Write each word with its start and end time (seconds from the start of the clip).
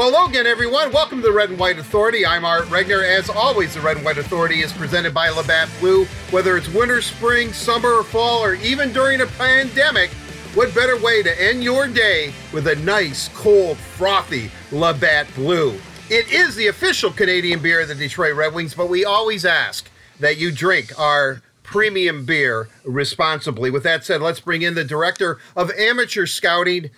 Well, 0.00 0.12
hello 0.12 0.28
again, 0.30 0.46
everyone. 0.46 0.92
Welcome 0.92 1.18
to 1.20 1.26
the 1.26 1.30
Red 1.30 1.50
and 1.50 1.58
White 1.58 1.78
Authority. 1.78 2.24
I'm 2.24 2.42
Art 2.42 2.64
Regner. 2.68 3.06
As 3.06 3.28
always, 3.28 3.74
the 3.74 3.82
Red 3.82 3.98
and 3.98 4.06
White 4.06 4.16
Authority 4.16 4.62
is 4.62 4.72
presented 4.72 5.12
by 5.12 5.28
Labatt 5.28 5.68
Blue. 5.78 6.06
Whether 6.30 6.56
it's 6.56 6.70
winter, 6.70 7.02
spring, 7.02 7.52
summer, 7.52 7.90
or 7.96 8.02
fall, 8.02 8.42
or 8.42 8.54
even 8.54 8.94
during 8.94 9.20
a 9.20 9.26
pandemic, 9.26 10.08
what 10.54 10.74
better 10.74 10.96
way 10.96 11.22
to 11.22 11.42
end 11.42 11.62
your 11.62 11.86
day 11.86 12.32
with 12.50 12.68
a 12.68 12.76
nice, 12.76 13.28
cold, 13.34 13.76
frothy 13.76 14.50
Labatt 14.72 15.26
Blue? 15.34 15.78
It 16.08 16.32
is 16.32 16.56
the 16.56 16.68
official 16.68 17.10
Canadian 17.10 17.60
beer 17.60 17.82
of 17.82 17.88
the 17.88 17.94
Detroit 17.94 18.36
Red 18.36 18.54
Wings, 18.54 18.72
but 18.72 18.88
we 18.88 19.04
always 19.04 19.44
ask 19.44 19.90
that 20.18 20.38
you 20.38 20.50
drink 20.50 20.98
our 20.98 21.42
premium 21.62 22.24
beer 22.24 22.70
responsibly. 22.84 23.70
With 23.70 23.82
that 23.82 24.06
said, 24.06 24.22
let's 24.22 24.40
bring 24.40 24.62
in 24.62 24.76
the 24.76 24.82
director 24.82 25.38
of 25.54 25.70
amateur 25.72 26.24
scouting 26.24 26.88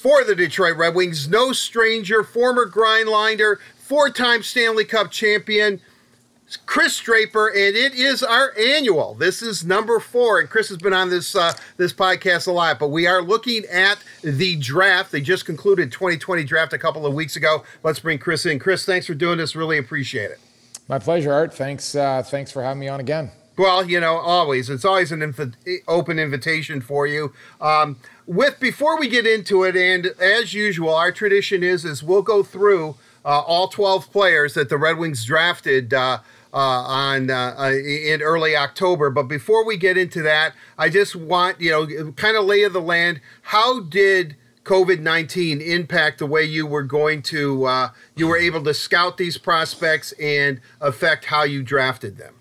for 0.00 0.24
the 0.24 0.34
Detroit 0.34 0.78
Red 0.78 0.94
Wings, 0.94 1.28
no 1.28 1.52
stranger, 1.52 2.24
former 2.24 2.66
grindliner, 2.66 3.56
four-time 3.76 4.42
Stanley 4.42 4.86
Cup 4.86 5.10
champion, 5.10 5.78
Kris 6.64 6.98
Draper, 6.98 7.48
and 7.48 7.76
it 7.76 7.94
is 7.94 8.22
our 8.22 8.54
annual. 8.58 9.14
This 9.14 9.42
is 9.42 9.62
number 9.62 10.00
four, 10.00 10.40
and 10.40 10.48
Kris 10.48 10.68
has 10.70 10.78
been 10.78 10.94
on 10.94 11.10
this 11.10 11.36
uh, 11.36 11.52
this 11.76 11.92
podcast 11.92 12.48
a 12.48 12.52
lot. 12.52 12.78
But 12.78 12.88
we 12.88 13.06
are 13.06 13.20
looking 13.22 13.64
at 13.66 13.98
the 14.22 14.56
draft. 14.56 15.12
They 15.12 15.20
just 15.20 15.44
concluded 15.44 15.92
2020 15.92 16.44
draft 16.44 16.72
a 16.72 16.78
couple 16.78 17.06
of 17.06 17.12
weeks 17.12 17.36
ago. 17.36 17.62
Let's 17.82 18.00
bring 18.00 18.18
Kris 18.18 18.46
in. 18.46 18.58
Kris, 18.58 18.84
thanks 18.84 19.06
for 19.06 19.14
doing 19.14 19.38
this. 19.38 19.54
Really 19.54 19.78
appreciate 19.78 20.30
it. 20.30 20.40
My 20.88 20.98
pleasure, 20.98 21.32
Art. 21.32 21.54
Thanks. 21.54 21.94
Uh, 21.94 22.22
thanks 22.22 22.50
for 22.50 22.62
having 22.62 22.80
me 22.80 22.88
on 22.88 23.00
again. 23.00 23.30
Well, 23.56 23.84
you 23.84 24.00
know, 24.00 24.16
always 24.16 24.70
it's 24.70 24.86
always 24.86 25.12
an 25.12 25.20
inv- 25.20 25.82
open 25.86 26.18
invitation 26.18 26.80
for 26.80 27.06
you. 27.06 27.34
Um, 27.60 27.98
with 28.30 28.60
before 28.60 28.96
we 28.98 29.08
get 29.08 29.26
into 29.26 29.64
it, 29.64 29.76
and 29.76 30.06
as 30.20 30.54
usual, 30.54 30.94
our 30.94 31.10
tradition 31.10 31.64
is 31.64 31.84
is 31.84 32.02
we'll 32.02 32.22
go 32.22 32.44
through 32.44 32.94
uh, 33.24 33.40
all 33.40 33.66
12 33.66 34.10
players 34.12 34.54
that 34.54 34.68
the 34.68 34.78
Red 34.78 34.98
Wings 34.98 35.24
drafted. 35.24 35.92
Uh, 35.92 36.20
uh, 36.52 36.56
on 36.56 37.30
uh, 37.30 37.54
uh, 37.56 37.70
in 37.70 38.20
early 38.22 38.56
October. 38.56 39.08
But 39.08 39.28
before 39.28 39.64
we 39.64 39.76
get 39.76 39.96
into 39.96 40.20
that, 40.22 40.52
I 40.76 40.88
just 40.88 41.14
want 41.14 41.60
you 41.60 41.70
know 41.70 42.10
kind 42.16 42.36
of 42.36 42.44
lay 42.44 42.64
of 42.64 42.72
the 42.72 42.80
land. 42.80 43.20
How 43.42 43.78
did 43.78 44.34
COVID 44.64 44.98
nineteen 44.98 45.60
impact 45.60 46.18
the 46.18 46.26
way 46.26 46.42
you 46.42 46.66
were 46.66 46.82
going 46.82 47.22
to 47.22 47.66
uh, 47.66 47.90
you 48.16 48.26
were 48.26 48.36
able 48.36 48.64
to 48.64 48.74
scout 48.74 49.16
these 49.16 49.38
prospects 49.38 50.10
and 50.20 50.60
affect 50.80 51.26
how 51.26 51.44
you 51.44 51.62
drafted 51.62 52.16
them? 52.16 52.34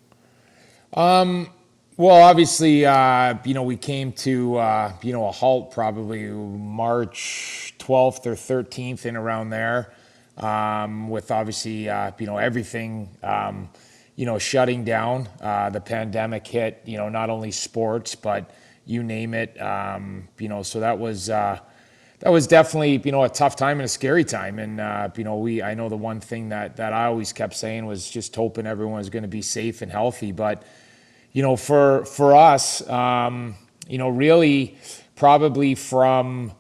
Um, 0.96 1.52
well, 2.00 2.16
obviously, 2.16 2.86
uh, 2.86 3.36
you 3.44 3.54
know, 3.54 3.64
we 3.64 3.76
came 3.76 4.14
to, 4.14 4.56
uh, 4.56 4.94
you 5.02 5.12
know, 5.12 5.28
a 5.28 5.32
halt 5.34 5.72
probably 5.72 6.30
March 6.30 7.76
12th 7.78 8.26
or 8.26 8.36
13th 8.36 9.04
and 9.04 9.18
around 9.18 9.50
there 9.50 9.92
um, 10.38 11.10
with 11.10 11.30
obviously, 11.30 11.90
uh, 11.90 12.10
you 12.18 12.26
know, 12.26 12.38
everything, 12.38 13.10
um, 13.22 13.68
you 14.16 14.26
know, 14.26 14.40
shutting 14.40 14.86
down. 14.86 15.28
Uh, 15.42 15.70
the 15.72 15.82
pandemic 15.82 16.48
hit, 16.48 16.82
you 16.86 16.96
know, 16.96 17.10
not 17.10 17.30
only 17.30 17.52
sports, 17.52 18.16
but 18.16 18.50
you 18.86 19.04
name 19.04 19.34
it. 19.34 19.62
Um, 19.62 20.30
you 20.38 20.48
know, 20.48 20.64
so 20.64 20.80
that 20.80 20.98
was, 20.98 21.30
uh, 21.30 21.60
that 22.20 22.30
was 22.30 22.48
definitely, 22.48 23.02
you 23.04 23.12
know, 23.12 23.26
a 23.26 23.30
tough 23.30 23.58
time 23.58 23.78
and 23.80 23.84
a 23.84 23.90
scary 23.90 24.24
time. 24.24 24.58
And, 24.58 24.80
uh, 24.80 25.10
you 25.18 25.26
know, 25.26 25.38
we, 25.38 25.62
I 25.62 25.74
know 25.74 25.90
the 25.90 25.98
one 25.98 26.22
thing 26.22 26.48
that, 26.48 26.78
that 26.78 26.94
I 26.94 27.08
always 27.08 27.34
kept 27.34 27.56
saying 27.56 27.86
was 27.86 28.10
just 28.10 28.34
hoping 28.34 28.66
everyone 28.66 29.00
was 29.00 29.10
going 29.10 29.24
to 29.24 29.28
be 29.28 29.42
safe 29.42 29.82
and 29.82 29.92
healthy. 29.92 30.32
But, 30.32 30.64
you 31.32 31.42
know, 31.42 31.56
for 31.56 32.06
for 32.06 32.36
us, 32.36 32.88
um, 32.90 33.56
you 33.88 33.98
know, 33.98 34.10
really 34.10 34.78
probably 35.16 35.76
from 35.76 36.54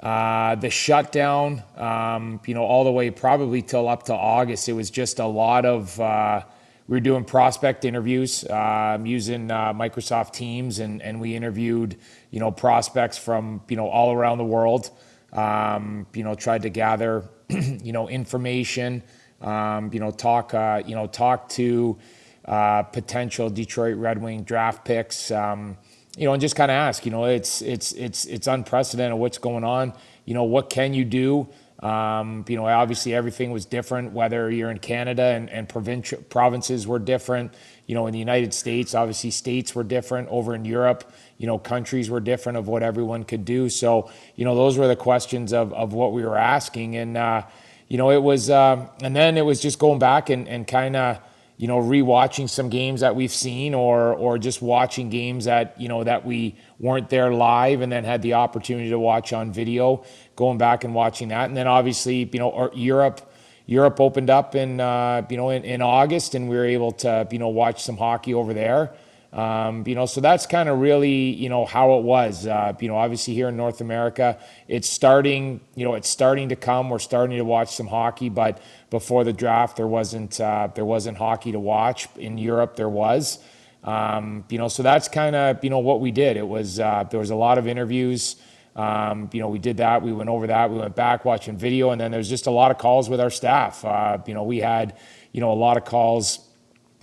uh, 0.00 0.56
the 0.56 0.68
shutdown, 0.68 1.62
um, 1.76 2.40
you 2.46 2.54
know, 2.54 2.64
all 2.64 2.84
the 2.84 2.90
way 2.90 3.10
probably 3.10 3.62
till 3.62 3.88
up 3.88 4.02
to 4.04 4.14
August, 4.14 4.68
it 4.68 4.72
was 4.72 4.90
just 4.90 5.18
a 5.18 5.26
lot 5.26 5.64
of. 5.64 5.98
Uh, 6.00 6.42
we 6.88 6.96
were 6.96 7.00
doing 7.00 7.24
prospect 7.24 7.84
interviews 7.84 8.44
um, 8.50 9.06
using 9.06 9.50
uh, 9.50 9.72
Microsoft 9.72 10.32
Teams, 10.32 10.80
and 10.80 11.00
and 11.00 11.20
we 11.20 11.34
interviewed, 11.34 11.96
you 12.30 12.40
know, 12.40 12.50
prospects 12.50 13.16
from 13.16 13.62
you 13.68 13.76
know 13.76 13.88
all 13.88 14.12
around 14.12 14.38
the 14.38 14.44
world. 14.44 14.90
Um, 15.32 16.06
you 16.12 16.24
know, 16.24 16.34
tried 16.34 16.62
to 16.62 16.68
gather, 16.68 17.30
you 17.48 17.92
know, 17.92 18.08
information. 18.08 19.02
Um, 19.40 19.90
you 19.92 19.98
know, 19.98 20.10
talk, 20.10 20.54
uh, 20.54 20.82
you 20.86 20.94
know, 20.94 21.06
talk 21.06 21.48
to 21.50 21.98
uh, 22.44 22.82
potential 22.82 23.50
Detroit 23.50 23.96
Red 23.96 24.20
Wing 24.20 24.42
draft 24.42 24.84
picks. 24.84 25.30
Um, 25.30 25.76
you 26.16 26.26
know, 26.26 26.32
and 26.34 26.40
just 26.40 26.56
kind 26.56 26.70
of 26.70 26.74
ask. 26.74 27.04
You 27.06 27.12
know, 27.12 27.24
it's 27.24 27.62
it's 27.62 27.92
it's 27.92 28.24
it's 28.26 28.46
unprecedented 28.46 29.18
what's 29.18 29.38
going 29.38 29.64
on. 29.64 29.94
You 30.24 30.34
know, 30.34 30.44
what 30.44 30.70
can 30.70 30.94
you 30.94 31.04
do? 31.04 31.48
Um, 31.82 32.44
you 32.48 32.56
know, 32.56 32.66
obviously 32.66 33.12
everything 33.12 33.50
was 33.50 33.64
different. 33.64 34.12
Whether 34.12 34.48
you're 34.50 34.70
in 34.70 34.78
Canada 34.78 35.22
and, 35.22 35.50
and 35.50 35.68
provincial 35.68 36.20
provinces 36.22 36.86
were 36.86 37.00
different. 37.00 37.54
You 37.86 37.96
know, 37.96 38.06
in 38.06 38.12
the 38.12 38.20
United 38.20 38.54
States, 38.54 38.94
obviously 38.94 39.30
states 39.30 39.74
were 39.74 39.82
different. 39.82 40.28
Over 40.28 40.54
in 40.54 40.64
Europe, 40.64 41.10
you 41.38 41.48
know, 41.48 41.58
countries 41.58 42.08
were 42.08 42.20
different 42.20 42.58
of 42.58 42.68
what 42.68 42.84
everyone 42.84 43.24
could 43.24 43.44
do. 43.44 43.68
So, 43.68 44.10
you 44.36 44.44
know, 44.44 44.54
those 44.54 44.78
were 44.78 44.86
the 44.86 44.96
questions 44.96 45.52
of 45.52 45.72
of 45.72 45.92
what 45.92 46.12
we 46.12 46.22
were 46.22 46.38
asking, 46.38 46.94
and 46.96 47.16
uh, 47.16 47.42
you 47.88 47.98
know, 47.98 48.10
it 48.10 48.22
was, 48.22 48.48
uh, 48.48 48.86
and 49.02 49.16
then 49.16 49.36
it 49.36 49.44
was 49.44 49.60
just 49.60 49.78
going 49.80 49.98
back 49.98 50.30
and 50.30 50.46
and 50.46 50.68
kind 50.68 50.94
of 50.94 51.18
you 51.62 51.68
know, 51.68 51.80
rewatching 51.80 52.50
some 52.50 52.70
games 52.70 53.02
that 53.02 53.14
we've 53.14 53.30
seen 53.30 53.72
or 53.72 54.14
or 54.14 54.36
just 54.36 54.60
watching 54.60 55.10
games 55.10 55.44
that, 55.44 55.80
you 55.80 55.86
know, 55.86 56.02
that 56.02 56.26
we 56.26 56.56
weren't 56.80 57.08
there 57.08 57.32
live 57.32 57.82
and 57.82 57.92
then 57.92 58.02
had 58.02 58.20
the 58.20 58.34
opportunity 58.34 58.90
to 58.90 58.98
watch 58.98 59.32
on 59.32 59.52
video, 59.52 60.02
going 60.34 60.58
back 60.58 60.82
and 60.82 60.92
watching 60.92 61.28
that. 61.28 61.44
And 61.44 61.56
then 61.56 61.68
obviously, 61.68 62.28
you 62.32 62.40
know, 62.40 62.68
Europe 62.74 63.20
Europe 63.66 64.00
opened 64.00 64.28
up 64.28 64.56
in 64.56 64.80
uh, 64.80 65.24
you 65.30 65.36
know 65.36 65.50
in, 65.50 65.62
in 65.62 65.82
August 65.82 66.34
and 66.34 66.48
we 66.48 66.56
were 66.56 66.64
able 66.64 66.90
to, 66.90 67.28
you 67.30 67.38
know, 67.38 67.50
watch 67.50 67.80
some 67.80 67.96
hockey 67.96 68.34
over 68.34 68.52
there. 68.52 68.92
Um, 69.32 69.84
you 69.86 69.94
know, 69.94 70.04
so 70.04 70.20
that's 70.20 70.44
kind 70.46 70.68
of 70.68 70.78
really, 70.78 71.30
you 71.30 71.48
know, 71.48 71.64
how 71.64 71.94
it 71.98 72.02
was. 72.02 72.46
Uh, 72.46 72.74
you 72.78 72.88
know, 72.88 72.96
obviously 72.96 73.32
here 73.32 73.48
in 73.48 73.56
North 73.56 73.80
America, 73.80 74.38
it's 74.68 74.88
starting, 74.88 75.60
you 75.74 75.86
know, 75.86 75.94
it's 75.94 76.08
starting 76.08 76.50
to 76.50 76.56
come. 76.56 76.90
We're 76.90 76.98
starting 76.98 77.38
to 77.38 77.44
watch 77.44 77.74
some 77.74 77.86
hockey, 77.86 78.28
but 78.28 78.60
before 78.90 79.24
the 79.24 79.32
draft, 79.32 79.78
there 79.78 79.86
wasn't 79.86 80.38
uh, 80.38 80.68
there 80.74 80.84
wasn't 80.84 81.16
hockey 81.16 81.52
to 81.52 81.60
watch. 81.60 82.08
In 82.16 82.36
Europe, 82.36 82.76
there 82.76 82.90
was. 82.90 83.38
Um, 83.84 84.44
you 84.50 84.58
know, 84.58 84.68
so 84.68 84.82
that's 84.82 85.08
kind 85.08 85.34
of 85.34 85.64
you 85.64 85.70
know 85.70 85.78
what 85.78 86.00
we 86.00 86.10
did. 86.10 86.36
It 86.36 86.46
was 86.46 86.78
uh, 86.78 87.04
there 87.10 87.20
was 87.20 87.30
a 87.30 87.34
lot 87.34 87.56
of 87.56 87.66
interviews. 87.66 88.36
Um, 88.76 89.30
you 89.32 89.40
know, 89.40 89.48
we 89.48 89.58
did 89.58 89.78
that. 89.78 90.02
We 90.02 90.12
went 90.12 90.28
over 90.28 90.46
that. 90.46 90.70
We 90.70 90.78
went 90.78 90.94
back 90.94 91.24
watching 91.24 91.56
video, 91.56 91.90
and 91.90 92.00
then 92.00 92.10
there's 92.10 92.28
just 92.28 92.46
a 92.46 92.50
lot 92.50 92.70
of 92.70 92.76
calls 92.76 93.08
with 93.08 93.20
our 93.20 93.30
staff. 93.30 93.82
Uh, 93.82 94.18
you 94.26 94.34
know, 94.34 94.42
we 94.42 94.58
had 94.58 94.98
you 95.32 95.40
know 95.40 95.52
a 95.52 95.54
lot 95.54 95.78
of 95.78 95.86
calls 95.86 96.46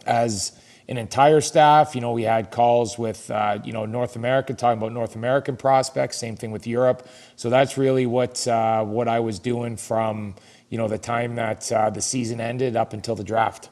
as 0.05 0.51
an 0.89 0.97
entire 0.97 1.39
staff. 1.39 1.93
You 1.95 2.01
know, 2.01 2.11
we 2.11 2.23
had 2.23 2.51
calls 2.51 2.97
with, 2.97 3.29
uh, 3.31 3.59
you 3.63 3.71
know, 3.71 3.85
North 3.85 4.15
America, 4.15 4.53
talking 4.53 4.79
about 4.79 4.91
North 4.91 5.15
American 5.15 5.55
prospects, 5.55 6.17
same 6.17 6.35
thing 6.35 6.51
with 6.51 6.65
Europe. 6.67 7.07
So 7.35 7.49
that's 7.49 7.77
really 7.77 8.07
what, 8.07 8.45
uh, 8.47 8.83
what 8.83 9.07
I 9.07 9.19
was 9.19 9.39
doing 9.39 9.77
from, 9.77 10.35
you 10.69 10.77
know, 10.77 10.87
the 10.87 10.97
time 10.97 11.35
that 11.35 11.71
uh, 11.71 11.91
the 11.91 12.01
season 12.01 12.41
ended 12.41 12.75
up 12.75 12.93
until 12.93 13.15
the 13.15 13.23
draft. 13.23 13.69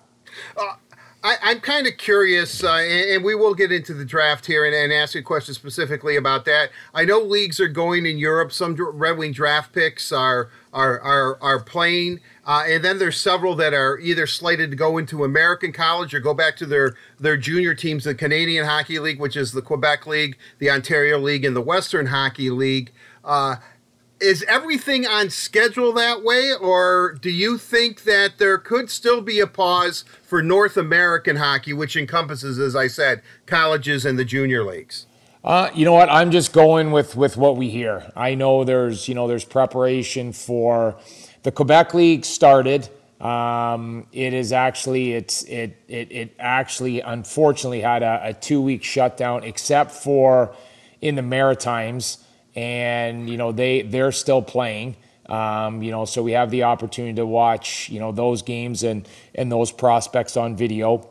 I, 1.28 1.52
am 1.52 1.60
kind 1.60 1.88
of 1.88 1.98
curious, 1.98 2.64
uh, 2.64 2.76
and, 2.76 3.10
and, 3.10 3.24
we 3.24 3.36
will 3.36 3.54
get 3.54 3.70
into 3.70 3.94
the 3.94 4.06
draft 4.06 4.46
here 4.46 4.66
and, 4.66 4.74
and, 4.74 4.94
ask 4.94 5.14
a 5.16 5.22
question 5.22 5.54
specifically 5.54 6.16
about 6.16 6.46
that. 6.46 6.70
I 6.94 7.04
know 7.04 7.20
leagues 7.20 7.60
are 7.60 7.68
going 7.68 8.06
in 8.06 8.18
Europe. 8.18 8.54
Some 8.54 8.76
Red 8.76 9.18
Wing 9.18 9.34
draft 9.34 9.74
picks 9.74 10.14
are 10.14 10.50
are 10.72 11.02
are, 11.02 11.38
are 11.42 11.60
playing, 11.60 12.22
uh, 12.46 12.64
and 12.66 12.84
then 12.84 12.98
there's 12.98 13.20
several 13.20 13.56
that 13.56 13.74
are 13.74 14.00
either 14.00 14.26
slated 14.26 14.72
to 14.72 14.78
go 14.78 14.98
into 14.98 15.26
American 15.26 15.74
college 15.74 16.14
or 16.14 16.22
go 16.22 16.34
back 16.34 16.56
to 16.58 16.66
their 16.66 16.96
their 17.20 17.36
junior 17.36 17.74
teams, 17.74 18.06
the 18.06 18.16
Canadian 18.16 18.66
Hockey 18.66 18.98
League, 19.00 19.20
which 19.20 19.36
is 19.36 19.52
the 19.52 19.62
Quebec 19.62 20.08
League, 20.08 20.38
the 20.60 20.72
Ontario 20.72 21.20
League, 21.20 21.44
and 21.44 21.56
the 21.56 21.62
Western 21.62 22.06
Hockey 22.06 22.50
League. 22.50 22.94
Uh, 23.26 23.58
is 24.20 24.44
everything 24.48 25.06
on 25.06 25.30
schedule 25.30 25.94
that 25.94 26.24
way, 26.24 26.54
or 26.54 27.18
do 27.22 27.30
you 27.30 27.58
think 27.58 28.04
that 28.04 28.38
there 28.38 28.58
could 28.58 28.90
still 28.90 29.22
be 29.22 29.40
a 29.40 29.48
pause 29.48 30.04
for 30.24 30.42
North 30.42 30.78
American 30.78 31.36
hockey, 31.36 31.74
which 31.74 31.96
encompasses, 31.96 32.58
as 32.58 32.76
I 32.76 32.88
said, 32.88 33.22
colleges 33.46 34.06
and 34.06 34.18
the 34.18 34.26
junior 34.26 34.64
leagues? 34.64 35.06
Uh, 35.44 35.70
you 35.74 35.86
know 35.86 35.94
what? 35.94 36.10
I'm 36.10 36.32
just 36.32 36.52
going 36.52 36.92
with 36.92 37.16
with 37.16 37.38
what 37.38 37.58
we 37.58 37.70
hear. 37.70 38.12
I 38.16 38.36
know 38.36 38.64
there's 38.64 39.08
you 39.08 39.16
know 39.16 39.28
there's 39.28 39.46
preparation 39.46 40.34
for 40.34 40.98
the 41.44 41.52
Quebec 41.52 41.94
League 41.94 42.26
started. 42.26 42.90
Um, 43.22 44.08
it 44.12 44.34
is 44.34 44.52
actually 44.52 45.14
it's 45.14 45.44
it 45.44 45.78
it 45.88 46.12
it 46.12 46.36
actually 46.40 47.02
unfortunately 47.02 47.82
had 47.82 48.04
a, 48.04 48.20
a 48.24 48.34
two 48.34 48.62
week 48.62 48.84
shutdown, 48.84 49.44
except 49.44 49.92
for 49.92 50.54
in 51.02 51.16
the 51.16 51.22
Maritimes 51.22 52.18
and 52.58 53.30
you 53.30 53.38
know 53.38 53.52
they 53.54 53.84
they're 53.84 54.12
still 54.12 54.42
playing. 54.42 54.98
Um, 55.30 55.84
you 55.84 55.92
know, 55.92 56.06
so 56.06 56.24
we 56.24 56.32
have 56.32 56.50
the 56.50 56.64
opportunity 56.64 57.14
to 57.16 57.26
watch 57.26 57.90
you 57.90 58.00
know 58.00 58.12
those 58.12 58.42
games 58.42 58.84
and 58.84 59.08
and 59.36 59.52
those 59.52 59.72
prospects 59.72 60.36
on 60.36 60.58
video. 60.58 61.08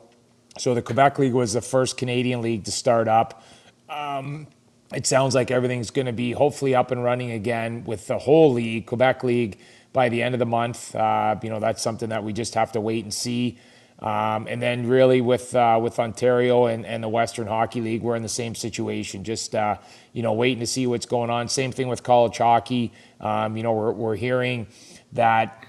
So 0.59 0.75
the 0.75 0.83
Quebec 0.83 1.19
League 1.19 1.35
was 1.35 1.53
the 1.53 1.61
first 1.61 1.97
Canadian 1.97 2.43
league 2.43 2.65
to 2.65 2.73
start 2.73 3.09
up. 3.09 3.45
Um, 3.89 4.49
it 4.93 5.07
sounds 5.07 5.35
like 5.35 5.51
everything's 5.51 5.91
going 5.91 6.07
to 6.07 6.13
be 6.13 6.33
hopefully 6.33 6.75
up 6.75 6.91
and 6.91 7.05
running 7.05 7.31
again 7.31 7.85
with 7.85 8.07
the 8.07 8.19
whole 8.19 8.53
league, 8.53 8.87
Quebec 8.87 9.23
League, 9.23 9.59
by 9.93 10.09
the 10.09 10.23
end 10.23 10.35
of 10.35 10.39
the 10.39 10.47
month. 10.47 10.95
Uh, 10.97 11.37
you 11.43 11.51
know, 11.51 11.61
that's 11.61 11.83
something 11.83 12.09
that 12.09 12.25
we 12.25 12.33
just 12.33 12.55
have 12.55 12.73
to 12.73 12.81
wait 12.81 13.05
and 13.05 13.13
see. 13.13 13.59
Um, 14.01 14.47
and 14.47 14.61
then 14.61 14.87
really 14.87 15.23
with 15.23 15.55
uh, 15.55 15.79
with 15.83 15.99
Ontario 15.99 16.67
and, 16.67 16.85
and 16.85 17.03
the 17.03 17.09
Western 17.09 17.47
Hockey 17.47 17.81
League, 17.81 18.03
we're 18.03 18.17
in 18.17 18.23
the 18.23 18.29
same 18.29 18.55
situation. 18.55 19.25
Just 19.25 19.55
uh, 19.55 19.77
you 20.13 20.23
know, 20.23 20.35
waiting 20.35 20.61
to 20.61 20.67
see 20.67 20.87
what's 20.87 21.07
going 21.07 21.31
on. 21.31 21.49
Same 21.49 21.73
thing 21.73 21.89
with 21.89 22.03
college 22.03 22.37
hockey. 22.37 22.93
Um, 23.21 23.57
you 23.57 23.63
know, 23.63 23.73
we're 23.73 23.93
we're 23.93 24.17
hearing 24.17 24.67
that 25.13 25.65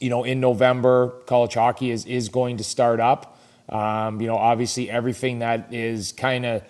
you 0.00 0.08
know 0.08 0.22
in 0.22 0.38
November 0.38 1.08
college 1.26 1.54
hockey 1.54 1.90
is 1.90 2.06
is 2.06 2.28
going 2.28 2.58
to 2.58 2.64
start 2.64 3.00
up. 3.00 3.40
Um, 3.68 4.20
you 4.20 4.28
know, 4.28 4.36
obviously 4.36 4.88
everything 4.88 5.40
that 5.40 5.74
is 5.74 6.12
kind 6.12 6.46
of 6.46 6.62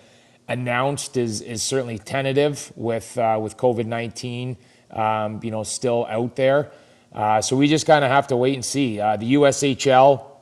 announced 0.47 1.17
is 1.17 1.41
is 1.41 1.61
certainly 1.61 1.99
tentative 1.99 2.71
with 2.75 3.15
uh, 3.19 3.37
with 3.39 3.57
COVID 3.57 3.85
nineteen. 3.85 4.57
Um, 4.89 5.39
you 5.43 5.51
know, 5.51 5.61
still 5.61 6.07
out 6.09 6.35
there. 6.35 6.71
Uh, 7.13 7.41
so 7.41 7.55
we 7.55 7.67
just 7.67 7.85
kind 7.85 8.03
of 8.03 8.09
have 8.11 8.27
to 8.27 8.35
wait 8.35 8.55
and 8.55 8.65
see. 8.65 8.99
Uh, 8.99 9.17
the 9.17 9.35
USHL 9.35 10.34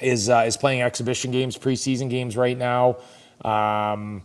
is 0.00 0.28
uh, 0.28 0.44
is 0.46 0.56
playing 0.56 0.82
exhibition 0.82 1.30
games, 1.30 1.56
preseason 1.56 2.08
games 2.08 2.36
right 2.36 2.56
now. 2.56 2.96
Um, 3.44 4.22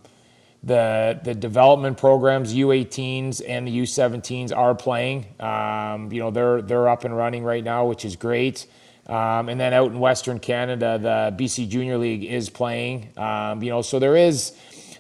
the 0.63 1.19
the 1.23 1.35
development 1.35 1.97
programs, 1.97 2.53
U18s 2.53 3.41
and 3.47 3.67
the 3.67 3.79
U17s 3.79 4.55
are 4.55 4.75
playing. 4.75 5.25
Um, 5.39 6.11
you 6.11 6.19
know 6.19 6.31
they're 6.31 6.61
they're 6.61 6.89
up 6.89 7.03
and 7.03 7.15
running 7.15 7.43
right 7.43 7.63
now, 7.63 7.85
which 7.85 8.05
is 8.05 8.15
great. 8.15 8.65
Um, 9.07 9.47
and 9.47 9.59
then 9.59 9.73
out 9.73 9.91
in 9.91 9.99
Western 9.99 10.37
Canada, 10.39 10.99
the 11.01 11.43
BC 11.43 11.69
Junior 11.69 11.97
League 11.97 12.25
is 12.25 12.49
playing. 12.49 13.09
Um, 13.15 13.63
you 13.63 13.69
know, 13.69 13.81
so 13.81 13.99
there 13.99 14.17
is 14.17 14.53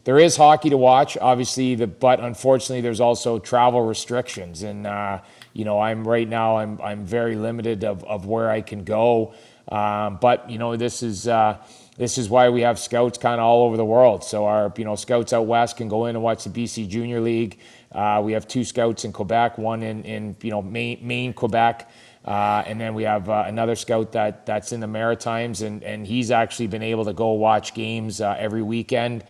there 0.05 0.17
is 0.17 0.37
hockey 0.37 0.69
to 0.69 0.77
watch, 0.77 1.17
obviously. 1.17 1.75
The, 1.75 1.87
but 1.87 2.21
unfortunately, 2.21 2.79
there's 2.79 3.01
also 3.01 3.39
travel 3.39 3.81
restrictions, 3.85 4.63
and 4.63 4.87
uh, 4.87 5.19
you 5.51 5.65
know, 5.65 5.81
I'm 5.81 6.07
right 6.07 6.27
now 6.27 6.57
I'm 6.57 6.79
I'm 6.81 7.03
very 7.05 7.35
limited 7.35 7.83
of 7.83 8.05
of 8.05 8.25
where 8.25 8.49
I 8.49 8.61
can 8.61 8.85
go. 8.85 9.33
Um, 9.69 10.17
but 10.21 10.49
you 10.49 10.57
know, 10.57 10.75
this 10.75 11.03
is 11.03 11.27
uh, 11.27 11.57
this 11.97 12.17
is 12.17 12.29
why 12.29 12.49
we 12.49 12.61
have 12.61 12.79
scouts 12.79 13.17
kind 13.17 13.39
of 13.39 13.45
all 13.45 13.63
over 13.63 13.77
the 13.77 13.85
world. 13.85 14.23
So 14.23 14.45
our 14.45 14.73
you 14.77 14.85
know 14.85 14.95
scouts 14.95 15.33
out 15.33 15.45
west 15.45 15.77
can 15.77 15.87
go 15.87 16.05
in 16.05 16.15
and 16.15 16.23
watch 16.23 16.43
the 16.43 16.49
BC 16.49 16.87
Junior 16.87 17.19
League. 17.19 17.59
Uh, 17.91 18.21
we 18.23 18.33
have 18.33 18.47
two 18.47 18.63
scouts 18.63 19.05
in 19.05 19.11
Quebec, 19.11 19.57
one 19.57 19.83
in 19.83 20.03
in 20.03 20.35
you 20.41 20.51
know 20.51 20.61
Maine, 20.61 20.99
Maine 21.01 21.33
Quebec. 21.33 21.89
Uh, 22.23 22.61
and 22.67 22.79
then 22.79 22.93
we 22.93 23.03
have 23.03 23.29
uh, 23.29 23.45
another 23.47 23.73
scout 23.73 24.11
that 24.11 24.45
that's 24.45 24.73
in 24.73 24.81
the 24.81 24.87
Maritimes, 24.87 25.61
and, 25.61 25.81
and 25.81 26.05
he's 26.05 26.29
actually 26.29 26.67
been 26.67 26.83
able 26.83 27.05
to 27.05 27.13
go 27.13 27.31
watch 27.31 27.73
games 27.73 28.19
uh, 28.19 28.35
every 28.37 28.61
weekend. 28.61 29.23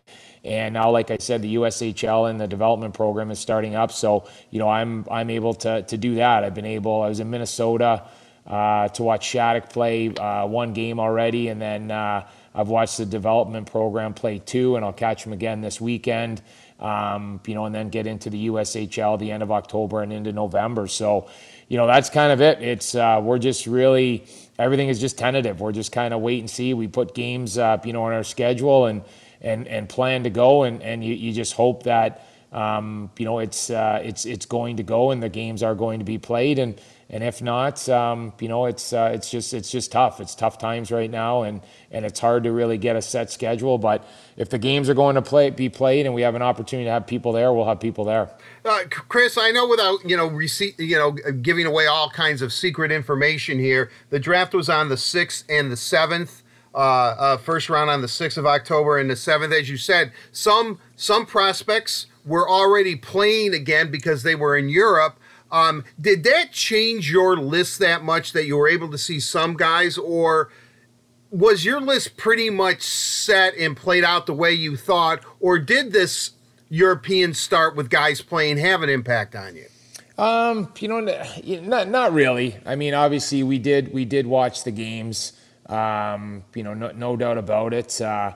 And 0.44 0.74
now, 0.74 0.90
like 0.90 1.12
I 1.12 1.18
said, 1.18 1.44
the 1.44 1.56
USHL 1.56 2.28
and 2.28 2.40
the 2.40 2.48
development 2.48 2.96
program 2.96 3.30
is 3.30 3.38
starting 3.38 3.76
up. 3.76 3.92
So, 3.92 4.28
you 4.50 4.58
know, 4.58 4.70
I'm 4.70 5.06
I'm 5.12 5.30
able 5.30 5.54
to 5.56 5.84
to 5.84 5.98
do 5.98 6.16
that. 6.16 6.44
I've 6.44 6.56
been 6.56 6.66
able. 6.66 7.04
I 7.04 7.10
was 7.10 7.20
in 7.20 7.30
Minnesota 7.30 8.04
uh, 8.48 8.88
to 8.90 9.04
watch 9.04 9.26
Shattuck 9.26 9.70
play 9.70 10.14
uh, 10.14 10.46
one 10.46 10.74
game 10.74 11.00
already, 11.00 11.50
and 11.50 11.62
then 11.62 11.92
uh, 11.92 12.28
I've 12.56 12.70
watched 12.70 12.98
the 12.98 13.06
development 13.06 13.70
program 13.70 14.14
play 14.14 14.40
two, 14.40 14.76
and 14.76 14.86
I'll 14.86 14.94
catch 14.94 15.24
them 15.24 15.34
again 15.34 15.62
this 15.62 15.82
weekend. 15.82 16.42
Um, 16.80 17.42
you 17.48 17.56
know, 17.56 17.66
and 17.66 17.74
then 17.74 17.90
get 17.90 18.06
into 18.06 18.30
the 18.30 18.50
USHL 18.50 19.18
the 19.18 19.32
end 19.32 19.42
of 19.42 19.52
October 19.52 20.04
and 20.04 20.14
into 20.14 20.32
November. 20.32 20.86
So, 20.88 21.28
you 21.68 21.76
know, 21.76 21.88
that's 21.88 22.12
kind 22.12 22.32
of 22.32 22.40
it. 22.40 22.62
It's 22.62 22.94
uh, 22.94 23.20
we're 23.24 23.40
just 23.40 23.66
really 23.66 24.28
everything 24.60 24.88
is 24.88 25.00
just 25.00 25.18
tentative. 25.18 25.60
We're 25.60 25.72
just 25.72 25.92
kind 25.92 26.14
of 26.14 26.22
wait 26.22 26.40
and 26.40 26.50
see. 26.50 26.76
We 26.76 26.88
put 26.88 27.16
games, 27.16 27.58
uh, 27.58 27.80
you 27.84 27.94
know, 27.94 28.04
on 28.04 28.14
our 28.14 28.24
schedule 28.24 28.86
and 28.86 29.02
and 29.42 29.68
and 29.68 29.90
plan 29.90 30.24
to 30.24 30.30
go, 30.30 30.64
and 30.64 30.82
and 30.82 31.04
you, 31.04 31.14
you 31.14 31.34
just 31.34 31.54
hope 31.54 31.84
that 31.84 32.28
um, 32.52 33.10
you 33.18 33.26
know 33.26 33.40
it's 33.40 33.70
uh, 33.70 34.00
it's 34.04 34.26
it's 34.26 34.46
going 34.46 34.78
to 34.78 34.84
go, 34.84 35.12
and 35.12 35.22
the 35.22 35.30
games 35.30 35.64
are 35.64 35.76
going 35.76 36.00
to 36.00 36.06
be 36.06 36.18
played, 36.18 36.60
and 36.60 36.80
and 37.10 37.24
if 37.24 37.42
not, 37.42 37.88
um, 37.88 38.34
you 38.40 38.50
know, 38.50 38.66
it's 38.66 38.92
uh, 38.92 39.12
it's 39.14 39.32
just 39.32 39.54
it's 39.54 39.72
just 39.72 39.94
tough. 39.94 40.20
It's 40.20 40.36
tough 40.36 40.58
times 40.58 40.92
right 40.92 41.10
now, 41.10 41.44
and 41.44 41.62
and 41.90 42.06
it's 42.06 42.20
hard 42.20 42.44
to 42.44 42.52
really 42.52 42.78
get 42.78 42.98
a 42.98 43.02
set 43.02 43.32
schedule. 43.32 43.78
But 43.78 44.06
if 44.36 44.50
the 44.50 44.58
games 44.58 44.90
are 44.90 44.94
going 44.94 45.16
to 45.16 45.22
play 45.22 45.50
be 45.50 45.70
played, 45.70 46.06
and 46.06 46.14
we 46.14 46.24
have 46.24 46.36
an 46.36 46.42
opportunity 46.42 46.86
to 46.86 46.92
have 46.92 47.08
people 47.08 47.32
there, 47.32 47.54
we'll 47.54 47.66
have 47.66 47.80
people 47.80 48.04
there. 48.04 48.30
Uh, 48.66 48.80
Kris, 48.90 49.38
I 49.38 49.52
know 49.52 49.68
without 49.68 50.04
you 50.04 50.18
know 50.18 50.28
receipt, 50.28 50.78
you 50.80 50.98
know, 50.98 51.12
giving 51.12 51.66
away 51.66 51.88
all 51.88 52.10
kinds 52.10 52.42
of 52.42 52.52
secret 52.52 52.92
information 52.92 53.58
here. 53.58 53.90
The 54.10 54.20
draft 54.20 54.54
was 54.54 54.70
on 54.70 54.90
the 54.90 54.98
sixth 54.98 55.46
and 55.50 55.72
the 55.72 55.78
seventh. 55.78 56.44
Uh, 56.76 57.16
uh, 57.18 57.38
first 57.38 57.72
round 57.72 57.90
on 57.90 58.02
the 58.02 58.08
6th 58.08 58.38
of 58.38 58.46
October 58.46 59.00
and 59.00 59.10
the 59.10 59.16
7th. 59.16 59.52
As 59.58 59.68
you 59.68 59.78
said, 59.78 60.12
some 60.32 60.78
some 60.96 61.26
prospects 61.26 62.06
were 62.24 62.48
already 62.48 62.96
playing 62.96 63.56
again 63.56 63.90
because 63.90 64.22
they 64.22 64.36
were 64.36 64.56
in 64.56 64.70
Europe. 64.70 65.18
Um, 65.52 65.84
did 66.00 66.24
that 66.26 66.52
change 66.52 67.12
your 67.12 67.38
list 67.38 67.80
that 67.80 68.04
much 68.04 68.34
that 68.34 68.46
you 68.46 68.58
were 68.58 68.68
able 68.68 68.92
to 68.92 68.98
see 68.98 69.20
some 69.20 69.56
guys, 69.56 69.98
or 69.98 70.50
was 71.32 71.66
your 71.66 71.80
list 71.82 72.18
pretty 72.18 72.50
much 72.50 72.82
set 72.82 73.56
and 73.56 73.76
played 73.76 74.04
out 74.04 74.26
the 74.26 74.34
way 74.34 74.52
you 74.52 74.76
thought, 74.76 75.24
or 75.40 75.60
did 75.60 75.94
this 75.94 76.32
European 76.70 77.34
start 77.34 77.76
with 77.76 77.90
guys 77.90 78.22
playing 78.22 78.58
have 78.58 78.82
an 78.82 78.90
impact 78.90 79.36
on 79.36 79.56
you? 79.56 79.66
Um, 80.18 80.74
you 80.80 80.88
know, 80.88 81.00
not 81.62 81.90
not 81.90 82.12
really. 82.12 82.58
I 82.66 82.76
mean, 82.76 82.94
obviously 82.94 83.44
we 83.44 83.60
did 83.60 83.94
we 83.94 84.04
did 84.04 84.26
watch 84.26 84.64
the 84.64 84.72
games. 84.72 85.34
Um, 85.68 86.44
you 86.56 86.64
know, 86.64 86.74
no, 86.74 86.92
no 86.92 87.16
doubt 87.16 87.38
about 87.38 87.74
it. 87.74 88.02
Uh, 88.02 88.34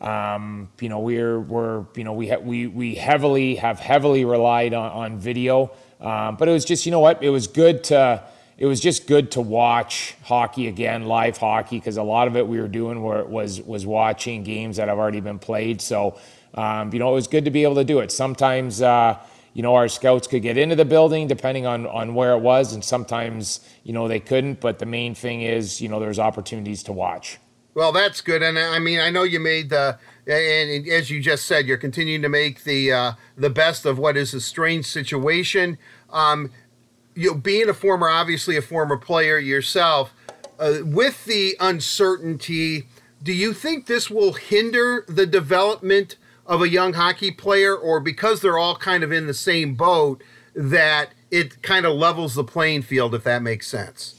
um, 0.00 0.68
you 0.80 0.88
know, 0.88 1.00
we're 1.00 1.40
we're 1.40 1.84
you 1.96 2.04
know 2.04 2.12
we 2.12 2.28
ha- 2.28 2.38
we 2.38 2.66
we 2.66 2.94
heavily 2.94 3.56
have 3.56 3.80
heavily 3.80 4.24
relied 4.24 4.72
on, 4.72 4.92
on 4.92 5.18
video. 5.18 5.72
Um, 6.00 6.36
but 6.36 6.48
it 6.48 6.52
was 6.52 6.64
just, 6.64 6.84
you 6.86 6.92
know 6.92 7.00
what? 7.00 7.22
It 7.22 7.30
was 7.30 7.46
good 7.46 7.84
to, 7.84 8.22
it 8.58 8.66
was 8.66 8.80
just 8.80 9.06
good 9.06 9.30
to 9.32 9.40
watch 9.40 10.14
hockey 10.22 10.66
again, 10.68 11.06
live 11.06 11.36
hockey, 11.36 11.78
because 11.78 11.96
a 11.96 12.02
lot 12.02 12.28
of 12.28 12.36
it 12.36 12.46
we 12.46 12.60
were 12.60 12.68
doing 12.68 13.02
were, 13.02 13.24
was 13.24 13.60
was 13.62 13.86
watching 13.86 14.44
games 14.44 14.76
that 14.76 14.88
have 14.88 14.98
already 14.98 15.20
been 15.20 15.38
played. 15.38 15.80
So, 15.80 16.18
um, 16.54 16.92
you 16.92 16.98
know, 16.98 17.10
it 17.10 17.14
was 17.14 17.26
good 17.26 17.44
to 17.44 17.50
be 17.50 17.64
able 17.64 17.76
to 17.76 17.84
do 17.84 18.00
it. 18.00 18.12
Sometimes, 18.12 18.80
uh, 18.80 19.18
you 19.52 19.62
know, 19.62 19.74
our 19.74 19.88
scouts 19.88 20.26
could 20.26 20.42
get 20.42 20.58
into 20.58 20.76
the 20.76 20.84
building 20.84 21.28
depending 21.28 21.66
on 21.66 21.86
on 21.86 22.14
where 22.14 22.32
it 22.32 22.40
was, 22.40 22.72
and 22.74 22.84
sometimes, 22.84 23.60
you 23.84 23.92
know, 23.92 24.08
they 24.08 24.20
couldn't. 24.20 24.60
But 24.60 24.78
the 24.78 24.86
main 24.86 25.14
thing 25.14 25.42
is, 25.42 25.80
you 25.80 25.88
know, 25.88 26.00
there's 26.00 26.18
opportunities 26.18 26.82
to 26.84 26.92
watch. 26.92 27.38
Well, 27.74 27.92
that's 27.92 28.22
good, 28.22 28.42
and 28.42 28.58
I 28.58 28.78
mean, 28.78 29.00
I 29.00 29.10
know 29.10 29.22
you 29.22 29.38
made 29.38 29.68
the, 29.68 29.98
and 30.26 30.88
as 30.88 31.10
you 31.10 31.20
just 31.20 31.46
said, 31.46 31.66
you're 31.66 31.76
continuing 31.76 32.22
to 32.22 32.28
make 32.28 32.64
the 32.64 32.92
uh, 32.92 33.12
the 33.36 33.50
best 33.50 33.86
of 33.86 33.98
what 33.98 34.16
is 34.16 34.34
a 34.34 34.40
strange 34.40 34.86
situation. 34.86 35.78
Um, 36.10 36.50
you 37.14 37.30
know, 37.30 37.36
being 37.36 37.68
a 37.68 37.74
former, 37.74 38.08
obviously 38.08 38.56
a 38.56 38.62
former 38.62 38.96
player 38.96 39.38
yourself, 39.38 40.12
uh, 40.58 40.78
with 40.82 41.24
the 41.24 41.56
uncertainty, 41.60 42.88
do 43.22 43.32
you 43.32 43.52
think 43.52 43.86
this 43.86 44.10
will 44.10 44.34
hinder 44.34 45.04
the 45.08 45.26
development 45.26 46.16
of 46.44 46.62
a 46.62 46.68
young 46.68 46.92
hockey 46.92 47.30
player, 47.30 47.74
or 47.76 48.00
because 48.00 48.40
they're 48.40 48.58
all 48.58 48.76
kind 48.76 49.02
of 49.02 49.12
in 49.12 49.26
the 49.26 49.34
same 49.34 49.74
boat, 49.74 50.22
that 50.54 51.10
it 51.30 51.62
kind 51.62 51.84
of 51.86 51.94
levels 51.94 52.34
the 52.34 52.44
playing 52.44 52.82
field, 52.82 53.14
if 53.14 53.24
that 53.24 53.42
makes 53.42 53.66
sense? 53.66 54.15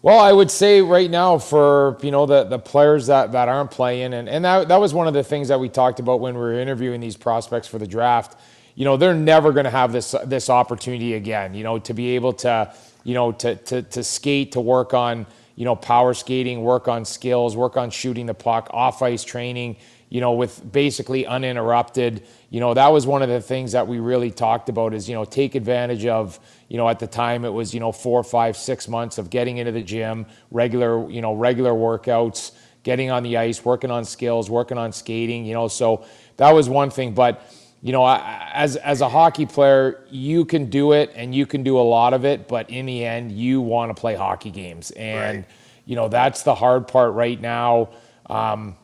Well, 0.00 0.20
I 0.20 0.32
would 0.32 0.50
say 0.50 0.80
right 0.80 1.10
now 1.10 1.38
for 1.38 1.98
you 2.02 2.12
know 2.12 2.24
the 2.24 2.44
the 2.44 2.58
players 2.58 3.08
that, 3.08 3.32
that 3.32 3.48
aren't 3.48 3.72
playing, 3.72 4.14
and, 4.14 4.28
and 4.28 4.44
that, 4.44 4.68
that 4.68 4.80
was 4.80 4.94
one 4.94 5.08
of 5.08 5.14
the 5.14 5.24
things 5.24 5.48
that 5.48 5.58
we 5.58 5.68
talked 5.68 5.98
about 5.98 6.20
when 6.20 6.34
we 6.34 6.40
were 6.40 6.52
interviewing 6.58 7.00
these 7.00 7.16
prospects 7.16 7.66
for 7.66 7.78
the 7.78 7.86
draft. 7.86 8.38
You 8.76 8.84
know, 8.84 8.96
they're 8.96 9.12
never 9.12 9.50
going 9.50 9.64
to 9.64 9.70
have 9.70 9.90
this 9.90 10.14
this 10.24 10.50
opportunity 10.50 11.14
again. 11.14 11.52
You 11.52 11.64
know, 11.64 11.80
to 11.80 11.94
be 11.94 12.10
able 12.10 12.32
to 12.34 12.72
you 13.02 13.14
know 13.14 13.32
to 13.32 13.56
to 13.56 13.82
to 13.82 14.04
skate, 14.04 14.52
to 14.52 14.60
work 14.60 14.94
on 14.94 15.26
you 15.56 15.64
know 15.64 15.74
power 15.74 16.14
skating, 16.14 16.62
work 16.62 16.86
on 16.86 17.04
skills, 17.04 17.56
work 17.56 17.76
on 17.76 17.90
shooting 17.90 18.26
the 18.26 18.34
puck, 18.34 18.70
off 18.72 19.02
ice 19.02 19.24
training 19.24 19.78
you 20.10 20.20
know, 20.20 20.32
with 20.32 20.70
basically 20.72 21.26
uninterrupted. 21.26 22.26
You 22.50 22.60
know, 22.60 22.74
that 22.74 22.88
was 22.88 23.06
one 23.06 23.22
of 23.22 23.28
the 23.28 23.40
things 23.40 23.72
that 23.72 23.86
we 23.86 23.98
really 23.98 24.30
talked 24.30 24.68
about 24.68 24.94
is, 24.94 25.08
you 25.08 25.14
know, 25.14 25.24
take 25.24 25.54
advantage 25.54 26.06
of, 26.06 26.40
you 26.68 26.76
know, 26.76 26.88
at 26.88 26.98
the 26.98 27.06
time 27.06 27.44
it 27.44 27.52
was, 27.52 27.72
you 27.72 27.80
know, 27.80 27.92
four, 27.92 28.22
five, 28.22 28.56
six 28.56 28.88
months 28.88 29.18
of 29.18 29.30
getting 29.30 29.56
into 29.56 29.72
the 29.72 29.82
gym, 29.82 30.26
regular, 30.50 31.08
you 31.10 31.22
know, 31.22 31.34
regular 31.34 31.72
workouts, 31.72 32.52
getting 32.82 33.10
on 33.10 33.22
the 33.22 33.36
ice, 33.36 33.64
working 33.64 33.90
on 33.90 34.04
skills, 34.04 34.50
working 34.50 34.78
on 34.78 34.92
skating, 34.92 35.44
you 35.44 35.54
know, 35.54 35.68
so 35.68 36.04
that 36.36 36.52
was 36.52 36.68
one 36.68 36.90
thing. 36.90 37.14
But, 37.14 37.42
you 37.82 37.92
know, 37.92 38.06
as, 38.06 38.76
as 38.76 39.00
a 39.00 39.08
hockey 39.08 39.46
player, 39.46 40.04
you 40.10 40.44
can 40.44 40.68
do 40.68 40.92
it 40.92 41.12
and 41.14 41.34
you 41.34 41.46
can 41.46 41.62
do 41.62 41.78
a 41.78 41.80
lot 41.80 42.12
of 42.12 42.24
it, 42.24 42.48
but 42.48 42.68
in 42.70 42.86
the 42.86 43.04
end, 43.04 43.32
you 43.32 43.60
want 43.60 43.94
to 43.94 43.98
play 43.98 44.14
hockey 44.14 44.50
games. 44.50 44.90
And, 44.90 45.38
right. 45.38 45.48
you 45.86 45.96
know, 45.96 46.08
that's 46.08 46.42
the 46.42 46.54
hard 46.54 46.86
part 46.86 47.14
right 47.14 47.40
now. 47.40 47.90
Um, 48.26 48.76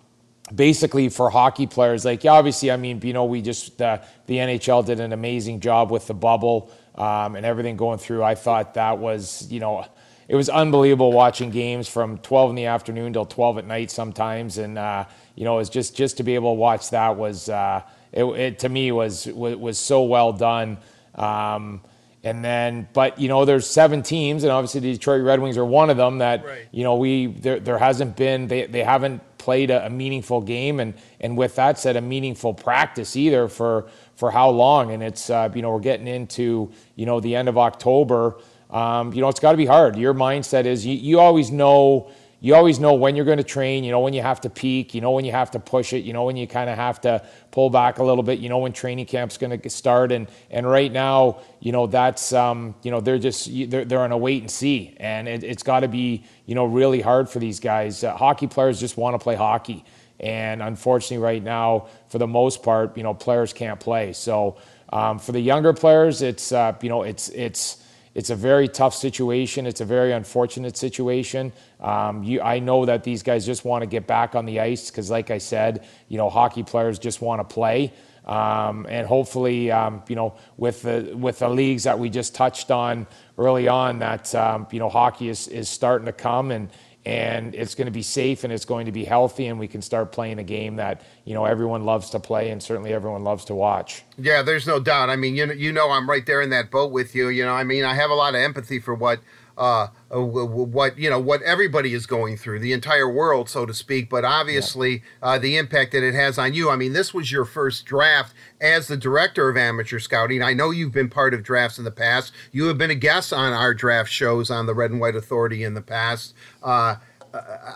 basically 0.55 1.09
for 1.09 1.31
hockey 1.31 1.67
players, 1.67 2.05
like 2.05 2.25
obviously, 2.25 2.71
I 2.71 2.76
mean, 2.76 3.00
you 3.03 3.12
know, 3.12 3.25
we 3.25 3.43
just 3.43 3.81
uh, 3.81 3.99
the 4.26 4.37
NHL 4.37 4.85
did 4.85 5.00
an 5.00 5.12
amazing 5.12 5.61
job 5.61 5.91
with 5.91 6.07
the 6.07 6.14
bubble 6.14 6.71
um, 6.95 7.37
and 7.37 7.45
everything 7.45 7.77
going 7.77 7.99
through. 7.99 8.23
I 8.23 8.35
thought 8.35 8.75
that 8.75 8.99
was, 8.99 9.51
you 9.51 9.61
know, 9.61 9.87
it 10.29 10.37
was 10.37 10.49
unbelievable 10.49 11.13
watching 11.13 11.51
games 11.51 11.89
from 11.89 12.19
12 12.19 12.51
in 12.51 12.57
the 12.57 12.67
afternoon 12.67 13.13
till 13.13 13.27
12 13.27 13.59
at 13.59 13.67
night 13.67 13.91
sometimes, 13.91 14.59
and 14.59 14.79
uh, 14.79 15.05
you 15.35 15.45
know, 15.45 15.55
it 15.55 15.59
was 15.59 15.71
just 15.71 15.95
just 15.97 16.17
to 16.19 16.23
be 16.23 16.35
able 16.35 16.55
to 16.55 16.59
watch 16.59 16.91
that 16.91 17.17
was 17.17 17.49
uh, 17.49 17.83
it, 18.13 18.25
it, 18.25 18.59
to 18.61 18.69
me 18.69 18.93
was, 18.93 19.27
was, 19.27 19.57
was 19.57 19.79
so 19.79 20.05
well 20.05 20.33
done. 20.33 20.79
Um, 21.15 21.81
And 22.25 22.43
then, 22.43 22.88
but 22.95 23.19
you 23.21 23.28
know, 23.28 23.45
there's 23.45 23.66
seven 23.66 24.02
teams, 24.02 24.45
and 24.45 24.50
obviously 24.50 24.81
the 24.81 24.93
Detroit 24.95 25.23
Red 25.23 25.40
Wings 25.40 25.59
are 25.59 25.64
one 25.64 25.90
of 25.90 25.99
them. 25.99 26.19
That 26.19 26.43
right. 26.45 26.66
you 26.73 26.83
know, 26.83 26.97
we 26.97 27.26
there 27.26 27.61
there 27.61 27.76
hasn't 27.76 28.16
been 28.16 28.49
they 28.49 28.64
they 28.64 28.83
haven't 28.83 29.23
played 29.37 29.71
a, 29.71 29.85
a, 29.85 29.90
meaningful 29.90 30.40
game, 30.40 30.81
and 30.81 30.95
and 31.21 31.37
with 31.37 31.54
that 31.57 31.78
said, 31.78 31.97
a 31.97 32.00
meaningful 32.00 32.54
practice 32.54 33.14
either 33.14 33.47
for 33.47 33.88
for 34.16 34.31
how 34.31 34.49
long. 34.49 34.90
And 34.90 35.02
it's 35.02 35.28
uh, 35.28 35.50
you 35.54 35.61
know 35.61 35.71
we're 35.71 35.81
getting 35.81 36.07
into 36.07 36.73
you 36.97 37.04
know 37.04 37.21
the 37.21 37.37
end 37.37 37.50
of 37.50 37.59
October. 37.59 38.37
Um, 38.71 39.12
you 39.12 39.21
know, 39.21 39.28
it's 39.28 39.38
got 39.38 39.52
to 39.52 39.59
be 39.59 39.66
hard. 39.66 39.95
Your 39.95 40.14
mindset 40.14 40.64
is 40.64 40.87
you, 40.87 40.95
you 40.95 41.21
always 41.21 41.50
know 41.50 42.11
you 42.45 42.55
always 42.55 42.79
know 42.79 42.93
when 42.93 43.17
you're 43.17 43.25
going 43.25 43.39
to 43.39 43.43
train, 43.43 43.85
you 43.85 43.91
know 43.91 44.01
when 44.01 44.13
you 44.13 44.21
have 44.21 44.39
to 44.43 44.51
peak, 44.51 44.95
you 44.95 45.01
know 45.01 45.13
when 45.13 45.25
you 45.25 45.33
have 45.33 45.51
to 45.53 45.59
push 45.59 45.95
it, 45.95 46.05
you 46.05 46.13
know 46.13 46.25
when 46.25 46.37
you 46.37 46.47
kind 46.47 46.69
of 46.69 46.77
have 46.77 47.01
to 47.01 47.25
pull 47.53 47.71
back 47.71 47.97
a 47.97 48.05
little 48.05 48.23
bit, 48.23 48.39
you 48.39 48.51
know 48.51 48.59
when 48.59 48.71
training 48.75 49.07
camp's 49.07 49.39
going 49.39 49.59
to 49.59 49.71
start 49.71 50.13
and 50.13 50.29
and 50.51 50.69
right 50.69 50.93
now, 50.93 51.41
you 51.61 51.73
know 51.73 51.87
that's 51.87 52.35
um, 52.35 52.75
you 52.83 52.91
know 52.91 53.01
they're 53.01 53.19
just 53.19 53.49
they're, 53.71 53.87
they're 53.87 54.03
on 54.03 54.13
a 54.13 54.19
wait 54.19 54.43
and 54.43 54.51
see 54.51 54.95
and 54.99 55.27
it, 55.27 55.43
has 55.43 55.63
got 55.63 55.81
to 55.81 55.89
be, 55.89 56.23
you 56.45 56.55
know 56.55 56.67
really 56.67 57.01
hard 57.01 57.31
for 57.31 57.39
these 57.39 57.61
guys. 57.61 58.05
Uh, 58.05 58.15
hockey 58.15 58.47
players 58.47 58.79
just 58.79 58.99
want 58.99 59.15
to 59.15 59.19
play 59.19 59.37
hockey. 59.37 59.83
And 60.21 60.63
unfortunately, 60.63 61.25
right 61.25 61.43
now, 61.43 61.87
for 62.09 62.19
the 62.19 62.27
most 62.27 62.63
part, 62.63 62.95
you 62.95 63.03
know, 63.03 63.15
players 63.15 63.55
can't 63.55 63.81
play. 63.81 64.13
So 64.13 64.59
um, 64.93 65.19
for 65.19 65.33
the 65.33 65.41
younger 65.41 65.73
players, 65.73 66.21
it's 66.21 66.53
uh, 66.53 66.75
you 66.83 66.91
know, 66.91 67.05
it's 67.05 67.31
it's 67.31 67.83
it's 68.14 68.30
a 68.30 68.37
very 68.37 68.68
tough 68.68 68.94
situation. 68.94 69.66
It's 69.66 69.80
a 69.80 69.85
very 69.85 70.12
unfortunate 70.12 70.76
situation. 70.76 71.52
Um, 71.80 72.23
you, 72.23 72.40
I 72.40 72.61
know 72.61 72.87
that 72.87 73.02
these 73.02 73.23
guys 73.23 73.44
just 73.44 73.64
want 73.64 73.83
to 73.83 73.87
get 73.87 74.06
back 74.06 74.35
on 74.35 74.47
the 74.47 74.61
ice 74.61 74.90
because, 74.90 75.11
like 75.11 75.30
I 75.30 75.38
said, 75.38 75.85
you 76.09 76.16
know, 76.16 76.30
hockey 76.30 76.62
players 76.62 76.99
just 76.99 77.21
want 77.21 77.40
to 77.40 77.54
play. 77.54 77.92
Um, 78.25 78.87
and 78.88 79.06
hopefully, 79.06 79.71
um, 79.71 80.02
you 80.09 80.16
know, 80.16 80.35
with 80.56 80.83
the 80.83 81.12
with 81.14 81.40
the 81.40 81.49
leagues 81.49 81.83
that 81.83 81.99
we 81.99 82.09
just 82.09 82.35
touched 82.35 82.71
on 82.71 83.06
early 83.37 83.68
on, 83.68 83.99
that 83.99 84.35
um, 84.35 84.66
you 84.71 84.78
know, 84.78 84.88
hockey 84.88 85.28
is 85.28 85.49
is 85.49 85.68
starting 85.68 86.06
to 86.06 86.12
come 86.12 86.50
and 86.50 86.71
and 87.07 87.55
it's 87.55 87.75
going 87.75 87.87
to 87.87 87.93
be 87.93 88.03
safe 88.03 88.45
and 88.45 88.53
it's 88.53 88.65
going 88.65 88.87
to 88.87 88.93
be 88.93 89.05
healthy 89.05 89.47
and 89.47 89.59
we 89.59 89.69
can 89.69 89.83
start 89.83 90.11
playing 90.11 90.39
a 90.39 90.45
game 90.45 90.77
that 90.77 91.03
you 91.25 91.35
know 91.35 91.45
everyone 91.45 91.85
loves 91.85 92.11
to 92.11 92.21
play 92.21 92.51
and 92.51 92.63
certainly 92.63 92.93
everyone 92.93 93.25
loves 93.25 93.45
to 93.45 93.55
watch. 93.55 94.03
Yeah 94.17 94.43
there's 94.43 94.67
no 94.67 94.81
doubt. 94.81 95.11
I 95.11 95.17
mean 95.17 95.35
you 95.35 95.47
know, 95.47 95.53
you 95.53 95.73
know 95.73 95.91
i'm 95.91 96.09
right 96.09 96.25
there 96.25 96.41
in 96.41 96.51
that 96.51 96.71
boat 96.71 96.91
with 96.93 97.15
you 97.15 97.29
you 97.29 97.45
know 97.45 97.53
i 97.53 97.65
mean 97.65 97.85
i 97.85 97.95
have 97.95 98.11
a 98.11 98.15
lot 98.15 98.35
of 98.35 98.41
empathy 98.41 98.79
for 98.79 98.95
what 98.95 99.21
uh, 99.57 99.89
uh 100.14 100.21
what 100.23 100.99
you 100.99 101.11
know 101.11 101.18
what 101.18 101.42
everybody 101.42 101.92
is 101.92 102.06
going 102.06 102.37
through 102.37 102.59
the 102.59 102.73
entire 102.73 103.09
world 103.09 103.49
so 103.49 103.66
to 103.66 103.75
speak 103.75 104.09
but 104.09 104.25
obviously 104.25 105.02
uh, 105.23 105.38
the 105.38 105.56
impact 105.56 105.92
that 105.92 106.02
it 106.02 106.14
has 106.14 106.38
on 106.38 106.54
you 106.54 106.71
i 106.71 106.76
mean 106.76 106.92
this 106.92 107.12
was 107.12 107.33
your 107.33 107.44
first 107.44 107.85
draft 107.85 108.35
as 108.61 108.87
the 108.87 108.97
director 108.97 109.49
of 109.49 109.56
amateur 109.56 109.99
scouting 109.99 110.42
i 110.42 110.52
know 110.52 110.71
you've 110.71 110.92
been 110.92 111.11
part 111.11 111.35
of 111.35 111.42
drafts 111.42 111.78
in 111.78 111.85
the 111.85 111.90
past 111.90 112.33
you 112.52 112.66
have 112.66 112.78
been 112.78 112.90
a 112.90 112.94
guest 112.94 113.33
on 113.33 113.52
our 113.52 113.75
draft 113.75 114.11
shows 114.11 114.50
on 114.50 114.66
the 114.66 114.75
red 114.75 114.90
and 114.90 115.00
white 115.00 115.16
authority 115.16 115.64
in 115.64 115.75
the 115.75 115.83
past 115.83 116.35
uh, 116.62 116.97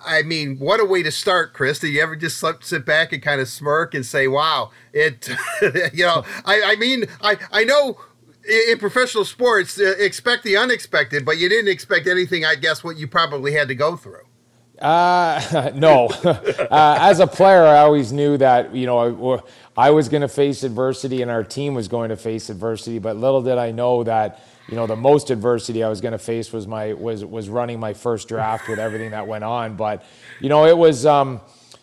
I 0.06 0.22
mean, 0.22 0.58
what 0.58 0.80
a 0.80 0.84
way 0.84 1.02
to 1.02 1.10
start, 1.10 1.52
Kris. 1.52 1.80
Do 1.80 1.88
you 1.88 2.00
ever 2.00 2.14
just 2.14 2.44
sit 2.60 2.84
back 2.84 3.12
and 3.12 3.22
kind 3.22 3.40
of 3.40 3.48
smirk 3.48 3.94
and 3.94 4.06
say, 4.06 4.28
"Wow, 4.28 4.70
it"? 4.92 5.28
you 5.92 6.04
know, 6.04 6.24
I, 6.44 6.62
I 6.64 6.76
mean, 6.76 7.06
I 7.20 7.38
I 7.50 7.64
know 7.64 7.98
in 8.48 8.78
professional 8.78 9.24
sports, 9.24 9.78
uh, 9.78 9.94
expect 9.98 10.42
the 10.42 10.56
unexpected, 10.56 11.24
but 11.24 11.38
you 11.38 11.48
didn't 11.48 11.70
expect 11.70 12.06
anything. 12.06 12.44
I 12.44 12.54
guess 12.54 12.82
what 12.82 12.96
you 12.96 13.06
probably 13.06 13.52
had 13.52 13.68
to 13.68 13.74
go 13.74 13.96
through. 13.96 14.22
Uh, 14.80 15.70
no. 15.74 16.06
uh, 16.24 16.98
as 17.00 17.20
a 17.20 17.26
player, 17.26 17.64
I 17.64 17.78
always 17.78 18.12
knew 18.12 18.36
that 18.38 18.74
you 18.74 18.86
know 18.86 19.42
I, 19.76 19.86
I 19.88 19.90
was 19.90 20.08
going 20.08 20.22
to 20.22 20.28
face 20.28 20.62
adversity, 20.62 21.22
and 21.22 21.30
our 21.30 21.44
team 21.44 21.74
was 21.74 21.88
going 21.88 22.08
to 22.10 22.16
face 22.16 22.48
adversity. 22.48 22.98
But 22.98 23.16
little 23.16 23.42
did 23.42 23.58
I 23.58 23.70
know 23.70 24.04
that 24.04 24.42
you 24.68 24.76
know 24.76 24.86
the 24.86 24.96
most 24.96 25.30
adversity 25.30 25.82
I 25.82 25.88
was 25.88 26.00
going 26.00 26.12
to 26.12 26.18
face 26.18 26.52
was 26.52 26.66
my 26.66 26.92
was 26.94 27.24
was 27.24 27.48
running 27.48 27.80
my 27.80 27.92
first 27.92 28.28
draft 28.28 28.68
with 28.68 28.78
everything 28.78 29.10
that 29.10 29.26
went 29.26 29.44
on. 29.44 29.76
But 29.76 30.04
you 30.40 30.48
know 30.48 30.66
it 30.66 30.76
was. 30.76 31.04
Um, 31.06 31.40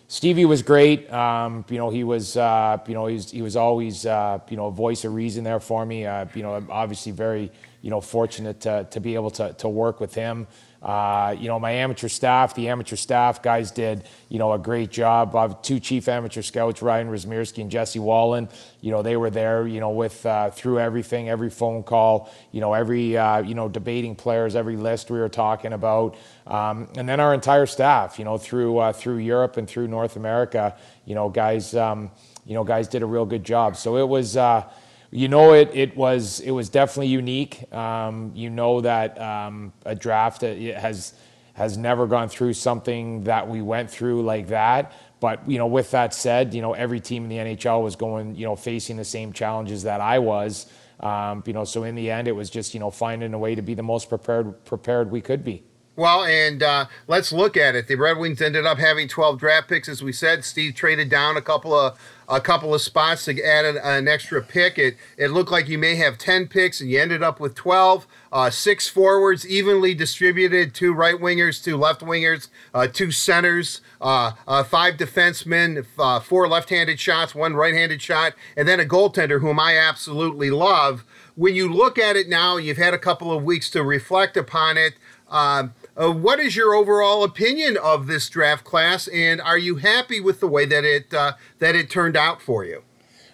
Stevie 0.07 0.45
was 0.45 0.61
great. 0.61 1.11
Um, 1.11 1.65
you 1.67 1.77
know, 1.77 1.89
he 1.89 2.03
was, 2.03 2.37
uh, 2.37 2.77
you 2.87 2.93
know, 2.93 3.07
he 3.07 3.15
was, 3.15 3.31
he 3.31 3.41
was 3.41 3.55
always, 3.55 4.05
uh, 4.05 4.39
you 4.49 4.57
know, 4.57 4.67
a 4.67 4.71
voice 4.71 5.03
of 5.03 5.13
reason 5.15 5.43
there 5.43 5.59
for 5.59 5.83
me. 5.85 6.05
Uh, 6.05 6.25
you 6.35 6.43
know, 6.43 6.53
I'm 6.53 6.69
obviously 6.69 7.11
very, 7.11 7.51
you 7.81 7.89
know, 7.89 8.01
fortunate 8.01 8.61
to, 8.61 8.87
to 8.91 8.99
be 8.99 9.15
able 9.15 9.31
to, 9.31 9.53
to 9.53 9.67
work 9.67 9.99
with 9.99 10.13
him. 10.13 10.45
Uh, 10.85 11.35
you 11.39 11.47
know, 11.47 11.59
my 11.59 11.71
amateur 11.71 12.07
staff, 12.07 12.53
the 12.53 12.69
amateur 12.69 12.95
staff 12.95 13.41
guys 13.41 13.71
did, 13.71 14.03
you 14.29 14.37
know, 14.37 14.53
a 14.53 14.59
great 14.59 14.91
job. 14.91 15.35
I 15.35 15.41
have 15.41 15.63
two 15.63 15.79
chief 15.79 16.07
amateur 16.07 16.43
scouts, 16.43 16.83
Ryan 16.83 17.09
Razmierski 17.09 17.61
and 17.61 17.71
Jesse 17.71 17.97
Wallin. 17.97 18.47
You 18.81 18.91
know, 18.91 19.01
they 19.01 19.17
were 19.17 19.31
there, 19.31 19.65
you 19.65 19.79
know, 19.79 19.89
with 19.89 20.23
uh, 20.27 20.51
through 20.51 20.77
everything, 20.77 21.27
every 21.27 21.49
phone 21.49 21.81
call, 21.81 22.31
you 22.51 22.61
know, 22.61 22.73
every, 22.73 23.17
uh, 23.17 23.41
you 23.41 23.55
know, 23.55 23.67
debating 23.67 24.15
players, 24.15 24.55
every 24.55 24.77
list 24.77 25.09
we 25.09 25.17
were 25.17 25.27
talking 25.27 25.73
about. 25.73 26.17
Um, 26.45 26.87
and 26.95 27.09
then 27.09 27.19
our 27.19 27.33
entire 27.33 27.65
staff, 27.65 28.19
you 28.19 28.25
know, 28.25 28.37
through, 28.37 28.77
uh, 28.77 28.93
through 28.93 29.17
Europe 29.17 29.57
and 29.57 29.67
through 29.67 29.87
North 29.87 30.17
America, 30.17 30.75
you 31.05 31.15
know, 31.15 31.29
guys, 31.29 31.75
um, 31.75 32.11
you 32.45 32.53
know, 32.53 32.63
guys 32.63 32.87
did 32.87 33.01
a 33.01 33.07
real 33.07 33.25
good 33.25 33.43
job. 33.43 33.75
So 33.75 33.97
it 33.97 34.07
was, 34.07 34.37
uh, 34.37 34.69
you 35.11 35.27
know 35.27 35.53
it 35.53 35.71
it 35.73 35.95
was 35.95 36.39
it 36.41 36.51
was 36.51 36.69
definitely 36.69 37.07
unique. 37.07 37.71
Um, 37.73 38.31
you 38.35 38.49
know 38.49 38.81
that 38.81 39.19
um, 39.21 39.73
a 39.85 39.95
draft 39.95 40.41
has 40.41 41.13
has 41.53 41.77
never 41.77 42.05
gone 42.05 42.27
through 42.27 42.53
something 42.53 43.23
that 43.23 43.47
we 43.47 43.61
went 43.61 43.89
through 43.89 44.23
like 44.23 44.47
that. 44.47 44.93
But 45.19 45.49
you 45.49 45.57
know, 45.57 45.67
with 45.67 45.91
that 45.91 46.13
said, 46.13 46.53
you 46.53 46.61
know 46.61 46.73
every 46.73 46.99
team 46.99 47.23
in 47.23 47.29
the 47.29 47.37
NHL 47.37 47.83
was 47.83 47.95
going 47.95 48.35
you 48.35 48.45
know 48.45 48.55
facing 48.55 48.97
the 48.97 49.05
same 49.05 49.33
challenges 49.33 49.83
that 49.83 50.01
I 50.01 50.19
was. 50.19 50.67
Um, 50.99 51.43
you 51.45 51.53
know, 51.53 51.65
so 51.65 51.83
in 51.83 51.95
the 51.95 52.09
end, 52.09 52.27
it 52.27 52.33
was 52.33 52.49
just 52.49 52.73
you 52.73 52.79
know 52.79 52.91
finding 52.91 53.33
a 53.33 53.39
way 53.39 53.55
to 53.55 53.61
be 53.61 53.73
the 53.73 53.83
most 53.83 54.09
prepared 54.09 54.63
prepared 54.65 55.11
we 55.11 55.21
could 55.21 55.43
be. 55.43 55.63
Well, 55.97 56.25
and 56.25 56.61
uh, 56.61 56.85
let's 57.07 57.31
look 57.31 57.55
at 57.55 57.73
it. 57.73 57.87
The 57.87 57.95
Red 57.95 58.17
Wings 58.17 58.41
ended 58.41 58.65
up 58.65 58.79
having 58.79 59.07
12 59.07 59.39
draft 59.39 59.69
picks, 59.69 59.87
as 59.87 60.03
we 60.03 60.11
said. 60.11 60.43
Steve 60.43 60.75
traded 60.75 61.09
down 61.09 61.37
a 61.37 61.41
couple 61.41 61.73
of 61.73 61.97
a 62.27 62.41
couple 62.41 62.73
of 62.73 62.81
spots 62.81 63.25
to 63.25 63.43
add 63.43 63.65
an, 63.65 64.07
extra 64.07 64.41
pick. 64.41 64.77
It 64.77 64.97
it 65.15 65.29
looked 65.29 65.51
like 65.51 65.69
you 65.69 65.77
may 65.77 65.95
have 65.95 66.17
10 66.17 66.47
picks, 66.47 66.81
and 66.81 66.89
you 66.89 66.99
ended 66.99 67.23
up 67.23 67.39
with 67.39 67.55
12. 67.55 68.07
Uh, 68.31 68.49
six 68.49 68.89
forwards, 68.89 69.47
evenly 69.47 69.93
distributed. 69.93 70.73
Two 70.73 70.93
right 70.93 71.15
wingers, 71.15 71.63
two 71.63 71.77
left 71.77 72.01
wingers, 72.01 72.49
uh, 72.73 72.87
two 72.87 73.11
centers, 73.11 73.79
uh, 74.01 74.33
uh, 74.47 74.63
five 74.63 74.95
defensemen, 74.95 75.85
uh, 75.97 76.19
four 76.19 76.47
left-handed 76.49 76.99
shots, 76.99 77.33
one 77.33 77.55
right-handed 77.55 78.01
shot, 78.01 78.33
and 78.57 78.67
then 78.67 78.81
a 78.81 78.85
goaltender 78.85 79.39
whom 79.39 79.59
I 79.59 79.77
absolutely 79.77 80.51
love. 80.51 81.05
When 81.35 81.55
you 81.55 81.71
look 81.71 81.97
at 81.97 82.17
it 82.17 82.27
now, 82.27 82.57
you've 82.57 82.77
had 82.77 82.93
a 82.93 82.99
couple 82.99 83.31
of 83.31 83.43
weeks 83.43 83.69
to 83.69 83.83
reflect 83.83 84.35
upon 84.35 84.77
it. 84.77 84.95
Um, 85.29 85.73
uh, 85.97 86.11
what 86.11 86.39
is 86.39 86.55
your 86.55 86.73
overall 86.73 87.23
opinion 87.23 87.77
of 87.77 88.07
this 88.07 88.29
draft 88.29 88.65
class, 88.65 89.07
and 89.07 89.39
are 89.39 89.57
you 89.57 89.77
happy 89.77 90.19
with 90.19 90.39
the 90.39 90.47
way 90.47 90.65
that 90.65 90.83
it 90.83 91.13
uh, 91.13 91.33
that 91.59 91.75
it 91.75 91.89
turned 91.89 92.17
out 92.17 92.41
for 92.41 92.65
you? 92.65 92.83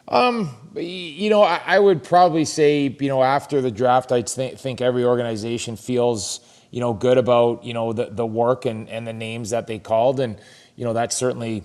Um, 0.08 0.50
you 0.76 1.30
know, 1.30 1.42
I, 1.42 1.62
I, 1.66 1.80
would 1.80 2.04
probably 2.04 2.44
say, 2.44 2.96
you 3.00 3.08
know, 3.08 3.24
after 3.24 3.62
the 3.62 3.72
draft, 3.72 4.12
I 4.12 4.22
th- 4.22 4.60
think 4.60 4.82
every 4.82 5.06
organization 5.06 5.78
feels, 5.78 6.42
you 6.70 6.82
know, 6.82 6.92
good 6.94 7.18
about, 7.18 7.64
you 7.64 7.74
know, 7.74 7.94
the, 7.94 8.10
the 8.12 8.26
work 8.26 8.66
and, 8.66 8.90
and 8.90 9.08
the 9.08 9.14
names 9.14 9.52
that 9.52 9.68
they 9.68 9.80
called. 9.80 10.20
And, 10.20 10.38
you 10.76 10.84
know, 10.84 10.92
that's 10.92 11.16
certainly, 11.16 11.64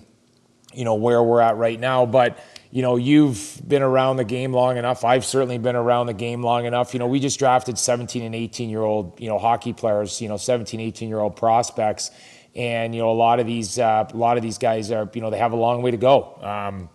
you 0.73 0.85
know, 0.85 0.95
where 0.95 1.21
we're 1.21 1.41
at 1.41 1.57
right 1.57 1.77
now. 1.77 2.05
But, 2.05 2.39
you 2.77 2.83
know, 2.83 2.95
you've 2.95 3.59
been 3.67 3.81
around 3.81 4.17
the 4.17 4.23
game 4.23 4.53
long 4.53 4.77
enough. 4.77 5.03
I've 5.03 5.25
certainly 5.25 5.57
been 5.57 5.75
around 5.75 6.05
the 6.05 6.13
game 6.13 6.43
long 6.43 6.65
enough. 6.65 6.93
You 6.93 6.99
know, 6.99 7.07
we 7.07 7.19
just 7.19 7.39
drafted 7.39 7.75
17 7.75 8.21
and 8.21 8.35
18 8.35 8.69
year 8.69 8.83
old, 8.83 9.19
you 9.19 9.27
know, 9.27 9.39
hockey 9.39 9.73
players, 9.73 10.21
you 10.21 10.27
know, 10.27 10.37
17, 10.37 10.79
18 10.79 11.09
year 11.09 11.17
old 11.17 11.35
prospects. 11.35 12.11
And, 12.55 12.93
you 12.93 13.01
know, 13.01 13.09
a 13.09 13.17
lot 13.17 13.39
of 13.39 13.47
these, 13.47 13.79
uh, 13.79 14.07
a 14.07 14.15
lot 14.15 14.37
of 14.37 14.43
these 14.43 14.59
guys 14.59 14.91
are, 14.91 15.09
you 15.11 15.21
know, 15.21 15.31
they 15.31 15.39
have 15.39 15.53
a 15.53 15.55
long 15.55 15.81
way 15.81 15.89
to 15.89 15.97
go. 15.97 16.35
Um, 16.39 16.91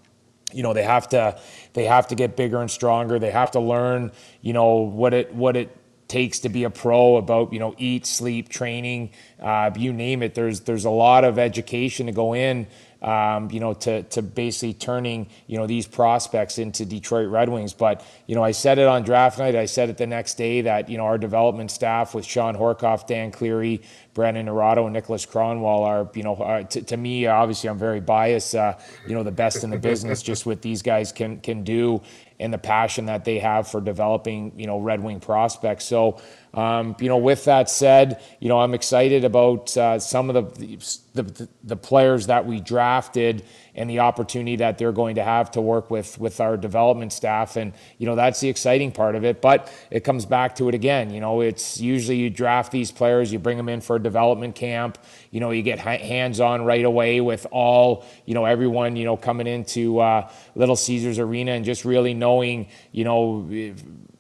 you 0.53 0.63
know, 0.63 0.73
they 0.73 0.85
have 0.85 1.09
to, 1.09 1.41
they 1.73 1.87
have 1.87 2.07
to 2.07 2.15
get 2.15 2.37
bigger 2.37 2.61
and 2.61 2.71
stronger. 2.71 3.19
They 3.19 3.33
have 3.33 3.51
to 3.51 3.59
learn, 3.59 4.13
you 4.41 4.53
know, 4.53 4.83
what 4.83 5.13
it, 5.13 5.35
what 5.35 5.57
it, 5.57 5.77
takes 6.09 6.41
to 6.41 6.51
be 6.51 6.65
a 6.65 6.69
pro 6.69 7.17
about 7.17 7.55
you 7.55 7.59
know 7.59 7.75
eat 7.79 8.05
sleep 8.05 8.51
training 8.51 9.09
uh, 9.41 9.71
you 9.77 9.95
name 9.95 10.23
it 10.23 10.35
there's 10.35 10.61
there's 10.61 10.85
a 10.85 10.91
lot 10.91 11.25
of 11.25 11.39
education 11.39 12.05
to 12.05 12.13
go 12.13 12.35
in 12.35 12.67
um, 13.03 13.51
you 13.51 13.59
know, 13.59 13.75
to, 13.75 14.05
to 14.05 14.23
basically 14.23 14.75
turning, 14.75 15.29
you 15.47 15.59
know, 15.59 15.67
these 15.67 15.87
prospects 15.87 16.59
into 16.59 16.85
Detroit 16.85 17.29
Red 17.29 17.49
Wings. 17.49 17.73
But, 17.73 18.05
you 18.27 18.37
know, 18.37 18.45
I 18.45 18.53
said 18.53 18.79
it 18.79 18.87
on 18.87 19.03
draft 19.03 19.39
night. 19.39 19.57
I 19.57 19.67
said 19.67 19.91
it 19.91 19.99
the 19.99 20.07
next 20.07 20.35
day 20.35 20.63
that, 20.63 20.89
you 20.89 20.99
know, 20.99 21.05
our 21.05 21.19
development 21.19 21.71
staff 21.71 22.15
with 22.15 22.25
Shawn 22.25 22.57
Horcoff, 22.57 23.07
Dan 23.07 23.33
Cleary, 23.33 23.83
Brandon 24.15 24.47
Naurato, 24.47 24.87
and 24.87 24.95
Niklas 24.95 25.29
Kronwall 25.29 25.81
are, 25.81 26.09
you 26.15 26.23
know, 26.23 26.37
are, 26.37 26.63
to, 26.63 26.83
to, 26.83 26.97
me, 26.97 27.27
obviously, 27.27 27.69
I'm 27.69 27.79
very 27.79 28.01
biased, 28.01 28.55
uh, 28.55 28.77
you 29.07 29.15
know, 29.15 29.25
the 29.25 29.33
best 29.33 29.65
in 29.65 29.71
the 29.71 29.79
business, 29.79 30.23
just 30.23 30.47
what 30.47 30.63
these 30.63 30.83
guys 30.83 31.11
can, 31.11 31.41
can 31.41 31.65
do 31.65 32.03
and 32.43 32.53
the 32.53 32.59
passion 32.59 33.07
that 33.07 33.25
they 33.25 33.39
have 33.39 33.69
for 33.69 33.81
developing, 33.81 34.53
you 34.59 34.67
know, 34.67 34.79
Red 34.79 35.03
Wing 35.03 35.21
prospects. 35.21 35.85
So, 35.85 36.21
um, 36.55 36.97
you 37.01 37.09
know, 37.09 37.17
with 37.17 37.45
that 37.47 37.71
said, 37.71 38.21
you 38.41 38.49
know, 38.49 38.61
I'm 38.61 38.75
excited 38.75 39.25
about 39.25 39.75
uh, 39.77 39.99
some 39.99 40.29
of 40.29 40.57
the, 40.57 40.77
the, 41.15 41.49
the 41.65 41.77
players 41.77 42.27
that 42.27 42.45
we 42.47 42.61
drafted 42.61 43.45
and 43.75 43.89
the 43.89 44.01
opportunity 44.01 44.57
that 44.57 44.79
they're 44.79 44.93
going 44.93 45.15
to 45.15 45.25
have 45.25 45.51
to 45.53 45.61
work 45.61 45.91
with 45.91 46.19
with 46.19 46.41
our 46.41 46.57
development 46.57 47.13
staff. 47.13 47.57
And 47.57 47.73
you 47.99 48.07
know 48.07 48.15
that's 48.15 48.41
the 48.41 48.49
exciting 48.49 48.93
part 48.93 49.15
of 49.15 49.25
it. 49.25 49.41
But 49.41 49.73
it 49.91 50.01
comes 50.01 50.27
back 50.27 50.57
to 50.57 50.69
it 50.69 50.75
again. 50.75 51.13
You 51.13 51.21
know, 51.21 51.41
it's 51.41 51.81
usually 51.81 52.17
you 52.17 52.31
draft 52.31 52.73
these 52.73 52.91
players, 52.91 53.33
you 53.33 53.39
bring 53.39 53.57
them 53.57 53.69
in 53.69 53.81
for 53.81 53.97
a 53.97 54.03
development 54.03 54.55
camp. 54.55 54.99
You 55.31 55.41
know, 55.41 55.51
you 55.51 55.63
get 55.63 55.79
hands 55.79 56.41
on 56.41 56.65
right 56.65 56.85
away 56.85 57.21
with 57.21 57.47
all 57.51 58.05
you 58.27 58.35
know 58.35 58.45
everyone 58.45 58.97
you 58.97 59.05
know 59.05 59.17
coming 59.17 59.47
into 59.47 60.01
uh, 60.01 60.31
Little 60.55 60.77
Caesars 60.77 61.19
Arena 61.19 61.53
and 61.53 61.65
just 61.65 61.85
really 61.85 62.15
knowing 62.15 62.69
you 62.93 63.05
know. 63.05 63.49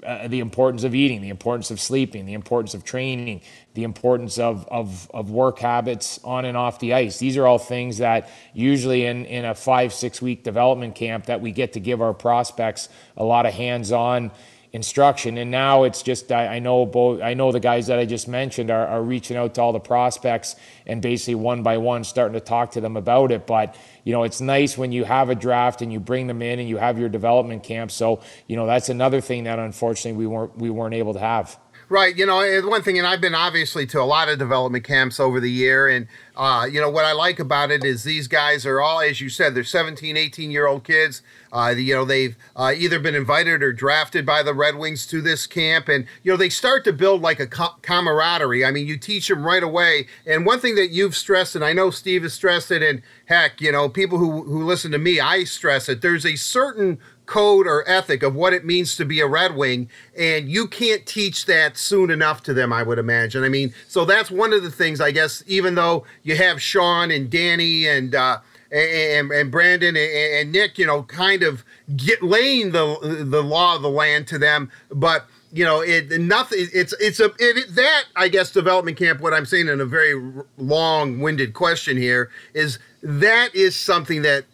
Uh, 0.02 0.26
the 0.26 0.40
importance 0.40 0.82
of 0.82 0.96
eating, 0.96 1.20
the 1.20 1.28
importance 1.28 1.70
of 1.70 1.78
sleeping, 1.78 2.26
the 2.26 2.32
importance 2.32 2.74
of 2.74 2.82
training, 2.82 3.40
the 3.74 3.84
importance 3.84 4.38
of, 4.38 4.66
of, 4.68 5.10
of 5.14 5.30
work 5.30 5.58
habits 5.58 6.20
on 6.24 6.44
and 6.44 6.56
off 6.56 6.78
the 6.78 6.92
ice. 6.92 7.18
These 7.18 7.36
are 7.36 7.46
all 7.46 7.58
things 7.58 7.98
that 7.98 8.30
usually 8.52 9.06
in, 9.06 9.24
in 9.24 9.44
a 9.44 9.54
five, 9.54 9.92
six 9.92 10.20
week 10.20 10.44
development 10.44 10.94
camp 10.94 11.26
that 11.26 11.40
we 11.40 11.52
get 11.52 11.72
to 11.74 11.80
give 11.80 12.02
our 12.02 12.12
prospects 12.12 12.88
a 13.16 13.24
lot 13.24 13.46
of 13.46 13.54
hands-on 13.54 14.30
instruction. 14.72 15.36
And 15.36 15.50
now 15.50 15.84
it's 15.84 16.02
just 16.02 16.32
I, 16.32 16.56
I, 16.56 16.58
know 16.58 16.86
both 16.86 17.20
I 17.20 17.34
know 17.34 17.52
the 17.52 17.60
guys 17.60 17.88
that 17.88 17.98
I 17.98 18.06
just 18.06 18.26
mentioned 18.26 18.70
are, 18.70 18.86
are 18.86 19.02
reaching 19.02 19.36
out 19.36 19.54
to 19.54 19.62
all 19.62 19.72
the 19.72 19.80
prospects 19.80 20.56
and 20.86 21.02
basically 21.02 21.34
one 21.34 21.62
by 21.62 21.76
one 21.76 22.04
starting 22.04 22.34
to 22.34 22.40
talk 22.40 22.72
to 22.72 22.80
them 22.80 22.96
about 22.96 23.32
it. 23.32 23.46
But 23.46 23.76
you 24.04 24.12
know, 24.12 24.22
it's 24.22 24.40
nice 24.40 24.76
when 24.78 24.90
you 24.90 25.04
have 25.04 25.28
a 25.28 25.34
draft 25.34 25.82
and 25.82 25.92
you 25.92 26.00
bring 26.00 26.26
them 26.26 26.40
in 26.42 26.58
and 26.58 26.68
you 26.68 26.78
have 26.78 26.98
your 26.98 27.10
development 27.10 27.62
camp. 27.62 27.90
So, 27.90 28.20
you 28.46 28.56
know, 28.56 28.66
that's 28.66 28.88
another 28.88 29.20
thing 29.20 29.44
that 29.44 29.58
unfortunately 29.58 30.18
we 30.18 30.26
weren't 30.26 30.56
we 30.56 30.70
weren't 30.70 30.94
able 30.94 31.12
to 31.12 31.20
have. 31.20 31.58
Right. 31.92 32.16
You 32.16 32.24
know, 32.24 32.38
one 32.70 32.82
thing, 32.82 32.96
and 32.96 33.06
I've 33.06 33.20
been 33.20 33.34
obviously 33.34 33.84
to 33.88 34.00
a 34.00 34.04
lot 34.04 34.30
of 34.30 34.38
development 34.38 34.82
camps 34.82 35.20
over 35.20 35.40
the 35.40 35.50
year. 35.50 35.88
And, 35.88 36.08
uh, 36.34 36.66
you 36.66 36.80
know, 36.80 36.88
what 36.88 37.04
I 37.04 37.12
like 37.12 37.38
about 37.38 37.70
it 37.70 37.84
is 37.84 38.02
these 38.02 38.28
guys 38.28 38.64
are 38.64 38.80
all, 38.80 39.02
as 39.02 39.20
you 39.20 39.28
said, 39.28 39.54
they're 39.54 39.62
17, 39.62 40.16
18 40.16 40.50
year 40.50 40.66
old 40.66 40.84
kids. 40.84 41.20
Uh, 41.52 41.74
you 41.76 41.94
know, 41.94 42.06
they've 42.06 42.34
uh, 42.56 42.72
either 42.74 42.98
been 42.98 43.14
invited 43.14 43.62
or 43.62 43.74
drafted 43.74 44.24
by 44.24 44.42
the 44.42 44.54
Red 44.54 44.76
Wings 44.76 45.06
to 45.08 45.20
this 45.20 45.46
camp. 45.46 45.86
And, 45.86 46.06
you 46.22 46.32
know, 46.32 46.38
they 46.38 46.48
start 46.48 46.82
to 46.84 46.94
build 46.94 47.20
like 47.20 47.38
a 47.38 47.46
camaraderie. 47.46 48.64
I 48.64 48.70
mean, 48.70 48.86
you 48.86 48.96
teach 48.96 49.28
them 49.28 49.44
right 49.44 49.62
away. 49.62 50.06
And 50.26 50.46
one 50.46 50.60
thing 50.60 50.76
that 50.76 50.92
you've 50.92 51.14
stressed, 51.14 51.54
and 51.54 51.62
I 51.62 51.74
know 51.74 51.90
Steve 51.90 52.22
has 52.22 52.32
stressed 52.32 52.70
it, 52.70 52.82
and 52.82 53.02
heck, 53.26 53.60
you 53.60 53.70
know, 53.70 53.90
people 53.90 54.16
who, 54.16 54.44
who 54.44 54.64
listen 54.64 54.92
to 54.92 54.98
me, 54.98 55.20
I 55.20 55.44
stress 55.44 55.90
it. 55.90 56.00
There's 56.00 56.24
a 56.24 56.36
certain 56.36 57.00
code 57.32 57.66
or 57.66 57.88
ethic 57.88 58.22
of 58.22 58.34
what 58.34 58.52
it 58.52 58.62
means 58.62 58.94
to 58.96 59.06
be 59.06 59.20
a 59.20 59.26
Red 59.26 59.56
Wing, 59.56 59.88
and 60.18 60.50
you 60.50 60.66
can't 60.66 61.06
teach 61.06 61.46
that 61.46 61.78
soon 61.78 62.10
enough 62.10 62.42
to 62.42 62.52
them, 62.52 62.74
I 62.74 62.82
would 62.82 62.98
imagine. 62.98 63.42
I 63.42 63.48
mean, 63.48 63.72
so 63.88 64.04
that's 64.04 64.30
one 64.30 64.52
of 64.52 64.62
the 64.62 64.70
things, 64.70 65.00
I 65.00 65.12
guess, 65.12 65.42
even 65.46 65.74
though 65.74 66.04
you 66.22 66.36
have 66.36 66.60
Shawn 66.60 67.10
and 67.10 67.30
Danny 67.30 67.88
and, 67.88 68.14
uh, 68.14 68.40
and, 68.70 69.30
and 69.30 69.50
Brandon 69.50 69.96
and, 69.96 70.52
Nick, 70.52 70.76
you 70.76 70.86
know, 70.86 71.04
kind 71.04 71.42
of 71.42 71.64
get 71.96 72.22
laying 72.22 72.72
the 72.72 73.24
the 73.26 73.42
law 73.42 73.76
of 73.76 73.82
the 73.82 73.90
land 73.90 74.26
to 74.28 74.38
them, 74.38 74.70
but 74.90 75.26
you 75.54 75.64
know, 75.64 75.80
it 75.80 76.10
nothing. 76.20 76.68
It's 76.72 76.94
it's 76.98 77.20
a 77.20 77.30
it, 77.38 77.74
that 77.74 78.04
I 78.16 78.28
guess 78.28 78.50
development 78.50 78.96
camp. 78.96 79.20
What 79.20 79.34
I'm 79.34 79.44
saying 79.44 79.68
in 79.68 79.80
a 79.80 79.84
very 79.84 80.14
long-winded 80.56 81.52
question 81.52 81.96
here 81.98 82.30
is 82.54 82.78
that 83.02 83.54
is 83.54 83.76
something 83.76 84.22
that 84.22 84.44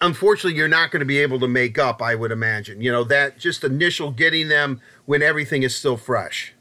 unfortunately 0.00 0.56
you're 0.56 0.68
not 0.68 0.90
going 0.90 1.00
to 1.00 1.06
be 1.06 1.18
able 1.18 1.38
to 1.40 1.48
make 1.48 1.78
up 1.78 2.02
i 2.02 2.14
would 2.14 2.32
imagine. 2.32 2.80
You 2.80 2.92
know 2.92 3.04
that 3.04 3.38
just 3.38 3.64
initial 3.64 4.10
getting 4.10 4.48
them 4.48 4.80
when 5.04 5.22
everything 5.22 5.62
is 5.62 5.74
still 5.74 5.96
fresh. 5.96 6.52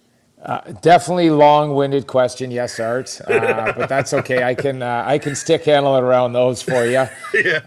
Uh, 0.41 0.61
definitely 0.81 1.31
long-winded 1.31 2.05
question 2.05 2.51
yes 2.51 2.79
art. 2.79 3.19
Uh, 3.27 3.73
but 3.75 3.89
that's 3.89 4.13
okay. 4.13 4.43
I 4.43 4.53
can 4.53 4.83
uh, 4.83 5.03
i 5.05 5.17
can 5.17 5.35
stick 5.35 5.65
handle 5.65 5.95
it 5.95 6.03
around 6.03 6.33
those 6.33 6.61
for 6.61 6.85
you 6.85 7.07
yeah. 7.33 7.57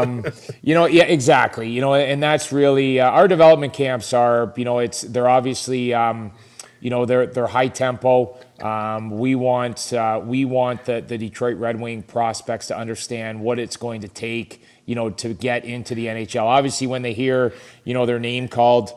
Um, 0.00 0.24
you 0.62 0.74
know 0.74 0.86
yeah 0.86 1.04
exactly. 1.04 1.68
You 1.68 1.80
know 1.80 1.94
and 1.94 2.22
that's 2.22 2.52
really 2.52 3.00
uh, 3.00 3.10
our 3.10 3.26
development 3.28 3.72
camps 3.72 4.12
are 4.12 4.52
you 4.56 4.64
know 4.64 4.78
it's 4.78 5.02
they're 5.02 5.28
obviously 5.28 5.92
um, 5.94 6.32
you 6.80 6.90
know 6.90 7.04
they're 7.04 7.26
they're 7.26 7.46
high 7.48 7.68
tempo. 7.68 8.36
Um, 8.62 9.10
we 9.10 9.34
want 9.34 9.92
uh, 9.92 10.20
we 10.24 10.44
want 10.44 10.84
the, 10.84 11.00
the 11.00 11.18
detroit 11.18 11.56
red 11.56 11.80
wing 11.80 12.02
prospects 12.02 12.68
to 12.68 12.76
understand 12.76 13.40
what 13.40 13.58
it's 13.58 13.76
going 13.76 14.00
to 14.02 14.08
take 14.08 14.62
you 14.88 14.94
know, 14.94 15.10
to 15.10 15.34
get 15.34 15.66
into 15.66 15.94
the 15.94 16.06
NHL. 16.06 16.44
Obviously, 16.44 16.86
when 16.86 17.02
they 17.02 17.12
hear, 17.12 17.52
you 17.84 17.92
know, 17.92 18.06
their 18.06 18.18
name 18.18 18.48
called, 18.48 18.90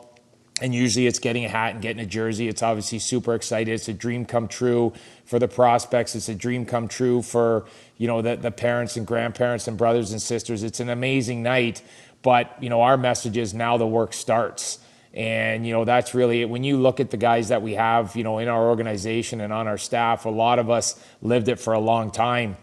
and 0.62 0.74
usually 0.74 1.06
it's 1.06 1.18
getting 1.18 1.44
a 1.44 1.50
hat 1.50 1.74
and 1.74 1.82
getting 1.82 2.02
a 2.02 2.06
jersey. 2.06 2.48
It's 2.48 2.62
obviously 2.62 2.98
super 2.98 3.34
excited. 3.34 3.70
It's 3.70 3.88
a 3.88 3.92
dream 3.92 4.24
come 4.24 4.48
true 4.48 4.94
for 5.26 5.38
the 5.38 5.48
prospects. 5.48 6.14
It's 6.14 6.30
a 6.30 6.34
dream 6.34 6.64
come 6.64 6.88
true 6.88 7.20
for 7.20 7.66
you 7.98 8.08
know 8.08 8.22
the, 8.22 8.36
the 8.36 8.50
parents 8.50 8.96
and 8.96 9.06
grandparents 9.06 9.68
and 9.68 9.76
brothers 9.76 10.12
and 10.12 10.22
sisters. 10.22 10.62
It's 10.62 10.80
an 10.80 10.88
amazing 10.88 11.42
night. 11.42 11.82
But 12.22 12.56
you 12.62 12.70
know 12.70 12.80
our 12.80 12.96
message 12.96 13.36
is 13.36 13.52
now 13.52 13.76
the 13.76 13.86
work 13.86 14.14
starts. 14.14 14.78
And 15.12 15.66
you 15.66 15.74
know 15.74 15.84
that's 15.84 16.14
really 16.14 16.40
it. 16.40 16.48
When 16.48 16.64
you 16.64 16.78
look 16.78 17.00
at 17.00 17.10
the 17.10 17.18
guys 17.18 17.48
that 17.48 17.60
we 17.60 17.74
have, 17.74 18.16
you 18.16 18.24
know, 18.24 18.38
in 18.38 18.48
our 18.48 18.66
organization 18.66 19.42
and 19.42 19.52
on 19.52 19.68
our 19.68 19.76
staff, 19.76 20.24
a 20.24 20.30
lot 20.30 20.58
of 20.58 20.70
us 20.70 20.98
lived 21.20 21.48
it 21.48 21.60
for 21.60 21.74
a 21.74 21.80
long 21.80 22.10
time. 22.10 22.56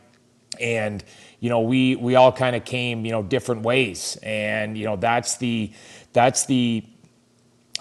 And 0.60 1.04
you 1.40 1.50
know, 1.50 1.62
we 1.62 1.96
we 1.96 2.16
all 2.16 2.32
kind 2.32 2.56
of 2.56 2.66
came, 2.66 3.06
you 3.06 3.12
know, 3.12 3.24
different 3.24 3.62
ways, 3.62 4.18
and 4.24 4.78
you 4.78 4.86
know, 4.86 4.96
that's 4.96 5.38
the 5.38 5.72
that's 6.12 6.46
the 6.46 6.84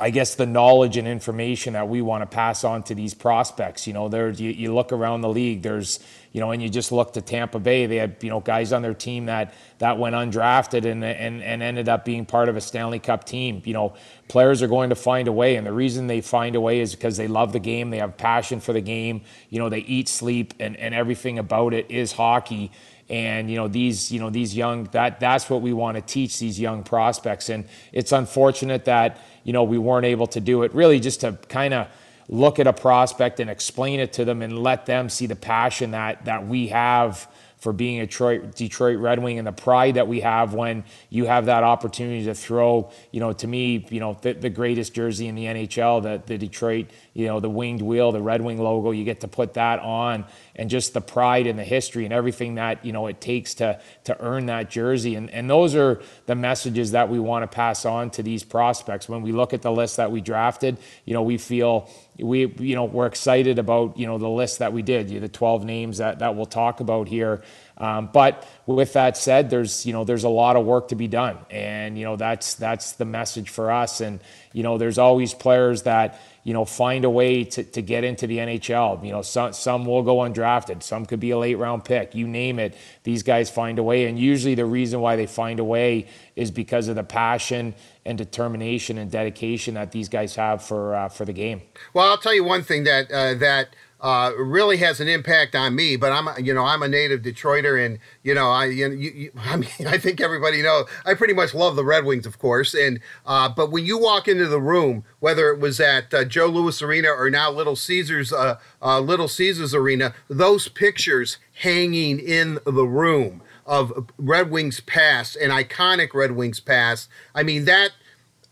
I 0.00 0.10
guess 0.10 0.36
the 0.36 0.46
knowledge 0.46 0.96
and 0.96 1.08
information 1.08 1.72
that 1.72 1.88
we 1.88 2.02
want 2.02 2.22
to 2.22 2.26
pass 2.26 2.62
on 2.62 2.84
to 2.84 2.94
these 2.94 3.14
prospects. 3.14 3.86
You 3.86 3.94
know, 3.94 4.08
there's 4.08 4.40
you, 4.40 4.50
you, 4.50 4.72
look 4.72 4.92
around 4.92 5.22
the 5.22 5.28
league, 5.28 5.62
there's 5.62 5.98
you 6.30 6.40
know, 6.40 6.52
and 6.52 6.62
you 6.62 6.68
just 6.68 6.92
look 6.92 7.14
to 7.14 7.20
Tampa 7.20 7.58
Bay, 7.58 7.86
they 7.86 7.96
had 7.96 8.16
you 8.22 8.30
know 8.30 8.38
guys 8.38 8.72
on 8.72 8.82
their 8.82 8.94
team 8.94 9.26
that 9.26 9.54
that 9.78 9.98
went 9.98 10.14
undrafted 10.14 10.84
and 10.84 11.04
and 11.04 11.42
and 11.42 11.62
ended 11.62 11.88
up 11.88 12.04
being 12.04 12.24
part 12.26 12.48
of 12.48 12.56
a 12.56 12.60
Stanley 12.60 13.00
Cup 13.00 13.24
team. 13.24 13.60
You 13.64 13.74
know, 13.74 13.94
players 14.28 14.62
are 14.62 14.68
going 14.68 14.90
to 14.90 14.96
find 14.96 15.26
a 15.26 15.32
way, 15.32 15.56
and 15.56 15.66
the 15.66 15.72
reason 15.72 16.06
they 16.06 16.20
find 16.20 16.54
a 16.54 16.60
way 16.60 16.78
is 16.78 16.94
because 16.94 17.16
they 17.16 17.26
love 17.26 17.52
the 17.52 17.58
game, 17.58 17.90
they 17.90 17.98
have 17.98 18.16
passion 18.16 18.60
for 18.60 18.72
the 18.72 18.80
game. 18.80 19.22
You 19.50 19.58
know, 19.58 19.68
they 19.68 19.80
eat, 19.80 20.08
sleep, 20.08 20.54
and 20.60 20.76
and 20.76 20.94
everything 20.94 21.40
about 21.40 21.74
it 21.74 21.90
is 21.90 22.12
hockey 22.12 22.70
and 23.10 23.50
you 23.50 23.56
know 23.56 23.68
these 23.68 24.10
you 24.12 24.20
know 24.20 24.30
these 24.30 24.56
young 24.56 24.84
that 24.92 25.20
that's 25.20 25.48
what 25.48 25.62
we 25.62 25.72
want 25.72 25.96
to 25.96 26.02
teach 26.02 26.38
these 26.38 26.60
young 26.60 26.82
prospects. 26.82 27.48
And 27.48 27.66
it's 27.92 28.12
unfortunate 28.12 28.84
that 28.84 29.18
you 29.44 29.52
know 29.52 29.64
we 29.64 29.78
weren't 29.78 30.06
able 30.06 30.26
to 30.28 30.40
do 30.40 30.62
it 30.62 30.74
really 30.74 31.00
just 31.00 31.20
to 31.20 31.32
kind 31.48 31.74
of 31.74 31.88
look 32.28 32.58
at 32.58 32.66
a 32.66 32.72
prospect 32.72 33.40
and 33.40 33.48
explain 33.48 34.00
it 34.00 34.12
to 34.14 34.24
them 34.24 34.42
and 34.42 34.58
let 34.62 34.86
them 34.86 35.08
see 35.08 35.26
the 35.26 35.36
passion 35.36 35.92
that 35.92 36.24
that 36.26 36.46
we 36.46 36.68
have 36.68 37.28
for 37.58 37.72
being 37.72 38.00
a 38.00 38.06
Detroit, 38.06 38.54
Detroit 38.54 38.98
Red 38.98 39.18
Wing 39.18 39.38
and 39.38 39.46
the 39.46 39.52
pride 39.52 39.94
that 39.94 40.06
we 40.06 40.20
have 40.20 40.54
when 40.54 40.84
you 41.10 41.26
have 41.26 41.46
that 41.46 41.64
opportunity 41.64 42.24
to 42.24 42.34
throw, 42.34 42.90
you 43.10 43.18
know, 43.18 43.32
to 43.32 43.46
me, 43.46 43.84
you 43.90 43.98
know, 43.98 44.16
the, 44.22 44.32
the 44.32 44.50
greatest 44.50 44.94
jersey 44.94 45.26
in 45.26 45.34
the 45.34 45.44
NHL, 45.44 46.02
the, 46.02 46.22
the 46.24 46.38
Detroit, 46.38 46.86
you 47.18 47.26
know, 47.26 47.40
the 47.40 47.50
winged 47.50 47.82
wheel, 47.82 48.12
the 48.12 48.22
Red 48.22 48.42
Wing 48.42 48.62
logo, 48.62 48.92
you 48.92 49.02
get 49.02 49.22
to 49.22 49.28
put 49.28 49.54
that 49.54 49.80
on 49.80 50.24
and 50.54 50.70
just 50.70 50.94
the 50.94 51.00
pride 51.00 51.48
and 51.48 51.58
the 51.58 51.64
history 51.64 52.04
and 52.04 52.14
everything 52.14 52.54
that, 52.54 52.84
you 52.84 52.92
know, 52.92 53.08
it 53.08 53.20
takes 53.20 53.54
to, 53.54 53.80
to 54.04 54.16
earn 54.20 54.46
that 54.46 54.70
jersey. 54.70 55.16
And, 55.16 55.28
and 55.30 55.50
those 55.50 55.74
are 55.74 56.00
the 56.26 56.36
messages 56.36 56.92
that 56.92 57.08
we 57.08 57.18
want 57.18 57.42
to 57.42 57.48
pass 57.48 57.84
on 57.84 58.10
to 58.10 58.22
these 58.22 58.44
prospects. 58.44 59.08
When 59.08 59.22
we 59.22 59.32
look 59.32 59.52
at 59.52 59.62
the 59.62 59.72
list 59.72 59.96
that 59.96 60.12
we 60.12 60.20
drafted, 60.20 60.78
you 61.04 61.12
know, 61.12 61.22
we 61.22 61.38
feel 61.38 61.90
we 62.18 62.52
you 62.58 62.74
know 62.74 62.84
we're 62.84 63.06
excited 63.06 63.58
about 63.58 63.96
you 63.96 64.06
know 64.06 64.18
the 64.18 64.28
list 64.28 64.58
that 64.58 64.72
we 64.72 64.82
did 64.82 65.08
the 65.08 65.28
12 65.28 65.64
names 65.64 65.98
that 65.98 66.18
that 66.18 66.34
we'll 66.34 66.46
talk 66.46 66.80
about 66.80 67.08
here 67.08 67.42
um, 67.78 68.10
but 68.12 68.46
with 68.66 68.92
that 68.92 69.16
said 69.16 69.50
there's 69.50 69.86
you 69.86 69.92
know 69.92 70.04
there's 70.04 70.24
a 70.24 70.28
lot 70.28 70.56
of 70.56 70.64
work 70.64 70.88
to 70.88 70.94
be 70.94 71.08
done 71.08 71.38
and 71.50 71.98
you 71.98 72.04
know 72.04 72.16
that's 72.16 72.54
that's 72.54 72.92
the 72.92 73.04
message 73.04 73.48
for 73.48 73.70
us 73.70 74.00
and 74.00 74.20
you 74.52 74.62
know 74.62 74.78
there's 74.78 74.98
always 74.98 75.34
players 75.34 75.82
that 75.82 76.20
you 76.48 76.54
know, 76.54 76.64
find 76.64 77.04
a 77.04 77.10
way 77.10 77.44
to, 77.44 77.62
to 77.62 77.82
get 77.82 78.04
into 78.04 78.26
the 78.26 78.38
NHL. 78.38 79.04
You 79.04 79.12
know, 79.12 79.20
some, 79.20 79.52
some 79.52 79.84
will 79.84 80.02
go 80.02 80.16
undrafted, 80.16 80.82
some 80.82 81.04
could 81.04 81.20
be 81.20 81.30
a 81.30 81.36
late 81.36 81.56
round 81.56 81.84
pick, 81.84 82.14
you 82.14 82.26
name 82.26 82.58
it. 82.58 82.74
These 83.02 83.22
guys 83.22 83.50
find 83.50 83.78
a 83.78 83.82
way. 83.82 84.06
And 84.06 84.18
usually 84.18 84.54
the 84.54 84.64
reason 84.64 85.02
why 85.02 85.16
they 85.16 85.26
find 85.26 85.60
a 85.60 85.64
way 85.64 86.06
is 86.36 86.50
because 86.50 86.88
of 86.88 86.96
the 86.96 87.04
passion 87.04 87.74
and 88.06 88.16
determination 88.16 88.96
and 88.96 89.10
dedication 89.10 89.74
that 89.74 89.92
these 89.92 90.08
guys 90.08 90.36
have 90.36 90.64
for, 90.64 90.94
uh, 90.94 91.10
for 91.10 91.26
the 91.26 91.34
game. 91.34 91.60
Well, 91.92 92.08
I'll 92.08 92.16
tell 92.16 92.32
you 92.32 92.44
one 92.44 92.62
thing 92.62 92.84
that, 92.84 93.12
uh, 93.12 93.34
that, 93.34 93.76
uh, 94.00 94.32
really 94.36 94.76
has 94.76 95.00
an 95.00 95.08
impact 95.08 95.54
on 95.54 95.74
me. 95.74 95.96
But 95.96 96.12
I'm, 96.12 96.44
you 96.44 96.54
know, 96.54 96.64
I'm 96.64 96.82
a 96.82 96.88
native 96.88 97.22
Detroiter, 97.22 97.84
and 97.84 97.98
you 98.22 98.34
know, 98.34 98.50
I, 98.50 98.66
you, 98.66 98.90
you, 98.90 99.32
I 99.38 99.56
mean, 99.56 99.86
I 99.86 99.98
think 99.98 100.20
everybody 100.20 100.62
knows 100.62 100.86
I 101.04 101.14
pretty 101.14 101.34
much 101.34 101.54
love 101.54 101.76
the 101.76 101.84
Red 101.84 102.04
Wings, 102.04 102.26
of 102.26 102.38
course. 102.38 102.74
And 102.74 103.00
uh, 103.26 103.48
but 103.48 103.70
when 103.70 103.84
you 103.84 103.98
walk 103.98 104.28
into 104.28 104.46
the 104.46 104.60
room, 104.60 105.04
whether 105.20 105.50
it 105.50 105.60
was 105.60 105.80
at 105.80 106.12
uh, 106.14 106.24
Joe 106.24 106.46
Louis 106.46 106.80
Arena 106.82 107.08
or 107.08 107.30
now 107.30 107.50
Little 107.50 107.76
Caesars, 107.76 108.32
uh, 108.32 108.58
uh, 108.80 109.00
Little 109.00 109.28
Caesars 109.28 109.74
Arena, 109.74 110.14
those 110.28 110.68
pictures 110.68 111.38
hanging 111.60 112.18
in 112.18 112.58
the 112.64 112.86
room 112.86 113.42
of 113.66 114.10
Red 114.16 114.50
Wings 114.50 114.80
past 114.80 115.36
and 115.36 115.52
iconic 115.52 116.14
Red 116.14 116.32
Wings 116.32 116.60
past. 116.60 117.08
I 117.34 117.42
mean 117.42 117.64
that. 117.66 117.90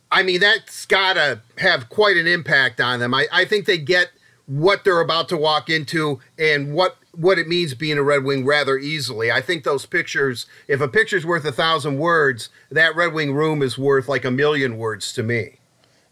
I 0.09 0.23
mean 0.23 0.39
that's 0.39 0.87
got 0.87 1.15
to 1.15 1.41
have 1.59 1.89
quite 1.89 2.17
an 2.17 2.29
impact 2.29 2.81
on 2.81 3.01
them. 3.01 3.13
I, 3.13 3.27
I 3.33 3.45
think 3.45 3.67
they 3.67 3.77
get 3.77 4.11
what 4.47 4.85
they're 4.85 5.01
about 5.01 5.29
to 5.29 5.37
walk 5.37 5.69
into 5.69 6.21
and 6.39 6.73
what 6.73 6.97
what 7.13 7.39
it 7.39 7.49
means 7.49 7.75
being 7.75 7.99
a 7.99 8.03
Red 8.03 8.25
Wing 8.25 8.45
rather 8.45 8.77
easily. 8.79 9.33
I 9.33 9.41
think 9.41 9.65
those 9.65 9.87
pictures, 9.87 10.47
if 10.69 10.81
a 10.81 10.89
picture's 10.89 11.25
worth 11.25 11.45
a 11.47 11.53
thousand 11.53 11.99
words, 11.99 12.51
that 12.71 12.95
Red 12.95 13.15
Wing 13.15 13.33
room 13.33 13.63
is 13.63 13.79
worth 13.79 14.07
like 14.07 14.25
a 14.25 14.31
million 14.31 14.77
words 14.77 15.13
to 15.15 15.23
me. 15.23 15.59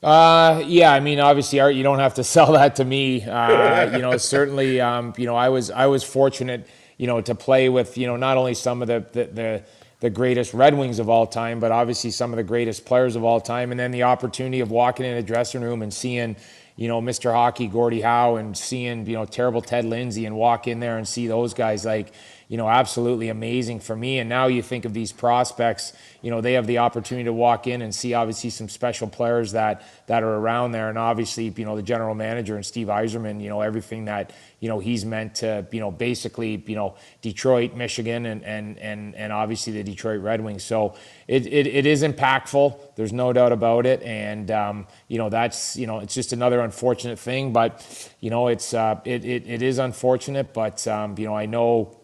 Uh, 0.03 0.62
yeah, 0.66 0.92
I 0.92 1.01
mean, 1.01 1.20
obviously, 1.20 1.61
Art, 1.61 1.75
you 1.75 1.83
don't 1.83 1.99
have 1.99 2.14
to 2.14 2.25
sell 2.35 2.53
that 2.53 2.77
to 2.77 2.85
me. 2.85 3.23
Uh, 3.23 3.97
you 3.97 4.03
know, 4.03 4.16
certainly, 4.16 4.81
um, 4.81 5.14
you 5.16 5.27
know, 5.27 5.37
I 5.37 5.49
was 5.51 5.70
I 5.70 5.87
was 5.87 6.03
fortunate, 6.03 6.66
you 6.97 7.07
know, 7.07 7.20
to 7.20 7.35
play 7.35 7.68
with, 7.68 7.97
you 7.99 8.07
know, 8.07 8.16
not 8.16 8.37
only 8.37 8.55
some 8.55 8.83
of 8.83 8.88
the 8.88 9.05
the, 9.12 9.25
the 9.27 9.62
the 10.01 10.11
greatest 10.11 10.53
Red 10.53 10.77
Wings 10.77 10.99
of 10.99 11.09
all 11.09 11.27
time, 11.27 11.61
but 11.61 11.73
obviously 11.73 12.11
some 12.11 12.31
of 12.31 12.37
the 12.37 12.42
greatest 12.42 12.85
players 12.85 13.16
of 13.16 13.25
all 13.25 13.40
time. 13.40 13.70
And 13.70 13.81
then 13.81 13.90
the 13.90 14.03
opportunity 14.03 14.61
of 14.61 14.70
walking 14.70 15.07
in 15.07 15.16
a 15.16 15.23
dressing 15.23 15.62
room 15.62 15.81
and 15.81 15.94
seeing, 15.94 16.37
you 16.77 16.89
know, 16.89 17.01
Mr. 17.01 17.33
Hockey, 17.33 17.69
Gordie 17.69 18.01
Howe, 18.01 18.37
and 18.37 18.57
seeing, 18.57 19.07
you 19.07 19.15
know, 19.15 19.25
terrible 19.25 19.63
Ted 19.63 19.85
Lindsay 19.85 20.27
and 20.27 20.37
walk 20.37 20.67
in 20.67 20.81
there 20.81 20.97
and 20.99 21.07
see 21.07 21.27
those 21.27 21.55
guys 21.55 21.85
like, 21.85 22.13
you 22.55 22.59
know, 22.59 22.69
absolutely 22.69 23.31
amazing 23.31 23.81
for 23.81 23.97
me. 23.97 24.21
And 24.21 24.29
now 24.29 24.47
you 24.47 24.62
think 24.62 24.85
of 24.85 24.95
these 24.95 25.11
prospects, 25.11 25.93
you 26.23 26.31
know, 26.31 26.40
they 26.40 26.53
have 26.53 26.69
the 26.69 26.79
opportunity 26.79 27.25
to 27.25 27.33
walk 27.33 27.67
in 27.67 27.83
and 27.83 27.93
see 27.93 28.14
obviously 28.14 28.49
some 28.51 28.69
special 28.69 29.09
players 29.09 29.51
that 29.51 29.83
that 30.07 30.23
are 30.23 30.37
around 30.37 30.71
there. 30.71 30.88
And 30.88 30.97
obviously, 30.97 31.53
you 31.57 31.64
know, 31.64 31.75
the 31.75 31.83
general 31.83 32.14
manager 32.14 32.55
and 32.55 32.64
Steve 32.64 32.87
Yzerman, 32.87 33.43
you 33.43 33.49
know, 33.49 33.61
everything 33.61 34.05
that, 34.05 34.33
you 34.61 34.69
know, 34.69 34.79
he's 34.79 35.05
meant 35.05 35.35
to, 35.37 35.67
you 35.73 35.81
know, 35.81 35.90
basically, 35.90 36.62
you 36.69 36.77
know, 36.77 36.95
Detroit, 37.23 37.75
Michigan, 37.75 38.25
and 38.25 38.45
and 38.45 38.79
and 38.79 39.17
and 39.17 39.33
obviously 39.33 39.73
the 39.73 39.83
Detroit 39.83 40.21
Red 40.21 40.40
Wings. 40.40 40.62
So 40.62 40.95
it 41.27 41.49
it, 41.49 41.67
it 41.67 41.87
is 41.87 42.05
impactful. 42.05 42.95
There's 42.95 43.12
no 43.12 43.33
doubt 43.33 43.51
about 43.51 43.85
it. 43.85 44.01
And 44.05 44.49
um, 44.53 44.87
you 45.09 45.19
know, 45.19 45.29
that's 45.29 45.77
you 45.77 45.88
know, 45.88 45.99
it's 45.99 46.14
just 46.14 46.33
another 46.33 46.61
unfortunate 46.61 47.19
thing. 47.19 47.53
But 47.53 48.14
you 48.21 48.31
know, 48.31 48.47
it's 48.47 48.73
uh, 48.73 49.01
it, 49.05 49.25
it 49.25 49.49
it 49.49 49.61
is 49.61 49.81
unfortunate. 49.81 50.55
But 50.55 50.87
um, 50.87 51.17
you 51.19 51.27
know, 51.27 51.35
I 51.35 51.47
know 51.47 51.99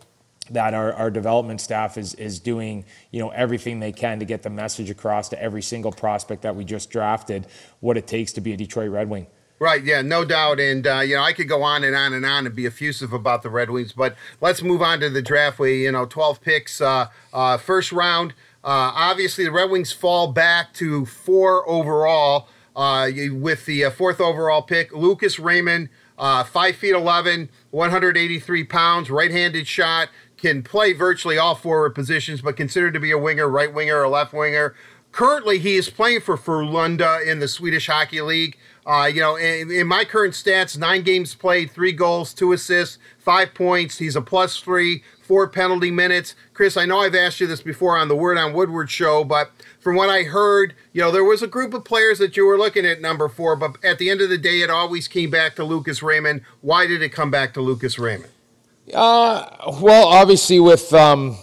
that 0.51 0.75
our, 0.75 0.93
our 0.93 1.11
development 1.11 1.61
staff 1.61 1.97
is 1.97 2.15
is 2.15 2.39
doing 2.39 2.85
you 3.11 3.21
know 3.21 3.31
everything 3.31 3.81
they 3.81 3.93
can 3.93 4.19
to 4.19 4.25
get 4.25 4.43
the 4.43 4.51
message 4.51 4.91
across 4.91 5.29
to 5.31 5.43
every 5.43 5.63
single 5.63 5.93
prospect 5.93 6.43
that 6.43 6.57
we 6.57 6.65
just 6.65 6.91
drafted 6.91 7.47
what 7.81 7.97
it 7.97 8.07
takes 8.07 8.33
to 8.33 8.41
be 8.41 8.53
a 8.53 8.57
Detroit 8.57 8.91
Red 8.91 9.09
Wing. 9.09 9.27
Right, 9.61 9.85
yeah, 9.85 10.01
no 10.01 10.25
doubt. 10.25 10.59
And, 10.59 10.87
uh, 10.87 11.01
you 11.01 11.17
know, 11.17 11.23
I 11.23 11.35
could 11.35 11.47
go 11.47 11.63
on 11.63 11.85
and 11.85 11.95
on 11.95 12.15
and 12.15 12.25
on 12.25 12.47
and 12.47 12.57
be 12.57 12.65
effusive 12.65 13.13
about 13.13 13.43
the 13.43 13.51
Red 13.51 13.69
Wings, 13.69 13.93
but 13.93 14.17
let's 14.41 14.63
move 14.63 14.81
on 14.81 15.01
to 15.01 15.11
the 15.11 15.21
draft. 15.21 15.59
We, 15.59 15.85
you 15.85 15.93
know, 15.93 16.07
12 16.07 16.41
picks, 16.41 16.81
uh, 16.81 17.09
uh, 17.35 17.59
first 17.59 17.93
round. 17.93 18.33
Uh, 18.65 18.91
obviously, 18.95 19.45
the 19.45 19.53
Red 19.53 19.71
Wings 19.71 19.93
fall 19.93 20.33
back 20.33 20.73
to 20.75 21.05
four 21.05 21.69
overall 21.69 22.49
uh, 22.75 23.11
with 23.33 23.67
the 23.67 23.85
uh, 23.85 23.91
fourth 23.91 24.19
overall 24.19 24.63
pick. 24.63 24.95
Lucas 24.95 25.39
Raymond, 25.39 25.91
five 26.17 26.77
feet 26.77 26.95
11, 26.95 27.51
183 27.71 28.65
pounds, 28.65 29.11
right 29.11 29.31
handed 29.31 29.67
shot, 29.67 30.09
can 30.41 30.63
play 30.63 30.93
virtually 30.93 31.39
all 31.39 31.55
forward 31.55 31.95
positions, 31.95 32.43
but 32.43 32.57
considered 32.57 32.95
to 32.95 33.01
be 33.01 33.11
a 33.11 33.19
winger, 33.19 33.49
right 33.49 33.73
winger, 33.73 34.01
or 34.01 34.09
left 34.09 34.33
winger. 34.33 34.75
Currently, 35.13 35.59
he 35.59 35.77
is 35.77 35.91
playing 35.91 36.21
for 36.21 36.37
Frölunda 36.37 37.27
in 37.27 37.41
the 37.41 37.49
Swedish 37.49 37.89
Hockey 37.89 38.21
League. 38.21 38.57
Uh, 38.87 39.11
you 39.13 39.21
know, 39.21 39.37
in, 39.37 39.71
in, 39.71 39.87
my 39.87 40.05
current 40.05 40.35
stats, 40.35 40.79
nine 40.79 41.03
games 41.03 41.35
played, 41.35 41.71
three 41.71 41.93
goals, 41.93 42.33
two 42.33 42.53
assists, 42.53 42.99
five 43.19 43.53
points. 43.53 43.99
He's 43.99 44.17
a 44.17 44.23
plus 44.23 44.59
three, 44.59 45.03
four 45.21 45.49
penalty 45.49 45.91
minutes. 45.91 46.35
Kris, 46.55 46.77
I 46.77 46.87
know 46.87 47.01
I've 47.01 47.15
asked 47.15 47.41
you 47.41 47.47
this 47.47 47.61
before 47.61 47.99
on 47.99 48.09
the 48.09 48.17
Word 48.17 48.39
on 48.39 48.53
Woodward 48.53 48.91
show, 48.91 49.23
but 49.23 49.51
from 49.81 49.97
what 49.97 50.09
I 50.09 50.23
heard, 50.23 50.75
you 50.93 51.03
know, 51.03 51.11
there 51.11 51.25
was 51.25 51.43
a 51.43 51.47
group 51.47 51.75
of 51.75 51.85
players 51.85 52.19
that 52.19 52.37
you 52.37 52.47
were 52.47 52.59
looking 52.59 52.87
at 52.87 53.01
number 53.01 53.29
four, 53.29 53.55
but 53.55 53.77
at 53.85 53.99
the 53.99 54.11
end 54.11 54.23
of 54.23 54.31
the 54.31 54.39
day, 54.39 54.63
it 54.63 54.71
always 54.71 55.09
came 55.09 55.31
back 55.31 55.57
to 55.57 55.65
Lucas 55.65 56.03
Raymond. 56.03 56.43
Why 56.63 56.87
did 56.87 57.03
it 57.03 57.11
come 57.11 57.31
back 57.31 57.53
to 57.55 57.61
Lucas 57.61 57.99
Raymond? 57.99 58.33
Uh, 58.93 59.75
well, 59.81 60.07
obviously 60.09 60.61
with 60.61 60.93
um, 60.93 61.37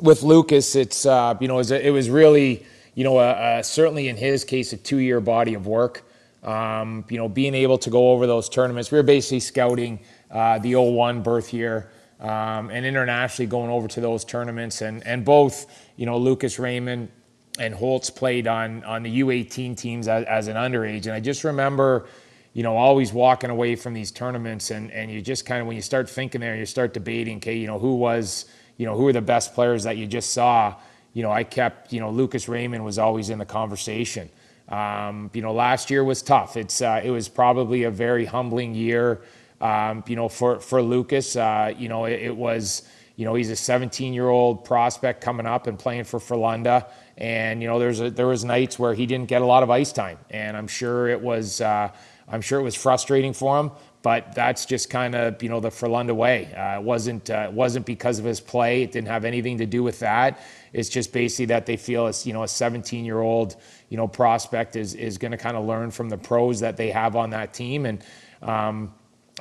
with 0.00 0.22
Lucas, 0.22 0.74
it's 0.76 1.06
uh, 1.06 1.36
you 1.40 1.48
know 1.48 1.54
it 1.54 1.58
was, 1.58 1.70
it 1.70 1.92
was 1.92 2.10
really 2.10 2.66
you 2.94 3.04
know 3.04 3.60
certainly 3.62 4.08
in 4.08 4.16
his 4.16 4.44
case 4.44 4.72
a 4.72 4.76
two 4.76 4.98
year 4.98 5.20
body 5.20 5.54
of 5.54 5.66
work. 5.66 6.04
Um, 6.42 7.04
you 7.08 7.18
know, 7.18 7.28
being 7.28 7.54
able 7.54 7.78
to 7.78 7.90
go 7.90 8.10
over 8.10 8.26
those 8.26 8.48
tournaments, 8.48 8.90
we 8.90 8.98
were 8.98 9.04
basically 9.04 9.38
scouting 9.40 10.00
uh, 10.30 10.58
the 10.58 10.74
01 10.74 11.22
birth 11.22 11.52
year 11.54 11.92
um, 12.18 12.68
and 12.70 12.84
internationally 12.84 13.48
going 13.48 13.70
over 13.70 13.86
to 13.86 14.00
those 14.00 14.24
tournaments. 14.24 14.82
And 14.82 15.06
and 15.06 15.24
both 15.24 15.66
you 15.96 16.06
know 16.06 16.18
Lucas 16.18 16.58
Raymond 16.58 17.10
and 17.58 17.74
Holtz 17.74 18.10
played 18.10 18.46
on 18.46 18.82
on 18.84 19.02
the 19.02 19.20
U18 19.20 19.76
teams 19.76 20.08
as, 20.08 20.24
as 20.24 20.48
an 20.48 20.56
underage, 20.56 21.04
and 21.06 21.12
I 21.12 21.20
just 21.20 21.44
remember 21.44 22.06
you 22.54 22.62
know, 22.62 22.76
always 22.76 23.12
walking 23.12 23.50
away 23.50 23.76
from 23.76 23.94
these 23.94 24.10
tournaments 24.10 24.70
and, 24.70 24.90
and 24.90 25.10
you 25.10 25.22
just 25.22 25.46
kind 25.46 25.60
of, 25.60 25.66
when 25.66 25.76
you 25.76 25.82
start 25.82 26.08
thinking 26.08 26.40
there, 26.40 26.54
you 26.54 26.66
start 26.66 26.92
debating, 26.92 27.38
okay, 27.38 27.56
you 27.56 27.66
know, 27.66 27.78
who 27.78 27.96
was, 27.96 28.44
you 28.76 28.84
know, 28.84 28.94
who 28.94 29.08
are 29.08 29.12
the 29.12 29.22
best 29.22 29.54
players 29.54 29.84
that 29.84 29.96
you 29.96 30.06
just 30.06 30.32
saw? 30.32 30.74
You 31.14 31.22
know, 31.22 31.30
I 31.30 31.44
kept, 31.44 31.92
you 31.92 32.00
know, 32.00 32.10
Lucas 32.10 32.48
Raymond 32.48 32.84
was 32.84 32.98
always 32.98 33.30
in 33.30 33.38
the 33.38 33.46
conversation. 33.46 34.28
Um, 34.68 35.30
you 35.32 35.42
know, 35.42 35.52
last 35.52 35.90
year 35.90 36.04
was 36.04 36.22
tough. 36.22 36.56
It's, 36.56 36.82
uh, 36.82 37.00
it 37.02 37.10
was 37.10 37.28
probably 37.28 37.84
a 37.84 37.90
very 37.90 38.24
humbling 38.26 38.74
year, 38.74 39.22
um, 39.60 40.04
you 40.06 40.16
know, 40.16 40.28
for, 40.28 40.60
for 40.60 40.82
Lucas. 40.82 41.36
Uh, 41.36 41.72
you 41.76 41.88
know, 41.88 42.04
it, 42.04 42.20
it, 42.20 42.36
was, 42.36 42.82
you 43.16 43.24
know, 43.24 43.34
he's 43.34 43.50
a 43.50 43.56
17 43.56 44.12
year 44.12 44.28
old 44.28 44.64
prospect 44.64 45.22
coming 45.22 45.46
up 45.46 45.66
and 45.66 45.78
playing 45.78 46.04
for 46.04 46.20
Frölunda. 46.20 46.86
And, 47.16 47.62
you 47.62 47.68
know, 47.68 47.78
there's 47.78 48.00
a, 48.00 48.10
there 48.10 48.26
was 48.26 48.44
nights 48.44 48.78
where 48.78 48.94
he 48.94 49.06
didn't 49.06 49.28
get 49.28 49.42
a 49.42 49.46
lot 49.46 49.62
of 49.62 49.70
ice 49.70 49.92
time. 49.92 50.18
And 50.30 50.56
I'm 50.56 50.68
sure 50.68 51.08
it 51.08 51.20
was, 51.20 51.60
uh, 51.60 51.90
I'm 52.32 52.40
sure 52.40 52.58
it 52.58 52.62
was 52.62 52.74
frustrating 52.74 53.34
for 53.34 53.60
him, 53.60 53.70
but 54.02 54.34
that's 54.34 54.64
just 54.64 54.90
kind 54.90 55.14
of 55.14 55.40
you 55.42 55.50
know 55.50 55.60
the 55.60 55.68
Frölunda 55.68 56.14
way. 56.14 56.52
Uh, 56.54 56.80
it 56.80 56.82
wasn't 56.82 57.30
uh, 57.30 57.46
it 57.48 57.52
wasn't 57.52 57.86
because 57.86 58.18
of 58.18 58.24
his 58.24 58.40
play. 58.40 58.82
It 58.82 58.90
didn't 58.90 59.08
have 59.08 59.24
anything 59.24 59.58
to 59.58 59.66
do 59.66 59.82
with 59.82 60.00
that. 60.00 60.40
It's 60.72 60.88
just 60.88 61.12
basically 61.12 61.46
that 61.46 61.66
they 61.66 61.76
feel 61.76 62.06
as 62.06 62.26
you 62.26 62.32
know 62.32 62.42
a 62.42 62.48
17 62.48 63.04
year 63.04 63.20
old 63.20 63.56
you 63.90 63.96
know 63.96 64.08
prospect 64.08 64.74
is 64.74 64.94
is 64.94 65.18
going 65.18 65.32
to 65.32 65.36
kind 65.36 65.56
of 65.56 65.66
learn 65.66 65.90
from 65.90 66.08
the 66.08 66.18
pros 66.18 66.60
that 66.60 66.76
they 66.76 66.90
have 66.90 67.14
on 67.14 67.30
that 67.30 67.54
team 67.54 67.86
and. 67.86 68.02
Um, 68.42 68.92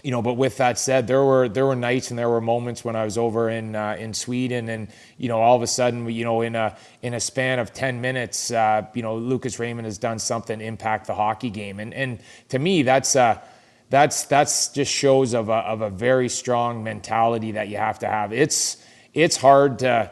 you 0.04 0.12
know, 0.12 0.22
but 0.22 0.34
with 0.34 0.58
that 0.58 0.80
said, 0.80 1.08
there 1.08 1.24
were 1.24 1.48
there 1.48 1.66
were 1.66 1.76
nights 1.76 2.10
and 2.10 2.18
there 2.18 2.30
were 2.30 2.42
moments 2.42 2.84
when 2.84 2.96
I 2.96 3.04
was 3.04 3.18
over 3.18 3.50
in 3.50 3.76
uh, 3.76 3.96
in 4.00 4.14
Sweden, 4.14 4.70
and 4.70 4.88
you 5.18 5.28
know, 5.30 5.40
all 5.40 5.56
of 5.56 5.62
a 5.62 5.68
sudden, 5.68 6.10
you 6.10 6.24
know, 6.24 6.42
in 6.42 6.56
a 6.56 6.76
in 7.02 7.14
a 7.14 7.20
span 7.20 7.60
of 7.60 7.74
ten 7.74 8.02
minutes, 8.02 8.52
uh, 8.52 8.86
you 8.94 9.02
know, 9.02 9.16
Lucas 9.16 9.60
Raymond 9.60 9.86
has 9.86 9.98
done 9.98 10.20
something 10.20 10.60
impact 10.60 11.08
the 11.08 11.16
hockey 11.16 11.50
game, 11.50 11.80
and 11.80 11.94
and 11.94 12.20
to 12.50 12.58
me, 12.58 12.84
that's 12.84 13.16
uh, 13.16 13.40
that's 13.90 14.26
that's 14.26 14.70
just 14.70 14.92
shows 14.92 15.34
of 15.34 15.50
a 15.50 15.54
of 15.54 15.82
a 15.82 15.90
very 15.90 16.30
strong 16.30 16.84
mentality 16.84 17.52
that 17.52 17.68
you 17.68 17.78
have 17.78 18.00
to 18.00 18.08
have. 18.08 18.34
It's 18.34 18.78
it's 19.14 19.38
hard 19.38 19.80
to 19.80 20.12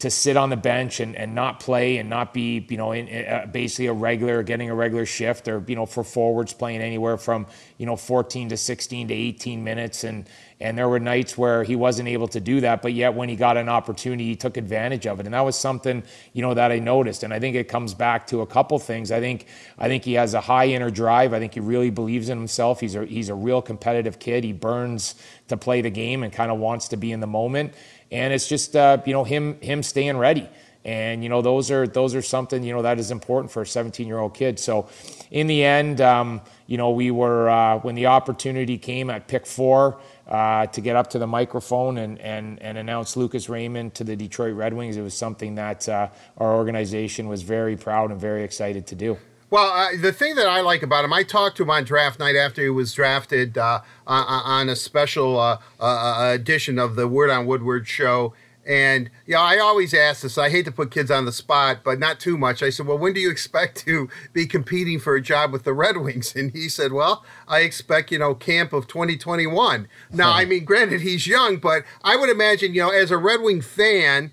to 0.00 0.10
sit 0.10 0.36
on 0.36 0.48
the 0.48 0.56
bench 0.56 0.98
and, 0.98 1.14
and 1.14 1.34
not 1.34 1.60
play 1.60 1.98
and 1.98 2.08
not 2.08 2.32
be, 2.32 2.66
you 2.70 2.76
know, 2.76 2.92
in, 2.92 3.06
uh, 3.26 3.46
basically 3.52 3.86
a 3.86 3.92
regular, 3.92 4.42
getting 4.42 4.70
a 4.70 4.74
regular 4.74 5.04
shift 5.04 5.46
or, 5.46 5.62
you 5.66 5.76
know, 5.76 5.84
for 5.84 6.02
forwards 6.02 6.54
playing 6.54 6.80
anywhere 6.80 7.18
from, 7.18 7.46
you 7.80 7.86
know, 7.86 7.96
14 7.96 8.50
to 8.50 8.58
16 8.58 9.08
to 9.08 9.14
18 9.14 9.64
minutes. 9.64 10.04
And, 10.04 10.28
and 10.60 10.76
there 10.76 10.86
were 10.86 11.00
nights 11.00 11.38
where 11.38 11.64
he 11.64 11.76
wasn't 11.76 12.10
able 12.10 12.28
to 12.28 12.38
do 12.38 12.60
that, 12.60 12.82
but 12.82 12.92
yet 12.92 13.14
when 13.14 13.30
he 13.30 13.36
got 13.36 13.56
an 13.56 13.70
opportunity, 13.70 14.26
he 14.26 14.36
took 14.36 14.58
advantage 14.58 15.06
of 15.06 15.18
it. 15.18 15.24
And 15.24 15.32
that 15.32 15.40
was 15.40 15.56
something, 15.56 16.02
you 16.34 16.42
know, 16.42 16.52
that 16.52 16.72
I 16.72 16.78
noticed. 16.78 17.22
And 17.22 17.32
I 17.32 17.40
think 17.40 17.56
it 17.56 17.68
comes 17.68 17.94
back 17.94 18.26
to 18.26 18.42
a 18.42 18.46
couple 18.46 18.78
things. 18.78 19.10
I 19.10 19.20
think, 19.20 19.46
I 19.78 19.88
think 19.88 20.04
he 20.04 20.12
has 20.12 20.34
a 20.34 20.42
high 20.42 20.66
inner 20.66 20.90
drive. 20.90 21.32
I 21.32 21.38
think 21.38 21.54
he 21.54 21.60
really 21.60 21.88
believes 21.88 22.28
in 22.28 22.36
himself. 22.36 22.80
He's 22.80 22.96
a, 22.96 23.06
he's 23.06 23.30
a 23.30 23.34
real 23.34 23.62
competitive 23.62 24.18
kid. 24.18 24.44
He 24.44 24.52
burns 24.52 25.14
to 25.48 25.56
play 25.56 25.80
the 25.80 25.88
game 25.88 26.22
and 26.22 26.30
kind 26.30 26.50
of 26.50 26.58
wants 26.58 26.88
to 26.88 26.98
be 26.98 27.12
in 27.12 27.20
the 27.20 27.26
moment 27.26 27.72
and 28.10 28.32
it's 28.32 28.48
just 28.48 28.74
uh, 28.76 28.98
you 29.06 29.12
know 29.12 29.24
him 29.24 29.60
him 29.60 29.82
staying 29.82 30.16
ready 30.16 30.48
and 30.84 31.22
you 31.22 31.28
know 31.28 31.42
those 31.42 31.70
are 31.70 31.86
those 31.86 32.14
are 32.14 32.22
something 32.22 32.62
you 32.62 32.72
know 32.72 32.82
that 32.82 32.98
is 32.98 33.10
important 33.10 33.50
for 33.50 33.62
a 33.62 33.66
17 33.66 34.06
year 34.06 34.18
old 34.18 34.34
kid 34.34 34.58
so 34.58 34.88
in 35.30 35.46
the 35.46 35.62
end 35.62 36.00
um, 36.00 36.40
you 36.66 36.78
know 36.78 36.90
we 36.90 37.10
were 37.10 37.50
uh, 37.50 37.78
when 37.80 37.94
the 37.94 38.06
opportunity 38.06 38.78
came 38.78 39.10
at 39.10 39.28
pick 39.28 39.46
four 39.46 40.00
uh, 40.30 40.66
to 40.66 40.80
get 40.80 40.96
up 40.96 41.10
to 41.10 41.18
the 41.18 41.26
microphone 41.26 41.98
and, 41.98 42.18
and, 42.20 42.62
and 42.62 42.78
announce 42.78 43.16
Lucas 43.16 43.48
Raymond 43.48 43.94
to 43.94 44.04
the 44.04 44.14
Detroit 44.14 44.54
Red 44.54 44.72
Wings, 44.72 44.96
it 44.96 45.02
was 45.02 45.12
something 45.12 45.56
that 45.56 45.88
uh, 45.88 46.08
our 46.38 46.54
organization 46.54 47.28
was 47.28 47.42
very 47.42 47.76
proud 47.76 48.12
and 48.12 48.20
very 48.20 48.44
excited 48.44 48.86
to 48.86 48.94
do. 48.94 49.18
Well, 49.50 49.96
the 49.96 50.12
thing 50.12 50.36
that 50.36 50.46
I 50.46 50.60
like 50.60 50.84
about 50.84 51.04
him, 51.04 51.12
I 51.12 51.24
talked 51.24 51.56
to 51.56 51.64
him 51.64 51.70
on 51.70 51.82
draft 51.82 52.20
night 52.20 52.36
after 52.36 52.62
he 52.62 52.68
was 52.68 52.92
drafted 52.94 53.58
uh, 53.58 53.80
on 54.06 54.68
a 54.68 54.76
special 54.76 55.36
uh, 55.40 55.58
uh, 55.80 56.30
edition 56.32 56.78
of 56.78 56.94
the 56.94 57.08
Word 57.08 57.30
on 57.30 57.46
Woodward 57.46 57.88
show. 57.88 58.32
And, 58.66 59.10
you 59.26 59.34
know, 59.34 59.40
I 59.40 59.58
always 59.58 59.94
ask 59.94 60.22
this. 60.22 60.36
I 60.36 60.50
hate 60.50 60.66
to 60.66 60.72
put 60.72 60.90
kids 60.90 61.10
on 61.10 61.24
the 61.24 61.32
spot, 61.32 61.78
but 61.82 61.98
not 61.98 62.20
too 62.20 62.36
much. 62.36 62.62
I 62.62 62.70
said, 62.70 62.86
well, 62.86 62.98
when 62.98 63.14
do 63.14 63.20
you 63.20 63.30
expect 63.30 63.78
to 63.86 64.08
be 64.32 64.46
competing 64.46 65.00
for 65.00 65.14
a 65.16 65.22
job 65.22 65.50
with 65.52 65.64
the 65.64 65.72
Red 65.72 65.96
Wings? 65.96 66.34
And 66.40 66.52
he 66.52 66.68
said, 66.68 66.92
well, 66.92 67.24
I 67.48 67.60
expect, 67.60 68.12
you 68.12 68.18
know, 68.18 68.34
camp 68.34 68.72
of 68.72 68.86
2021. 68.86 69.88
Now, 70.12 70.32
I 70.32 70.44
mean, 70.44 70.64
granted, 70.64 71.00
he's 71.00 71.26
young, 71.26 71.56
but 71.56 71.84
I 72.02 72.16
would 72.16 72.30
imagine, 72.30 72.74
you 72.74 72.82
know, 72.82 72.90
as 72.90 73.10
a 73.10 73.18
Red 73.18 73.40
Wing 73.42 73.60
fan, 73.60 74.32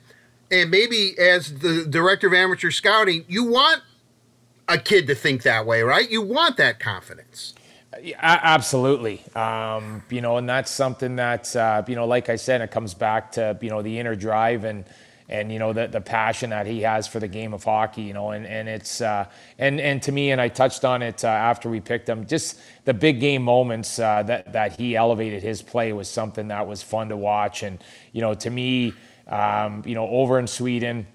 and 0.51 0.71
maybe 0.71 1.17
as 1.19 1.59
the 1.59 1.85
director 1.85 2.27
of 2.27 2.33
amateur 2.33 2.71
scouting, 2.71 3.25
you 3.27 3.43
want 3.43 3.81
a 4.67 4.77
kid 4.77 5.07
to 5.07 5.15
think 5.15 5.43
that 5.43 5.65
way, 5.65 5.81
right? 5.81 6.09
You 6.09 6.21
want 6.21 6.57
that 6.57 6.79
confidence. 6.79 7.53
Absolutely. 8.19 9.21
Um, 9.35 10.03
you 10.09 10.21
know, 10.21 10.37
and 10.37 10.47
that's 10.47 10.71
something 10.71 11.17
that, 11.17 11.55
uh, 11.55 11.83
you 11.87 11.95
know, 11.95 12.05
like 12.05 12.29
I 12.29 12.35
said, 12.35 12.61
it 12.61 12.71
comes 12.71 12.93
back 12.93 13.33
to, 13.33 13.57
you 13.61 13.69
know, 13.69 13.81
the 13.81 13.99
inner 13.99 14.15
drive 14.15 14.63
and, 14.63 14.85
and 15.29 15.51
you 15.51 15.59
know 15.59 15.73
the 15.73 15.87
the 15.87 15.99
passion 15.99 16.51
that 16.51 16.65
he 16.65 16.81
has 16.81 17.07
for 17.07 17.19
the 17.19 17.27
game 17.27 17.53
of 17.53 17.63
hockey, 17.63 18.03
you 18.03 18.13
know, 18.13 18.31
and 18.31 18.45
and 18.45 18.69
it's 18.69 19.01
uh, 19.01 19.25
and 19.57 19.79
and 19.79 20.01
to 20.03 20.11
me, 20.11 20.31
and 20.31 20.39
I 20.39 20.47
touched 20.47 20.85
on 20.85 21.01
it 21.01 21.23
uh, 21.23 21.27
after 21.27 21.69
we 21.69 21.81
picked 21.81 22.07
him. 22.07 22.25
Just 22.25 22.59
the 22.85 22.93
big 22.93 23.19
game 23.19 23.43
moments 23.43 23.99
uh, 23.99 24.23
that 24.23 24.53
that 24.53 24.77
he 24.79 24.95
elevated 24.95 25.43
his 25.43 25.61
play 25.61 25.91
was 25.91 26.09
something 26.09 26.47
that 26.47 26.65
was 26.65 26.81
fun 26.81 27.09
to 27.09 27.17
watch, 27.17 27.63
and 27.63 27.83
you 28.13 28.21
know, 28.21 28.35
to 28.35 28.49
me, 28.49 28.93
um, 29.27 29.83
you 29.85 29.95
know, 29.95 30.07
over 30.07 30.39
in 30.39 30.47
Sweden 30.47 31.07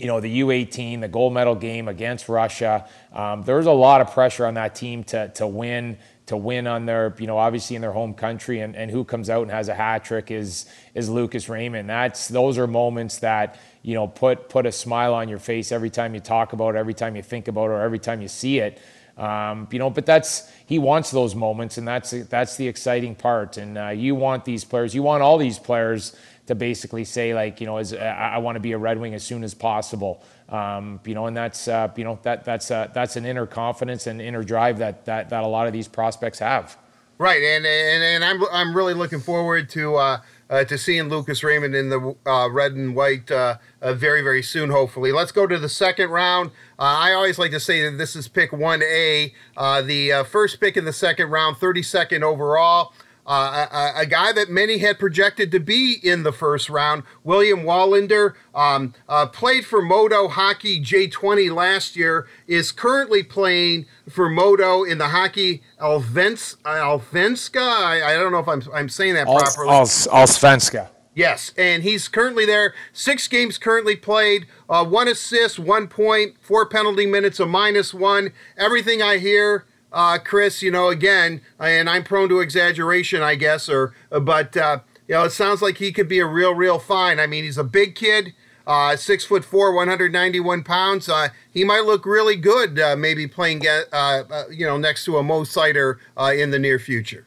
you 0.00 0.06
know, 0.06 0.18
the 0.18 0.40
U18, 0.40 1.00
the 1.00 1.08
gold 1.08 1.34
medal 1.34 1.54
game 1.54 1.86
against 1.86 2.28
Russia. 2.28 2.88
Um, 3.12 3.42
there 3.42 3.56
was 3.56 3.66
a 3.66 3.72
lot 3.72 4.00
of 4.00 4.10
pressure 4.12 4.46
on 4.46 4.54
that 4.54 4.74
team 4.74 5.04
to, 5.04 5.28
to 5.34 5.46
win, 5.46 5.98
to 6.30 6.36
win 6.36 6.68
on 6.68 6.86
their, 6.86 7.12
you 7.18 7.26
know, 7.26 7.36
obviously 7.36 7.74
in 7.74 7.82
their 7.82 7.92
home 7.92 8.14
country. 8.14 8.60
And, 8.60 8.76
and 8.76 8.88
who 8.90 9.04
comes 9.04 9.28
out 9.28 9.42
and 9.42 9.50
has 9.50 9.68
a 9.68 9.74
hat 9.74 10.04
trick 10.04 10.30
is, 10.30 10.66
is 10.94 11.10
Lucas 11.10 11.48
Raymond. 11.48 11.90
That's, 11.90 12.28
those 12.28 12.56
are 12.56 12.68
moments 12.68 13.18
that, 13.18 13.58
you 13.82 13.94
know, 13.94 14.06
put, 14.06 14.48
put 14.48 14.64
a 14.64 14.72
smile 14.72 15.12
on 15.12 15.28
your 15.28 15.40
face 15.40 15.72
every 15.72 15.90
time 15.90 16.14
you 16.14 16.20
talk 16.20 16.52
about 16.52 16.76
it, 16.76 16.78
every 16.78 16.94
time 16.94 17.16
you 17.16 17.22
think 17.22 17.48
about 17.48 17.66
it, 17.66 17.74
or 17.74 17.82
every 17.82 17.98
time 17.98 18.22
you 18.22 18.28
see 18.28 18.60
it. 18.60 18.80
Um, 19.18 19.66
you 19.72 19.80
know, 19.80 19.90
but 19.90 20.06
that's 20.06 20.50
he 20.66 20.78
wants 20.78 21.10
those 21.10 21.34
moments, 21.34 21.76
and 21.76 21.86
that's 21.86 22.12
that's 22.12 22.56
the 22.56 22.66
exciting 22.66 23.14
part. 23.14 23.58
And 23.58 23.76
uh, 23.76 23.88
you 23.88 24.14
want 24.14 24.46
these 24.46 24.64
players, 24.64 24.94
you 24.94 25.02
want 25.02 25.22
all 25.22 25.36
these 25.36 25.58
players 25.58 26.16
to 26.46 26.54
basically 26.54 27.04
say 27.04 27.34
like 27.34 27.60
you 27.60 27.66
know 27.66 27.76
as 27.76 27.92
I, 27.92 28.38
want 28.38 28.56
to 28.56 28.60
be 28.60 28.72
a 28.72 28.78
Red 28.78 28.98
Wing 28.98 29.14
as 29.14 29.22
soon 29.22 29.44
as 29.44 29.52
possible. 29.52 30.22
Um, 30.50 31.00
you 31.04 31.14
know, 31.14 31.26
and 31.26 31.36
that's 31.36 31.68
uh, 31.68 31.88
you 31.96 32.04
know 32.04 32.18
that 32.22 32.44
that's 32.44 32.70
uh, 32.70 32.88
that's 32.92 33.16
an 33.16 33.24
inner 33.24 33.46
confidence 33.46 34.06
and 34.06 34.20
inner 34.20 34.42
drive 34.42 34.78
that 34.78 35.04
that 35.04 35.30
that 35.30 35.44
a 35.44 35.46
lot 35.46 35.66
of 35.66 35.72
these 35.72 35.88
prospects 35.88 36.40
have. 36.40 36.76
Right, 37.18 37.42
and 37.42 37.64
and, 37.64 38.02
and 38.02 38.24
I'm 38.24 38.42
I'm 38.52 38.76
really 38.76 38.94
looking 38.94 39.20
forward 39.20 39.68
to. 39.70 39.96
Uh, 39.96 40.20
uh, 40.50 40.64
to 40.64 40.76
seeing 40.76 41.08
Lucas 41.08 41.44
Raymond 41.44 41.76
in 41.76 41.90
the 41.90 42.16
uh, 42.26 42.50
red 42.50 42.72
and 42.72 42.96
white 42.96 43.30
uh, 43.30 43.58
very, 43.80 44.20
very 44.20 44.42
soon, 44.42 44.70
hopefully. 44.70 45.12
Let's 45.12 45.30
go 45.30 45.46
to 45.46 45.58
the 45.58 45.68
second 45.68 46.10
round. 46.10 46.50
I 46.76 47.12
always 47.12 47.38
like 47.38 47.52
to 47.52 47.60
say 47.60 47.88
that 47.88 47.98
this 47.98 48.16
is 48.16 48.26
pick 48.26 48.50
1A, 48.50 49.32
uh, 49.56 49.82
the 49.82 50.26
first 50.28 50.60
pick 50.60 50.76
in 50.76 50.84
the 50.84 50.92
second 50.92 51.30
round, 51.30 51.56
32nd 51.56 52.22
overall. 52.22 52.92
Uh, 53.26 53.66
a, 53.70 54.00
a, 54.00 54.06
guy 54.06 54.32
that 54.32 54.48
many 54.48 54.78
had 54.78 54.98
projected 54.98 55.52
to 55.52 55.60
be 55.60 55.98
in 56.02 56.22
the 56.22 56.32
first 56.32 56.68
round, 56.68 57.02
William 57.22 57.60
Wallinder, 57.60 58.34
um, 58.54 58.94
uh, 59.08 59.26
played 59.26 59.64
for 59.64 59.82
MoDo 59.82 60.28
Hockey 60.30 60.80
J20 60.80 61.54
last 61.54 61.96
year, 61.96 62.26
is 62.46 62.72
currently 62.72 63.22
playing 63.22 63.86
for 64.08 64.28
MoDo 64.28 64.82
in 64.82 64.98
the 64.98 65.08
Hockey 65.08 65.62
Alvens, 65.80 66.56
Alvenska. 66.62 67.60
I, 67.60 68.14
I, 68.14 68.14
don't 68.14 68.32
know 68.32 68.38
if 68.38 68.48
I'm, 68.48 68.62
I'm 68.74 68.88
saying 68.88 69.14
that 69.14 69.26
properly. 69.26 69.68
Allsvenska. 69.68 70.88
Yes, 71.14 71.52
and 71.58 71.82
he's 71.82 72.08
currently 72.08 72.46
there. 72.46 72.72
Six 72.92 73.28
games 73.28 73.58
currently 73.58 73.96
played, 73.96 74.46
uh, 74.68 74.84
one 74.84 75.08
assist, 75.08 75.58
one 75.58 75.88
point, 75.88 76.36
four 76.40 76.66
penalty 76.66 77.04
minutes, 77.04 77.40
a 77.40 77.46
minus 77.46 77.92
one. 77.92 78.32
Everything 78.56 79.02
I 79.02 79.18
hear 79.18 79.66
uh, 79.92 80.18
Kris, 80.18 80.62
you 80.62 80.70
know, 80.70 80.88
again, 80.88 81.40
and 81.58 81.88
I'm 81.88 82.04
prone 82.04 82.28
to 82.28 82.40
exaggeration, 82.40 83.22
I 83.22 83.34
guess, 83.34 83.68
or 83.68 83.94
but 84.10 84.56
uh, 84.56 84.80
you 85.10 85.16
know, 85.16 85.24
it 85.24 85.30
sounds 85.30 85.60
like 85.60 85.78
he 85.78 85.90
could 85.90 86.08
be 86.08 86.20
a 86.20 86.26
real, 86.26 86.54
real 86.54 86.78
fine. 86.78 87.18
I 87.18 87.26
mean, 87.26 87.42
he's 87.42 87.58
a 87.58 87.64
big 87.64 87.96
kid, 87.96 88.32
uh, 88.64 88.94
six 88.94 89.24
foot 89.24 89.44
four, 89.44 89.74
191 89.74 90.62
pounds. 90.62 91.08
Uh, 91.08 91.30
he 91.52 91.64
might 91.64 91.84
look 91.84 92.06
really 92.06 92.36
good, 92.36 92.78
uh, 92.78 92.94
maybe 92.94 93.26
playing, 93.26 93.66
uh, 93.66 93.82
uh, 93.92 94.44
you 94.52 94.64
know, 94.64 94.76
next 94.76 95.04
to 95.06 95.18
a 95.18 95.22
Mo 95.24 95.42
Seider 95.42 95.96
uh, 96.16 96.32
in 96.32 96.52
the 96.52 96.60
near 96.60 96.78
future. 96.78 97.26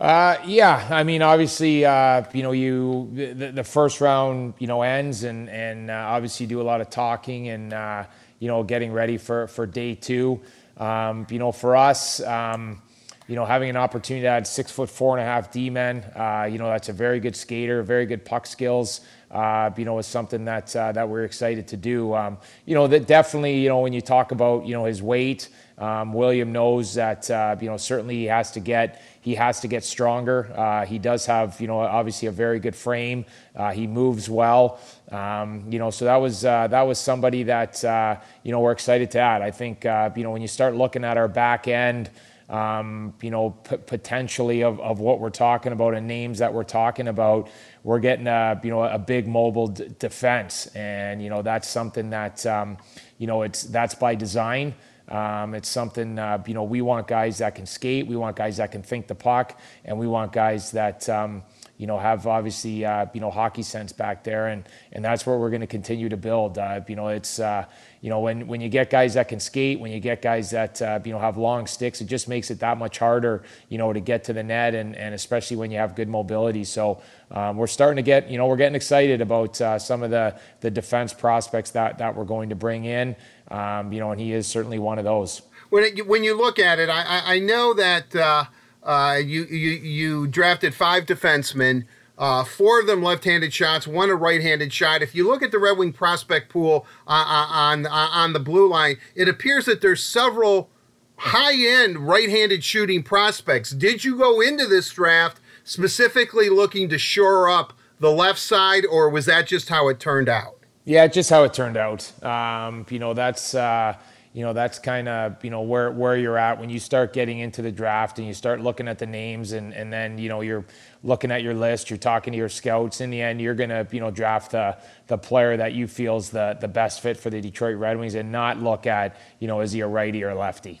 Uh, 0.00 0.38
yeah, 0.46 0.88
I 0.90 1.04
mean, 1.04 1.20
obviously, 1.20 1.84
uh, 1.84 2.24
you 2.32 2.42
know, 2.42 2.52
you 2.52 3.10
the, 3.12 3.52
the, 3.52 3.64
first 3.64 4.00
round, 4.00 4.54
you 4.58 4.66
know, 4.66 4.80
ends, 4.80 5.24
and 5.24 5.50
and 5.50 5.90
uh, 5.90 6.06
obviously 6.08 6.46
do 6.46 6.58
a 6.58 6.64
lot 6.64 6.80
of 6.80 6.88
talking 6.88 7.48
and 7.48 7.74
uh, 7.74 8.04
you 8.38 8.48
know 8.48 8.62
getting 8.62 8.94
ready 8.94 9.18
for 9.18 9.46
for 9.46 9.66
day 9.66 9.94
two. 9.94 10.40
Um, 10.80 11.26
you 11.30 11.38
know, 11.38 11.52
for 11.52 11.76
us, 11.76 12.20
um, 12.22 12.80
you 13.28 13.36
know, 13.36 13.44
having 13.44 13.70
an 13.70 13.76
opportunity 13.76 14.22
to 14.22 14.28
add 14.28 14.46
six 14.46 14.72
foot 14.72 14.90
four 14.90 15.16
and 15.16 15.22
a 15.22 15.30
half 15.30 15.52
D 15.52 15.70
men, 15.70 16.02
uh, 16.16 16.48
you 16.50 16.58
know, 16.58 16.68
that's 16.68 16.88
a 16.88 16.92
very 16.92 17.20
good 17.20 17.36
skater, 17.36 17.82
very 17.82 18.06
good 18.06 18.24
puck 18.24 18.46
skills. 18.46 19.02
Uh, 19.30 19.70
you 19.76 19.84
know, 19.84 19.96
is 19.98 20.06
something 20.06 20.46
that 20.46 20.74
uh, 20.74 20.90
that 20.90 21.08
we're 21.08 21.22
excited 21.22 21.68
to 21.68 21.76
do. 21.76 22.12
Um, 22.14 22.38
you 22.66 22.74
know, 22.74 22.88
that 22.88 23.06
definitely, 23.06 23.60
you 23.60 23.68
know, 23.68 23.78
when 23.78 23.92
you 23.92 24.00
talk 24.00 24.32
about 24.32 24.66
you 24.66 24.72
know 24.72 24.86
his 24.86 25.00
weight, 25.00 25.50
um, 25.78 26.12
William 26.12 26.50
knows 26.50 26.94
that 26.94 27.30
uh, 27.30 27.54
you 27.60 27.68
know 27.68 27.76
certainly 27.76 28.16
he 28.16 28.24
has 28.24 28.50
to 28.52 28.60
get 28.60 29.00
he 29.20 29.34
has 29.34 29.60
to 29.60 29.68
get 29.68 29.84
stronger. 29.84 30.50
Uh, 30.56 30.86
he 30.86 30.98
does 30.98 31.26
have, 31.26 31.60
you 31.60 31.66
know, 31.66 31.80
obviously 31.80 32.28
a 32.28 32.32
very 32.32 32.58
good 32.58 32.74
frame. 32.74 33.26
Uh, 33.54 33.70
he 33.70 33.86
moves 33.86 34.30
well. 34.30 34.80
Um, 35.10 35.64
you 35.68 35.78
know, 35.78 35.90
so 35.90 36.04
that 36.04 36.16
was 36.16 36.44
uh, 36.44 36.68
that 36.68 36.82
was 36.82 36.98
somebody 36.98 37.42
that 37.44 37.84
uh, 37.84 38.16
you 38.44 38.52
know 38.52 38.60
we're 38.60 38.72
excited 38.72 39.10
to 39.12 39.18
add. 39.18 39.42
I 39.42 39.50
think 39.50 39.84
uh, 39.84 40.10
you 40.14 40.22
know 40.22 40.30
when 40.30 40.42
you 40.42 40.48
start 40.48 40.76
looking 40.76 41.04
at 41.04 41.16
our 41.16 41.28
back 41.28 41.68
end. 41.68 42.10
Um, 42.48 43.14
you 43.22 43.30
know, 43.30 43.50
p- 43.50 43.76
potentially 43.76 44.64
of, 44.64 44.80
of 44.80 44.98
what 44.98 45.20
we're 45.20 45.30
talking 45.30 45.70
about 45.70 45.94
and 45.94 46.08
names 46.08 46.40
that 46.40 46.52
we're 46.52 46.64
talking 46.64 47.06
about, 47.06 47.48
we're 47.84 48.00
getting 48.00 48.26
a, 48.26 48.60
you 48.64 48.70
know, 48.70 48.82
a 48.82 48.98
big 48.98 49.28
mobile 49.28 49.68
d- 49.68 49.88
defense. 50.00 50.66
And, 50.74 51.22
you 51.22 51.30
know, 51.30 51.42
that's 51.42 51.68
something 51.68 52.10
that, 52.10 52.44
um, 52.46 52.76
you 53.18 53.28
know, 53.28 53.42
it's, 53.42 53.62
that's 53.62 53.94
by 53.94 54.16
design. 54.16 54.74
Um, 55.08 55.54
it's 55.54 55.68
something, 55.68 56.18
uh, 56.18 56.42
you 56.44 56.54
know, 56.54 56.64
we 56.64 56.82
want 56.82 57.06
guys 57.06 57.38
that 57.38 57.54
can 57.54 57.66
skate, 57.66 58.08
we 58.08 58.16
want 58.16 58.34
guys 58.34 58.56
that 58.56 58.72
can 58.72 58.82
think 58.82 59.06
the 59.06 59.14
puck, 59.14 59.56
and 59.84 59.96
we 59.96 60.08
want 60.08 60.32
guys 60.32 60.72
that, 60.72 61.08
um, 61.08 61.44
you 61.80 61.86
know, 61.86 61.98
have 61.98 62.26
obviously, 62.26 62.84
uh, 62.84 63.06
you 63.14 63.22
know, 63.22 63.30
hockey 63.30 63.62
sense 63.62 63.90
back 63.90 64.22
there. 64.22 64.48
And, 64.48 64.68
and 64.92 65.02
that's 65.02 65.24
where 65.24 65.38
we're 65.38 65.48
going 65.48 65.62
to 65.62 65.66
continue 65.66 66.10
to 66.10 66.16
build. 66.18 66.58
Uh, 66.58 66.82
you 66.86 66.94
know, 66.94 67.08
it's, 67.08 67.40
uh, 67.40 67.64
you 68.02 68.10
know, 68.10 68.20
when, 68.20 68.46
when 68.46 68.60
you 68.60 68.68
get 68.68 68.90
guys 68.90 69.14
that 69.14 69.28
can 69.28 69.40
skate, 69.40 69.80
when 69.80 69.90
you 69.90 69.98
get 69.98 70.20
guys 70.20 70.50
that, 70.50 70.82
uh, 70.82 71.00
you 71.02 71.10
know, 71.10 71.18
have 71.18 71.38
long 71.38 71.66
sticks, 71.66 72.02
it 72.02 72.04
just 72.04 72.28
makes 72.28 72.50
it 72.50 72.60
that 72.60 72.76
much 72.76 72.98
harder, 72.98 73.44
you 73.70 73.78
know, 73.78 73.94
to 73.94 74.00
get 74.00 74.24
to 74.24 74.34
the 74.34 74.42
net 74.42 74.74
and, 74.74 74.94
and 74.94 75.14
especially 75.14 75.56
when 75.56 75.70
you 75.70 75.78
have 75.78 75.96
good 75.96 76.06
mobility. 76.08 76.64
So 76.64 77.00
um, 77.30 77.56
we're 77.56 77.66
starting 77.66 77.96
to 77.96 78.02
get, 78.02 78.30
you 78.30 78.36
know, 78.36 78.46
we're 78.46 78.56
getting 78.56 78.76
excited 78.76 79.22
about 79.22 79.58
uh, 79.62 79.78
some 79.78 80.02
of 80.02 80.10
the, 80.10 80.38
the 80.60 80.70
defense 80.70 81.14
prospects 81.14 81.70
that, 81.70 81.96
that 81.96 82.14
we're 82.14 82.24
going 82.24 82.50
to 82.50 82.56
bring 82.56 82.84
in. 82.84 83.16
Um, 83.50 83.90
you 83.90 84.00
know, 84.00 84.10
and 84.10 84.20
he 84.20 84.34
is 84.34 84.46
certainly 84.46 84.78
one 84.78 84.98
of 84.98 85.06
those. 85.06 85.40
When 85.70 85.84
it, 85.84 86.06
when 86.06 86.24
you 86.24 86.36
look 86.36 86.58
at 86.58 86.78
it, 86.78 86.90
I, 86.90 87.22
I 87.24 87.38
know 87.38 87.72
that 87.72 88.14
uh, 88.14 88.44
uh, 88.82 89.18
you, 89.22 89.44
you 89.44 89.70
you 89.70 90.26
drafted 90.26 90.74
five 90.74 91.06
defensemen. 91.06 91.84
Uh, 92.18 92.44
four 92.44 92.78
of 92.78 92.86
them 92.86 93.02
left-handed 93.02 93.50
shots, 93.50 93.86
one 93.86 94.10
a 94.10 94.14
right-handed 94.14 94.70
shot. 94.70 95.00
If 95.00 95.14
you 95.14 95.26
look 95.26 95.42
at 95.42 95.52
the 95.52 95.58
Red 95.58 95.78
Wing 95.78 95.90
prospect 95.90 96.50
pool 96.50 96.86
uh, 97.06 97.10
uh, 97.10 97.46
on 97.50 97.86
on, 97.86 98.10
on 98.10 98.32
the 98.34 98.40
blue 98.40 98.68
line, 98.68 98.98
it 99.14 99.26
appears 99.26 99.64
that 99.64 99.80
there's 99.80 100.02
several 100.02 100.68
high-end 101.16 101.98
right-handed 102.06 102.62
shooting 102.62 103.02
prospects. 103.02 103.70
Did 103.70 104.04
you 104.04 104.16
go 104.18 104.40
into 104.40 104.66
this 104.66 104.90
draft 104.90 105.40
specifically 105.64 106.50
looking 106.50 106.88
to 106.90 106.98
shore 106.98 107.48
up 107.48 107.72
the 107.98 108.10
left 108.10 108.38
side, 108.38 108.84
or 108.84 109.08
was 109.08 109.26
that 109.26 109.46
just 109.46 109.68
how 109.70 109.88
it 109.88 109.98
turned 109.98 110.28
out? 110.28 110.58
Yeah, 110.84 111.06
just 111.06 111.30
how 111.30 111.44
it 111.44 111.54
turned 111.54 111.76
out. 111.76 112.12
Um, 112.22 112.84
you 112.90 112.98
know, 112.98 113.14
that's 113.14 113.54
uh, 113.54 113.94
you 114.32 114.44
know 114.44 114.52
that's 114.52 114.78
kind 114.78 115.08
of 115.08 115.42
you 115.44 115.50
know 115.50 115.62
where 115.62 115.90
where 115.90 116.16
you're 116.16 116.38
at 116.38 116.60
when 116.60 116.70
you 116.70 116.78
start 116.78 117.12
getting 117.12 117.40
into 117.40 117.62
the 117.62 117.72
draft 117.72 118.18
and 118.18 118.28
you 118.28 118.34
start 118.34 118.60
looking 118.60 118.86
at 118.86 118.98
the 118.98 119.06
names 119.06 119.52
and 119.52 119.74
and 119.74 119.92
then 119.92 120.18
you 120.18 120.28
know 120.28 120.40
you're 120.40 120.64
looking 121.02 121.32
at 121.32 121.42
your 121.42 121.54
list, 121.54 121.90
you're 121.90 121.96
talking 121.98 122.32
to 122.32 122.36
your 122.36 122.48
scouts. 122.48 123.00
In 123.00 123.10
the 123.10 123.20
end, 123.20 123.40
you're 123.40 123.54
gonna 123.54 123.86
you 123.90 123.98
know 123.98 124.10
draft 124.10 124.52
the 124.52 124.76
the 125.08 125.18
player 125.18 125.56
that 125.56 125.72
you 125.72 125.88
feel 125.88 126.16
is 126.16 126.30
the 126.30 126.56
the 126.60 126.68
best 126.68 127.00
fit 127.00 127.16
for 127.16 127.30
the 127.30 127.40
Detroit 127.40 127.76
Red 127.76 127.98
Wings 127.98 128.14
and 128.14 128.30
not 128.30 128.58
look 128.62 128.86
at 128.86 129.16
you 129.40 129.48
know 129.48 129.60
is 129.60 129.72
he 129.72 129.80
a 129.80 129.88
righty 129.88 130.22
or 130.22 130.30
a 130.30 130.38
lefty. 130.38 130.80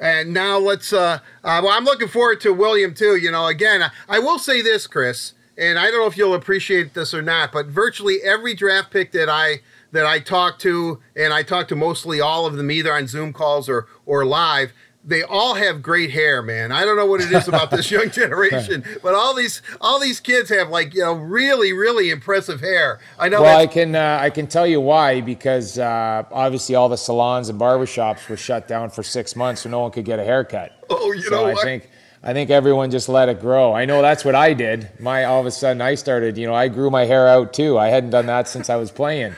And 0.00 0.34
now 0.34 0.58
let's. 0.58 0.92
Uh, 0.92 1.20
uh, 1.44 1.60
well, 1.62 1.68
I'm 1.68 1.84
looking 1.84 2.08
forward 2.08 2.40
to 2.40 2.52
William 2.52 2.94
too. 2.94 3.14
You 3.14 3.30
know, 3.30 3.46
again, 3.46 3.88
I 4.08 4.18
will 4.18 4.40
say 4.40 4.60
this, 4.60 4.88
Kris 4.88 5.34
and 5.56 5.78
I 5.78 5.90
don't 5.90 6.00
know 6.00 6.06
if 6.06 6.16
you'll 6.16 6.34
appreciate 6.34 6.94
this 6.94 7.14
or 7.14 7.22
not, 7.22 7.52
but 7.52 7.66
virtually 7.66 8.20
every 8.22 8.54
draft 8.54 8.90
pick 8.90 9.12
that 9.12 9.28
I 9.28 9.60
that 9.94 10.06
I 10.06 10.18
talk 10.18 10.58
to, 10.58 11.00
and 11.16 11.32
I 11.32 11.44
talk 11.44 11.68
to 11.68 11.76
mostly 11.76 12.20
all 12.20 12.46
of 12.46 12.56
them 12.56 12.70
either 12.70 12.92
on 12.92 13.06
Zoom 13.06 13.32
calls 13.32 13.68
or 13.68 13.86
or 14.04 14.26
live, 14.26 14.72
they 15.04 15.22
all 15.22 15.54
have 15.54 15.82
great 15.82 16.10
hair, 16.10 16.42
man. 16.42 16.72
I 16.72 16.84
don't 16.84 16.96
know 16.96 17.06
what 17.06 17.20
it 17.20 17.30
is 17.30 17.46
about 17.46 17.70
this 17.70 17.90
young 17.92 18.10
generation, 18.10 18.84
but 19.02 19.14
all 19.14 19.34
these 19.34 19.62
all 19.80 20.00
these 20.00 20.18
kids 20.18 20.48
have 20.50 20.68
like 20.68 20.94
you 20.94 21.02
know 21.02 21.12
really 21.12 21.72
really 21.72 22.10
impressive 22.10 22.60
hair. 22.60 22.98
I 23.18 23.28
know. 23.28 23.42
Well, 23.42 23.58
I 23.58 23.68
can 23.68 23.94
uh, 23.94 24.18
I 24.20 24.30
can 24.30 24.48
tell 24.48 24.66
you 24.66 24.80
why 24.80 25.20
because 25.20 25.78
uh, 25.78 26.24
obviously 26.32 26.74
all 26.74 26.88
the 26.88 26.96
salons 26.96 27.48
and 27.48 27.60
barbershops 27.60 28.28
were 28.28 28.36
shut 28.36 28.66
down 28.66 28.90
for 28.90 29.04
six 29.04 29.36
months, 29.36 29.62
so 29.62 29.70
no 29.70 29.80
one 29.80 29.92
could 29.92 30.04
get 30.04 30.18
a 30.18 30.24
haircut. 30.24 30.72
Oh, 30.90 31.12
you 31.12 31.22
so 31.22 31.30
know 31.30 31.42
what? 31.44 31.58
I 31.58 31.62
think 31.62 31.88
I 32.24 32.32
think 32.32 32.50
everyone 32.50 32.90
just 32.90 33.08
let 33.08 33.28
it 33.28 33.40
grow. 33.40 33.74
I 33.74 33.84
know 33.84 34.02
that's 34.02 34.24
what 34.24 34.34
I 34.34 34.54
did. 34.54 34.88
My 34.98 35.24
all 35.24 35.38
of 35.38 35.46
a 35.46 35.52
sudden 35.52 35.82
I 35.82 35.94
started, 35.94 36.36
you 36.36 36.46
know, 36.46 36.54
I 36.54 36.66
grew 36.68 36.90
my 36.90 37.04
hair 37.04 37.28
out 37.28 37.52
too. 37.52 37.78
I 37.78 37.88
hadn't 37.88 38.10
done 38.10 38.26
that 38.26 38.48
since 38.48 38.70
I 38.70 38.76
was 38.76 38.90
playing. 38.90 39.34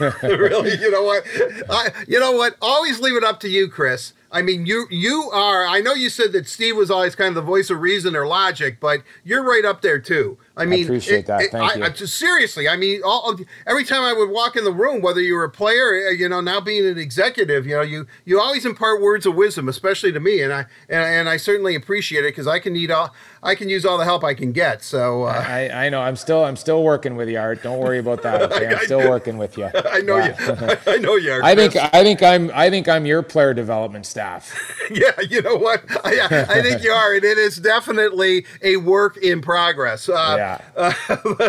really, 0.22 0.78
you 0.78 0.90
know 0.90 1.02
what? 1.02 1.24
I, 1.68 1.90
you 2.08 2.18
know 2.18 2.32
what? 2.32 2.56
Always 2.62 3.00
leave 3.00 3.16
it 3.16 3.24
up 3.24 3.40
to 3.40 3.48
you, 3.48 3.68
Kris. 3.68 4.14
I 4.32 4.42
mean, 4.42 4.64
you 4.64 4.86
you 4.90 5.28
are. 5.32 5.66
I 5.66 5.80
know 5.80 5.92
you 5.92 6.08
said 6.08 6.32
that 6.32 6.46
Steve 6.46 6.76
was 6.76 6.90
always 6.90 7.16
kind 7.16 7.30
of 7.30 7.34
the 7.34 7.42
voice 7.42 7.68
of 7.68 7.80
reason 7.80 8.14
or 8.14 8.26
logic, 8.26 8.78
but 8.78 9.02
you're 9.24 9.42
right 9.42 9.64
up 9.64 9.82
there 9.82 9.98
too. 9.98 10.38
I 10.56 10.66
mean, 10.66 10.82
I 10.82 10.84
appreciate 10.84 11.18
it, 11.20 11.26
that. 11.26 11.42
It, 11.42 11.50
Thank 11.50 11.64
I, 11.64 11.74
you. 11.74 11.84
I, 11.84 11.88
just, 11.88 12.16
seriously, 12.16 12.68
I 12.68 12.76
mean, 12.76 13.02
all, 13.04 13.36
every 13.66 13.84
time 13.84 14.02
I 14.02 14.12
would 14.12 14.30
walk 14.30 14.54
in 14.54 14.62
the 14.62 14.72
room, 14.72 15.02
whether 15.02 15.20
you 15.20 15.34
were 15.34 15.44
a 15.44 15.50
player, 15.50 16.08
uh, 16.08 16.10
you 16.10 16.28
know, 16.28 16.40
now 16.40 16.60
being 16.60 16.86
an 16.86 16.98
executive, 16.98 17.66
you 17.66 17.74
know, 17.74 17.82
you 17.82 18.06
you 18.24 18.40
always 18.40 18.64
impart 18.64 19.00
words 19.00 19.26
of 19.26 19.34
wisdom, 19.34 19.68
especially 19.68 20.12
to 20.12 20.20
me, 20.20 20.42
and 20.42 20.52
I 20.52 20.60
and, 20.88 21.02
and 21.02 21.28
I 21.28 21.36
certainly 21.36 21.74
appreciate 21.74 22.24
it 22.24 22.28
because 22.28 22.46
I 22.46 22.60
can 22.60 22.72
need 22.72 22.92
all 22.92 23.12
I 23.42 23.54
can 23.54 23.70
use 23.70 23.86
all 23.86 23.96
the 23.96 24.04
help 24.04 24.22
I 24.22 24.34
can 24.34 24.52
get. 24.52 24.82
So 24.82 25.24
uh, 25.24 25.44
I, 25.46 25.86
I 25.86 25.88
know 25.88 26.02
I'm 26.02 26.16
still 26.16 26.44
I'm 26.44 26.56
still 26.56 26.82
working 26.84 27.16
with 27.16 27.28
you, 27.28 27.38
Art. 27.38 27.62
Don't 27.62 27.78
worry 27.78 27.98
about 27.98 28.22
that. 28.22 28.40
Okay? 28.50 28.66
I'm 28.66 28.84
still 28.84 29.08
working 29.08 29.38
with 29.38 29.56
you. 29.56 29.68
I 29.74 30.00
know 30.00 30.16
yeah. 30.16 30.36
you. 30.38 30.76
I 30.86 30.96
know 30.98 31.14
you 31.16 31.32
are. 31.32 31.42
I 31.44 31.54
think 31.54 31.76
I 31.76 32.02
think 32.02 32.22
I'm 32.22 32.50
I 32.52 32.68
think 32.68 32.88
I'm 32.88 33.06
your 33.06 33.22
player 33.22 33.54
development 33.54 34.06
staff. 34.06 34.52
yeah, 34.90 35.12
you 35.28 35.40
know 35.40 35.56
what? 35.56 35.84
I, 36.04 36.46
I 36.48 36.62
think 36.62 36.82
you 36.82 36.90
are, 36.90 37.14
and 37.14 37.24
it 37.24 37.38
is 37.38 37.56
definitely 37.58 38.44
a 38.62 38.76
work 38.76 39.18
in 39.18 39.40
progress. 39.40 40.08
Uh, 40.08 40.34
yeah. 40.36 40.60
Uh, 40.76 40.92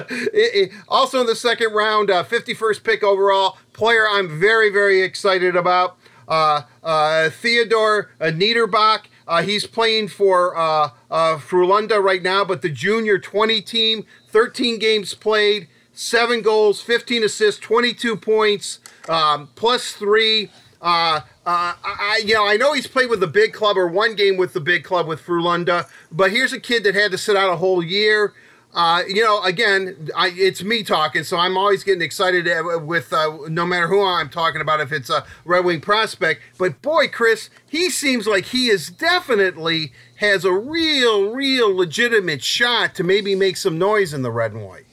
it, 0.09 0.69
it, 0.69 0.71
also 0.87 1.21
in 1.21 1.27
the 1.27 1.35
second 1.35 1.73
round, 1.73 2.09
uh, 2.09 2.23
51st 2.23 2.83
pick 2.83 3.03
overall 3.03 3.57
player, 3.73 4.07
I'm 4.07 4.39
very 4.39 4.69
very 4.69 5.01
excited 5.01 5.55
about. 5.55 5.97
Uh, 6.27 6.61
uh, 6.83 7.29
Theodore 7.29 8.11
Niederbach. 8.19 9.05
Uh, 9.27 9.43
he's 9.43 9.65
playing 9.65 10.07
for 10.07 10.57
uh, 10.57 10.89
uh, 11.09 11.37
Frölunda 11.37 12.01
right 12.01 12.21
now, 12.21 12.43
but 12.43 12.61
the 12.61 12.69
junior 12.69 13.19
20 13.19 13.61
team, 13.61 14.05
13 14.29 14.79
games 14.79 15.13
played, 15.13 15.67
seven 15.93 16.41
goals, 16.41 16.81
15 16.81 17.23
assists, 17.23 17.59
22 17.61 18.15
points, 18.15 18.79
um, 19.07 19.49
plus 19.55 19.93
three. 19.93 20.49
Uh, 20.81 21.21
uh, 21.45 21.73
I, 21.83 22.21
you 22.25 22.33
know, 22.33 22.47
I 22.47 22.57
know 22.57 22.73
he's 22.73 22.87
played 22.87 23.09
with 23.09 23.19
the 23.19 23.27
big 23.27 23.53
club 23.53 23.77
or 23.77 23.87
one 23.87 24.15
game 24.15 24.37
with 24.37 24.53
the 24.53 24.59
big 24.59 24.83
club 24.83 25.07
with 25.07 25.21
Frölunda, 25.23 25.87
but 26.11 26.31
here's 26.31 26.53
a 26.53 26.59
kid 26.59 26.83
that 26.85 26.95
had 26.95 27.11
to 27.11 27.17
sit 27.17 27.35
out 27.35 27.51
a 27.51 27.55
whole 27.55 27.83
year. 27.83 28.33
Uh, 28.73 29.03
you 29.07 29.21
know, 29.21 29.43
again, 29.43 30.09
I, 30.15 30.29
it's 30.29 30.63
me 30.63 30.81
talking, 30.81 31.23
so 31.23 31.37
I'm 31.37 31.57
always 31.57 31.83
getting 31.83 32.01
excited 32.01 32.47
uh, 32.47 32.79
with 32.79 33.11
uh, 33.11 33.37
no 33.49 33.65
matter 33.65 33.87
who 33.87 34.01
I'm 34.01 34.29
talking 34.29 34.61
about, 34.61 34.79
if 34.79 34.93
it's 34.93 35.09
a 35.09 35.25
Red 35.43 35.65
Wing 35.65 35.81
prospect. 35.81 36.41
But 36.57 36.81
boy, 36.81 37.09
Kris, 37.09 37.49
he 37.67 37.89
seems 37.89 38.27
like 38.27 38.45
he 38.45 38.67
is 38.67 38.89
definitely 38.89 39.91
has 40.17 40.45
a 40.45 40.53
real, 40.53 41.31
real 41.31 41.75
legitimate 41.75 42.43
shot 42.43 42.95
to 42.95 43.03
maybe 43.03 43.35
make 43.35 43.57
some 43.57 43.77
noise 43.77 44.13
in 44.13 44.21
the 44.21 44.31
red 44.31 44.53
and 44.53 44.65
white. 44.65 44.85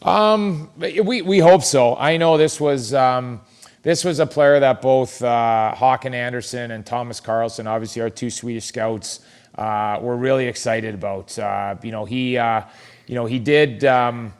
Um, 0.00 0.70
we 0.76 1.20
we 1.22 1.38
hope 1.38 1.62
so. 1.62 1.96
I 1.96 2.16
know 2.16 2.36
this 2.38 2.60
was. 2.60 2.94
Um, 2.94 3.40
this 3.82 4.04
was 4.04 4.20
a 4.20 4.26
player 4.26 4.60
that 4.60 4.80
both 4.80 5.20
uh, 5.22 5.74
Håkan 5.76 6.14
Andersson 6.14 6.70
and 6.70 6.86
Thomas 6.86 7.18
Carlson, 7.18 7.66
obviously 7.66 8.00
our 8.00 8.10
two 8.10 8.30
Swedish 8.30 8.66
scouts, 8.66 9.18
uh, 9.56 9.98
were 10.00 10.16
really 10.16 10.46
excited 10.46 10.94
about. 10.94 11.36
Uh, 11.36 11.74
you 11.82 11.90
know, 11.90 12.04
he 12.04 12.38
uh, 12.38 12.62
you 13.06 13.14
know, 13.14 13.26
he 13.26 13.38
did. 13.38 13.84
Um, 13.84 14.32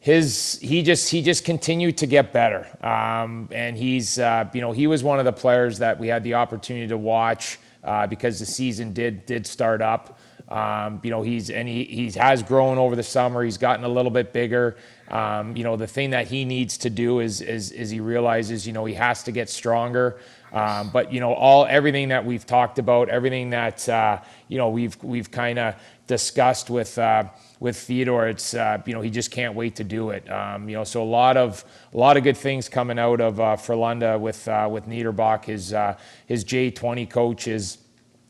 his 0.00 0.58
he 0.62 0.82
just 0.82 1.10
he 1.10 1.20
just 1.20 1.44
continued 1.44 1.98
to 1.98 2.06
get 2.06 2.32
better, 2.32 2.66
um, 2.82 3.48
and 3.52 3.76
he's 3.76 4.18
uh, 4.18 4.48
you 4.54 4.62
know 4.62 4.72
he 4.72 4.86
was 4.86 5.04
one 5.04 5.18
of 5.18 5.26
the 5.26 5.32
players 5.32 5.78
that 5.78 5.98
we 6.00 6.08
had 6.08 6.24
the 6.24 6.34
opportunity 6.34 6.88
to 6.88 6.96
watch 6.96 7.58
uh, 7.84 8.06
because 8.06 8.38
the 8.38 8.46
season 8.46 8.94
did 8.94 9.26
did 9.26 9.46
start 9.46 9.82
up. 9.82 10.18
Um, 10.48 11.00
you 11.04 11.10
know 11.10 11.20
he's 11.20 11.50
and 11.50 11.68
he 11.68 11.84
he 11.84 12.10
has 12.12 12.42
grown 12.42 12.78
over 12.78 12.96
the 12.96 13.02
summer. 13.02 13.44
He's 13.44 13.58
gotten 13.58 13.84
a 13.84 13.88
little 13.88 14.10
bit 14.10 14.32
bigger. 14.32 14.78
Um, 15.10 15.54
you 15.54 15.64
know 15.64 15.76
the 15.76 15.86
thing 15.86 16.10
that 16.10 16.28
he 16.28 16.46
needs 16.46 16.78
to 16.78 16.90
do 16.90 17.20
is 17.20 17.42
is 17.42 17.70
is 17.70 17.90
he 17.90 18.00
realizes 18.00 18.66
you 18.66 18.72
know 18.72 18.86
he 18.86 18.94
has 18.94 19.22
to 19.24 19.32
get 19.32 19.50
stronger. 19.50 20.18
Um, 20.52 20.90
but 20.90 21.12
you 21.12 21.20
know 21.20 21.34
all 21.34 21.66
everything 21.66 22.08
that 22.08 22.24
we've 22.24 22.46
talked 22.46 22.78
about, 22.78 23.10
everything 23.10 23.50
that 23.50 23.86
uh, 23.86 24.20
you 24.48 24.56
know 24.56 24.70
we've 24.70 24.96
we've 25.02 25.30
kind 25.30 25.58
of 25.58 25.74
discussed 26.06 26.70
with 26.70 26.98
uh, 26.98 27.24
with 27.60 27.76
Theodore, 27.76 28.26
it's 28.26 28.54
uh, 28.54 28.82
you 28.86 28.94
know 28.94 29.02
he 29.02 29.10
just 29.10 29.30
can't 29.30 29.54
wait 29.54 29.76
to 29.76 29.84
do 29.84 30.10
it. 30.10 30.28
Um, 30.30 30.68
you 30.68 30.76
know, 30.76 30.84
so 30.84 31.02
a 31.02 31.04
lot 31.04 31.36
of 31.36 31.64
a 31.92 31.96
lot 31.96 32.16
of 32.16 32.24
good 32.24 32.36
things 32.36 32.68
coming 32.68 32.98
out 32.98 33.20
of 33.20 33.38
uh, 33.38 33.56
Frölunda 33.56 34.18
with 34.18 34.48
uh, 34.48 34.66
with 34.70 34.86
Niederbach. 34.86 35.44
His 35.44 35.72
uh, 35.74 35.96
his 36.26 36.44
J20 36.44 37.08
coach 37.08 37.46
is 37.46 37.78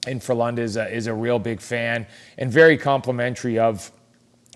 in 0.07 0.19
Frölunda 0.19 0.59
is 0.59 0.77
a, 0.77 0.93
is 0.93 1.07
a 1.07 1.15
real 1.15 1.39
big 1.39 1.61
fan 1.61 2.07
and 2.39 2.51
very 2.51 2.77
complimentary 2.77 3.59
of 3.59 3.93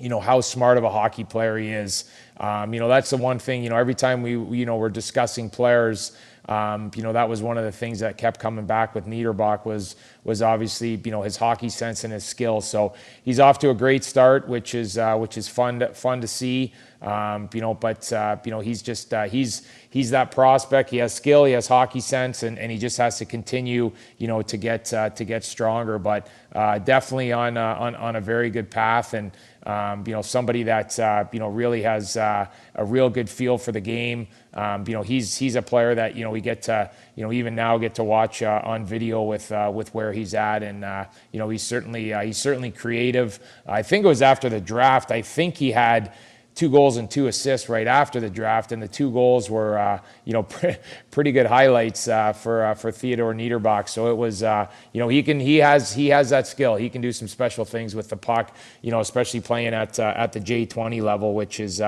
you 0.01 0.09
know 0.09 0.21
how 0.21 0.41
smart 0.41 0.77
of 0.77 0.83
a 0.83 0.91
hockey 0.91 1.23
player 1.23 1.57
he 1.57 1.69
is. 1.69 2.11
Um, 2.39 2.75
you 2.75 2.81
know 2.81 2.89
that's 2.89 3.11
the 3.11 3.17
one 3.17 3.39
thing. 3.39 3.63
You 3.63 3.71
know 3.71 3.77
every 3.77 3.95
time 3.95 4.23
we 4.23 4.33
you 4.33 4.67
know 4.67 4.77
we're 4.77 4.89
discussing 4.91 5.49
players. 5.49 6.17
Um, 6.49 6.91
you 6.95 7.03
know 7.03 7.13
that 7.15 7.29
was 7.29 7.43
one 7.43 7.57
of 7.57 7.65
the 7.65 7.73
things 7.73 8.01
that 8.01 8.19
kept 8.19 8.39
coming 8.39 8.67
back 8.67 8.95
with 8.95 9.07
Niederbach 9.07 9.65
was 9.65 9.97
was 10.25 10.43
obviously 10.43 11.01
you 11.03 11.11
know 11.11 11.23
his 11.23 11.37
hockey 11.39 11.71
sense 11.71 12.05
and 12.05 12.13
his 12.13 12.25
skill. 12.25 12.61
So 12.61 12.95
he's 13.25 13.41
off 13.41 13.59
to 13.61 13.71
a 13.71 13.75
great 13.75 14.05
start, 14.05 14.47
which 14.47 14.75
is 14.75 14.99
uh, 14.99 15.17
which 15.17 15.39
is 15.39 15.49
fun 15.49 15.81
to, 15.81 15.95
fun 15.95 16.21
to 16.21 16.29
see. 16.29 16.73
Um, 17.01 17.51
you 17.53 17.61
know, 17.61 17.75
but 17.75 18.11
uh, 18.13 18.37
you 18.45 18.51
know 18.51 18.61
he's 18.61 18.83
just 18.83 19.15
uh, 19.15 19.25
he's 19.25 19.67
he's 19.89 20.11
that 20.11 20.31
prospect. 20.33 20.91
He 20.91 20.99
has 20.99 21.15
skill, 21.15 21.45
he 21.45 21.53
has 21.53 21.67
hockey 21.67 22.01
sense, 22.01 22.43
and, 22.43 22.59
and 22.59 22.71
he 22.71 22.79
just 22.79 22.99
has 22.99 23.19
to 23.19 23.25
continue 23.25 23.93
you 24.19 24.27
know 24.27 24.43
to 24.43 24.57
get 24.59 24.93
uh, 24.93 25.11
to 25.11 25.25
get 25.25 25.45
stronger. 25.45 25.99
But 25.99 26.27
uh, 26.55 26.79
definitely 26.79 27.33
on, 27.33 27.57
uh, 27.57 27.77
on 27.79 27.95
on 27.95 28.17
a 28.17 28.21
very 28.21 28.51
good 28.51 28.71
path 28.71 29.15
and. 29.15 29.33
Um, 29.67 30.05
you 30.07 30.13
know, 30.13 30.23
somebody 30.23 30.65
that 30.65 30.99
uh, 30.99 31.25
you 31.33 31.39
know 31.39 31.49
really 31.49 31.83
has 31.83 32.17
uh, 32.17 32.47
a 32.75 32.85
real 32.85 33.09
good 33.09 33.31
feel 33.31 33.57
for 33.57 33.73
the 33.73 33.81
game. 33.81 34.29
Um, 34.53 34.85
you 34.87 34.93
know, 34.95 35.03
he's 35.03 35.37
he's 35.37 35.55
a 35.55 35.63
player 35.63 35.95
that 35.95 36.17
you 36.17 36.25
know 36.25 36.31
we 36.31 36.41
get 36.41 36.63
to 36.63 36.91
you 37.17 37.25
know 37.25 37.33
even 37.33 37.55
now 37.55 37.79
get 37.79 37.95
to 37.97 38.05
watch 38.05 38.43
uh, 38.43 38.61
on 38.65 38.85
video 38.85 39.23
with 39.23 39.51
uh, 39.51 39.71
with 39.75 39.95
where 39.95 40.13
he's 40.13 40.35
at, 40.35 40.63
and 40.63 40.85
uh, 40.85 41.07
you 41.33 41.39
know 41.39 41.49
he's 41.49 41.63
certainly 41.63 42.13
uh, 42.13 42.21
he's 42.21 42.39
certainly 42.39 42.71
creative. 42.71 43.39
I 43.67 43.83
think 43.83 44.05
it 44.05 44.09
was 44.09 44.23
after 44.23 44.49
the 44.49 44.61
draft. 44.61 45.11
I 45.11 45.23
think 45.23 45.57
he 45.57 45.71
had 45.73 46.13
two 46.55 46.71
goals 46.71 46.97
and 46.97 47.11
two 47.11 47.27
assists 47.27 47.69
right 47.69 47.87
after 47.87 48.21
the 48.21 48.31
draft, 48.31 48.73
and 48.73 48.83
the 48.83 48.89
two 48.89 49.11
goals 49.11 49.51
were, 49.51 49.79
uh, 49.79 49.99
you 50.25 50.33
know, 50.33 50.43
pre- 50.55 50.77
pretty 51.11 51.33
good 51.33 51.47
highlights 51.47 52.09
uh, 52.09 52.33
for 52.33 52.65
uh, 52.65 52.75
for 52.75 52.93
Theodore 52.93 53.35
Niederbach. 53.35 53.89
So 53.89 54.11
it 54.11 54.17
was, 54.17 54.43
uh, 54.43 54.71
you 54.93 55.01
know, 55.01 55.09
he 55.09 55.23
can 55.23 55.41
he 55.41 55.57
has 55.57 55.93
he 55.93 56.09
has 56.09 56.31
that 56.31 56.47
skill. 56.47 56.77
He 56.77 56.89
can 56.89 57.01
do 57.01 57.13
some 57.13 57.29
special 57.29 57.65
things 57.65 57.95
with 57.95 58.09
the 58.09 58.17
puck, 58.17 58.57
you 58.83 58.91
know, 58.91 59.01
especially 59.01 59.41
playing 59.41 59.75
at 59.75 59.99
at 59.99 60.33
the 60.33 60.41
J20 60.41 61.03
level, 61.03 61.35
which 61.35 61.61
is 61.61 61.83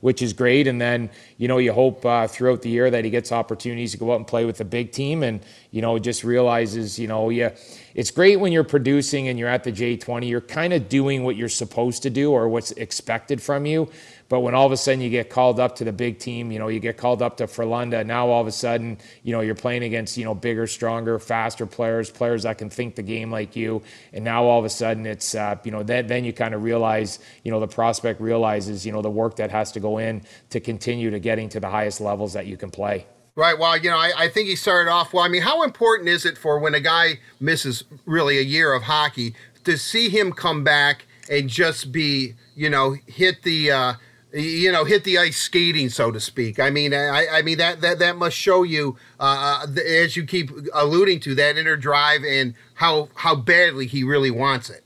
which 0.00 0.22
is 0.22 0.32
great. 0.32 0.66
And 0.66 0.80
then 0.80 1.10
you 1.38 1.48
know 1.48 1.58
you 1.58 1.72
hope 1.72 2.02
throughout 2.30 2.62
the 2.62 2.70
year 2.70 2.90
that 2.90 3.04
he 3.04 3.10
gets 3.10 3.32
opportunities 3.32 3.92
to 3.92 3.98
go 3.98 4.12
out 4.12 4.16
and 4.16 4.26
play 4.26 4.44
with 4.44 4.58
the 4.58 4.64
big 4.64 4.92
team, 4.92 5.22
and 5.22 5.40
you 5.70 5.82
know 5.82 5.98
just 5.98 6.24
realizes, 6.24 6.98
you 6.98 7.08
know, 7.08 7.30
yeah 7.30 7.50
it's 7.94 8.10
great 8.10 8.40
when 8.40 8.52
you're 8.52 8.64
producing 8.64 9.28
and 9.28 9.38
you're 9.38 9.48
at 9.48 9.64
the 9.64 9.72
J20, 9.72 10.28
you're 10.28 10.40
kind 10.40 10.72
of 10.72 10.88
doing 10.88 11.24
what 11.24 11.36
you're 11.36 11.48
supposed 11.48 12.02
to 12.04 12.10
do 12.10 12.32
or 12.32 12.48
what's 12.48 12.70
expected 12.72 13.42
from 13.42 13.66
you. 13.66 13.88
But 14.32 14.40
when 14.40 14.54
all 14.54 14.64
of 14.64 14.72
a 14.72 14.78
sudden 14.78 15.02
you 15.02 15.10
get 15.10 15.28
called 15.28 15.60
up 15.60 15.76
to 15.76 15.84
the 15.84 15.92
big 15.92 16.18
team, 16.18 16.50
you 16.50 16.58
know, 16.58 16.68
you 16.68 16.80
get 16.80 16.96
called 16.96 17.20
up 17.20 17.36
to 17.36 17.44
Frölunda, 17.44 18.06
now 18.06 18.28
all 18.28 18.40
of 18.40 18.46
a 18.46 18.50
sudden, 18.50 18.96
you 19.22 19.30
know, 19.30 19.42
you're 19.42 19.54
playing 19.54 19.82
against, 19.82 20.16
you 20.16 20.24
know, 20.24 20.34
bigger, 20.34 20.66
stronger, 20.66 21.18
faster 21.18 21.66
players, 21.66 22.08
players 22.08 22.44
that 22.44 22.56
can 22.56 22.70
think 22.70 22.94
the 22.94 23.02
game 23.02 23.30
like 23.30 23.54
you. 23.54 23.82
And 24.14 24.24
now 24.24 24.44
all 24.44 24.58
of 24.58 24.64
a 24.64 24.70
sudden 24.70 25.04
it's, 25.04 25.34
uh, 25.34 25.56
you 25.64 25.70
know, 25.70 25.82
then, 25.82 26.06
then 26.06 26.24
you 26.24 26.32
kind 26.32 26.54
of 26.54 26.62
realize, 26.62 27.18
you 27.44 27.50
know, 27.50 27.60
the 27.60 27.68
prospect 27.68 28.22
realizes, 28.22 28.86
you 28.86 28.92
know, 28.92 29.02
the 29.02 29.10
work 29.10 29.36
that 29.36 29.50
has 29.50 29.70
to 29.72 29.80
go 29.80 29.98
in 29.98 30.22
to 30.48 30.60
continue 30.60 31.10
to 31.10 31.18
getting 31.18 31.50
to 31.50 31.60
the 31.60 31.68
highest 31.68 32.00
levels 32.00 32.32
that 32.32 32.46
you 32.46 32.56
can 32.56 32.70
play. 32.70 33.04
Right. 33.34 33.58
Well, 33.58 33.76
you 33.76 33.90
know, 33.90 33.98
I, 33.98 34.12
I, 34.16 34.28
think 34.30 34.48
he 34.48 34.56
started 34.56 34.90
off 34.90 35.12
well. 35.12 35.24
I 35.24 35.28
mean, 35.28 35.42
how 35.42 35.62
important 35.62 36.08
is 36.08 36.24
it 36.24 36.38
for 36.38 36.58
when 36.58 36.74
a 36.74 36.80
guy 36.80 37.18
misses 37.38 37.84
really 38.06 38.38
a 38.38 38.42
year 38.42 38.72
of 38.72 38.84
hockey 38.84 39.34
to 39.64 39.76
see 39.76 40.08
him 40.08 40.32
come 40.32 40.64
back 40.64 41.04
and 41.28 41.50
just 41.50 41.92
be, 41.92 42.32
you 42.54 42.70
know, 42.70 42.96
hit 43.06 43.42
the, 43.42 43.70
uh, 43.70 43.92
you 44.32 44.72
know, 44.72 44.84
hit 44.84 45.04
the 45.04 45.18
ice 45.18 45.36
skating, 45.36 45.88
so 45.88 46.10
to 46.10 46.20
speak. 46.20 46.58
I 46.58 46.70
mean, 46.70 46.94
I, 46.94 47.26
I 47.30 47.42
mean 47.42 47.58
that 47.58 47.80
that 47.80 47.98
that 47.98 48.16
must 48.16 48.36
show 48.36 48.62
you, 48.62 48.96
uh, 49.20 49.64
uh 49.66 49.80
as 49.80 50.16
you 50.16 50.24
keep 50.24 50.50
alluding 50.74 51.20
to, 51.20 51.34
that 51.34 51.56
inner 51.56 51.76
drive 51.76 52.24
and 52.24 52.54
how 52.74 53.08
how 53.14 53.34
badly 53.34 53.86
he 53.86 54.04
really 54.04 54.30
wants 54.30 54.70
it. 54.70 54.84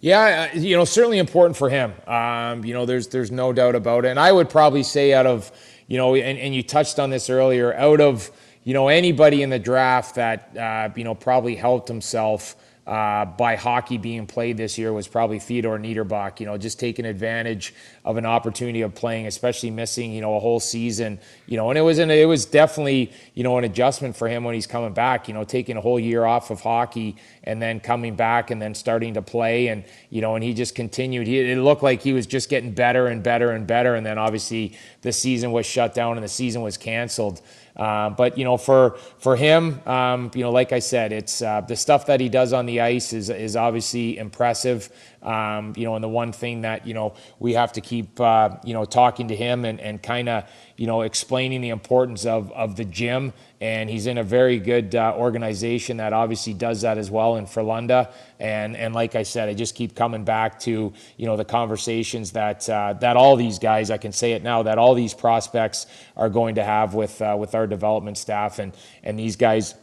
Yeah, 0.00 0.50
uh, 0.54 0.58
you 0.58 0.76
know, 0.76 0.84
certainly 0.84 1.18
important 1.18 1.56
for 1.56 1.68
him. 1.68 1.92
Um, 2.06 2.64
you 2.64 2.72
know, 2.72 2.86
there's 2.86 3.08
there's 3.08 3.30
no 3.30 3.52
doubt 3.52 3.74
about 3.74 4.04
it, 4.04 4.08
and 4.08 4.20
I 4.20 4.32
would 4.32 4.48
probably 4.48 4.82
say 4.82 5.12
out 5.12 5.26
of 5.26 5.50
you 5.88 5.96
know, 5.96 6.14
and, 6.14 6.38
and 6.38 6.54
you 6.54 6.62
touched 6.62 7.00
on 7.00 7.10
this 7.10 7.28
earlier, 7.28 7.74
out 7.74 8.00
of, 8.00 8.30
you 8.62 8.74
know, 8.74 8.88
anybody 8.88 9.42
in 9.42 9.50
the 9.50 9.58
draft 9.58 10.14
that, 10.14 10.56
uh, 10.56 10.90
you 10.94 11.02
know, 11.02 11.14
probably 11.14 11.56
helped 11.56 11.88
himself 11.88 12.54
uh, 12.88 13.26
by 13.26 13.54
hockey 13.54 13.98
being 13.98 14.26
played 14.26 14.56
this 14.56 14.78
year 14.78 14.94
was 14.94 15.06
probably 15.06 15.38
Theodore 15.38 15.78
Niederbach, 15.78 16.40
you 16.40 16.46
know, 16.46 16.56
just 16.56 16.80
taking 16.80 17.04
advantage 17.04 17.74
of 18.02 18.16
an 18.16 18.24
opportunity 18.24 18.80
of 18.80 18.94
playing, 18.94 19.26
especially 19.26 19.70
missing, 19.70 20.10
you 20.10 20.22
know, 20.22 20.36
a 20.36 20.40
whole 20.40 20.58
season, 20.58 21.20
you 21.46 21.58
know, 21.58 21.68
and 21.68 21.78
it 21.78 21.82
was 21.82 21.98
an, 21.98 22.10
it 22.10 22.24
was 22.24 22.46
definitely, 22.46 23.12
you 23.34 23.44
know, 23.44 23.58
an 23.58 23.64
adjustment 23.64 24.16
for 24.16 24.26
him 24.26 24.42
when 24.42 24.54
he's 24.54 24.66
coming 24.66 24.94
back, 24.94 25.28
you 25.28 25.34
know, 25.34 25.44
taking 25.44 25.76
a 25.76 25.82
whole 25.82 26.00
year 26.00 26.24
off 26.24 26.50
of 26.50 26.62
hockey 26.62 27.16
and 27.44 27.60
then 27.60 27.78
coming 27.78 28.16
back 28.16 28.50
and 28.50 28.62
then 28.62 28.74
starting 28.74 29.12
to 29.12 29.20
play. 29.20 29.66
And, 29.66 29.84
you 30.08 30.22
know, 30.22 30.34
and 30.34 30.42
he 30.42 30.54
just 30.54 30.74
continued. 30.74 31.26
He, 31.26 31.40
it 31.40 31.58
looked 31.58 31.82
like 31.82 32.00
he 32.00 32.14
was 32.14 32.26
just 32.26 32.48
getting 32.48 32.72
better 32.72 33.08
and 33.08 33.22
better 33.22 33.50
and 33.50 33.66
better. 33.66 33.96
And 33.96 34.06
then 34.06 34.16
obviously 34.16 34.78
the 35.02 35.12
season 35.12 35.52
was 35.52 35.66
shut 35.66 35.92
down 35.92 36.16
and 36.16 36.24
the 36.24 36.28
season 36.28 36.62
was 36.62 36.78
canceled. 36.78 37.42
Uh, 37.78 38.10
but 38.10 38.36
you 38.36 38.44
know, 38.44 38.56
for 38.56 38.96
for 39.18 39.36
him, 39.36 39.80
um, 39.86 40.30
you 40.34 40.42
know, 40.42 40.50
like 40.50 40.72
I 40.72 40.80
said, 40.80 41.12
it's 41.12 41.40
uh, 41.42 41.60
the 41.60 41.76
stuff 41.76 42.06
that 42.06 42.20
he 42.20 42.28
does 42.28 42.52
on 42.52 42.66
the 42.66 42.80
ice 42.80 43.12
is 43.12 43.30
is 43.30 43.54
obviously 43.56 44.18
impressive. 44.18 44.90
Um, 45.22 45.74
you 45.76 45.84
know, 45.84 45.94
and 45.94 46.04
the 46.04 46.08
one 46.08 46.32
thing 46.32 46.62
that 46.62 46.86
you 46.86 46.94
know 46.94 47.14
we 47.38 47.54
have 47.54 47.72
to 47.72 47.80
keep 47.80 48.20
uh, 48.20 48.50
you 48.64 48.74
know 48.74 48.84
talking 48.84 49.28
to 49.28 49.36
him 49.36 49.64
and 49.64 49.80
and 49.80 50.02
kind 50.02 50.28
of 50.28 50.44
you 50.76 50.86
know 50.86 51.02
explaining 51.02 51.60
the 51.60 51.70
importance 51.70 52.24
of 52.24 52.52
of 52.52 52.76
the 52.76 52.84
gym 52.84 53.32
and 53.60 53.90
he's 53.90 54.06
in 54.06 54.18
a 54.18 54.22
very 54.22 54.58
good 54.58 54.94
uh, 54.94 55.14
organization 55.16 55.96
that 55.96 56.12
obviously 56.12 56.54
does 56.54 56.82
that 56.82 56.96
as 56.96 57.10
well 57.10 57.36
in 57.36 57.46
Frölunda. 57.46 58.12
And 58.38 58.76
and 58.76 58.94
like 58.94 59.14
I 59.16 59.24
said, 59.24 59.48
I 59.48 59.54
just 59.54 59.74
keep 59.74 59.94
coming 59.96 60.24
back 60.24 60.60
to 60.60 60.92
you 61.16 61.26
know 61.26 61.36
the 61.36 61.44
conversations 61.44 62.32
that 62.32 62.68
uh, 62.68 62.94
that 62.94 63.16
all 63.16 63.36
these 63.36 63.58
guys, 63.58 63.90
I 63.90 63.98
can 63.98 64.12
say 64.12 64.32
it 64.32 64.42
now, 64.42 64.62
that 64.62 64.78
all 64.78 64.94
these 64.94 65.14
prospects 65.14 65.86
are 66.16 66.28
going 66.28 66.54
to 66.54 66.64
have 66.64 66.94
with 66.94 67.20
uh, 67.20 67.36
with 67.38 67.54
our 67.54 67.66
development 67.66 68.16
staff, 68.16 68.58
and 68.58 68.76
and 69.02 69.18
these 69.18 69.34
guys, 69.34 69.74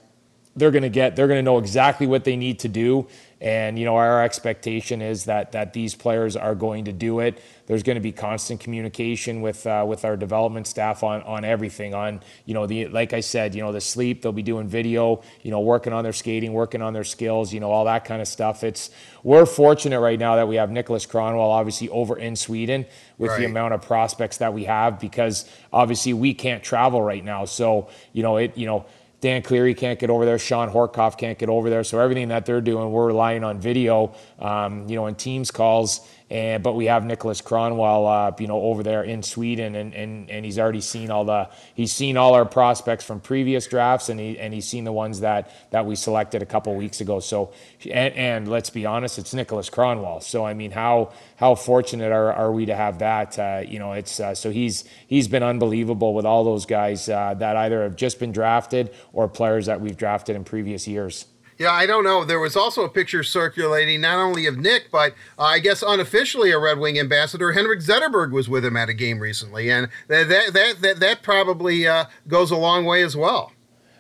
they're 0.55 0.71
going 0.71 0.83
to 0.83 0.89
get, 0.89 1.15
they're 1.15 1.27
going 1.27 1.39
to 1.39 1.43
know 1.43 1.57
exactly 1.57 2.07
what 2.07 2.23
they 2.23 2.37
need 2.37 2.59
to 2.59 2.69
do 2.69 3.07
and 3.45 3.77
you 3.77 3.85
know, 3.85 3.95
our 3.95 4.23
expectation 4.23 5.03
is 5.03 5.25
that 5.25 5.51
that 5.51 5.71
these 5.71 5.93
players 5.93 6.35
are 6.35 6.55
going 6.55 6.85
to 6.85 6.91
do 6.91 7.19
it. 7.19 7.39
There's 7.67 7.83
going 7.83 7.95
to 7.95 8.01
be 8.01 8.11
constant 8.11 8.59
communication 8.59 9.39
with 9.39 9.67
uh, 9.67 9.85
with 9.87 10.03
our 10.03 10.17
development 10.17 10.65
staff 10.65 11.03
on 11.03 11.21
on 11.21 11.45
everything. 11.45 11.93
On 11.93 12.21
you 12.45 12.55
know, 12.55 12.65
the 12.65 12.87
like 12.87 13.13
I 13.13 13.19
said, 13.19 13.53
you 13.53 13.61
know, 13.61 13.71
the 13.71 13.81
sleep. 13.81 14.23
They'll 14.23 14.31
be 14.31 14.41
doing 14.41 14.67
video. 14.67 15.21
You 15.43 15.51
know, 15.51 15.59
working 15.59 15.93
on 15.93 16.03
their 16.03 16.11
skating, 16.11 16.53
working 16.53 16.81
on 16.81 16.93
their 16.93 17.03
skills. 17.03 17.53
You 17.53 17.59
know, 17.59 17.69
all 17.69 17.85
that 17.85 18.03
kind 18.03 18.19
of 18.19 18.27
stuff. 18.27 18.63
It's 18.63 18.89
we're 19.21 19.45
fortunate 19.45 19.99
right 19.99 20.17
now 20.17 20.37
that 20.37 20.47
we 20.47 20.55
have 20.55 20.71
Niklas 20.71 21.07
Kronwall 21.07 21.51
obviously 21.51 21.87
over 21.89 22.17
in 22.17 22.35
Sweden 22.35 22.87
with 23.19 23.29
right. 23.29 23.41
the 23.41 23.45
amount 23.45 23.75
of 23.75 23.83
prospects 23.83 24.37
that 24.37 24.55
we 24.55 24.63
have 24.63 24.99
because 24.99 25.47
obviously 25.71 26.13
we 26.13 26.33
can't 26.33 26.63
travel 26.63 26.99
right 26.99 27.23
now. 27.23 27.45
So 27.45 27.89
you 28.11 28.23
know, 28.23 28.37
it 28.37 28.57
you 28.57 28.65
know 28.65 28.87
Dan 29.21 29.41
Cleary 29.41 29.73
can't 29.73 29.99
get 29.99 30.09
over 30.09 30.25
there. 30.25 30.37
Shawn 30.37 30.69
Horcoff 30.69 31.17
can't 31.17 31.37
get 31.37 31.49
over 31.49 31.69
there. 31.69 31.83
So 31.83 31.99
everything 31.99 32.27
that 32.29 32.45
they're 32.45 32.61
doing, 32.61 32.91
we're 32.91 33.07
relying 33.07 33.43
on 33.43 33.59
video, 33.59 34.13
um, 34.39 34.87
you 34.87 34.95
know, 34.95 35.07
and 35.07 35.17
Teams 35.17 35.51
calls 35.51 36.07
and 36.35 36.61
but 36.61 36.73
we 36.73 36.87
have 36.87 37.03
Niklas 37.03 37.41
Kronwall, 37.41 38.31
uh, 38.33 38.35
you 38.39 38.47
know, 38.47 38.59
over 38.59 38.83
there 38.83 39.03
in 39.03 39.23
Sweden, 39.23 39.73
and, 39.73 39.93
and 39.93 40.29
and 40.29 40.43
he's 40.43 40.59
already 40.59 40.81
seen 40.81 41.09
all 41.09 41.23
the 41.23 41.47
he's 41.75 41.93
seen 41.93 42.17
all 42.17 42.33
our 42.33 42.43
prospects 42.43 43.05
from 43.05 43.21
previous 43.21 43.67
drafts, 43.67 44.09
and 44.09 44.19
he 44.19 44.37
and 44.37 44.53
he's 44.53 44.67
seen 44.67 44.83
the 44.83 44.91
ones 44.91 45.21
that 45.21 45.49
that 45.71 45.85
we 45.85 45.95
selected 45.95 46.41
a 46.41 46.45
couple 46.45 46.75
weeks 46.75 46.99
ago. 46.99 47.21
So, 47.21 47.53
and, 47.89 48.13
and 48.15 48.47
let's 48.49 48.69
be 48.69 48.85
honest, 48.85 49.17
it's 49.17 49.33
Niklas 49.33 49.71
Kronwall. 49.71 50.21
So 50.21 50.45
I 50.45 50.53
mean, 50.53 50.71
how 50.71 51.13
how 51.37 51.55
fortunate 51.55 52.11
are, 52.11 52.33
are 52.33 52.51
we 52.51 52.65
to 52.65 52.75
have 52.75 52.99
that? 52.99 53.39
Uh, 53.39 53.63
you 53.65 53.79
know, 53.79 53.93
it's 53.93 54.19
uh, 54.19 54.35
so 54.35 54.51
he's 54.51 54.83
he's 55.07 55.29
been 55.29 55.43
unbelievable 55.43 56.13
with 56.13 56.25
all 56.25 56.43
those 56.43 56.65
guys 56.65 57.07
uh, 57.07 57.33
that 57.35 57.55
either 57.55 57.83
have 57.83 57.95
just 57.95 58.19
been 58.19 58.33
drafted 58.33 58.93
or 59.13 59.29
players 59.29 59.67
that 59.67 59.79
we've 59.79 59.95
drafted 59.95 60.35
in 60.35 60.43
previous 60.43 60.85
years. 60.85 61.27
Yeah, 61.57 61.71
I 61.71 61.85
don't 61.85 62.03
know. 62.03 62.25
There 62.25 62.39
was 62.39 62.57
also 62.57 62.83
a 62.83 62.89
picture 62.89 63.23
circulating 63.23 64.01
not 64.01 64.17
only 64.17 64.45
of 64.45 64.57
Nick, 64.57 64.89
but 64.91 65.13
uh, 65.39 65.43
I 65.43 65.59
guess 65.59 65.81
unofficially 65.81 66.51
a 66.51 66.59
Red 66.59 66.79
Wing 66.79 66.99
ambassador. 66.99 67.53
Henrik 67.53 67.79
Zetterberg 67.79 68.31
was 68.31 68.49
with 68.49 68.65
him 68.65 68.75
at 68.75 68.89
a 68.89 68.93
game 68.93 69.19
recently, 69.19 69.71
and 69.71 69.87
that 70.07 70.27
that 70.27 70.81
that 70.81 70.99
that, 70.99 71.23
probably 71.23 71.87
uh, 71.87 72.05
goes 72.27 72.51
a 72.51 72.57
long 72.57 72.83
way 72.83 73.03
as 73.03 73.15
well. 73.15 73.53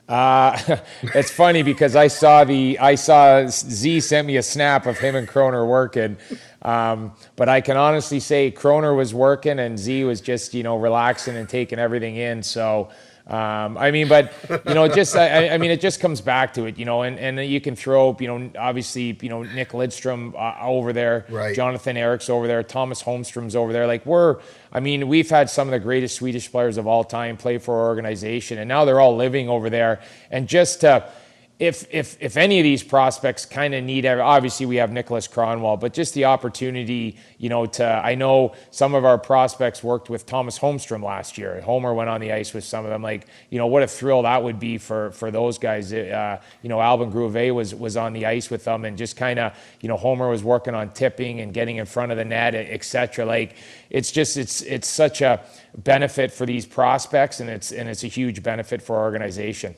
Uh, 0.09 0.59
it's 1.01 1.31
funny 1.31 1.63
because 1.63 1.95
I 1.95 2.07
saw 2.07 2.43
the 2.43 2.77
I 2.77 2.95
saw 2.95 3.47
Z 3.47 4.01
sent 4.01 4.27
me 4.27 4.35
a 4.35 4.43
snap 4.43 4.85
of 4.85 4.97
him 4.97 5.15
and 5.15 5.25
Kroner 5.25 5.65
working, 5.65 6.17
um, 6.61 7.13
but 7.37 7.47
I 7.47 7.61
can 7.61 7.77
honestly 7.77 8.19
say 8.19 8.51
Kroner 8.51 8.93
was 8.93 9.13
working 9.13 9.59
and 9.59 9.79
Z 9.79 10.03
was 10.03 10.19
just 10.19 10.53
you 10.53 10.63
know 10.63 10.77
relaxing 10.77 11.37
and 11.37 11.47
taking 11.47 11.79
everything 11.79 12.17
in. 12.17 12.43
So 12.43 12.89
um, 13.27 13.75
I 13.79 13.89
mean, 13.89 14.07
but 14.07 14.33
you 14.67 14.75
know, 14.75 14.83
it 14.83 14.93
just 14.93 15.15
I, 15.15 15.49
I, 15.49 15.57
mean, 15.57 15.71
it 15.71 15.81
just 15.81 15.99
comes 15.99 16.21
back 16.21 16.53
to 16.55 16.65
it, 16.65 16.77
you 16.77 16.85
know, 16.85 17.01
and, 17.01 17.17
and 17.17 17.39
you 17.39 17.59
can 17.59 17.75
throw, 17.75 18.15
you 18.19 18.27
know, 18.27 18.51
obviously, 18.55 19.17
you 19.19 19.29
know, 19.29 19.41
Nick 19.41 19.69
Lidstrom 19.69 20.35
uh, 20.35 20.63
over 20.63 20.93
there, 20.93 21.25
right. 21.29 21.55
Jonathan 21.55 21.97
Ericsson's 21.97 22.29
over 22.29 22.45
there, 22.45 22.61
Thomas 22.61 23.01
Holmstrom's 23.01 23.55
over 23.55 23.73
there. 23.73 23.87
Like 23.87 24.05
we're, 24.05 24.39
I 24.71 24.79
mean, 24.79 25.07
we've 25.07 25.29
had 25.29 25.49
some 25.49 25.67
of 25.67 25.71
the 25.71 25.79
greatest 25.79 26.17
Swedish 26.17 26.51
players 26.51 26.77
of 26.77 26.85
all 26.85 27.03
time 27.03 27.35
play 27.35 27.57
for 27.57 27.73
our 27.79 27.87
organization, 27.87 28.59
and 28.59 28.67
now 28.67 28.85
they're 28.85 28.99
all 28.99 29.15
living 29.15 29.49
over 29.49 29.71
there, 29.71 30.01
and 30.29 30.47
just 30.47 30.81
to 30.81 31.09
if 31.57 31.87
if 31.89 32.17
if 32.21 32.35
any 32.35 32.59
of 32.59 32.63
these 32.63 32.83
prospects 32.83 33.45
kind 33.45 33.73
of 33.73 33.81
need 33.81 34.05
obviously 34.05 34.65
we 34.65 34.75
have 34.75 34.89
Niklas 34.89 35.31
Kronwall, 35.31 35.79
but 35.79 35.93
just 35.93 36.13
the 36.13 36.25
opportunity, 36.25 37.17
you 37.37 37.47
know, 37.47 37.65
to 37.65 37.85
I 37.85 38.15
know 38.15 38.55
some 38.71 38.93
of 38.93 39.05
our 39.05 39.17
prospects 39.17 39.81
worked 39.81 40.09
with 40.09 40.25
Thomas 40.25 40.59
Holmstrom 40.59 41.01
last 41.01 41.37
year. 41.37 41.61
Homer 41.61 41.93
went 41.93 42.09
on 42.09 42.19
the 42.19 42.33
ice 42.33 42.53
with 42.53 42.65
some 42.65 42.83
of 42.83 42.91
them. 42.91 43.01
Like, 43.01 43.27
you 43.49 43.57
know, 43.57 43.67
what 43.67 43.83
a 43.83 43.87
thrill 43.87 44.23
that 44.23 44.43
would 44.43 44.59
be 44.59 44.77
for 44.77 45.11
for 45.11 45.31
those 45.31 45.57
guys. 45.57 45.93
Uh, 45.93 46.41
you 46.61 46.67
know, 46.67 46.81
Albin 46.81 47.09
Grewe 47.09 47.53
was 47.53 47.73
was 47.73 47.95
on 47.95 48.11
the 48.11 48.25
ice 48.25 48.49
with 48.49 48.65
them, 48.65 48.83
and 48.83 48.97
just 48.97 49.15
kind 49.15 49.39
of, 49.39 49.57
you 49.79 49.87
know, 49.87 49.95
Homer 49.95 50.29
was 50.29 50.43
working 50.43 50.75
on 50.75 50.89
tipping 50.89 51.39
and 51.39 51.53
getting 51.53 51.77
in 51.77 51.85
front 51.85 52.11
of 52.11 52.17
the 52.17 52.25
net, 52.25 52.53
etc. 52.53 53.25
Like, 53.25 53.55
it's 53.89 54.11
just 54.11 54.35
it's 54.35 54.61
it's 54.63 54.89
such 54.89 55.21
a 55.21 55.41
benefit 55.77 56.33
for 56.33 56.45
these 56.45 56.65
prospects, 56.65 57.39
and 57.39 57.49
it's 57.49 57.71
and 57.71 57.87
it's 57.87 58.03
a 58.03 58.07
huge 58.07 58.43
benefit 58.43 58.81
for 58.81 58.97
our 58.97 59.03
organization. 59.03 59.73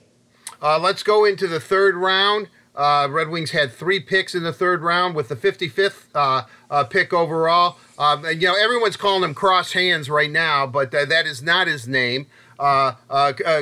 Uh, 0.62 0.80
let's 0.80 1.03
go 1.03 1.26
into 1.26 1.47
the 1.47 1.60
third 1.60 1.95
round. 1.95 2.47
Uh, 2.78 3.08
Red 3.10 3.30
Wings 3.30 3.51
had 3.51 3.74
three 3.74 3.99
picks 3.99 4.36
in 4.36 4.43
the 4.43 4.53
third 4.53 4.84
round 4.84 5.16
with 5.16 5.30
the 5.30 5.36
55th 5.36 6.05
uh, 6.14 6.43
uh, 6.70 6.84
pick 6.84 7.12
overall. 7.12 7.78
Um, 7.97 8.24
and, 8.24 8.39
you 8.39 8.47
know, 8.47 8.55
everyone's 8.55 8.97
calling 8.97 9.24
him 9.24 9.34
Cross 9.34 9.72
Hands 9.72 10.08
right 10.08 10.30
now, 10.30 10.68
but 10.68 10.93
uh, 10.93 11.05
that 11.05 11.26
is 11.26 11.41
not 11.41 11.66
his 11.66 11.88
name. 11.88 12.28
Uh, 12.60 12.93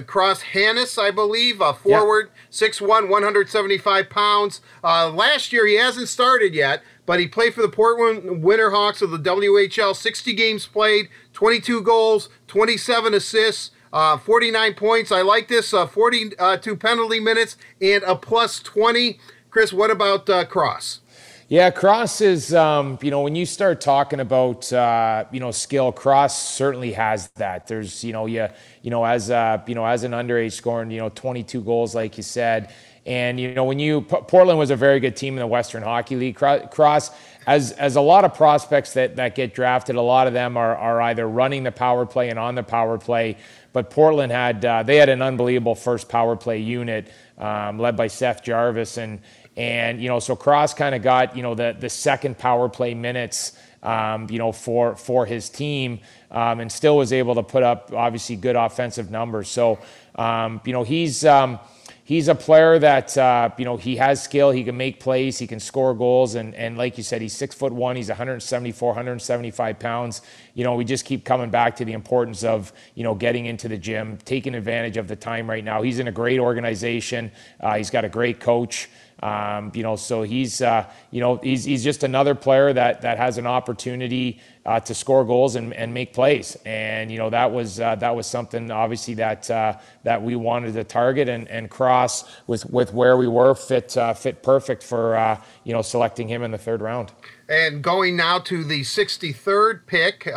Cross 0.06 0.44
Hanas, 0.54 0.98
I 1.02 1.12
believe, 1.12 1.62
a 1.62 1.74
forward, 1.74 2.30
yep. 2.52 2.72
6'1", 2.72 3.10
175 3.10 4.10
pounds. 4.10 4.62
last 4.84 5.54
year, 5.54 5.66
he 5.66 5.76
hasn't 5.76 6.10
started 6.10 6.54
yet, 6.54 6.82
but 7.06 7.20
he 7.20 7.28
played 7.28 7.54
for 7.54 7.62
the 7.62 7.70
Portland 7.70 8.44
Winterhawks 8.44 9.02
of 9.02 9.12
the 9.12 9.18
WHL, 9.18 9.96
60 9.96 10.34
games 10.34 10.66
played, 10.66 11.08
22 11.34 11.82
goals, 11.82 12.30
27 12.48 13.14
assists. 13.14 13.72
Uh, 13.94 14.18
49 14.18 14.74
points. 14.74 15.12
I 15.12 15.22
like 15.22 15.48
this. 15.48 15.74
Uh, 15.74 15.88
42 15.88 16.76
penalty 16.76 17.20
minutes 17.20 17.58
and 17.82 18.04
a 18.04 18.16
plus 18.16 18.60
20. 18.60 19.20
Kris, 19.50 19.72
what 19.72 19.90
about 19.90 20.30
uh, 20.30 20.46
Cross? 20.46 21.02
Yeah, 21.48 21.70
Cross 21.70 22.22
is, 22.22 22.56
um, 22.56 22.98
you 23.04 23.12
know, 23.12 23.22
when 23.22 23.36
you 23.36 23.46
start 23.46 23.80
talking 23.80 24.20
about, 24.20 24.74
uh, 24.74 25.26
you 25.32 25.40
know, 25.40 25.52
skill, 25.52 25.92
Cross 25.92 26.42
certainly 26.42 26.92
has 26.94 27.30
that. 27.36 27.68
There's, 27.68 28.04
you 28.04 28.14
know, 28.14 28.26
you, 28.26 28.48
you 28.82 28.90
know, 28.90 29.06
as, 29.06 29.30
uh, 29.30 29.62
you 29.68 29.76
know, 29.76 29.86
as 29.86 30.04
an 30.04 30.14
underage 30.14 30.54
scoring, 30.54 30.90
you 30.90 30.98
know, 30.98 31.10
22 31.10 31.62
goals, 31.62 31.94
like 31.94 32.18
you 32.18 32.24
said. 32.24 32.74
And, 33.06 33.40
you 33.40 33.54
know, 33.54 33.64
when 33.64 33.78
you, 33.78 34.02
Portland 34.02 34.58
was 34.58 34.72
a 34.72 34.76
very 34.76 35.00
good 35.00 35.16
team 35.16 35.36
in 35.36 35.40
the 35.40 35.46
Western 35.46 35.84
Hockey 35.84 36.16
League. 36.16 36.36
Cross, 36.36 37.12
as, 37.46 37.74
as 37.74 37.96
a 37.96 38.02
lot 38.02 38.26
of 38.26 38.34
prospects 38.34 38.94
that, 38.94 39.16
that 39.18 39.36
get 39.36 39.54
drafted, 39.54 39.96
a 39.96 40.02
lot 40.02 40.26
of 40.26 40.34
them 40.34 40.58
are, 40.58 40.76
are 40.76 41.00
either 41.04 41.30
running 41.30 41.62
the 41.62 41.72
power 41.72 42.08
play 42.08 42.30
and 42.30 42.40
on 42.40 42.56
the 42.56 42.64
power 42.64 42.98
play 42.98 43.38
but 43.76 43.90
Portland 43.90 44.32
had 44.32 44.64
uh, 44.64 44.84
they 44.84 44.96
had 44.96 45.10
an 45.10 45.22
unbelievable 45.22 45.76
first 45.76 46.08
power 46.08 46.38
play 46.38 46.60
unit 46.60 47.12
um, 47.38 47.78
led 47.78 47.98
by 47.98 48.08
Seth 48.08 48.42
Jarvis 48.42 48.96
and 48.96 49.20
and 49.58 50.02
you 50.02 50.08
know 50.08 50.20
so 50.20 50.34
Cross 50.34 50.76
kind 50.76 50.96
of 50.96 51.04
got 51.04 51.36
you 51.36 51.44
know 51.44 51.56
the 51.56 51.76
the 51.78 51.90
second 51.90 52.38
power 52.38 52.70
play 52.70 52.94
minutes 52.94 53.52
um, 53.84 54.28
you 54.30 54.40
know 54.40 54.54
for 54.54 54.96
for 54.96 55.26
his 55.26 55.50
team 55.50 56.00
um, 56.32 56.62
and 56.62 56.72
still 56.72 56.96
was 56.96 57.12
able 57.12 57.36
to 57.36 57.44
put 57.44 57.64
up 57.64 57.92
obviously 57.94 58.38
good 58.38 58.56
offensive 58.56 59.12
numbers. 59.12 59.50
So 59.50 59.80
um, 60.16 60.62
you 60.64 60.72
know 60.72 60.84
he's 60.84 61.26
um, 61.26 61.60
he's 62.06 62.28
a 62.28 62.36
player 62.36 62.80
that 62.80 63.18
uh, 63.18 63.50
you 63.58 63.66
know 63.66 63.76
he 63.76 63.98
has 63.98 64.24
skill. 64.24 64.52
He 64.52 64.64
can 64.64 64.78
make 64.78 65.02
plays. 65.02 65.38
He 65.38 65.48
can 65.48 65.60
score 65.60 65.94
goals. 65.94 66.36
And 66.36 66.56
and 66.56 66.78
like 66.78 66.98
you 66.98 67.04
said, 67.04 67.22
he's 67.22 67.34
six 67.34 67.54
foot 67.54 67.74
one. 67.74 67.98
He's 67.98 68.08
174, 68.08 68.90
175 68.90 69.80
pounds. 69.80 70.22
You 70.54 70.64
know, 70.64 70.76
we 70.76 70.86
just 70.86 71.04
keep 71.04 71.26
coming 71.26 71.50
back 71.50 71.76
to 71.78 71.86
the 71.86 71.94
importance 71.94 72.46
of 72.46 72.72
you 72.94 73.04
know 73.04 73.14
getting 73.14 73.48
into 73.48 73.68
the 73.68 73.78
gym, 73.78 74.18
taking 74.24 74.56
advantage 74.56 74.96
of 74.96 75.10
the 75.10 75.18
time 75.18 75.50
right 75.50 75.64
now. 75.64 75.82
He's 75.82 76.00
in 76.00 76.08
a 76.08 76.14
great 76.14 76.40
organization. 76.40 77.32
Uh, 77.60 77.76
he's 77.76 77.90
got 77.90 78.06
a 78.06 78.10
great 78.10 78.40
coach. 78.40 78.88
Um, 79.22 79.72
you 79.74 79.82
know, 79.82 79.96
so 79.96 80.24
he's 80.24 80.62
uh, 80.62 80.90
you 81.10 81.20
know 81.20 81.38
he's 81.38 81.64
he's 81.64 81.84
just 81.84 82.04
another 82.04 82.36
player 82.36 82.72
that 82.72 83.02
that 83.02 83.18
has 83.18 83.38
an 83.38 83.48
opportunity 83.48 84.40
uh, 84.66 84.80
to 84.80 84.96
score 84.96 85.24
goals 85.24 85.56
and, 85.56 85.74
and 85.74 85.94
make 85.94 86.14
plays. 86.14 86.58
And 86.66 87.12
you 87.12 87.18
know 87.18 87.30
that 87.30 87.52
was 87.52 87.80
uh, 87.80 87.96
that 87.96 88.16
was 88.16 88.26
something 88.28 88.72
obviously 88.72 89.14
that 89.16 89.50
uh, 89.50 89.78
that 90.04 90.22
we 90.22 90.36
wanted 90.36 90.74
to 90.74 90.84
target 90.84 91.30
and, 91.30 91.48
and 91.50 91.70
cross 91.70 92.24
with 92.48 92.70
with 92.70 92.94
where 92.94 93.18
we 93.18 93.28
were 93.28 93.56
fit 93.56 93.96
uh, 93.98 94.14
fit 94.14 94.44
perfect 94.44 94.84
for 94.84 95.16
uh, 95.16 95.42
you 95.64 95.74
know 95.74 95.82
selecting 95.82 96.28
him 96.28 96.44
in 96.44 96.52
the 96.52 96.58
third 96.58 96.82
round. 96.82 97.12
And 97.48 97.84
going 97.84 98.16
now 98.16 98.40
to 98.40 98.64
the 98.64 98.82
63rd 98.82 99.86
pick. 99.86 100.28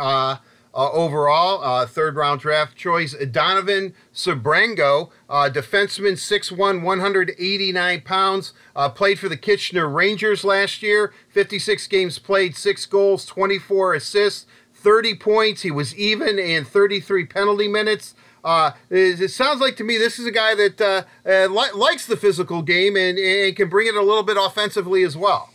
Uh, 0.73 0.91
overall. 0.91 1.63
Uh, 1.63 1.85
third 1.85 2.15
round 2.15 2.41
draft 2.41 2.75
choice, 2.75 3.13
Donovan 3.31 3.93
Sebrango, 4.13 5.09
uh, 5.29 5.49
defenseman, 5.51 6.13
6'1, 6.13 6.83
189 6.83 8.01
pounds. 8.01 8.53
Uh, 8.75 8.89
played 8.89 9.19
for 9.19 9.29
the 9.29 9.37
Kitchener 9.37 9.87
Rangers 9.87 10.43
last 10.43 10.81
year. 10.81 11.13
56 11.29 11.87
games 11.87 12.19
played, 12.19 12.55
6 12.55 12.85
goals, 12.85 13.25
24 13.25 13.95
assists, 13.95 14.45
30 14.73 15.15
points. 15.15 15.61
He 15.61 15.71
was 15.71 15.95
even 15.95 16.39
in 16.39 16.65
33 16.65 17.25
penalty 17.25 17.67
minutes. 17.67 18.15
Uh, 18.43 18.71
it, 18.89 19.19
it, 19.19 19.31
sounds 19.31 19.59
like 19.59 19.75
to 19.75 19.83
me 19.83 19.97
this 19.97 20.17
is 20.17 20.25
a 20.25 20.31
guy 20.31 20.55
that 20.55 20.79
uh, 20.79 21.03
uh, 21.25 21.47
li- 21.47 21.71
likes 21.75 22.05
the 22.05 22.15
physical 22.15 22.61
game 22.61 22.95
and, 22.95 23.19
and, 23.19 23.53
can 23.53 23.67
bring 23.67 23.85
it 23.85 23.95
a 23.95 24.01
little 24.01 24.23
bit 24.23 24.37
offensively 24.39 25.03
as 25.03 25.17
well. 25.17 25.49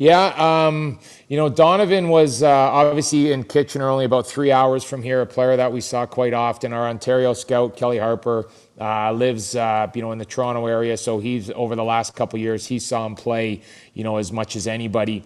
Yeah, 0.00 0.28
um, 0.38 0.98
you 1.28 1.36
know, 1.36 1.50
Donovan 1.50 2.08
was 2.08 2.42
uh, 2.42 2.48
obviously 2.48 3.32
in 3.32 3.44
Kitchener, 3.44 3.86
only 3.90 4.06
about 4.06 4.26
three 4.26 4.50
hours 4.50 4.82
from 4.82 5.02
here. 5.02 5.20
A 5.20 5.26
player 5.26 5.58
that 5.58 5.70
we 5.72 5.82
saw 5.82 6.06
quite 6.06 6.32
often. 6.32 6.72
Our 6.72 6.88
Ontario 6.88 7.34
scout 7.34 7.76
Kelly 7.76 7.98
Harper 7.98 8.48
uh, 8.80 9.12
lives, 9.12 9.54
uh, 9.54 9.90
you 9.94 10.00
know, 10.00 10.12
in 10.12 10.18
the 10.18 10.24
Toronto 10.24 10.66
area, 10.66 10.96
so 10.96 11.18
he's 11.18 11.50
over 11.50 11.76
the 11.76 11.84
last 11.84 12.14
couple 12.14 12.38
years 12.38 12.64
he 12.66 12.78
saw 12.78 13.04
him 13.04 13.14
play, 13.14 13.60
you 13.92 14.02
know, 14.02 14.16
as 14.16 14.32
much 14.32 14.56
as 14.56 14.66
anybody. 14.66 15.22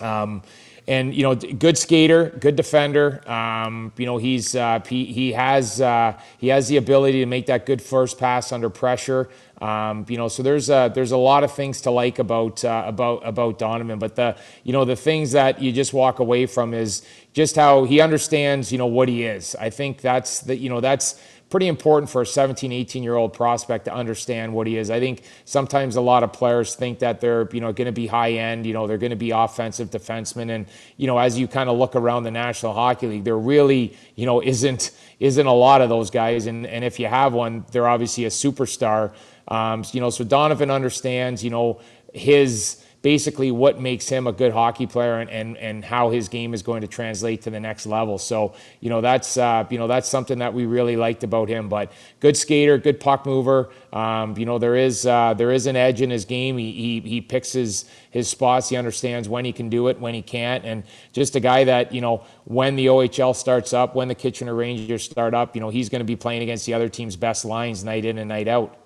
Um, 0.00 0.42
and 0.88 1.14
you 1.14 1.22
know, 1.22 1.36
good 1.36 1.78
skater, 1.78 2.30
good 2.40 2.56
defender. 2.56 3.22
Um, 3.30 3.92
you 3.96 4.06
know, 4.06 4.16
he's 4.16 4.56
uh, 4.56 4.80
he, 4.88 5.04
he 5.04 5.32
has 5.34 5.80
uh, 5.80 6.18
he 6.38 6.48
has 6.48 6.66
the 6.66 6.78
ability 6.78 7.20
to 7.20 7.26
make 7.26 7.46
that 7.46 7.64
good 7.64 7.80
first 7.80 8.18
pass 8.18 8.50
under 8.50 8.68
pressure. 8.70 9.28
Um, 9.60 10.06
you 10.08 10.16
know, 10.16 10.28
so 10.28 10.42
there's 10.42 10.70
a, 10.70 10.90
there's 10.94 11.12
a 11.12 11.18
lot 11.18 11.44
of 11.44 11.52
things 11.52 11.82
to 11.82 11.90
like 11.90 12.18
about 12.18 12.64
uh, 12.64 12.84
about 12.86 13.26
about 13.26 13.58
Donovan, 13.58 13.98
but 13.98 14.16
the 14.16 14.36
you 14.64 14.72
know 14.72 14.84
the 14.84 14.96
things 14.96 15.32
that 15.32 15.60
you 15.60 15.70
just 15.70 15.92
walk 15.92 16.18
away 16.18 16.46
from 16.46 16.72
is 16.72 17.02
just 17.34 17.56
how 17.56 17.84
he 17.84 18.00
understands 18.00 18.72
you 18.72 18.78
know 18.78 18.86
what 18.86 19.08
he 19.08 19.24
is. 19.24 19.54
I 19.56 19.68
think 19.68 20.00
that's 20.00 20.40
the 20.40 20.56
you 20.56 20.70
know 20.70 20.80
that's 20.80 21.20
pretty 21.50 21.66
important 21.66 22.08
for 22.08 22.22
a 22.22 22.26
17, 22.26 22.70
18 22.70 23.02
year 23.02 23.16
old 23.16 23.32
prospect 23.32 23.84
to 23.86 23.92
understand 23.92 24.54
what 24.54 24.68
he 24.68 24.76
is. 24.76 24.88
I 24.88 25.00
think 25.00 25.22
sometimes 25.44 25.96
a 25.96 26.00
lot 26.00 26.22
of 26.22 26.32
players 26.32 26.76
think 26.76 27.00
that 27.00 27.20
they're, 27.20 27.48
you 27.52 27.60
know, 27.60 27.72
going 27.72 27.86
to 27.86 27.92
be 27.92 28.06
high 28.06 28.32
end, 28.32 28.64
you 28.64 28.72
know, 28.72 28.86
they're 28.86 28.98
going 28.98 29.10
to 29.10 29.16
be 29.16 29.32
offensive 29.32 29.90
defensemen. 29.90 30.50
And, 30.50 30.66
you 30.96 31.08
know, 31.08 31.18
as 31.18 31.38
you 31.38 31.48
kind 31.48 31.68
of 31.68 31.76
look 31.76 31.96
around 31.96 32.22
the 32.22 32.30
National 32.30 32.72
Hockey 32.72 33.08
League, 33.08 33.24
there 33.24 33.36
really, 33.36 33.96
you 34.14 34.26
know, 34.26 34.40
isn't, 34.40 34.92
isn't 35.18 35.46
a 35.46 35.52
lot 35.52 35.82
of 35.82 35.88
those 35.88 36.10
guys. 36.10 36.46
And, 36.46 36.66
and 36.66 36.84
if 36.84 37.00
you 37.00 37.08
have 37.08 37.32
one, 37.32 37.64
they're 37.72 37.88
obviously 37.88 38.24
a 38.24 38.30
superstar. 38.30 39.12
Um, 39.48 39.84
you 39.92 40.00
know, 40.00 40.10
so 40.10 40.24
Donovan 40.24 40.70
understands, 40.70 41.42
you 41.42 41.50
know, 41.50 41.80
his, 42.12 42.82
basically 43.02 43.50
what 43.50 43.80
makes 43.80 44.08
him 44.08 44.26
a 44.26 44.32
good 44.32 44.52
hockey 44.52 44.86
player 44.86 45.20
and, 45.20 45.30
and, 45.30 45.56
and 45.56 45.84
how 45.84 46.10
his 46.10 46.28
game 46.28 46.52
is 46.52 46.62
going 46.62 46.82
to 46.82 46.86
translate 46.86 47.42
to 47.42 47.50
the 47.50 47.58
next 47.58 47.86
level. 47.86 48.18
So, 48.18 48.54
you 48.80 48.90
know, 48.90 49.00
that's, 49.00 49.38
uh, 49.38 49.64
you 49.70 49.78
know, 49.78 49.86
that's 49.86 50.08
something 50.08 50.38
that 50.40 50.52
we 50.52 50.66
really 50.66 50.96
liked 50.96 51.24
about 51.24 51.48
him, 51.48 51.68
but 51.68 51.92
good 52.20 52.36
skater, 52.36 52.76
good 52.76 53.00
puck 53.00 53.24
mover. 53.24 53.70
Um, 53.92 54.36
you 54.36 54.44
know, 54.44 54.58
there 54.58 54.76
is, 54.76 55.06
uh, 55.06 55.32
there 55.34 55.50
is 55.50 55.66
an 55.66 55.76
edge 55.76 56.02
in 56.02 56.10
his 56.10 56.26
game. 56.26 56.58
He, 56.58 56.72
he, 56.72 57.00
he 57.00 57.20
picks 57.22 57.52
his, 57.52 57.86
his 58.10 58.28
spots. 58.28 58.68
He 58.68 58.76
understands 58.76 59.28
when 59.28 59.46
he 59.46 59.52
can 59.52 59.70
do 59.70 59.88
it, 59.88 59.98
when 59.98 60.12
he 60.12 60.20
can't. 60.20 60.64
And 60.64 60.84
just 61.12 61.36
a 61.36 61.40
guy 61.40 61.64
that, 61.64 61.94
you 61.94 62.02
know, 62.02 62.24
when 62.44 62.76
the 62.76 62.86
OHL 62.86 63.34
starts 63.34 63.72
up, 63.72 63.94
when 63.94 64.08
the 64.08 64.14
Kitchener 64.14 64.54
Rangers 64.54 65.04
start 65.04 65.32
up, 65.32 65.54
you 65.54 65.60
know, 65.60 65.70
he's 65.70 65.88
going 65.88 66.00
to 66.00 66.04
be 66.04 66.16
playing 66.16 66.42
against 66.42 66.66
the 66.66 66.74
other 66.74 66.90
team's 66.90 67.16
best 67.16 67.46
lines 67.46 67.82
night 67.82 68.04
in 68.04 68.18
and 68.18 68.28
night 68.28 68.48
out. 68.48 68.76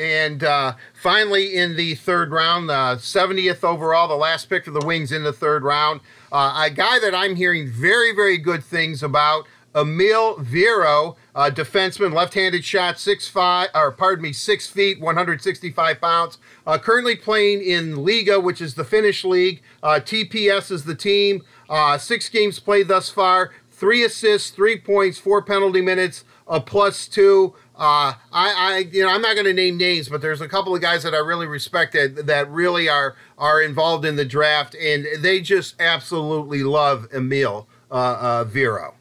And 0.00 0.42
uh, 0.42 0.76
finally, 0.94 1.54
in 1.54 1.76
the 1.76 1.94
third 1.94 2.32
round, 2.32 2.70
the 2.70 2.96
70th 2.96 3.62
overall, 3.62 4.08
the 4.08 4.14
last 4.14 4.48
pick 4.48 4.64
for 4.64 4.70
the 4.70 4.80
Wings 4.80 5.12
in 5.12 5.24
the 5.24 5.32
third 5.32 5.62
round, 5.62 6.00
uh, 6.32 6.64
a 6.64 6.70
guy 6.70 6.98
that 7.00 7.14
I'm 7.14 7.36
hearing 7.36 7.68
very, 7.68 8.14
very 8.14 8.38
good 8.38 8.64
things 8.64 9.02
about, 9.02 9.46
Emil 9.76 10.38
Viro, 10.38 11.16
uh, 11.34 11.50
defenseman, 11.50 12.14
left-handed 12.14 12.64
shot, 12.64 12.98
six 12.98 13.28
five, 13.28 13.68
or 13.74 13.92
pardon 13.92 14.22
me, 14.22 14.32
six 14.32 14.66
feet, 14.66 14.98
165 15.00 16.00
pounds. 16.00 16.38
Uh, 16.66 16.78
currently 16.78 17.14
playing 17.14 17.62
in 17.62 17.96
Liiga, 17.96 18.42
which 18.42 18.62
is 18.62 18.74
the 18.74 18.84
Finnish 18.84 19.22
league. 19.22 19.60
Uh, 19.82 20.00
TPS 20.02 20.70
is 20.70 20.84
the 20.84 20.94
team. 20.94 21.42
Uh, 21.68 21.98
six 21.98 22.30
games 22.30 22.58
played 22.58 22.88
thus 22.88 23.10
far. 23.10 23.52
Three 23.70 24.02
assists, 24.02 24.50
three 24.50 24.78
points, 24.78 25.18
four 25.18 25.42
penalty 25.42 25.82
minutes, 25.82 26.24
a 26.48 26.58
plus 26.58 27.06
two. 27.06 27.54
Uh, 27.80 28.12
I, 28.30 28.52
I, 28.56 28.78
you 28.92 29.02
know, 29.02 29.08
I'm 29.08 29.22
not 29.22 29.34
going 29.34 29.46
to 29.46 29.54
name 29.54 29.78
names, 29.78 30.10
but 30.10 30.20
there's 30.20 30.42
a 30.42 30.48
couple 30.48 30.74
of 30.74 30.82
guys 30.82 31.02
that 31.02 31.14
I 31.14 31.18
really 31.18 31.46
respect 31.46 31.94
that, 31.94 32.26
that 32.26 32.50
really 32.50 32.90
are 32.90 33.16
are 33.38 33.62
involved 33.62 34.04
in 34.04 34.16
the 34.16 34.24
draft, 34.26 34.74
and 34.74 35.06
they 35.18 35.40
just 35.40 35.80
absolutely 35.80 36.62
love 36.62 37.08
Emil 37.10 37.66
uh, 37.90 37.94
uh, 38.20 38.44
Viro. 38.44 38.96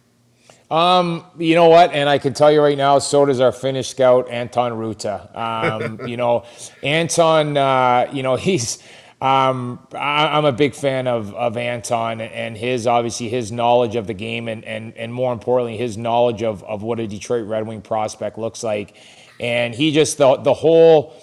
Um, 0.72 1.26
you 1.38 1.56
know 1.56 1.68
what? 1.68 1.92
And 1.94 2.08
I 2.08 2.20
can 2.20 2.34
tell 2.34 2.52
you 2.52 2.62
right 2.62 2.78
now, 2.78 3.00
so 3.00 3.26
does 3.26 3.42
our 3.42 3.52
Finnish 3.52 3.90
scout 3.90 4.30
Anton 4.30 4.78
Ruta. 4.78 5.30
Um, 5.38 6.00
you 6.08 6.16
know, 6.16 6.46
Anton, 6.82 7.58
uh, 7.58 8.10
you 8.14 8.24
know, 8.24 8.36
he's 8.38 8.82
um, 9.22 9.86
I, 9.94 10.38
am 10.38 10.46
a 10.46 10.54
big 10.54 10.74
fan 10.74 11.06
of, 11.06 11.34
of 11.36 11.58
Anton 11.58 12.22
and 12.22 12.56
his 12.56 12.88
obviously 12.88 13.28
his 13.28 13.52
knowledge 13.52 13.96
of 13.96 14.08
the 14.08 14.14
game 14.14 14.48
and, 14.48 14.64
and, 14.64 14.96
and 14.96 15.14
more 15.14 15.34
importantly 15.34 15.78
his 15.78 15.98
knowledge 15.98 16.42
of, 16.42 16.64
of 16.64 16.84
what 16.84 17.02
a 17.02 17.08
Detroit 17.08 17.46
Red 17.46 17.68
Wing 17.68 17.82
prospect 17.82 18.38
looks 18.38 18.64
like. 18.64 18.96
And 19.40 19.76
he 19.76 19.92
just 19.92 20.18
the 20.18 20.38
the 20.38 20.54
whole 20.54 21.16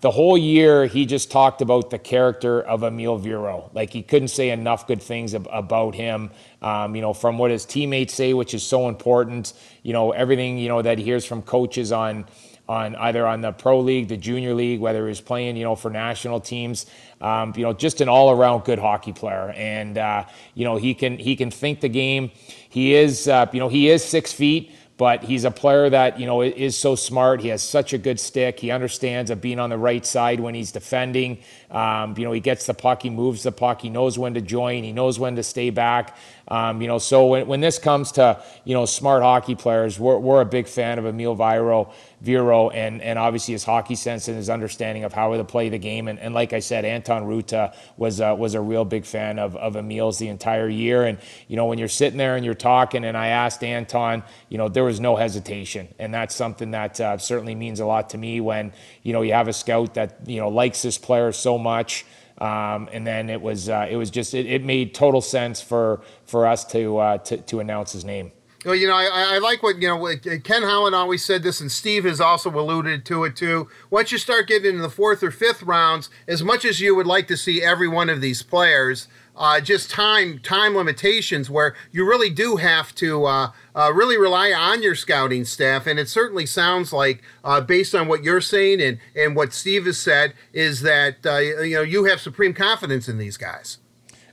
the 0.00 0.10
whole 0.10 0.36
year 0.36 0.86
he 0.86 1.06
just 1.06 1.30
talked 1.30 1.62
about 1.62 1.90
the 1.90 1.98
character 1.98 2.60
of 2.60 2.82
Emil 2.82 3.18
Viro. 3.18 3.70
Like 3.72 3.90
he 3.90 4.02
couldn't 4.02 4.28
say 4.28 4.50
enough 4.50 4.86
good 4.86 5.00
things 5.00 5.34
ab- 5.34 5.48
about 5.50 5.94
him. 5.94 6.30
Um, 6.60 6.96
you 6.96 7.02
know, 7.02 7.14
from 7.14 7.38
what 7.38 7.50
his 7.50 7.64
teammates 7.64 8.14
say, 8.14 8.34
which 8.34 8.52
is 8.52 8.62
so 8.62 8.88
important. 8.88 9.52
You 9.82 9.92
know, 9.92 10.10
everything 10.10 10.58
you 10.58 10.68
know 10.68 10.82
that 10.82 10.98
he 10.98 11.04
hears 11.04 11.24
from 11.24 11.42
coaches 11.42 11.92
on 11.92 12.26
on 12.68 12.96
either 12.96 13.26
on 13.26 13.40
the 13.40 13.52
pro 13.52 13.80
league, 13.80 14.08
the 14.08 14.16
junior 14.16 14.54
league, 14.54 14.80
whether 14.80 15.06
he's 15.08 15.20
playing, 15.20 15.56
you 15.56 15.64
know, 15.64 15.76
for 15.76 15.90
national 15.90 16.40
teams. 16.40 16.86
Um, 17.20 17.52
you 17.56 17.62
know, 17.62 17.72
just 17.72 18.00
an 18.00 18.08
all-around 18.08 18.64
good 18.64 18.78
hockey 18.78 19.12
player, 19.12 19.50
and 19.56 19.96
uh, 19.96 20.24
you 20.54 20.64
know 20.64 20.76
he 20.76 20.94
can 20.94 21.18
he 21.18 21.36
can 21.36 21.50
think 21.50 21.80
the 21.80 21.88
game. 21.88 22.30
He 22.68 22.94
is, 22.94 23.28
uh, 23.28 23.46
you 23.52 23.60
know, 23.60 23.68
he 23.68 23.88
is 23.88 24.04
six 24.04 24.32
feet 24.32 24.72
but 24.96 25.24
he's 25.24 25.44
a 25.44 25.50
player 25.50 25.90
that 25.90 26.20
you 26.20 26.26
know 26.26 26.42
is 26.42 26.76
so 26.76 26.94
smart. 26.94 27.40
He 27.40 27.48
has 27.48 27.62
such 27.62 27.92
a 27.92 27.98
good 27.98 28.20
stick. 28.20 28.60
He 28.60 28.70
understands 28.70 29.30
of 29.30 29.40
being 29.40 29.58
on 29.58 29.70
the 29.70 29.78
right 29.78 30.04
side 30.06 30.38
when 30.38 30.54
he's 30.54 30.70
defending. 30.70 31.38
Um, 31.70 32.14
you 32.16 32.24
know, 32.24 32.32
he 32.32 32.40
gets 32.40 32.66
the 32.66 32.74
puck, 32.74 33.02
he 33.02 33.10
moves 33.10 33.42
the 33.42 33.50
puck, 33.50 33.80
he 33.80 33.90
knows 33.90 34.18
when 34.18 34.34
to 34.34 34.40
join, 34.40 34.84
he 34.84 34.92
knows 34.92 35.18
when 35.18 35.34
to 35.36 35.42
stay 35.42 35.70
back. 35.70 36.16
Um, 36.46 36.80
you 36.80 36.86
know, 36.86 36.98
so 36.98 37.26
when, 37.26 37.46
when 37.48 37.60
this 37.60 37.78
comes 37.78 38.12
to 38.12 38.42
you 38.64 38.74
know 38.74 38.86
smart 38.86 39.22
hockey 39.22 39.56
players, 39.56 39.98
we're, 39.98 40.18
we're 40.18 40.40
a 40.40 40.46
big 40.46 40.68
fan 40.68 40.98
of 40.98 41.06
Emil 41.06 41.34
Viro, 41.34 41.92
Viro, 42.24 42.70
and 42.70 43.02
and 43.02 43.18
obviously 43.18 43.52
his 43.52 43.64
hockey 43.64 43.94
sense 43.94 44.28
and 44.28 44.36
his 44.36 44.50
understanding 44.50 45.04
of 45.04 45.12
how 45.12 45.36
to 45.36 45.44
play 45.44 45.68
the 45.68 45.78
game. 45.78 46.08
And, 46.08 46.18
and 46.18 46.34
like 46.34 46.52
I 46.52 46.60
said, 46.60 46.84
Anton 46.84 47.24
Ruta 47.24 47.74
was 47.96 48.20
uh, 48.20 48.34
was 48.38 48.54
a 48.54 48.60
real 48.60 48.84
big 48.84 49.04
fan 49.04 49.38
of 49.38 49.56
of 49.56 49.76
Emil's 49.76 50.18
the 50.18 50.28
entire 50.28 50.68
year. 50.68 51.04
And 51.04 51.18
you 51.48 51.56
know, 51.56 51.66
when 51.66 51.78
you're 51.78 51.88
sitting 51.88 52.18
there 52.18 52.36
and 52.36 52.44
you're 52.44 52.54
talking, 52.54 53.04
and 53.04 53.16
I 53.16 53.28
asked 53.28 53.62
Anton, 53.62 54.22
you 54.48 54.58
know, 54.58 54.68
there 54.68 54.84
was 54.84 55.00
no 55.00 55.16
hesitation, 55.16 55.88
and 55.98 56.12
that's 56.12 56.34
something 56.34 56.70
that 56.72 57.00
uh, 57.00 57.18
certainly 57.18 57.54
means 57.54 57.80
a 57.80 57.86
lot 57.86 58.10
to 58.10 58.18
me 58.18 58.40
when 58.40 58.72
you 59.02 59.12
know 59.12 59.22
you 59.22 59.32
have 59.32 59.48
a 59.48 59.52
scout 59.52 59.94
that 59.94 60.20
you 60.26 60.40
know 60.40 60.48
likes 60.48 60.82
this 60.82 60.98
player 60.98 61.32
so 61.32 61.58
much. 61.58 62.04
Um, 62.38 62.88
and 62.92 63.06
then 63.06 63.30
it 63.30 63.40
was 63.40 63.68
uh, 63.68 63.86
it 63.88 63.96
was 63.96 64.10
just 64.10 64.34
it, 64.34 64.46
it, 64.46 64.64
made 64.64 64.92
total 64.92 65.20
sense 65.20 65.60
for 65.60 66.02
for 66.26 66.48
us 66.48 66.64
to 66.66 66.98
uh, 66.98 67.18
to, 67.18 67.36
to 67.36 67.60
announce 67.60 67.92
his 67.92 68.04
name. 68.04 68.32
Well, 68.64 68.74
you 68.74 68.86
know, 68.86 68.94
I, 68.94 69.34
I, 69.34 69.38
like 69.38 69.62
what 69.62 69.80
you 69.80 69.88
know. 69.88 70.16
Ken 70.42 70.62
Holland 70.62 70.94
always 70.94 71.22
said 71.22 71.42
this, 71.42 71.60
and 71.60 71.70
Steve 71.70 72.04
has 72.04 72.18
also 72.18 72.48
alluded 72.48 73.04
to 73.04 73.24
it 73.24 73.36
too. 73.36 73.68
Once 73.90 74.10
you 74.10 74.16
start 74.16 74.48
getting 74.48 74.76
in 74.76 74.80
the 74.80 74.88
fourth 74.88 75.22
or 75.22 75.30
fifth 75.30 75.62
rounds, 75.62 76.08
as 76.26 76.42
much 76.42 76.64
as 76.64 76.80
you 76.80 76.94
would 76.94 77.06
like 77.06 77.28
to 77.28 77.36
see 77.36 77.62
every 77.62 77.88
one 77.88 78.08
of 78.08 78.22
these 78.22 78.42
players, 78.42 79.06
uh, 79.36 79.60
just 79.60 79.90
time 79.90 80.38
time 80.38 80.74
limitations 80.74 81.50
where 81.50 81.74
you 81.92 82.08
really 82.08 82.30
do 82.30 82.56
have 82.56 82.94
to 82.94 83.26
uh, 83.26 83.50
uh, 83.74 83.92
really 83.92 84.16
rely 84.16 84.52
on 84.52 84.82
your 84.82 84.94
scouting 84.94 85.44
staff. 85.44 85.86
And 85.86 85.98
it 85.98 86.08
certainly 86.08 86.46
sounds 86.46 86.90
like, 86.90 87.22
uh, 87.42 87.60
based 87.60 87.94
on 87.94 88.08
what 88.08 88.22
you're 88.22 88.40
saying 88.40 88.80
and, 88.80 88.98
and 89.14 89.36
what 89.36 89.52
Steve 89.52 89.84
has 89.84 89.98
said, 89.98 90.32
is 90.54 90.80
that 90.82 91.16
uh, 91.26 91.36
you 91.36 91.74
know 91.74 91.82
you 91.82 92.04
have 92.04 92.20
supreme 92.20 92.54
confidence 92.54 93.10
in 93.10 93.18
these 93.18 93.36
guys. 93.36 93.78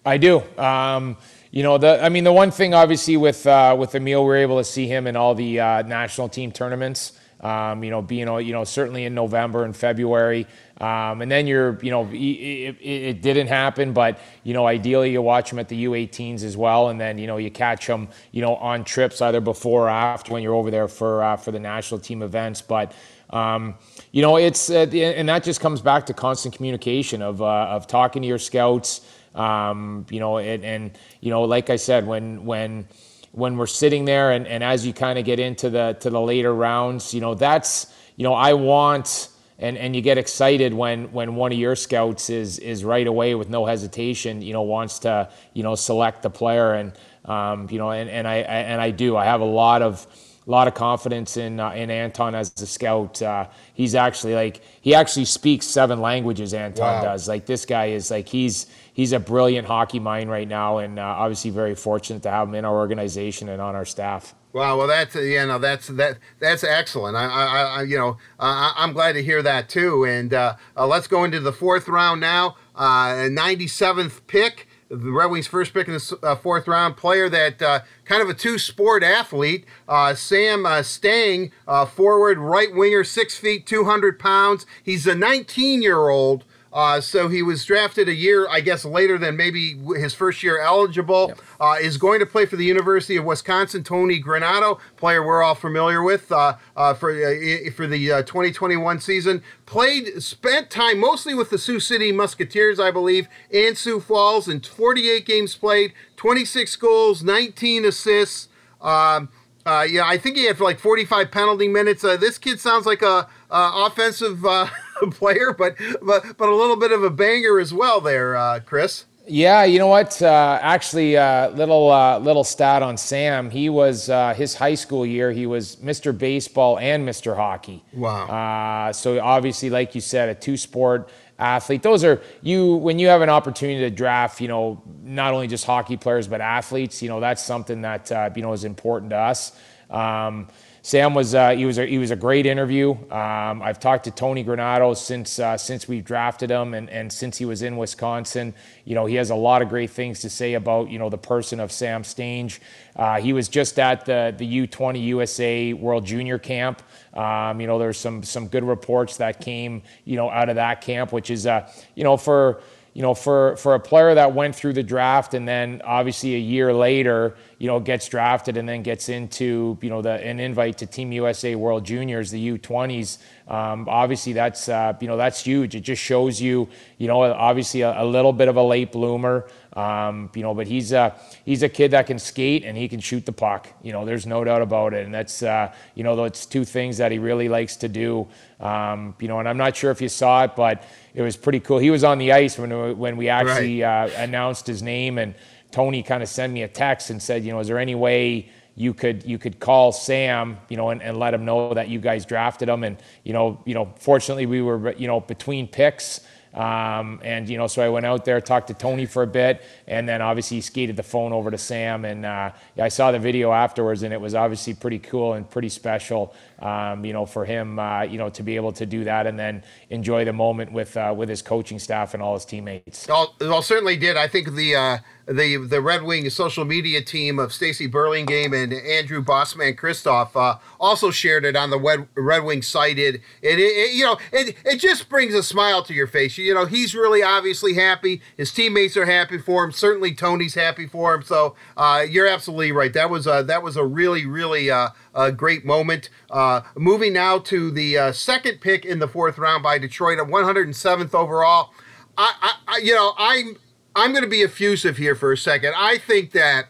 I 0.06 0.18
do. 0.18 0.44
Um, 0.58 1.18
you 1.52 1.64
know, 1.64 1.78
the 1.78 2.04
I 2.04 2.10
mean, 2.10 2.24
the 2.24 2.34
one 2.34 2.52
thing 2.52 2.74
obviously 2.74 3.18
with 3.18 3.46
uh, 3.46 3.76
with 3.78 3.94
Emil, 3.94 4.26
we 4.26 4.34
are 4.34 4.38
able 4.38 4.58
to 4.58 4.64
see 4.64 4.88
him 4.88 5.06
in 5.06 5.16
all 5.16 5.36
the 5.36 5.56
national 5.56 6.30
team 6.30 6.52
tournaments. 6.52 7.14
Um, 7.42 7.84
you 7.84 7.90
know, 7.90 8.04
being 8.04 8.28
you 8.46 8.54
know 8.54 8.64
certainly 8.64 9.06
in 9.06 9.16
November 9.16 9.64
and 9.64 9.76
February. 9.76 10.48
Um, 10.82 11.22
and 11.22 11.32
then 11.32 11.46
you're, 11.46 11.78
you 11.84 11.92
know, 11.92 12.10
it, 12.12 12.16
it, 12.16 12.78
it, 12.82 13.22
didn't 13.22 13.48
happen, 13.48 13.94
but, 13.94 14.18
you 14.44 14.56
know, 14.56 14.66
ideally 14.66 15.12
you 15.12 15.22
watch 15.22 15.52
them 15.52 15.60
at 15.60 15.70
the 15.70 15.86
U18s 15.86 16.44
as 16.44 16.58
well. 16.58 16.90
And 16.90 17.00
then, 17.00 17.20
you 17.20 17.28
know, 17.28 17.38
you 17.38 17.52
catch 17.52 17.86
them, 17.86 18.10
you 18.32 18.42
know, 18.42 18.56
on 18.56 18.84
trips 18.84 19.22
either 19.22 19.40
before 19.42 19.86
or 19.86 19.90
after 19.90 20.34
when 20.34 20.42
you're 20.42 20.56
over 20.56 20.72
there 20.72 20.88
for, 20.88 21.24
uh, 21.24 21.38
for 21.38 21.52
the 21.52 21.60
national 21.60 22.00
team 22.00 22.24
events. 22.24 22.64
But, 22.64 22.94
um, 23.30 23.76
you 24.12 24.24
know, 24.24 24.38
it's, 24.38 24.72
uh, 24.72 24.88
and 24.92 25.30
that 25.30 25.44
just 25.44 25.62
comes 25.62 25.82
back 25.82 26.08
to 26.08 26.16
constant 26.16 26.56
communication 26.56 27.22
of, 27.22 27.44
uh, 27.44 27.46
of 27.46 27.86
talking 27.86 28.24
to 28.24 28.28
your 28.28 28.40
scouts, 28.40 29.02
um, 29.36 30.06
you 30.10 30.20
know, 30.20 30.38
and, 30.38 30.64
and, 30.64 30.98
you 31.20 31.30
know, 31.30 31.44
like 31.44 31.70
I 31.70 31.76
said, 31.76 32.06
when, 32.06 32.46
when, 32.46 32.88
when 33.32 33.58
we're 33.58 33.68
sitting 33.68 34.06
there 34.06 34.32
and, 34.32 34.46
and 34.48 34.64
as 34.64 34.86
you 34.86 34.94
kind 34.94 35.18
of 35.18 35.26
get 35.26 35.40
into 35.40 35.70
the 35.70 35.98
to 36.02 36.10
the 36.10 36.20
later 36.20 36.54
rounds, 36.54 37.14
you 37.14 37.22
know, 37.22 37.34
that's 37.34 37.94
you 38.18 38.24
know, 38.24 38.34
I 38.34 38.54
want 38.54 39.30
and, 39.58 39.78
and 39.78 39.96
you 39.96 40.02
get 40.02 40.18
excited 40.18 40.74
when, 40.74 41.12
when 41.12 41.36
one 41.36 41.52
of 41.52 41.58
your 41.58 41.76
scouts 41.76 42.30
is 42.30 42.60
is 42.60 42.84
right 42.84 43.08
away 43.08 43.36
with 43.36 43.50
no 43.50 43.66
hesitation, 43.66 44.42
you 44.42 44.54
know, 44.54 44.64
wants 44.64 45.00
to, 45.00 45.30
you 45.54 45.64
know, 45.64 45.76
select 45.76 46.24
the 46.24 46.30
player 46.30 46.74
and 46.74 46.94
um, 47.26 47.68
you 47.70 47.78
know, 47.78 47.92
and, 47.92 48.10
and 48.10 48.28
I, 48.28 48.38
I 48.38 48.38
and 48.38 48.82
I 48.82 48.90
do. 48.90 49.16
I 49.16 49.26
have 49.26 49.42
a 49.42 49.46
lot 49.46 49.82
of 49.82 50.08
a 50.48 50.50
lot 50.50 50.68
of 50.68 50.74
confidence 50.74 51.38
in 51.38 51.60
uh, 51.60 51.72
in 51.72 51.92
Anton 51.92 52.34
as 52.34 52.52
a 52.62 52.66
scout. 52.66 53.22
Uh, 53.22 53.48
he's 53.74 53.94
actually 53.94 54.34
like 54.34 54.62
he 54.82 54.96
actually 54.96 55.26
speaks 55.26 55.68
seven 55.68 56.02
languages. 56.02 56.54
Anton 56.56 56.96
wow. 56.96 57.04
does. 57.04 57.28
Like 57.28 57.46
this 57.46 57.66
guy 57.66 57.88
is 57.88 58.10
like 58.10 58.28
he's 58.28 58.66
he's 58.94 59.14
a 59.14 59.20
brilliant 59.20 59.68
hockey 59.68 60.00
mind 60.00 60.30
right 60.30 60.48
now, 60.48 60.78
and 60.78 61.00
uh, 61.00 61.04
obviously 61.04 61.52
very 61.52 61.76
fortunate 61.76 62.24
to 62.24 62.32
have 62.32 62.48
him 62.48 62.56
in 62.56 62.66
our 62.66 62.76
organization 62.76 63.50
and 63.50 63.62
on 63.62 63.76
our 63.76 63.86
staff. 63.86 64.36
Wow, 64.54 64.78
well, 64.78 64.88
that's 64.88 65.16
yeah, 65.16 65.46
no, 65.46 65.60
that's 65.60 65.88
that 65.88 66.18
that's 66.40 66.64
excellent. 66.64 67.16
I, 67.16 67.26
I, 67.26 67.64
I 67.64 67.82
you 67.84 67.98
know, 67.98 68.18
I, 68.38 68.74
am 68.78 68.92
glad 68.92 69.14
to 69.14 69.24
hear 69.24 69.42
that 69.42 69.70
too. 69.70 70.06
And 70.06 70.34
uh, 70.34 70.56
uh, 70.76 70.88
let's 70.88 71.08
go 71.08 71.24
into 71.24 71.40
the 71.40 71.54
fourth 71.54 71.88
round 71.88 72.20
now. 72.20 72.58
Uh, 72.76 73.30
97th 73.30 74.22
pick 74.28 74.68
the 74.90 75.12
Red 75.12 75.32
Wings' 75.32 75.48
first 75.48 75.74
pick 75.74 75.88
in 75.88 75.94
the 75.94 76.20
uh, 76.22 76.36
fourth 76.36 76.68
round, 76.68 76.98
player 76.98 77.30
that 77.30 77.62
uh, 77.62 77.80
kind 78.04 78.22
of 78.22 78.28
a 78.28 78.34
two 78.34 78.60
sport 78.60 79.04
athlete, 79.04 79.64
uh, 79.88 80.14
Sam 80.16 80.64
Stange, 80.64 81.52
forward, 81.92 82.38
right 82.38 82.76
winger, 82.76 83.06
six 83.06 83.38
feet, 83.38 83.66
200 83.66 84.20
pounds. 84.20 84.66
He's 84.84 85.08
a 85.08 85.16
19 85.16 85.82
year 85.82 86.10
old 86.10 86.44
uh, 86.74 87.02
so 87.02 87.28
he 87.28 87.44
was 87.44 87.66
drafted 87.66 88.08
a 88.08 88.14
year, 88.14 88.48
I 88.50 88.62
guess, 88.62 88.86
later 88.86 89.18
than 89.18 89.36
maybe 89.36 89.78
his 89.98 90.14
first 90.14 90.42
year 90.42 90.62
eligible. 90.62 91.30
Yep. 91.30 91.42
Uh, 91.60 91.76
is 91.82 91.98
going 91.98 92.20
to 92.20 92.26
play 92.26 92.46
for 92.46 92.56
the 92.56 92.66
University 92.66 93.18
of 93.18 93.26
Wisconsin. 93.26 93.84
Tony 93.84 94.22
Granato, 94.22 94.80
player 94.96 95.26
we're 95.26 95.44
all 95.44 95.56
familiar 95.56 96.02
with 96.02 96.32
uh, 96.32 96.56
uh 96.76 96.94
for 96.94 97.12
uh, 97.12 97.72
for 97.76 97.88
the 97.88 98.12
uh, 98.12 98.22
2021 98.24 99.00
season. 99.00 99.44
Played, 99.66 100.24
spent 100.24 100.70
time 100.70 101.00
mostly 101.00 101.34
with 101.34 101.50
the 101.50 101.58
Sioux 101.58 101.80
City 101.80 102.12
Musketeers, 102.12 102.80
I 102.80 102.92
believe, 102.92 103.28
and 103.54 103.78
Sioux 103.78 104.00
Falls, 104.00 104.48
in 104.48 104.62
48 104.62 105.26
games 105.26 105.56
played, 105.56 105.94
26 106.16 106.76
goals, 106.78 107.24
19 107.24 107.86
assists. 107.86 108.48
Um, 108.82 109.30
yeah, 109.66 110.04
I 110.06 110.18
think 110.18 110.38
he 110.38 110.46
had 110.46 110.60
like 110.60 110.80
45 110.80 111.32
penalty 111.32 111.68
minutes. 111.68 112.02
this 112.02 112.38
kid 112.38 112.60
sounds 112.60 112.86
like 112.86 113.02
a 113.02 113.28
offensive. 113.50 114.46
player, 115.12 115.52
but 115.54 115.76
but 116.04 116.38
but 116.38 116.50
a 116.50 116.56
little 116.56 116.76
bit 116.76 116.92
of 116.92 117.04
a 117.04 117.10
banger 117.10 117.60
as 117.60 117.74
well 117.74 118.02
there, 118.02 118.36
uh, 118.36 118.60
Kris. 118.60 119.06
Yeah, 119.28 119.64
you 119.64 119.80
know 119.80 119.88
what? 119.88 120.22
Uh, 120.22 120.60
actually, 120.62 121.16
uh, 121.16 121.50
little 121.52 121.92
uh, 121.92 122.20
little 122.20 122.44
stat 122.44 122.84
on 122.84 122.98
Sam. 122.98 123.50
He 123.50 123.70
was 123.70 124.10
uh, 124.10 124.34
his 124.34 124.56
high 124.56 124.76
school 124.76 125.06
year. 125.06 125.32
He 125.32 125.46
was 125.46 125.78
Mr. 125.78 126.16
Baseball 126.16 126.80
and 126.80 127.08
Mr. 127.08 127.36
Hockey. 127.36 127.84
Wow. 127.94 128.28
Uh, 128.28 128.94
so 128.94 129.20
obviously, 129.22 129.70
like 129.70 129.96
you 129.96 130.02
said, 130.02 130.30
a 130.30 130.36
two 130.36 130.58
sport 130.58 131.10
athlete. 131.42 131.82
Those 131.82 132.04
are 132.04 132.22
you 132.42 132.76
when 132.76 133.00
you 133.00 133.08
have 133.08 133.22
an 133.22 133.30
opportunity 133.30 133.80
to 133.82 133.90
draft. 133.90 134.40
You 134.40 134.48
know, 134.48 134.82
not 135.04 135.34
only 135.34 135.48
just 135.48 135.66
hockey 135.66 135.98
players 135.98 136.28
but 136.28 136.40
athletes. 136.40 137.02
You 137.02 137.10
know, 137.10 137.20
that's 137.20 137.44
something 137.44 137.82
that 137.82 138.12
uh, 138.12 138.30
you 138.36 138.42
know 138.42 138.54
is 138.54 138.64
important 138.64 139.10
to 139.10 139.18
us. 139.18 139.52
Um, 139.90 140.48
Sam 140.84 141.14
was 141.14 141.36
uh, 141.36 141.52
he 141.52 141.66
was 141.66 141.78
a, 141.78 141.86
he 141.86 142.00
was 142.00 142.10
a 142.10 142.16
great 142.16 142.48
interview. 142.48 142.92
Um, 143.12 143.62
I've 143.62 143.80
talked 143.80 144.06
to 144.06 144.12
Tony 144.12 144.44
Granato 144.44 144.98
since 144.98 145.38
uh, 145.38 145.56
since 145.56 145.88
we 145.88 146.02
drafted 146.02 146.50
him 146.50 146.74
and, 146.74 146.90
and 146.90 147.14
since 147.14 147.38
he 147.38 147.46
was 147.46 147.62
in 147.62 147.78
Wisconsin. 147.78 148.56
You 148.86 148.96
know 148.96 149.06
he 149.06 149.16
has 149.16 149.30
a 149.30 149.36
lot 149.36 149.62
of 149.62 149.70
great 149.70 149.92
things 149.92 150.22
to 150.22 150.30
say 150.30 150.56
about 150.56 150.90
you 150.90 150.98
know 150.98 151.10
the 151.10 151.20
person 151.20 151.60
of 151.60 151.72
Sam 151.72 152.02
Stange. 152.02 152.60
Uh, 152.96 153.22
he 153.22 153.32
was 153.32 153.48
just 153.48 153.78
at 153.78 154.06
the 154.06 154.34
the 154.36 154.68
U20 154.68 155.04
USA 155.06 155.74
World 155.74 156.04
Junior 156.04 156.40
Camp. 156.40 156.82
Um, 157.14 157.62
you 157.62 157.68
know 157.68 157.78
there's 157.78 158.00
some 158.00 158.24
some 158.24 158.48
good 158.48 158.64
reports 158.64 159.18
that 159.18 159.40
came 159.40 159.84
you 160.06 160.16
know 160.16 160.32
out 160.32 160.50
of 160.50 160.56
that 160.56 160.82
camp, 160.82 161.12
which 161.12 161.30
is 161.30 161.46
uh, 161.46 161.72
you 161.94 162.04
know 162.04 162.18
for 162.18 162.64
you 162.94 163.02
know, 163.02 163.14
for, 163.14 163.56
for 163.56 163.74
a 163.74 163.80
player 163.80 164.16
that 164.16 164.34
went 164.34 164.54
through 164.54 164.74
the 164.74 164.84
draft 164.84 165.34
and 165.34 165.48
then 165.48 165.82
obviously 165.86 166.36
a 166.36 166.40
year 166.40 166.74
later, 166.74 167.36
you 167.58 167.68
know, 167.68 167.80
gets 167.80 168.10
drafted 168.10 168.58
and 168.58 168.68
then 168.68 168.84
gets 168.84 169.08
into, 169.08 169.78
you 169.82 169.90
know, 169.90 170.02
the, 170.02 170.12
an 170.12 170.42
invite 170.42 170.80
to 170.80 170.86
Team 170.86 171.14
USA 171.14 171.56
World 171.56 171.86
Juniors, 171.86 172.32
the 172.32 172.58
U20s. 172.58 173.18
Um, 173.48 173.88
obviously, 173.88 174.34
that's, 174.34 174.68
uh, 174.68 174.94
you 175.00 175.08
know, 175.08 175.16
that's 175.16 175.42
huge. 175.42 175.74
It 175.74 175.82
just 175.82 176.02
shows 176.02 176.42
you, 176.42 176.68
you 176.98 177.08
know, 177.08 177.22
obviously 177.22 177.82
a, 177.82 178.02
a 178.02 178.06
little 178.06 178.34
bit 178.34 178.50
of 178.50 178.58
a 178.58 178.64
late 178.64 178.92
bloomer. 178.92 179.48
Um, 179.74 180.30
you 180.36 180.42
know, 180.42 180.54
but 180.54 180.68
he's 180.68 180.92
a 180.92 181.16
he's 181.46 181.64
a 181.64 181.70
kid 181.70 181.92
that 181.92 182.08
can 182.08 182.20
skate 182.20 182.66
and 182.66 182.78
he 182.78 182.90
can 182.90 183.00
shoot 183.00 183.26
the 183.26 183.32
puck. 183.32 183.70
You 183.82 183.94
know, 183.94 184.06
there's 184.06 184.26
no 184.26 184.44
doubt 184.44 184.62
about 184.62 184.94
it. 184.94 185.06
And 185.06 185.14
that's 185.14 185.44
uh, 185.44 185.74
you 185.96 186.04
know, 186.04 186.16
those 186.16 186.46
two 186.46 186.66
things 186.66 186.98
that 186.98 187.12
he 187.12 187.20
really 187.20 187.48
likes 187.48 187.78
to 187.78 187.88
do. 187.88 188.28
Um, 188.60 189.16
you 189.20 189.30
know, 189.30 189.40
and 189.40 189.48
I'm 189.48 189.58
not 189.58 189.76
sure 189.78 189.90
if 189.92 190.02
you 190.02 190.10
saw 190.10 190.44
it, 190.44 190.56
but 190.56 190.84
it 191.14 191.22
was 191.22 191.38
pretty 191.38 191.62
cool. 191.62 191.78
He 191.78 191.90
was 191.90 192.04
on 192.04 192.18
the 192.18 192.34
ice 192.34 192.58
when 192.58 192.98
when 192.98 193.16
we 193.16 193.30
actually 193.30 193.82
right. 193.82 194.10
uh, 194.10 194.22
announced 194.22 194.68
his 194.68 194.84
name, 194.84 195.18
and 195.18 195.36
Tony 195.72 196.04
kind 196.04 196.22
of 196.22 196.28
sent 196.28 196.52
me 196.52 196.64
a 196.64 196.68
text 196.68 197.10
and 197.10 197.22
said, 197.22 197.46
you 197.46 197.52
know, 197.54 197.60
is 197.60 197.68
there 197.68 197.80
any 197.80 197.96
way 197.96 198.50
you 198.76 198.94
could 198.94 199.26
you 199.26 199.38
could 199.38 199.60
call 199.60 199.92
Sam, 199.92 200.58
you 200.70 200.78
know, 200.78 200.90
and, 200.90 201.02
and 201.02 201.18
let 201.18 201.34
him 201.34 201.46
know 201.46 201.74
that 201.74 201.90
you 201.90 202.00
guys 202.00 202.26
drafted 202.26 202.70
him, 202.70 202.84
and 202.84 202.98
you 203.24 203.34
know, 203.34 203.62
you 203.66 203.74
know, 203.74 203.94
fortunately 203.98 204.46
we 204.46 204.62
were 204.62 204.94
you 204.94 205.08
know 205.08 205.20
between 205.20 205.68
picks. 205.68 206.22
Um, 206.54 207.22
and 207.24 207.48
you 207.48 207.58
know, 207.58 207.68
so 207.68 207.82
I 207.82 207.90
went 207.90 208.06
out 208.06 208.26
there, 208.26 208.42
talked 208.42 208.68
to 208.68 208.74
Tony 208.74 209.06
for 209.06 209.24
a 209.24 209.28
bit, 209.28 209.64
and 209.88 210.08
then 210.08 210.22
obviously 210.22 210.58
he 210.58 210.62
skated 210.62 210.96
the 210.96 211.04
phone 211.04 211.32
over 211.32 211.50
to 211.50 211.58
Sam. 211.58 212.04
And 212.04 212.26
uh, 212.26 212.52
I 212.78 212.90
saw 212.90 213.12
the 213.12 213.20
video 213.20 213.52
afterwards, 213.52 214.04
and 214.04 214.14
it 214.14 214.20
was 214.20 214.36
obviously 214.36 214.74
pretty 214.74 215.00
cool 215.00 215.34
and 215.34 215.50
pretty 215.50 215.70
special. 215.70 216.34
Um, 216.60 217.06
you 217.06 217.14
know, 217.14 217.26
for 217.26 217.46
him, 217.46 217.80
uh, 217.80 218.04
you 218.04 218.18
know, 218.18 218.30
to 218.30 218.44
be 218.44 218.56
able 218.56 218.72
to 218.74 218.86
do 218.86 219.06
that 219.06 219.26
and 219.26 219.40
then 219.40 219.64
enjoy 219.90 220.26
the 220.26 220.34
moment 220.34 220.72
with 220.72 220.96
uh, 220.98 221.14
with 221.16 221.30
his 221.30 221.42
coaching 221.42 221.80
staff 221.80 222.14
and 222.14 222.22
all 222.22 222.34
his 222.34 222.46
teammates. 222.46 223.08
Well, 223.08 223.36
well 223.40 223.62
certainly 223.62 223.98
did. 223.98 224.18
I 224.18 224.28
think 224.28 224.54
the 224.54 224.76
uh, 224.76 224.98
the 225.28 225.58
the 225.58 225.82
Red 225.82 226.04
Wing 226.04 226.30
social 226.30 226.66
media 226.66 227.02
team 227.02 227.40
of 227.40 227.54
Stacy 227.54 227.88
Burlingame 227.88 228.54
and 228.54 228.74
Andrew 228.74 229.24
Bossman 229.24 229.78
Christoph 229.78 230.36
uh, 230.36 230.58
also 230.80 231.12
shared 231.12 231.46
it 231.46 231.56
on 231.56 231.70
the 231.70 231.80
Red, 231.80 232.08
Red 232.16 232.44
Wing 232.44 232.62
site. 232.62 232.98
It, 232.98 233.16
it, 233.42 233.60
it, 233.60 233.94
you 233.94 234.06
know 234.06 234.18
it 234.32 234.56
it 234.66 234.78
just 234.78 235.10
brings 235.10 235.34
a 235.34 235.44
smile 235.44 235.84
to 235.84 235.94
your 235.94 236.08
face. 236.08 236.38
You 236.38 236.54
know 236.54 236.66
he's 236.66 236.96
really 236.96 237.24
obviously 237.24 237.74
happy. 237.74 238.22
His 238.38 238.52
teammates 238.52 238.98
are 238.98 239.06
happy 239.06 239.38
for 239.38 239.64
him. 239.64 239.72
Certainly 239.72 240.16
Tony's 240.16 240.56
happy 240.56 240.88
for 240.88 241.14
him. 241.14 241.24
So 241.24 241.56
uh, 241.78 242.06
you're 242.10 242.28
absolutely 242.28 242.72
right. 242.72 242.94
That 242.94 243.10
was 243.10 243.28
a, 243.28 243.44
that 243.48 243.64
was 243.64 243.78
a 243.78 243.86
really 243.86 244.26
really 244.26 244.72
uh, 244.72 244.90
a 245.14 245.32
great 245.32 245.66
moment. 245.66 246.10
Uh, 246.30 246.62
moving 246.76 247.14
now 247.14 247.38
to 247.40 247.72
the 247.72 247.98
uh, 247.98 248.12
second 248.12 248.62
pick 248.62 248.86
in 248.86 249.00
the 249.00 249.08
fourth 249.08 249.38
round 249.38 249.64
by 249.64 249.78
Detroit 249.78 250.20
at 250.20 250.28
107th 250.28 251.14
overall. 251.14 251.74
I, 252.18 252.54
I 252.68 252.78
you 252.78 252.94
know 252.94 253.14
I'm 253.18 253.58
I'm 253.96 254.12
going 254.12 254.24
to 254.24 254.30
be 254.30 254.42
effusive 254.42 254.98
here 254.98 255.16
for 255.16 255.32
a 255.32 255.38
second. 255.38 255.74
I 255.76 255.98
think 255.98 256.32
that 256.32 256.68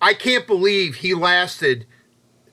I 0.00 0.14
can't 0.14 0.46
believe 0.46 0.96
he 0.96 1.14
lasted 1.14 1.86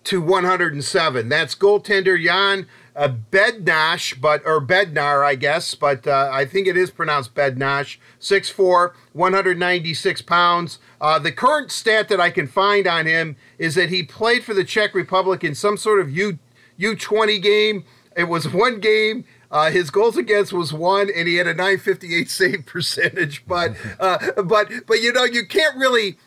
to 0.06 0.22
107. 0.22 1.30
That's 1.30 1.56
goaltender 1.56 2.22
Jan 2.22 2.68
uh, 2.96 3.10
Bednash, 3.32 4.20
but 4.20 4.42
or 4.46 4.62
Bednar, 4.62 5.26
I 5.26 5.36
guess, 5.36 5.76
but 5.76 6.08
uh, 6.08 6.30
I 6.32 6.46
think 6.46 6.68
it 6.68 6.78
is 6.78 6.92
pronounced 6.92 7.36
Bednash. 7.36 7.98
6'4", 8.22 8.94
196 9.14 10.22
pounds. 10.22 10.80
Uh, 11.02 11.20
the 11.20 11.32
current 11.32 11.72
stat 11.72 12.08
that 12.08 12.22
I 12.22 12.30
can 12.30 12.48
find 12.48 12.88
on 12.88 13.06
him 13.06 13.36
is 13.58 13.76
that 13.76 13.90
he 13.90 14.04
played 14.04 14.44
for 14.44 14.54
the 14.54 14.64
Czech 14.64 14.96
Republic 14.96 15.44
in 15.44 15.56
some 15.56 15.78
sort 15.78 16.00
of 16.00 16.10
U 16.10 16.40
U20 16.80 17.42
game. 17.42 17.86
It 18.16 18.26
was 18.26 18.52
one 18.52 18.80
game. 18.80 19.26
Uh, 19.56 19.72
his 19.72 19.90
goals 19.90 20.18
against 20.18 20.52
was 20.52 20.74
one, 20.74 21.10
and 21.16 21.30
he 21.30 21.36
had 21.36 21.48
a 21.48 21.54
958 21.54 22.30
save 22.30 22.66
percentage. 22.66 23.48
But 23.48 23.78
uh, 24.02 24.44
but 24.44 24.70
but 24.86 25.02
you 25.02 25.14
know 25.14 25.24
you 25.24 25.48
can't 25.48 25.78
really. 25.78 26.18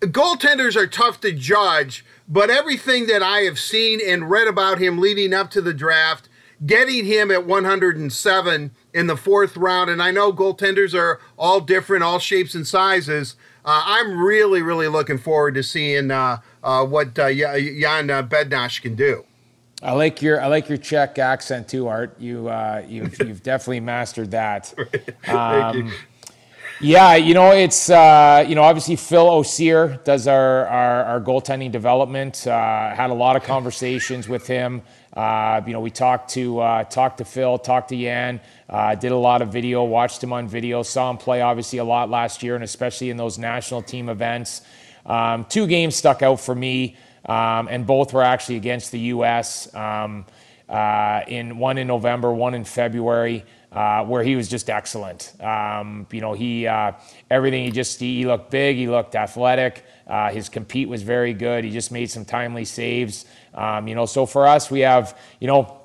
Goaltenders 0.00 0.76
are 0.76 0.86
tough 0.86 1.20
to 1.22 1.32
judge, 1.32 2.04
but 2.28 2.48
everything 2.48 3.06
that 3.06 3.24
I 3.24 3.40
have 3.40 3.58
seen 3.58 3.98
and 4.06 4.30
read 4.30 4.46
about 4.46 4.78
him 4.78 4.98
leading 4.98 5.34
up 5.34 5.50
to 5.52 5.62
the 5.62 5.74
draft, 5.74 6.28
getting 6.64 7.06
him 7.06 7.30
at 7.32 7.44
107 7.46 8.70
in 8.94 9.06
the 9.06 9.16
fourth 9.16 9.56
round, 9.56 9.90
and 9.90 10.00
I 10.00 10.12
know 10.12 10.32
goaltenders 10.32 10.94
are 10.94 11.18
all 11.36 11.60
different, 11.60 12.04
all 12.04 12.20
shapes 12.20 12.54
and 12.54 12.66
sizes. 12.66 13.34
Uh, 13.64 13.82
I'm 13.84 14.20
really, 14.20 14.62
really 14.62 14.86
looking 14.86 15.18
forward 15.18 15.54
to 15.54 15.62
seeing 15.64 16.12
uh, 16.12 16.38
uh, 16.62 16.84
what 16.84 17.18
uh, 17.18 17.32
Jan 17.32 18.06
Bednash 18.28 18.80
can 18.80 18.94
do. 18.94 19.24
I 19.82 19.92
like 19.92 20.22
your 20.22 20.40
I 20.40 20.46
like 20.46 20.68
your 20.68 20.78
Czech 20.78 21.18
accent 21.18 21.68
too, 21.68 21.86
Art. 21.88 22.18
You 22.18 22.48
uh, 22.48 22.82
you've 22.88 23.18
you've 23.26 23.42
definitely 23.42 23.80
mastered 23.80 24.30
that. 24.32 24.72
Um, 25.28 25.92
yeah, 26.80 27.14
you 27.14 27.32
know 27.32 27.52
it's 27.52 27.88
uh, 27.88 28.44
you 28.46 28.54
know 28.54 28.62
obviously 28.62 28.96
Phil 28.96 29.26
Osaer 29.26 30.02
does 30.04 30.28
our 30.28 30.66
our, 30.66 31.04
our 31.04 31.20
goaltending 31.20 31.72
development. 31.72 32.46
Uh, 32.46 32.94
had 32.94 33.10
a 33.10 33.14
lot 33.14 33.36
of 33.36 33.44
conversations 33.44 34.28
with 34.28 34.46
him. 34.46 34.82
Uh, 35.14 35.62
you 35.66 35.72
know 35.72 35.80
we 35.80 35.90
talked 35.90 36.30
to 36.30 36.60
uh, 36.60 36.84
talked 36.84 37.18
to 37.18 37.24
Phil, 37.24 37.58
talked 37.58 37.88
to 37.88 37.96
Jan. 37.96 38.40
Uh, 38.68 38.94
did 38.94 39.12
a 39.12 39.16
lot 39.16 39.40
of 39.40 39.48
video, 39.52 39.84
watched 39.84 40.22
him 40.22 40.32
on 40.32 40.48
video, 40.48 40.82
saw 40.82 41.10
him 41.10 41.16
play 41.16 41.40
obviously 41.40 41.78
a 41.78 41.84
lot 41.84 42.10
last 42.10 42.42
year, 42.42 42.54
and 42.54 42.64
especially 42.64 43.10
in 43.10 43.16
those 43.16 43.38
national 43.38 43.82
team 43.82 44.08
events. 44.08 44.60
um, 45.06 45.44
two 45.48 45.66
games 45.66 45.96
stuck 45.96 46.22
out 46.22 46.40
for 46.40 46.54
me, 46.54 46.96
and 47.26 47.86
both 47.86 48.12
were 48.12 48.22
actually 48.22 48.56
against 48.56 48.92
the 48.92 49.00
U.S. 49.00 49.74
Um, 49.74 50.26
uh, 50.68 51.22
in 51.28 51.58
one 51.58 51.78
in 51.78 51.86
November, 51.86 52.32
one 52.32 52.54
in 52.54 52.64
February. 52.64 53.44
Uh, 53.72 54.02
where 54.06 54.22
he 54.22 54.36
was 54.36 54.48
just 54.48 54.70
excellent. 54.70 55.34
Um, 55.38 56.06
you 56.10 56.22
know, 56.22 56.32
he 56.32 56.66
uh, 56.66 56.92
everything 57.30 57.64
he 57.64 57.70
just 57.70 58.00
he, 58.00 58.24
looked 58.24 58.50
big, 58.50 58.76
he 58.76 58.88
looked 58.88 59.14
athletic. 59.14 59.84
Uh, 60.06 60.30
his 60.30 60.48
compete 60.48 60.88
was 60.88 61.02
very 61.02 61.34
good. 61.34 61.62
He 61.62 61.70
just 61.70 61.92
made 61.92 62.10
some 62.10 62.24
timely 62.24 62.64
saves. 62.64 63.26
Um, 63.52 63.86
you 63.86 63.94
know, 63.94 64.06
so 64.06 64.24
for 64.24 64.46
us, 64.46 64.70
we 64.70 64.80
have 64.80 65.18
you 65.40 65.46
know 65.46 65.78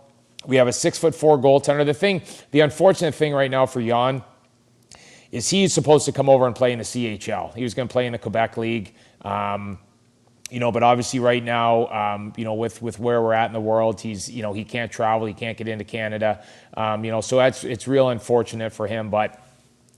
we 0.46 0.56
have 0.56 0.68
a 0.68 0.74
six 0.74 0.98
foot 0.98 1.14
four 1.14 1.38
goaltender. 1.38 1.86
The 1.86 1.94
thing, 1.94 2.22
the 2.52 2.62
unfortunate 2.62 3.14
thing 3.14 3.34
right 3.34 3.52
now 3.52 3.66
for 3.66 3.82
Jan 3.82 4.24
is 5.32 5.50
he's 5.50 5.74
supposed 5.74 6.06
to 6.06 6.14
come 6.14 6.30
over 6.30 6.48
and 6.48 6.56
play 6.56 6.72
in 6.72 6.80
the 6.80 6.86
CHL. 6.86 7.54
He 7.56 7.64
was 7.64 7.74
going 7.74 7.88
to 7.88 7.92
play 7.92 8.06
in 8.06 8.14
the 8.14 8.20
Quebec 8.20 8.56
League. 8.56 8.94
Um, 9.22 9.80
you 10.52 10.60
know, 10.60 10.72
but 10.72 10.84
obviously 10.84 11.20
right 11.20 11.44
now, 11.44 11.88
um, 11.88 12.34
you 12.36 12.44
know, 12.44 12.56
with 12.56 12.82
with 12.82 13.00
where 13.00 13.22
we're 13.22 13.34
at 13.34 13.46
in 13.48 13.54
the 13.54 13.62
world, 13.62 14.02
he's 14.02 14.30
you 14.30 14.42
know 14.42 14.52
he 14.52 14.66
can't 14.66 14.92
travel, 14.92 15.26
he 15.26 15.34
can't 15.34 15.58
get 15.58 15.68
into 15.68 15.86
Canada, 15.86 16.44
um, 16.76 17.06
you 17.06 17.12
know, 17.12 17.22
so 17.22 17.38
that's 17.38 17.64
it's 17.64 17.88
real 17.88 18.10
unfortunate 18.10 18.74
for 18.74 18.86
him. 18.86 19.10
But 19.10 19.42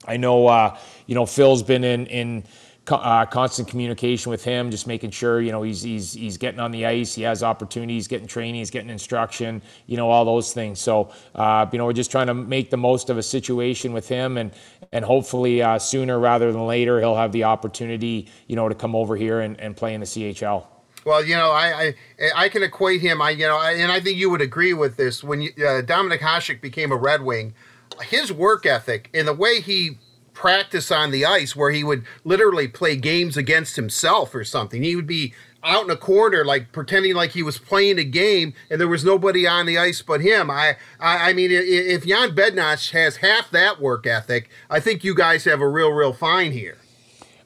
I 0.07 0.17
know, 0.17 0.47
uh, 0.47 0.77
you 1.07 1.15
know, 1.15 1.25
Phil's 1.25 1.63
been 1.63 1.83
in 1.83 2.05
in 2.05 2.43
uh, 2.87 3.25
constant 3.25 3.67
communication 3.67 4.29
with 4.29 4.43
him, 4.43 4.69
just 4.69 4.87
making 4.87 5.11
sure 5.11 5.41
you 5.41 5.51
know 5.51 5.61
he's 5.63 5.81
he's 5.81 6.13
he's 6.13 6.37
getting 6.37 6.59
on 6.59 6.71
the 6.71 6.85
ice, 6.85 7.13
he 7.15 7.21
has 7.21 7.41
opportunities, 7.41 8.07
getting 8.07 8.27
training, 8.27 8.55
he's 8.55 8.69
getting 8.69 8.89
instruction, 8.89 9.61
you 9.87 9.95
know 9.95 10.09
all 10.09 10.25
those 10.25 10.53
things. 10.53 10.79
So 10.79 11.11
uh, 11.35 11.65
you 11.71 11.77
know 11.77 11.85
we're 11.85 11.93
just 11.93 12.11
trying 12.11 12.27
to 12.27 12.33
make 12.33 12.69
the 12.69 12.77
most 12.77 13.09
of 13.09 13.17
a 13.17 13.23
situation 13.23 13.93
with 13.93 14.07
him, 14.07 14.37
and 14.37 14.51
and 14.91 15.05
hopefully 15.05 15.61
uh, 15.61 15.79
sooner 15.79 16.19
rather 16.19 16.51
than 16.51 16.67
later 16.67 16.99
he'll 16.99 17.15
have 17.15 17.31
the 17.31 17.45
opportunity 17.45 18.29
you 18.47 18.55
know 18.55 18.67
to 18.67 18.75
come 18.75 18.95
over 18.95 19.15
here 19.15 19.39
and, 19.39 19.59
and 19.59 19.77
play 19.77 19.93
in 19.93 20.01
the 20.01 20.07
CHL. 20.07 20.67
Well, 21.05 21.23
you 21.23 21.35
know, 21.35 21.51
I, 21.51 21.93
I 22.19 22.31
I 22.35 22.49
can 22.49 22.63
equate 22.63 23.01
him. 23.01 23.21
I 23.21 23.31
you 23.31 23.47
know, 23.47 23.57
I, 23.57 23.73
and 23.73 23.91
I 23.91 23.99
think 24.01 24.17
you 24.17 24.29
would 24.29 24.41
agree 24.41 24.73
with 24.73 24.97
this. 24.97 25.23
When 25.23 25.41
you, 25.41 25.51
uh, 25.57 25.81
Dominik 25.81 26.19
Hasek 26.19 26.61
became 26.61 26.91
a 26.91 26.97
Red 26.97 27.23
Wing, 27.23 27.53
his 28.01 28.31
work 28.31 28.65
ethic 28.65 29.09
and 29.13 29.27
the 29.27 29.33
way 29.33 29.61
he 29.61 29.97
practice 30.33 30.91
on 30.91 31.11
the 31.11 31.25
ice 31.25 31.55
where 31.55 31.71
he 31.71 31.83
would 31.83 32.03
literally 32.23 32.67
play 32.67 32.95
games 32.95 33.37
against 33.37 33.75
himself 33.75 34.33
or 34.33 34.43
something. 34.43 34.83
He 34.83 34.95
would 34.95 35.07
be 35.07 35.33
out 35.63 35.85
in 35.85 35.89
a 35.89 35.95
corner, 35.95 36.43
like 36.43 36.71
pretending 36.71 37.15
like 37.15 37.31
he 37.31 37.43
was 37.43 37.57
playing 37.57 37.97
a 37.97 38.03
game, 38.03 38.53
and 38.69 38.81
there 38.81 38.87
was 38.87 39.05
nobody 39.05 39.47
on 39.47 39.65
the 39.65 39.77
ice 39.77 40.01
but 40.01 40.21
him. 40.21 40.51
I, 40.51 40.75
I, 40.99 41.29
I 41.29 41.33
mean, 41.33 41.49
if 41.51 42.05
Jan 42.05 42.35
Bednarz 42.35 42.91
has 42.91 43.17
half 43.17 43.49
that 43.51 43.79
work 43.79 44.05
ethic, 44.05 44.49
I 44.69 44.79
think 44.79 45.03
you 45.03 45.15
guys 45.15 45.45
have 45.45 45.61
a 45.61 45.67
real, 45.67 45.91
real 45.91 46.13
fine 46.13 46.51
here. 46.51 46.77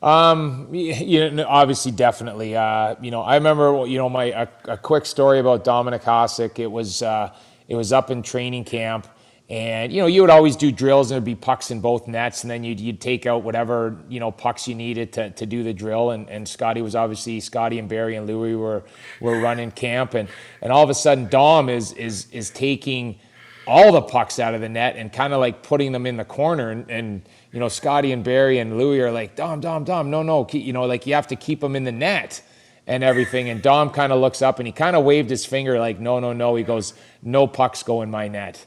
Um, 0.01 0.67
you 0.73 1.29
know, 1.31 1.45
obviously, 1.47 1.91
definitely. 1.91 2.55
Uh, 2.55 2.95
you 3.01 3.11
know, 3.11 3.21
I 3.21 3.35
remember, 3.35 3.85
you 3.87 3.97
know, 3.97 4.09
my 4.09 4.25
a, 4.25 4.47
a 4.65 4.77
quick 4.77 5.05
story 5.05 5.39
about 5.39 5.63
Dominik 5.63 6.03
Hasek. 6.03 6.59
It 6.59 6.71
was, 6.71 7.01
uh, 7.01 7.33
it 7.67 7.75
was 7.75 7.91
up 7.91 8.11
in 8.11 8.21
training 8.21 8.63
camp 8.63 9.07
and 9.49 9.93
you 9.93 10.01
know, 10.01 10.07
you 10.07 10.21
would 10.21 10.29
always 10.29 10.57
do 10.57 10.73
drills, 10.73 11.09
and 11.09 11.15
there'd 11.15 11.23
be 11.23 11.35
pucks 11.35 11.71
in 11.71 11.79
both 11.79 12.05
nets, 12.05 12.43
and 12.43 12.51
then 12.51 12.65
you'd, 12.65 12.81
you'd 12.81 12.99
take 12.99 13.25
out 13.25 13.43
whatever 13.43 13.97
you 14.09 14.19
know 14.19 14.29
pucks 14.29 14.67
you 14.67 14.75
needed 14.75 15.13
to, 15.13 15.29
to 15.31 15.45
do 15.45 15.63
the 15.63 15.73
drill. 15.73 16.11
And, 16.11 16.29
and 16.29 16.47
Scotty 16.47 16.81
was 16.81 16.95
obviously 16.95 17.39
Scotty 17.39 17.79
and 17.79 17.87
Barry 17.87 18.15
and 18.15 18.27
Louie 18.27 18.55
were 18.55 18.83
were 19.21 19.39
running 19.39 19.71
camp, 19.71 20.15
and 20.15 20.27
and 20.61 20.73
all 20.73 20.83
of 20.83 20.89
a 20.89 20.93
sudden 20.93 21.29
Dom 21.29 21.69
is 21.69 21.93
is 21.93 22.27
is 22.33 22.49
taking 22.49 23.19
all 23.65 23.93
the 23.93 24.01
pucks 24.01 24.37
out 24.39 24.53
of 24.53 24.59
the 24.59 24.69
net 24.69 24.95
and 24.97 25.11
kind 25.13 25.33
of 25.33 25.39
like 25.39 25.63
putting 25.63 25.93
them 25.93 26.05
in 26.05 26.17
the 26.17 26.25
corner, 26.25 26.71
and, 26.71 26.91
and 26.91 27.21
you 27.53 27.59
know 27.61 27.69
Scotty 27.69 28.11
and 28.11 28.25
Barry 28.25 28.59
and 28.59 28.77
Louie 28.77 28.99
are 28.99 29.11
like 29.11 29.37
Dom 29.37 29.61
Dom 29.61 29.85
Dom, 29.85 30.09
no 30.09 30.23
no, 30.23 30.45
you 30.51 30.73
know 30.73 30.83
like 30.83 31.07
you 31.07 31.13
have 31.13 31.27
to 31.27 31.37
keep 31.37 31.61
them 31.61 31.77
in 31.77 31.85
the 31.85 31.91
net 31.93 32.41
and 32.85 33.01
everything. 33.01 33.47
And 33.47 33.61
Dom 33.61 33.91
kind 33.91 34.11
of 34.11 34.19
looks 34.19 34.41
up 34.41 34.59
and 34.59 34.67
he 34.67 34.73
kind 34.73 34.97
of 34.97 35.05
waved 35.05 35.29
his 35.29 35.45
finger 35.45 35.79
like 35.79 36.01
no 36.01 36.19
no 36.19 36.33
no. 36.33 36.55
He 36.55 36.63
goes 36.63 36.93
no 37.23 37.47
pucks 37.47 37.81
go 37.83 38.01
in 38.01 38.11
my 38.11 38.27
net. 38.27 38.65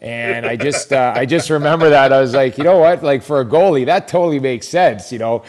And 0.00 0.44
I 0.44 0.56
just, 0.56 0.92
uh, 0.92 1.14
I 1.16 1.24
just 1.24 1.48
remember 1.48 1.88
that 1.90 2.12
I 2.12 2.20
was 2.20 2.34
like, 2.34 2.58
you 2.58 2.64
know 2.64 2.78
what, 2.78 3.02
like 3.02 3.22
for 3.22 3.40
a 3.40 3.46
goalie, 3.46 3.86
that 3.86 4.08
totally 4.08 4.38
makes 4.38 4.68
sense, 4.68 5.10
you 5.10 5.18
know. 5.18 5.42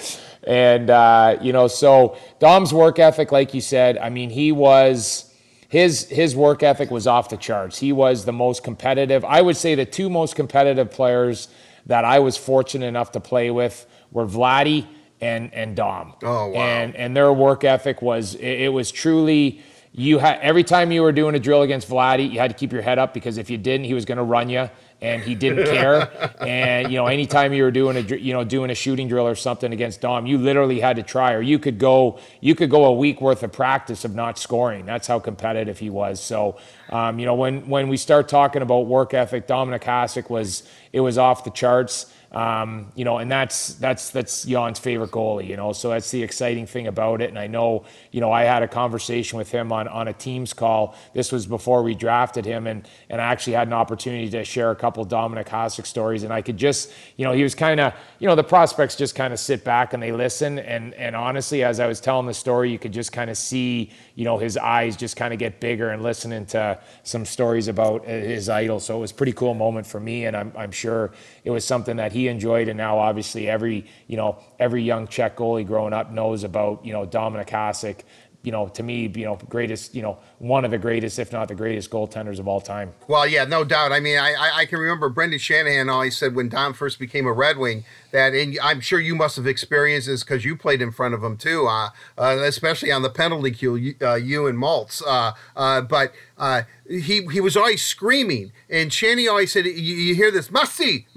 And 0.45 0.89
uh, 0.89 1.37
you 1.41 1.51
know, 1.51 1.67
so 1.67 2.17
Dom's 2.39 2.73
work 2.73 2.99
ethic, 2.99 3.33
like 3.33 3.53
you 3.53 3.59
said, 3.59 3.97
I 3.97 4.09
mean, 4.09 4.29
he 4.29 4.53
was 4.53 5.33
his 5.67 6.07
his 6.09 6.35
work 6.35 6.63
ethic 6.63 6.89
was 6.89 7.07
off 7.07 7.29
the 7.29 7.37
charts. 7.37 7.79
He 7.79 7.91
was 7.91 8.23
the 8.23 8.31
most 8.31 8.63
competitive. 8.63 9.25
I 9.25 9.41
would 9.41 9.57
say 9.57 9.75
the 9.75 9.85
two 9.85 10.09
most 10.09 10.35
competitive 10.35 10.91
players 10.91 11.49
that 11.85 12.05
I 12.05 12.19
was 12.19 12.37
fortunate 12.37 12.85
enough 12.85 13.11
to 13.13 13.19
play 13.19 13.51
with 13.51 13.85
were 14.11 14.25
Vladdy 14.25 14.87
and 15.19 15.53
and 15.53 15.75
Dom. 15.75 16.13
Oh 16.23 16.47
wow! 16.47 16.61
And 16.61 16.95
and 16.95 17.15
their 17.15 17.33
work 17.33 17.65
ethic 17.65 18.01
was 18.01 18.35
it, 18.35 18.61
it 18.61 18.73
was 18.73 18.91
truly 18.91 19.61
you 19.97 20.19
had 20.19 20.39
every 20.41 20.63
time 20.63 20.91
you 20.91 21.01
were 21.01 21.11
doing 21.11 21.33
a 21.33 21.39
drill 21.39 21.63
against 21.63 21.89
Vladdy, 21.89 22.31
you 22.31 22.37
had 22.37 22.51
to 22.51 22.55
keep 22.55 22.71
your 22.71 22.83
head 22.83 22.99
up 22.99 23.15
because 23.15 23.39
if 23.39 23.49
you 23.49 23.57
didn't, 23.57 23.85
he 23.85 23.95
was 23.95 24.05
going 24.05 24.19
to 24.19 24.23
run 24.23 24.47
you, 24.47 24.69
and 25.01 25.23
he 25.23 25.33
didn't 25.33 25.65
care. 25.65 26.35
and 26.39 26.91
you 26.91 26.99
know, 26.99 27.07
anytime 27.07 27.51
you 27.51 27.63
were 27.63 27.71
doing 27.71 27.97
a 27.97 28.15
you 28.15 28.31
know 28.31 28.43
doing 28.43 28.69
a 28.69 28.75
shooting 28.75 29.07
drill 29.07 29.25
or 29.25 29.33
something 29.33 29.73
against 29.73 29.99
Dom, 29.99 30.27
you 30.27 30.37
literally 30.37 30.79
had 30.79 30.97
to 30.97 31.03
try, 31.03 31.33
or 31.33 31.41
you 31.41 31.57
could 31.57 31.79
go 31.79 32.19
you 32.41 32.53
could 32.53 32.69
go 32.69 32.85
a 32.85 32.93
week 32.93 33.21
worth 33.21 33.41
of 33.41 33.51
practice 33.51 34.05
of 34.05 34.13
not 34.13 34.37
scoring. 34.37 34.85
That's 34.85 35.07
how 35.07 35.17
competitive 35.17 35.79
he 35.79 35.89
was. 35.89 36.21
So, 36.21 36.59
um, 36.91 37.17
you 37.17 37.25
know, 37.25 37.33
when 37.33 37.67
when 37.67 37.87
we 37.87 37.97
start 37.97 38.29
talking 38.29 38.61
about 38.61 38.85
work 38.85 39.15
ethic, 39.15 39.47
Dominik 39.47 39.81
Hasek 39.81 40.29
was 40.29 40.61
it 40.93 40.99
was 40.99 41.17
off 41.17 41.43
the 41.43 41.49
charts. 41.49 42.13
Um, 42.31 42.91
you 42.95 43.05
know, 43.05 43.19
and 43.19 43.31
that's 43.31 43.75
that's 43.75 44.09
that's 44.09 44.43
Jan's 44.43 44.79
favorite 44.79 45.11
goalie. 45.11 45.47
You 45.47 45.55
know, 45.55 45.71
so 45.73 45.89
that's 45.89 46.11
the 46.11 46.21
exciting 46.21 46.65
thing 46.65 46.87
about 46.87 47.21
it. 47.21 47.29
And 47.29 47.39
I 47.39 47.47
know, 47.47 47.85
you 48.11 48.19
know, 48.19 48.31
I 48.31 48.43
had 48.43 48.63
a 48.63 48.67
conversation 48.67 49.37
with 49.37 49.49
him 49.49 49.71
on 49.71 49.87
on 49.87 50.07
a 50.07 50.13
Teams 50.13 50.53
call. 50.53 50.95
This 51.13 51.31
was 51.31 51.45
before 51.45 51.83
we 51.83 51.95
drafted 51.95 52.45
him, 52.45 52.67
and 52.67 52.87
and 53.09 53.21
I 53.21 53.25
actually 53.25 53.53
had 53.53 53.67
an 53.67 53.73
opportunity 53.73 54.29
to 54.31 54.43
share 54.43 54.71
a 54.71 54.75
couple 54.75 55.05
Dominik 55.05 55.47
Hasek 55.47 55.85
stories. 55.85 56.23
And 56.23 56.33
I 56.33 56.41
could 56.41 56.57
just, 56.57 56.91
you 57.15 57.25
know, 57.25 57.31
he 57.31 57.43
was 57.43 57.55
kind 57.55 57.79
of, 57.79 57.93
you 58.19 58.27
know, 58.27 58.35
the 58.35 58.43
prospects 58.43 58.95
just 58.95 59.15
kind 59.15 59.33
of 59.33 59.39
sit 59.39 59.63
back 59.63 59.93
and 59.93 60.03
they 60.03 60.11
listen. 60.11 60.59
And 60.59 60.93
and 60.95 61.15
honestly, 61.15 61.63
as 61.63 61.79
I 61.79 61.87
was 61.87 61.99
telling 61.99 62.27
the 62.27 62.33
story, 62.33 62.71
you 62.71 62.79
could 62.79 62.93
just 62.93 63.11
kind 63.11 63.29
of 63.29 63.37
see, 63.37 63.91
you 64.15 64.25
know, 64.25 64.37
his 64.37 64.57
eyes 64.57 64.97
just 64.97 65.15
kind 65.15 65.33
of 65.33 65.39
get 65.39 65.59
bigger 65.59 65.89
and 65.89 66.03
listening 66.03 66.45
to 66.47 66.79
some 67.03 67.25
stories 67.25 67.67
about 67.67 68.05
his 68.05 68.49
idol. 68.49 68.79
So 68.79 68.97
it 68.97 69.01
was 69.01 69.11
a 69.11 69.15
pretty 69.15 69.33
cool 69.33 69.53
moment 69.53 69.87
for 69.87 69.99
me, 69.99 70.25
and 70.25 70.35
I'm 70.35 70.51
I'm 70.57 70.71
sure 70.71 71.11
it 71.43 71.51
was 71.51 71.63
something 71.65 71.97
that 71.97 72.11
he 72.11 72.26
enjoyed, 72.27 72.67
and 72.67 72.77
now 72.77 72.97
obviously 72.97 73.49
every 73.49 73.85
you 74.07 74.17
know 74.17 74.37
every 74.59 74.83
young 74.83 75.07
Czech 75.07 75.35
goalie 75.37 75.65
growing 75.65 75.93
up 75.93 76.11
knows 76.11 76.43
about 76.43 76.85
you 76.85 76.93
know 76.93 77.05
Dominik 77.05 77.49
Hasek. 77.49 78.01
You 78.43 78.51
know, 78.51 78.69
to 78.69 78.83
me, 78.83 79.11
you 79.13 79.25
know, 79.25 79.37
greatest, 79.49 79.93
you 79.93 80.01
know, 80.01 80.19
one 80.37 80.63
of 80.63 80.71
the 80.71 80.77
greatest, 80.77 81.19
if 81.19 81.33
not 81.33 81.49
the 81.49 81.55
greatest, 81.55 81.89
goaltenders 81.89 82.39
of 82.39 82.47
all 82.47 82.61
time. 82.61 82.93
Well, 83.09 83.27
yeah, 83.27 83.43
no 83.43 83.65
doubt. 83.65 83.91
I 83.91 83.99
mean, 83.99 84.17
I 84.17 84.35
I 84.59 84.65
can 84.65 84.79
remember 84.79 85.09
Brendan 85.09 85.39
Shanahan 85.39 85.89
always 85.89 86.15
said 86.15 86.33
when 86.33 86.47
Dom 86.47 86.73
first 86.73 86.97
became 86.97 87.25
a 87.25 87.33
Red 87.33 87.57
Wing 87.57 87.83
that, 88.11 88.33
and 88.33 88.57
I'm 88.61 88.79
sure 88.79 89.01
you 89.01 89.15
must 89.15 89.35
have 89.35 89.47
experienced 89.47 90.07
this 90.07 90.23
because 90.23 90.45
you 90.45 90.55
played 90.55 90.81
in 90.81 90.91
front 90.91 91.13
of 91.13 91.23
him 91.23 91.35
too, 91.35 91.67
uh, 91.67 91.89
uh, 92.17 92.37
especially 92.43 92.91
on 92.91 93.01
the 93.01 93.09
penalty 93.09 93.51
kill, 93.51 93.77
you, 93.77 93.95
uh, 94.01 94.15
you 94.15 94.47
and 94.47 94.57
Maltz. 94.57 95.01
Uh, 95.05 95.33
uh, 95.55 95.81
but 95.81 96.13
uh, 96.37 96.61
he 96.89 97.25
he 97.25 97.41
was 97.41 97.57
always 97.57 97.83
screaming, 97.83 98.51
and 98.69 98.93
Shanny 98.93 99.27
always 99.27 99.51
said, 99.51 99.65
"You, 99.65 99.71
you 99.73 100.15
hear 100.15 100.31
this? 100.31 100.49
Must 100.51 100.73
see, 100.73 101.07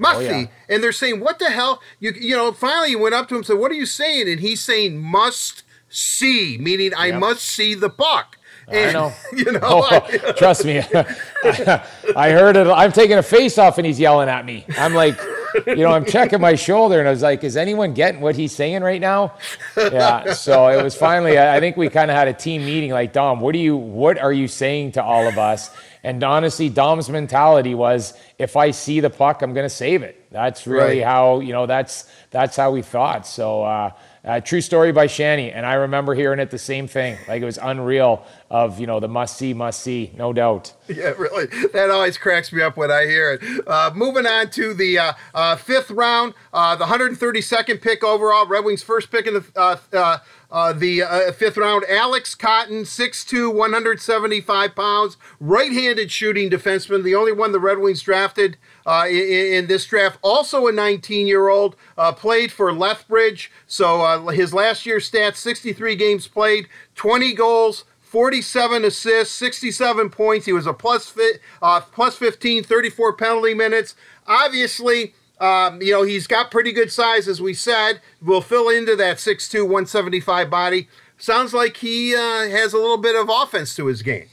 must 0.00 0.20
oh, 0.20 0.22
yeah. 0.22 0.46
and 0.68 0.82
they're 0.82 0.92
saying, 0.92 1.20
"What 1.20 1.38
the 1.38 1.50
hell?" 1.50 1.82
You 1.98 2.12
you 2.18 2.34
know. 2.34 2.52
Finally, 2.52 2.88
he 2.88 2.96
went 2.96 3.14
up 3.14 3.28
to 3.28 3.34
him 3.34 3.40
and 3.40 3.46
said, 3.46 3.58
"What 3.58 3.70
are 3.70 3.74
you 3.74 3.84
saying?" 3.84 4.30
And 4.30 4.40
he's 4.40 4.60
saying, 4.60 4.98
"Must 4.98 5.62
see," 5.90 6.56
meaning 6.58 6.92
yep. 6.92 6.98
I 6.98 7.12
must 7.12 7.42
see 7.42 7.74
the 7.74 7.90
puck. 7.90 8.38
And, 8.66 8.90
I 8.90 8.92
know. 8.92 9.12
You 9.36 9.52
know, 9.52 9.60
oh, 9.62 9.88
I, 9.90 10.32
trust 10.38 10.64
me. 10.64 10.78
I 12.16 12.30
heard 12.30 12.56
it. 12.56 12.66
I'm 12.66 12.92
taking 12.92 13.18
a 13.18 13.22
face 13.22 13.58
off, 13.58 13.76
and 13.76 13.86
he's 13.86 14.00
yelling 14.00 14.30
at 14.30 14.46
me. 14.46 14.64
I'm 14.78 14.94
like, 14.94 15.20
you 15.66 15.76
know, 15.76 15.92
I'm 15.92 16.06
checking 16.06 16.40
my 16.40 16.54
shoulder, 16.54 16.98
and 16.98 17.06
I 17.06 17.10
was 17.10 17.22
like, 17.22 17.44
is 17.44 17.56
anyone 17.56 17.92
getting 17.92 18.22
what 18.22 18.36
he's 18.36 18.52
saying 18.52 18.82
right 18.82 19.00
now? 19.00 19.34
Yeah. 19.76 20.32
So 20.32 20.68
it 20.68 20.82
was 20.82 20.96
finally. 20.96 21.38
I 21.38 21.60
think 21.60 21.76
we 21.76 21.90
kind 21.90 22.10
of 22.10 22.16
had 22.16 22.28
a 22.28 22.32
team 22.32 22.64
meeting. 22.64 22.90
Like, 22.90 23.12
Dom, 23.12 23.40
what 23.40 23.52
do 23.52 23.58
you? 23.58 23.76
What 23.76 24.18
are 24.18 24.32
you 24.32 24.48
saying 24.48 24.92
to 24.92 25.02
all 25.02 25.28
of 25.28 25.36
us? 25.36 25.70
And 26.02 26.22
honestly, 26.24 26.68
Dom's 26.68 27.10
mentality 27.10 27.74
was, 27.74 28.14
if 28.38 28.56
I 28.56 28.70
see 28.70 29.00
the 29.00 29.10
puck, 29.10 29.42
I'm 29.42 29.52
going 29.52 29.66
to 29.66 29.74
save 29.74 30.02
it. 30.02 30.16
That's 30.30 30.66
really 30.66 30.98
right. 30.98 31.06
how 31.06 31.40
you 31.40 31.52
know. 31.52 31.66
That's 31.66 32.08
that's 32.30 32.56
how 32.56 32.70
we 32.70 32.82
thought. 32.82 33.26
So. 33.26 33.62
Uh, 33.62 33.90
uh, 34.22 34.38
true 34.38 34.60
story 34.60 34.92
by 34.92 35.06
Shanny, 35.06 35.50
and 35.50 35.64
I 35.64 35.74
remember 35.74 36.14
hearing 36.14 36.40
it 36.40 36.50
the 36.50 36.58
same 36.58 36.86
thing. 36.86 37.16
Like 37.26 37.40
it 37.40 37.46
was 37.46 37.58
unreal. 37.60 38.24
Of 38.50 38.80
you 38.80 38.86
know 38.86 38.98
the 38.98 39.08
must 39.08 39.36
see, 39.36 39.54
must 39.54 39.80
see, 39.80 40.12
no 40.16 40.32
doubt. 40.32 40.74
Yeah, 40.90 41.14
really. 41.16 41.46
That 41.72 41.88
always 41.88 42.18
cracks 42.18 42.52
me 42.52 42.62
up 42.62 42.76
when 42.76 42.90
I 42.90 43.06
hear 43.06 43.34
it. 43.34 43.66
Uh, 43.66 43.92
moving 43.94 44.26
on 44.26 44.50
to 44.50 44.74
the 44.74 44.98
uh, 44.98 45.12
uh 45.32 45.54
fifth 45.54 45.92
round, 45.92 46.34
uh, 46.52 46.74
the 46.74 46.86
132nd 46.86 47.80
pick 47.80 48.02
overall, 48.02 48.44
Red 48.44 48.64
Wings' 48.64 48.82
first 48.82 49.12
pick 49.12 49.28
in 49.28 49.34
the 49.34 50.20
uh, 50.50 50.72
the 50.72 51.02
uh, 51.02 51.32
fifth 51.32 51.56
round, 51.56 51.84
Alex 51.88 52.34
Cotton, 52.34 52.82
6'2, 52.82 53.54
175 53.54 54.74
pounds, 54.74 55.16
right 55.38 55.72
handed 55.72 56.10
shooting 56.10 56.50
defenseman, 56.50 57.04
the 57.04 57.14
only 57.14 57.32
one 57.32 57.52
the 57.52 57.60
Red 57.60 57.78
Wings 57.78 58.02
drafted 58.02 58.56
uh, 58.84 59.06
in, 59.08 59.52
in, 59.54 59.66
this 59.68 59.86
draft. 59.86 60.18
Also 60.22 60.66
a 60.66 60.72
19 60.72 61.26
year 61.26 61.48
old, 61.48 61.76
uh, 61.96 62.12
played 62.12 62.50
for 62.50 62.72
Lethbridge. 62.72 63.50
So 63.66 64.02
uh, 64.02 64.28
his 64.28 64.52
last 64.52 64.86
year's 64.86 65.08
stats 65.10 65.36
63 65.36 65.94
games 65.96 66.26
played, 66.26 66.68
20 66.94 67.34
goals. 67.34 67.84
47 68.10 68.84
assists, 68.86 69.32
67 69.36 70.10
points. 70.10 70.44
He 70.44 70.52
was 70.52 70.66
a 70.66 70.72
plus, 70.72 71.08
fi- 71.08 71.38
uh, 71.62 71.80
plus 71.80 72.16
15, 72.16 72.64
34 72.64 73.12
penalty 73.12 73.54
minutes. 73.54 73.94
Obviously, 74.26 75.14
um, 75.40 75.80
you 75.80 75.92
know, 75.92 76.02
he's 76.02 76.26
got 76.26 76.50
pretty 76.50 76.72
good 76.72 76.92
size, 76.92 77.26
as 77.26 77.40
we 77.40 77.54
said. 77.54 78.00
Will 78.22 78.42
fill 78.42 78.68
into 78.68 78.94
that 78.96 79.16
6'2, 79.16 79.62
175 79.62 80.50
body. 80.50 80.88
Sounds 81.16 81.54
like 81.54 81.78
he 81.78 82.14
uh, 82.14 82.48
has 82.48 82.72
a 82.72 82.78
little 82.78 82.98
bit 82.98 83.16
of 83.16 83.28
offense 83.30 83.74
to 83.76 83.86
his 83.86 84.02
game. 84.02 84.26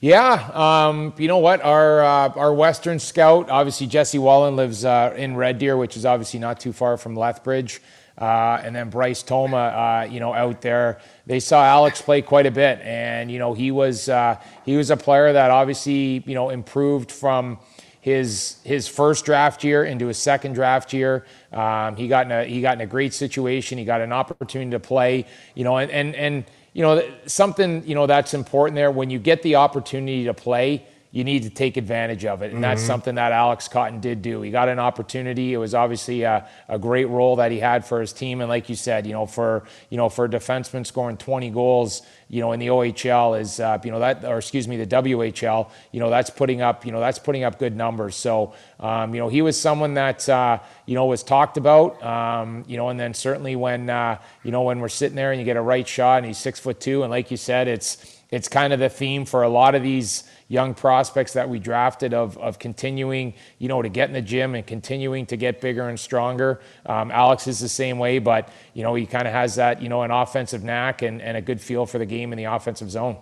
Yeah, 0.00 0.50
um, 0.52 1.14
you 1.16 1.28
know 1.28 1.38
what? 1.38 1.62
Our 1.62 2.02
uh, 2.02 2.28
our 2.36 2.52
Western 2.52 2.98
scout, 2.98 3.48
obviously 3.48 3.86
Jesse 3.86 4.18
Wallin 4.18 4.54
lives 4.54 4.84
uh, 4.84 5.14
in 5.16 5.34
Red 5.34 5.58
Deer, 5.58 5.78
which 5.78 5.96
is 5.96 6.04
obviously 6.04 6.40
not 6.40 6.60
too 6.60 6.74
far 6.74 6.98
from 6.98 7.16
Lethbridge. 7.16 7.80
Uh, 8.18 8.60
and 8.62 8.76
then 8.76 8.90
Bryce 8.90 9.22
Toma, 9.22 9.56
uh, 9.56 10.08
you 10.08 10.20
know, 10.20 10.32
out 10.34 10.60
there, 10.60 11.00
they 11.26 11.40
saw 11.40 11.64
Alex 11.64 12.00
play 12.00 12.22
quite 12.22 12.46
a 12.46 12.50
bit, 12.50 12.80
and 12.82 13.30
you 13.30 13.38
know, 13.38 13.54
he 13.54 13.70
was 13.70 14.08
uh, 14.08 14.38
he 14.66 14.76
was 14.76 14.90
a 14.90 14.96
player 14.96 15.32
that 15.32 15.50
obviously 15.50 16.22
you 16.26 16.34
know 16.34 16.50
improved 16.50 17.10
from 17.10 17.58
his 18.04 18.56
his 18.64 18.86
first 18.86 19.24
draft 19.24 19.64
year 19.64 19.82
into 19.82 20.08
his 20.08 20.18
second 20.18 20.52
draft 20.52 20.92
year. 20.92 21.24
Um, 21.54 21.96
he 21.96 22.06
got 22.06 22.26
in 22.26 22.32
a 22.32 22.44
he 22.44 22.60
got 22.60 22.74
in 22.74 22.82
a 22.82 22.86
great 22.86 23.14
situation. 23.14 23.78
He 23.78 23.86
got 23.86 24.02
an 24.02 24.12
opportunity 24.12 24.72
to 24.72 24.78
play. 24.78 25.24
You 25.54 25.64
know, 25.64 25.78
and 25.78 25.90
and 25.90 26.14
and 26.14 26.44
you 26.74 26.82
know 26.82 27.02
something 27.24 27.82
you 27.86 27.94
know 27.94 28.06
that's 28.06 28.34
important 28.34 28.76
there 28.76 28.90
when 28.90 29.08
you 29.08 29.18
get 29.18 29.40
the 29.40 29.54
opportunity 29.54 30.24
to 30.24 30.34
play 30.34 30.84
you 31.14 31.22
need 31.22 31.44
to 31.44 31.50
take 31.50 31.76
advantage 31.76 32.24
of 32.24 32.42
it. 32.42 32.46
And 32.46 32.54
mm-hmm. 32.54 32.62
that's 32.62 32.82
something 32.82 33.14
that 33.14 33.30
Alex 33.30 33.68
Cotton 33.68 34.00
did 34.00 34.20
do. 34.20 34.42
He 34.42 34.50
got 34.50 34.68
an 34.68 34.80
opportunity. 34.80 35.54
It 35.54 35.58
was 35.58 35.72
obviously 35.72 36.22
a, 36.22 36.48
a, 36.68 36.76
great 36.76 37.04
role 37.04 37.36
that 37.36 37.52
he 37.52 37.60
had 37.60 37.86
for 37.86 38.00
his 38.00 38.12
team. 38.12 38.40
And 38.40 38.48
like 38.48 38.68
you 38.68 38.74
said, 38.74 39.06
you 39.06 39.12
know, 39.12 39.24
for 39.24 39.62
you 39.90 39.96
know, 39.96 40.08
for 40.08 40.24
a 40.24 40.28
defenseman 40.28 40.84
scoring 40.84 41.16
20 41.16 41.50
goals, 41.50 42.02
you 42.28 42.40
know, 42.40 42.50
in 42.50 42.58
the 42.58 42.66
OHL 42.66 43.40
is 43.40 43.60
uh, 43.60 43.78
you 43.84 43.92
know 43.92 44.00
that, 44.00 44.24
or 44.24 44.38
excuse 44.38 44.66
me, 44.66 44.76
the 44.76 44.88
WHL, 44.88 45.70
you 45.92 46.00
know, 46.00 46.10
that's 46.10 46.30
putting 46.30 46.62
up, 46.62 46.84
you 46.84 46.90
know, 46.90 46.98
that's 46.98 47.20
putting 47.20 47.44
up 47.44 47.60
good 47.60 47.76
numbers. 47.76 48.16
So, 48.16 48.52
um, 48.80 49.14
you 49.14 49.20
know, 49.20 49.28
he 49.28 49.40
was 49.40 49.58
someone 49.58 49.94
that 49.94 50.28
uh, 50.28 50.58
you 50.84 50.96
know 50.96 51.06
was 51.06 51.22
talked 51.22 51.56
about. 51.58 52.02
Um, 52.02 52.64
you 52.66 52.76
know, 52.76 52.88
and 52.88 52.98
then 52.98 53.14
certainly 53.14 53.54
when 53.54 53.88
uh, 53.88 54.18
you 54.42 54.50
know 54.50 54.62
when 54.62 54.80
we're 54.80 54.88
sitting 54.88 55.14
there 55.14 55.30
and 55.30 55.38
you 55.38 55.44
get 55.44 55.56
a 55.56 55.62
right 55.62 55.86
shot 55.86 56.18
and 56.18 56.26
he's 56.26 56.38
six 56.38 56.58
foot 56.58 56.80
two, 56.80 57.04
and 57.04 57.10
like 57.12 57.30
you 57.30 57.36
said, 57.36 57.68
it's 57.68 58.20
it's 58.32 58.48
kind 58.48 58.72
of 58.72 58.80
the 58.80 58.88
theme 58.88 59.24
for 59.24 59.44
a 59.44 59.48
lot 59.48 59.76
of 59.76 59.84
these 59.84 60.24
young 60.48 60.74
prospects 60.74 61.32
that 61.32 61.48
we 61.48 61.58
drafted 61.58 62.12
of, 62.12 62.36
of 62.38 62.58
continuing, 62.58 63.34
you 63.58 63.68
know, 63.68 63.82
to 63.82 63.88
get 63.88 64.08
in 64.08 64.14
the 64.14 64.22
gym 64.22 64.54
and 64.54 64.66
continuing 64.66 65.26
to 65.26 65.36
get 65.36 65.60
bigger 65.60 65.88
and 65.88 65.98
stronger. 65.98 66.60
Um, 66.86 67.10
Alex 67.10 67.46
is 67.46 67.60
the 67.60 67.68
same 67.68 67.98
way, 67.98 68.18
but, 68.18 68.50
you 68.74 68.82
know, 68.82 68.94
he 68.94 69.06
kind 69.06 69.26
of 69.26 69.32
has 69.32 69.54
that, 69.56 69.80
you 69.80 69.88
know, 69.88 70.02
an 70.02 70.10
offensive 70.10 70.62
knack 70.62 71.02
and, 71.02 71.22
and 71.22 71.36
a 71.36 71.40
good 71.40 71.60
feel 71.60 71.86
for 71.86 71.98
the 71.98 72.06
game 72.06 72.32
in 72.32 72.36
the 72.36 72.44
offensive 72.44 72.90
zone. 72.90 73.16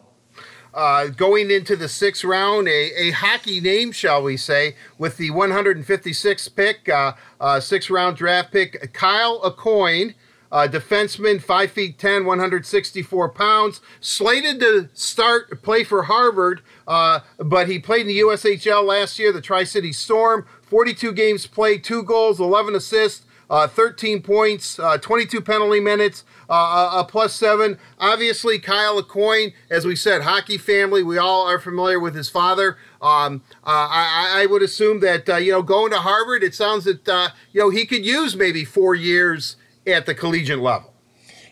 Uh, 0.75 1.09
going 1.09 1.51
into 1.51 1.77
the 1.77 1.89
sixth 1.89 2.25
round, 2.25 2.67
a, 2.67 2.93
a 2.99 3.11
hockey 3.11 3.61
name, 3.61 3.93
shall 3.93 4.23
we 4.23 4.37
say, 4.37 4.75
with 4.97 5.19
the 5.19 5.31
156th 5.31 6.55
pick, 6.57 6.89
uh, 6.89 7.13
uh, 7.41 7.61
sixth 7.61 7.91
round 7.91 8.17
draft 8.17 8.53
pick, 8.53 8.93
Kyle 8.93 9.41
Aucoin. 9.43 10.15
Uh, 10.51 10.69
defenseman, 10.69 11.41
5 11.41 11.71
feet 11.71 11.99
10, 11.99 12.27
164 12.27 13.31
pounds. 13.31 13.81
Slated 14.01 14.61
to 14.61 14.91
start 14.93 15.63
play 15.63 15.83
for 15.83 16.03
Harvard, 16.03 16.61
uh, 16.87 17.21
but 17.39 17.69
he 17.69 17.79
played 17.79 18.03
in 18.03 18.07
the 18.09 18.21
USHL 18.21 18.85
last 18.85 19.19
year, 19.19 19.33
the 19.33 19.41
Tri 19.41 19.65
City 19.65 19.93
Storm. 19.93 20.47
42 20.63 21.13
games 21.13 21.47
played, 21.47 21.85
2 21.85 22.03
goals, 22.03 22.41
11 22.41 22.75
assists. 22.75 23.27
Uh, 23.51 23.67
13 23.67 24.23
points, 24.23 24.79
uh, 24.79 24.97
22 24.97 25.39
penalty 25.43 25.79
minutes, 25.79 26.25
uh, 26.49 26.91
a 26.95 27.05
plus 27.05 27.35
seven. 27.35 27.77
Obviously, 27.99 28.59
Kyle 28.59 29.03
Aucoin, 29.03 29.53
as 29.69 29.85
we 29.85 29.95
said, 29.95 30.23
hockey 30.23 30.57
family. 30.57 31.03
We 31.03 31.19
all 31.19 31.47
are 31.47 31.59
familiar 31.59 32.01
with 32.01 32.15
his 32.15 32.31
father. 32.31 32.79
Um, 33.03 33.43
uh, 33.63 33.89
I, 33.91 34.43
I, 34.43 34.47
would 34.47 34.63
assume 34.63 35.01
that 35.01 35.29
uh, 35.29 35.37
you 35.37 35.53
know 35.53 35.61
going 35.61 35.91
to 35.91 35.99
Harvard, 35.99 36.43
it 36.43 36.55
sounds 36.55 36.85
that 36.85 37.07
uh, 37.07 37.29
you 37.53 37.61
know 37.61 37.69
he 37.69 37.85
could 37.85 38.07
use 38.07 38.35
maybe 38.35 38.65
four 38.65 38.95
years 38.95 39.57
at 39.87 40.07
the 40.07 40.15
collegiate 40.15 40.61
level. 40.61 40.92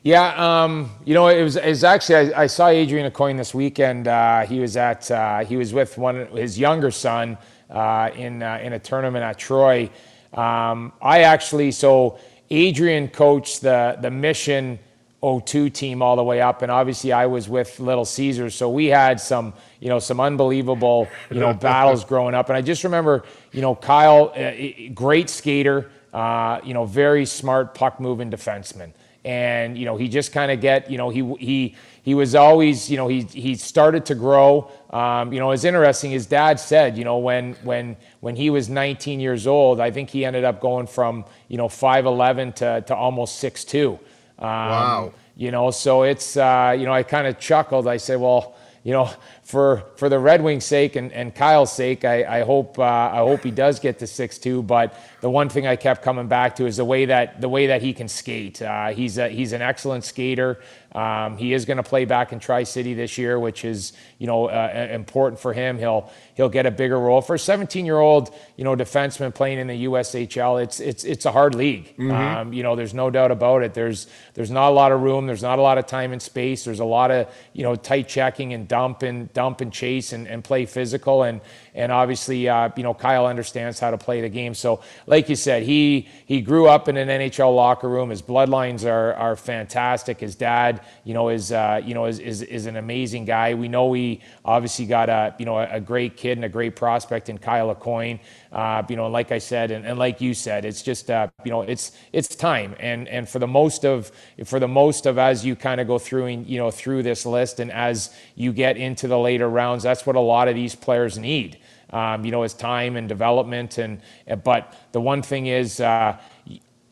Yeah, 0.03 0.63
um, 0.63 0.91
you 1.05 1.13
know, 1.13 1.29
it 1.29 1.43
was, 1.43 1.57
it 1.57 1.69
was 1.69 1.85
actually 1.85 2.33
I, 2.33 2.43
I, 2.43 2.47
saw 2.47 2.69
Adrian 2.69 3.11
Aucoin 3.11 3.37
this 3.37 3.53
weekend. 3.55 4.09
Uh, 4.09 4.47
he 4.47 4.59
was 4.59 4.79
at 4.79 5.11
uh, 5.11 5.45
he 5.45 5.59
was 5.59 5.75
with 5.75 5.99
one 5.99 6.27
his 6.29 6.59
younger 6.59 6.91
son 6.91 7.37
uh, 7.69 8.09
in 8.17 8.43
uh, 8.43 8.61
in 8.63 8.73
a 8.73 8.79
tournament 8.79 9.23
at 9.23 9.39
Troy. 9.39 9.91
Um, 10.33 10.95
I 11.03 11.21
actually 11.21 11.71
so 11.73 12.19
Adrian 12.49 13.09
coached 13.09 13.61
the 13.61 13.99
the 14.01 14.11
Mission 14.11 14.79
02 15.23 15.69
team 15.69 16.01
all 16.01 16.17
the 16.17 16.25
way 16.25 16.41
up, 16.41 16.63
and 16.63 16.73
obviously 16.73 17.13
I 17.13 17.27
was 17.27 17.47
with 17.51 17.79
Little 17.79 18.07
Caesars, 18.07 18.55
so 18.55 18.71
we 18.71 18.87
had 18.87 19.21
some 19.21 19.53
you 19.81 19.91
know 19.91 19.99
some 19.99 20.19
unbelievable 20.19 21.09
you 21.31 21.41
know 21.41 21.53
battles 21.69 22.07
growing 22.07 22.35
up. 22.35 22.49
And 22.49 22.57
I 22.57 22.63
just 22.63 22.85
remember 22.85 23.25
you 23.53 23.61
know 23.61 23.75
Kyle, 23.75 24.33
uh, 24.35 24.53
great 24.95 25.29
skater 25.29 25.91
uh, 26.13 26.61
you 26.65 26.75
know, 26.75 26.85
very 26.85 27.25
smart 27.25 27.75
puck 27.75 28.01
moving 28.01 28.31
defenseman. 28.31 28.93
And 29.25 29.77
you 29.77 29.85
know, 29.85 29.97
he 29.97 30.09
just 30.09 30.33
kind 30.33 30.51
of 30.51 30.61
get, 30.61 30.91
you 30.91 30.97
know, 30.97 31.11
he 31.11 31.23
he 31.39 31.77
he 32.03 32.15
was 32.15 32.35
always, 32.35 32.91
you 32.91 32.97
know, 32.97 33.09
he 33.09 33.23
he 33.23 33.55
started 33.55 34.07
to 34.07 34.15
grow. 34.15 34.71
Um, 34.91 35.33
you 35.33 35.39
know, 35.39 35.51
it's 35.51 35.65
interesting. 35.65 36.11
His 36.11 36.27
dad 36.27 36.59
said, 36.59 36.97
you 36.97 37.05
know, 37.05 37.19
when 37.19 37.55
when 37.63 37.97
when 38.21 38.37
he 38.37 38.49
was 38.49 38.69
19 38.71 39.21
years 39.21 39.47
old, 39.47 39.79
I 39.79 39.91
think 39.91 40.11
he 40.11 40.25
ended 40.25 40.45
up 40.45 40.61
going 40.61 40.87
from 40.87 41.25
you 41.49 41.59
know 41.59 41.69
5'11 41.69 42.55
to 42.57 42.81
to 42.87 42.95
almost 42.95 43.43
6'2. 43.43 43.93
Um, 43.93 43.99
wow. 44.39 45.13
You 45.37 45.51
know, 45.51 45.71
so 45.71 46.03
it's 46.03 46.37
uh, 46.37 46.75
you 46.79 46.87
know, 46.87 46.93
I 46.93 47.03
kind 47.03 47.27
of 47.27 47.39
chuckled. 47.39 47.87
I 47.87 47.99
said, 47.99 48.21
well, 48.21 48.57
you 48.83 48.93
know, 48.93 49.11
for 49.51 49.85
for 49.97 50.09
the 50.09 50.19
Red 50.19 50.43
Wings' 50.43 50.65
sake 50.65 50.97
and, 50.97 51.13
and 51.13 51.35
Kyle's 51.35 51.73
sake, 51.73 52.05
I, 52.05 52.39
I 52.39 52.43
hope 52.43 52.79
uh, 52.79 52.83
I 52.83 53.19
hope 53.19 53.43
he 53.43 53.51
does 53.51 53.81
get 53.81 53.99
to 53.99 54.07
six 54.07 54.39
two. 54.39 54.63
But 54.63 54.95
the 55.21 55.29
one 55.29 55.49
thing 55.49 55.67
I 55.67 55.77
kept 55.77 56.03
coming 56.03 56.29
back 56.29 56.57
to 56.57 56.67
is 56.67 56.77
the 56.77 56.85
way 56.85 57.07
that 57.07 57.41
the 57.41 57.49
way 57.49 57.67
that 57.67 57.83
he 57.83 57.93
can 57.93 58.09
skate. 58.09 58.63
Uh, 58.63 58.89
he's 58.89 59.19
a, 59.19 59.29
he's 59.29 59.53
an 59.53 59.63
excellent 59.63 60.05
skater. 60.05 60.61
Um, 60.93 61.37
he 61.37 61.53
is 61.53 61.67
going 61.67 61.77
to 61.77 61.83
play 61.83 62.05
back 62.05 62.33
in 62.33 62.41
Tri 62.41 62.65
City 62.65 62.95
this 62.95 63.17
year, 63.17 63.39
which 63.39 63.65
is 63.65 63.93
you 64.19 64.27
know 64.27 64.47
uh, 64.47 64.89
important 64.91 65.41
for 65.41 65.53
him. 65.53 65.79
He'll 65.79 66.11
he'll 66.35 66.49
get 66.49 66.67
a 66.67 66.71
bigger 66.71 66.99
role 66.99 67.21
for 67.21 67.35
a 67.35 67.39
17 67.39 67.87
year 67.87 67.99
old 67.99 68.35
you 68.57 68.65
know 68.65 68.75
defenseman 68.75 69.35
playing 69.35 69.59
in 69.59 69.67
the 69.67 69.85
USHL. 69.85 70.63
It's 70.63 70.81
it's 70.81 71.05
it's 71.05 71.27
a 71.27 71.33
hard 71.33 71.55
league. 71.55 71.97
Mm-hmm. 71.97 72.11
Um, 72.11 72.53
you 72.53 72.63
know, 72.63 72.75
there's 72.75 72.95
no 72.95 73.11
doubt 73.11 73.31
about 73.31 73.63
it. 73.63 73.75
There's 73.75 74.09
there's 74.35 74.51
not 74.51 74.71
a 74.71 74.75
lot 74.75 74.91
of 74.91 75.03
room. 75.03 75.27
There's 75.27 75.43
not 75.43 75.59
a 75.59 75.63
lot 75.63 75.79
of 75.79 75.87
time 75.87 76.13
and 76.13 76.21
space. 76.21 76.65
There's 76.65 76.81
a 76.81 76.85
lot 76.85 77.11
of 77.11 77.29
you 77.53 77.63
know 77.63 77.77
tight 77.77 78.09
checking 78.09 78.53
and 78.53 78.67
dump 78.67 79.03
and 79.03 79.33
dump 79.41 79.63
and 79.63 79.73
chase 79.73 80.13
and, 80.13 80.29
and 80.29 80.45
play 80.45 80.67
physical. 80.67 81.23
And 81.23 81.41
and 81.75 81.93
obviously, 81.93 82.49
uh, 82.49 82.71
you 82.77 82.83
know, 82.83 82.95
Kyle 82.95 83.27
understands 83.27 83.79
how 83.79 83.91
to 83.91 83.99
play 83.99 84.21
the 84.21 84.29
game. 84.29 84.55
So, 84.55 84.81
like 85.07 85.29
you 85.29 85.37
said, 85.37 85.63
he 85.63 86.09
he 86.27 86.41
grew 86.41 86.67
up 86.69 86.89
in 86.89 86.97
an 86.97 87.09
NHL 87.09 87.55
locker 87.55 87.89
room. 87.89 88.11
His 88.11 88.23
bloodlines 88.23 88.85
are 88.85 89.15
are 89.15 89.37
fantastic. 89.37 90.21
His 90.21 90.35
dad, 90.35 90.81
you 91.05 91.15
know, 91.15 91.29
is 91.29 91.53
uh, 91.53 91.81
you 91.85 91.95
know 91.95 92.07
is, 92.07 92.19
is 92.19 92.43
is 92.43 92.67
an 92.67 92.77
amazing 92.77 93.25
guy. 93.25 93.55
We 93.55 93.69
know 93.69 93.93
he 93.93 94.21
obviously 94.45 94.87
got 94.87 95.09
a 95.09 95.35
you 95.39 95.47
know 95.47 95.59
a 95.59 95.81
great 95.81 96.17
kid 96.17 96.39
and 96.39 96.45
a 96.45 96.49
great 96.49 96.77
prospect 96.77 97.29
in 97.29 97.39
Kyle 97.39 97.75
Aucoin. 97.75 98.21
Uh, 98.53 98.83
you 98.89 98.97
know, 98.97 99.07
like 99.07 99.31
I 99.31 99.39
said, 99.39 99.71
and, 99.71 99.87
and 99.87 99.99
like 99.99 100.21
you 100.21 100.35
said, 100.35 100.65
it's 100.65 100.83
just 100.83 101.11
uh, 101.11 101.29
you 101.45 101.51
know 101.51 101.63
it's 101.63 101.93
it's 102.13 102.35
time, 102.35 102.75
and 102.81 103.07
and 103.09 103.29
for 103.29 103.39
the 103.39 103.47
most 103.47 103.85
of 103.85 104.11
for 104.45 104.59
the 104.59 104.69
most 104.69 105.07
of 105.07 105.19
as 105.19 105.45
you 105.45 105.55
kind 105.55 105.81
of 105.81 105.87
go 105.87 105.99
through 105.99 106.27
and 106.27 106.47
you 106.47 106.59
know 106.59 106.71
through 106.71 107.05
this 107.05 107.25
list, 107.25 107.61
and 107.61 107.71
as 107.71 108.13
you 108.35 108.53
get 108.53 108.77
into 108.77 109.07
the 109.07 109.19
later 109.19 109.49
rounds, 109.49 109.85
that's 109.85 110.05
what 110.05 110.17
a 110.17 110.21
lot 110.21 110.49
of 110.49 110.55
these 110.57 110.75
players 110.75 111.19
need 111.19 111.59
um, 111.93 112.25
you 112.25 112.31
know, 112.31 112.43
his 112.43 112.55
time 112.55 112.97
and 112.97 113.09
development. 113.09 113.79
And 113.79 114.01
but 114.45 114.77
the 114.93 115.01
one 115.01 115.23
thing 115.23 115.47
is, 115.47 115.81
uh, 115.81 116.19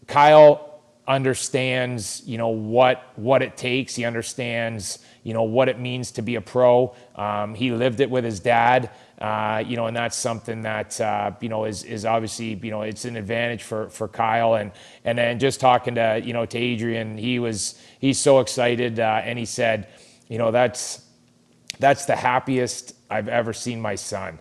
Kyle 0.07 0.68
understands, 1.07 2.22
you 2.26 2.36
know, 2.36 2.49
what 2.49 3.03
what 3.16 3.42
it 3.42 3.57
takes. 3.57 3.94
He 3.94 4.05
understands, 4.05 4.99
you 5.22 5.32
know, 5.32 5.42
what 5.42 5.68
it 5.68 5.78
means 5.80 6.11
to 6.12 6.22
be 6.22 6.34
a 6.36 6.40
pro. 6.40 6.94
Um, 7.16 7.55
he 7.55 7.70
lived 7.72 8.01
it 8.01 8.11
with 8.11 8.24
his 8.24 8.40
dad. 8.40 8.90
Uh, 9.18 9.64
you 9.66 9.76
know, 9.76 9.86
and 9.86 9.96
that's 9.96 10.16
something 10.16 10.62
that 10.62 11.01
uh, 11.01 11.32
you 11.40 11.49
know 11.49 11.64
is 11.64 11.82
is 11.82 12.05
obviously 12.05 12.55
you 12.62 12.70
know 12.70 12.82
it's 12.82 13.05
an 13.05 13.16
advantage 13.16 13.64
for 13.64 13.88
for 13.88 14.07
Kyle 14.07 14.55
and 14.55 14.70
and 15.05 15.18
then 15.18 15.40
just 15.40 15.59
talking 15.59 15.96
to 15.96 16.20
you 16.22 16.32
know 16.32 16.46
to 16.46 16.59
Adrian, 16.59 17.18
he 17.18 17.40
was 17.40 17.80
he's 17.99 18.20
so 18.20 18.38
excited 18.38 19.01
uh, 19.01 19.20
and 19.24 19.38
he 19.38 19.44
said, 19.44 19.88
you 20.28 20.38
know, 20.38 20.51
that's 20.51 21.05
that's 21.80 22.05
the 22.05 22.16
happiest 22.16 22.94
I've 23.11 23.28
ever 23.28 23.53
seen 23.53 23.80
my 23.80 23.94
son. 23.94 24.38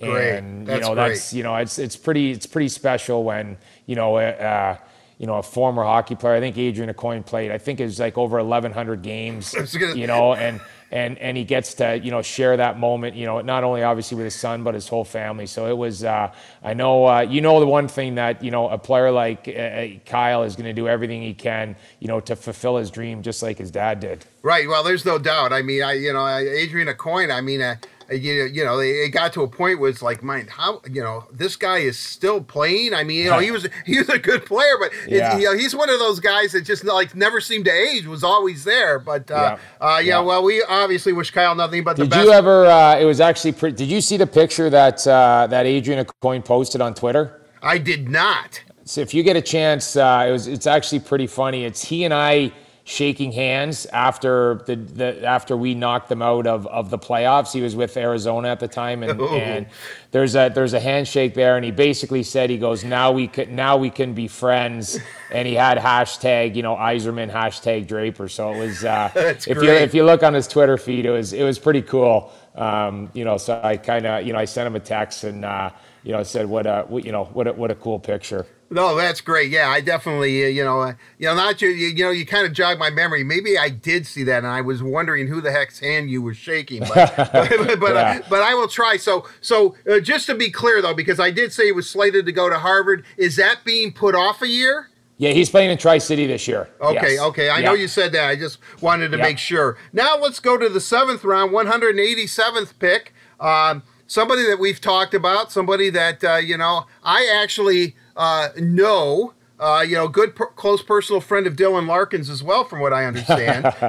Great. 0.00 0.38
And 0.38 0.66
that's 0.66 0.76
you 0.76 0.88
know 0.88 0.94
great. 0.94 1.08
that's 1.08 1.32
you 1.32 1.42
know 1.42 1.56
it's 1.56 1.78
it's 1.78 1.96
pretty 1.96 2.30
it's 2.30 2.46
pretty 2.46 2.68
special 2.68 3.24
when 3.24 3.56
you 3.86 3.96
know 3.96 4.16
uh, 4.16 4.76
you 5.18 5.26
know, 5.26 5.34
a 5.34 5.42
former 5.42 5.82
hockey 5.82 6.14
player. 6.14 6.34
I 6.34 6.40
think 6.40 6.56
Adrian 6.56 6.92
Aucoin 6.92 7.26
played. 7.26 7.50
I 7.50 7.58
think 7.58 7.80
it 7.80 7.84
was 7.84 7.98
like 7.98 8.16
over 8.16 8.36
1,100 8.36 9.02
games. 9.02 9.54
you 9.74 10.06
know, 10.06 10.34
and 10.34 10.60
and 10.90 11.18
and 11.18 11.36
he 11.36 11.44
gets 11.44 11.74
to 11.74 11.98
you 11.98 12.12
know 12.12 12.22
share 12.22 12.56
that 12.56 12.78
moment. 12.78 13.16
You 13.16 13.26
know, 13.26 13.40
not 13.40 13.64
only 13.64 13.82
obviously 13.82 14.16
with 14.16 14.24
his 14.24 14.36
son, 14.36 14.62
but 14.62 14.74
his 14.74 14.86
whole 14.86 15.04
family. 15.04 15.46
So 15.46 15.66
it 15.66 15.76
was. 15.76 16.04
Uh, 16.04 16.32
I 16.62 16.74
know 16.74 17.06
uh, 17.06 17.20
you 17.22 17.40
know 17.40 17.58
the 17.58 17.66
one 17.66 17.88
thing 17.88 18.14
that 18.14 18.44
you 18.44 18.52
know 18.52 18.68
a 18.68 18.78
player 18.78 19.10
like 19.10 19.48
uh, 19.48 19.86
Kyle 20.06 20.44
is 20.44 20.54
going 20.54 20.66
to 20.66 20.72
do 20.72 20.86
everything 20.86 21.20
he 21.20 21.34
can, 21.34 21.74
you 21.98 22.06
know, 22.06 22.20
to 22.20 22.36
fulfill 22.36 22.76
his 22.76 22.90
dream, 22.90 23.22
just 23.22 23.42
like 23.42 23.58
his 23.58 23.72
dad 23.72 23.98
did. 23.98 24.24
Right. 24.42 24.68
Well, 24.68 24.84
there's 24.84 25.04
no 25.04 25.18
doubt. 25.18 25.52
I 25.52 25.62
mean, 25.62 25.82
I 25.82 25.94
you 25.94 26.12
know 26.12 26.26
Adrian 26.28 26.86
Aucoin. 26.86 27.34
I 27.34 27.40
mean. 27.40 27.78
You, 28.10 28.44
you 28.44 28.64
know, 28.64 28.78
it 28.78 29.10
got 29.10 29.34
to 29.34 29.42
a 29.42 29.48
point 29.48 29.80
where 29.80 29.90
it's 29.90 30.00
like, 30.00 30.22
mind 30.22 30.48
how, 30.48 30.80
you 30.90 31.02
know, 31.02 31.26
this 31.30 31.56
guy 31.56 31.78
is 31.78 31.98
still 31.98 32.40
playing. 32.40 32.94
I 32.94 33.04
mean, 33.04 33.24
you 33.24 33.30
know, 33.30 33.38
he 33.38 33.50
was 33.50 33.68
he 33.84 33.98
was 33.98 34.08
a 34.08 34.18
good 34.18 34.46
player, 34.46 34.76
but 34.80 34.92
yeah. 35.06 35.36
it, 35.36 35.40
you 35.40 35.44
know, 35.46 35.56
he's 35.56 35.76
one 35.76 35.90
of 35.90 35.98
those 35.98 36.18
guys 36.18 36.52
that 36.52 36.62
just 36.62 36.84
like 36.84 37.14
never 37.14 37.38
seemed 37.40 37.66
to 37.66 37.70
age, 37.70 38.06
was 38.06 38.24
always 38.24 38.64
there. 38.64 38.98
But 38.98 39.30
uh, 39.30 39.34
yeah, 39.80 39.86
uh, 39.86 39.98
yeah, 39.98 40.00
yeah. 40.00 40.20
well, 40.20 40.42
we 40.42 40.62
obviously 40.62 41.12
wish 41.12 41.30
Kyle 41.30 41.54
nothing 41.54 41.84
but 41.84 41.96
the 41.96 42.04
did 42.04 42.10
best. 42.10 42.20
Did 42.20 42.26
you 42.28 42.32
ever? 42.32 42.64
Uh, 42.64 42.98
it 42.98 43.04
was 43.04 43.20
actually. 43.20 43.52
Pre- 43.52 43.72
did 43.72 43.88
you 43.88 44.00
see 44.00 44.16
the 44.16 44.26
picture 44.26 44.70
that 44.70 45.06
uh, 45.06 45.46
that 45.48 45.66
Adrian 45.66 46.04
Aucoin 46.04 46.42
posted 46.42 46.80
on 46.80 46.94
Twitter? 46.94 47.42
I 47.62 47.76
did 47.76 48.08
not. 48.08 48.62
So 48.84 49.02
if 49.02 49.12
you 49.12 49.22
get 49.22 49.36
a 49.36 49.42
chance, 49.42 49.96
uh, 49.96 50.24
it 50.26 50.32
was. 50.32 50.46
It's 50.46 50.66
actually 50.66 51.00
pretty 51.00 51.26
funny. 51.26 51.64
It's 51.64 51.82
he 51.84 52.04
and 52.04 52.14
I 52.14 52.52
shaking 52.88 53.30
hands 53.32 53.84
after 53.92 54.62
the, 54.64 54.74
the 54.74 55.22
after 55.22 55.54
we 55.58 55.74
knocked 55.74 56.08
them 56.08 56.22
out 56.22 56.46
of, 56.46 56.66
of 56.68 56.88
the 56.88 56.98
playoffs. 56.98 57.52
He 57.52 57.60
was 57.60 57.76
with 57.76 57.94
Arizona 57.98 58.48
at 58.48 58.60
the 58.60 58.66
time, 58.66 59.02
and, 59.02 59.20
and 59.20 59.66
there's 60.10 60.34
a 60.34 60.50
there's 60.54 60.72
a 60.72 60.80
handshake 60.80 61.34
there, 61.34 61.56
and 61.56 61.64
he 61.64 61.70
basically 61.70 62.22
said 62.22 62.48
he 62.48 62.56
goes 62.56 62.84
now 62.84 63.12
we 63.12 63.28
could 63.28 63.50
now 63.50 63.76
we 63.76 63.90
can 63.90 64.14
be 64.14 64.26
friends, 64.26 64.98
and 65.30 65.46
he 65.46 65.52
had 65.52 65.76
hashtag 65.76 66.56
you 66.56 66.62
know 66.62 66.76
Yzerman 66.76 67.30
hashtag 67.30 67.86
Draper. 67.86 68.26
So 68.26 68.54
it 68.54 68.58
was 68.58 68.84
uh, 68.84 69.12
if 69.14 69.44
great. 69.44 69.62
you 69.62 69.70
if 69.70 69.94
you 69.94 70.04
look 70.04 70.22
on 70.22 70.32
his 70.32 70.48
Twitter 70.48 70.78
feed, 70.78 71.04
it 71.04 71.10
was 71.10 71.34
it 71.34 71.42
was 71.42 71.58
pretty 71.58 71.82
cool. 71.82 72.32
Um, 72.54 73.10
you 73.12 73.24
know, 73.24 73.36
so 73.36 73.60
I 73.62 73.76
kind 73.76 74.06
of 74.06 74.26
you 74.26 74.32
know 74.32 74.38
I 74.38 74.46
sent 74.46 74.66
him 74.66 74.76
a 74.76 74.80
text 74.80 75.24
and 75.24 75.44
uh, 75.44 75.70
you 76.04 76.12
know 76.12 76.22
said 76.22 76.46
what 76.46 76.66
a 76.66 76.86
you 76.90 77.12
know 77.12 77.26
what 77.26 77.46
a, 77.48 77.52
what 77.52 77.70
a 77.70 77.74
cool 77.74 77.98
picture. 77.98 78.46
No, 78.70 78.96
that's 78.96 79.22
great. 79.22 79.50
Yeah, 79.50 79.70
I 79.70 79.80
definitely, 79.80 80.44
uh, 80.44 80.48
you 80.48 80.62
know, 80.62 80.80
uh, 80.80 80.94
you 81.18 81.26
know, 81.26 81.34
not 81.34 81.62
you, 81.62 81.70
you, 81.70 81.88
you 81.88 82.04
know, 82.04 82.10
you 82.10 82.26
kind 82.26 82.46
of 82.46 82.52
jog 82.52 82.78
my 82.78 82.90
memory. 82.90 83.24
Maybe 83.24 83.56
I 83.56 83.70
did 83.70 84.06
see 84.06 84.24
that, 84.24 84.38
and 84.38 84.46
I 84.46 84.60
was 84.60 84.82
wondering 84.82 85.26
who 85.26 85.40
the 85.40 85.50
heck's 85.50 85.78
hand 85.78 86.10
you 86.10 86.20
were 86.20 86.34
shaking. 86.34 86.80
But, 86.80 87.14
but, 87.16 87.80
but, 87.80 87.94
yeah. 87.94 88.20
uh, 88.20 88.22
but, 88.28 88.42
I 88.42 88.54
will 88.54 88.68
try. 88.68 88.98
So, 88.98 89.26
so 89.40 89.74
uh, 89.90 90.00
just 90.00 90.26
to 90.26 90.34
be 90.34 90.50
clear, 90.50 90.82
though, 90.82 90.92
because 90.92 91.18
I 91.18 91.30
did 91.30 91.52
say 91.52 91.66
he 91.66 91.72
was 91.72 91.88
slated 91.88 92.26
to 92.26 92.32
go 92.32 92.50
to 92.50 92.58
Harvard, 92.58 93.06
is 93.16 93.36
that 93.36 93.60
being 93.64 93.90
put 93.90 94.14
off 94.14 94.42
a 94.42 94.48
year? 94.48 94.90
Yeah, 95.16 95.30
he's 95.30 95.50
playing 95.50 95.70
in 95.70 95.78
Tri 95.78 95.98
City 95.98 96.26
this 96.26 96.46
year. 96.46 96.68
Okay, 96.80 97.14
yes. 97.14 97.20
okay. 97.20 97.48
I 97.48 97.58
yeah. 97.58 97.64
know 97.64 97.74
you 97.74 97.88
said 97.88 98.12
that. 98.12 98.28
I 98.28 98.36
just 98.36 98.58
wanted 98.80 99.10
to 99.12 99.16
yeah. 99.16 99.24
make 99.24 99.38
sure. 99.38 99.76
Now 99.92 100.16
let's 100.16 100.40
go 100.40 100.56
to 100.56 100.68
the 100.68 100.80
seventh 100.80 101.24
round, 101.24 101.52
187th 101.52 102.78
pick. 102.78 103.14
Um, 103.40 103.82
somebody 104.06 104.46
that 104.46 104.60
we've 104.60 104.80
talked 104.80 105.14
about, 105.14 105.50
somebody 105.50 105.90
that 105.90 106.22
uh, 106.22 106.36
you 106.36 106.56
know, 106.56 106.86
I 107.02 107.28
actually 107.42 107.96
uh, 108.18 108.48
know. 108.56 109.32
Uh, 109.60 109.84
you 109.84 109.96
know, 109.96 110.06
good 110.06 110.36
per- 110.36 110.50
close 110.50 110.84
personal 110.84 111.20
friend 111.20 111.44
of 111.44 111.56
Dylan 111.56 111.88
Larkin's 111.88 112.30
as 112.30 112.44
well, 112.44 112.62
from 112.62 112.78
what 112.78 112.92
I 112.92 113.06
understand. 113.06 113.64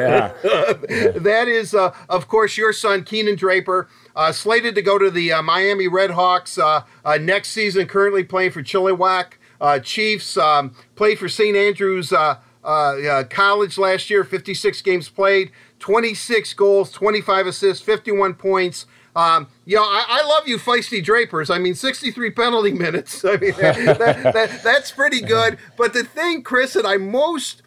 that 0.00 1.44
is, 1.46 1.72
uh, 1.72 1.94
of 2.08 2.26
course, 2.26 2.56
your 2.56 2.72
son 2.72 3.04
Keenan 3.04 3.36
Draper, 3.36 3.88
uh, 4.16 4.32
slated 4.32 4.74
to 4.74 4.82
go 4.82 4.98
to 4.98 5.12
the 5.12 5.32
uh, 5.32 5.42
Miami 5.42 5.86
Redhawks 5.86 6.58
uh, 6.60 6.82
uh, 7.04 7.18
next 7.18 7.50
season. 7.50 7.86
Currently 7.86 8.24
playing 8.24 8.50
for 8.50 8.62
Chilliwack 8.62 9.34
Chiefs. 9.84 10.36
Um, 10.36 10.74
played 10.96 11.20
for 11.20 11.28
St. 11.28 11.56
Andrews 11.56 12.12
College 12.62 13.78
last 13.78 14.10
year. 14.10 14.24
56 14.24 14.82
games 14.82 15.08
played, 15.08 15.52
26 15.78 16.54
goals, 16.54 16.90
25 16.90 17.46
assists, 17.46 17.84
51 17.84 18.34
points. 18.34 18.86
Um, 19.16 19.46
you 19.64 19.76
know, 19.76 19.82
I, 19.82 20.04
I, 20.08 20.26
love 20.26 20.48
you, 20.48 20.58
feisty 20.58 21.02
Drapers. 21.02 21.48
I 21.48 21.58
mean, 21.58 21.74
63 21.74 22.30
penalty 22.30 22.72
minutes. 22.84 23.24
I 23.24 23.36
mean, 23.36 23.54
that, 23.58 24.32
that, 24.34 24.62
that's 24.62 24.90
pretty 24.90 25.20
good. 25.20 25.58
But 25.76 25.92
the 25.92 26.02
thing, 26.02 26.42
Kris, 26.42 26.72
that 26.72 26.84
I'm 26.84 27.10
most 27.10 27.62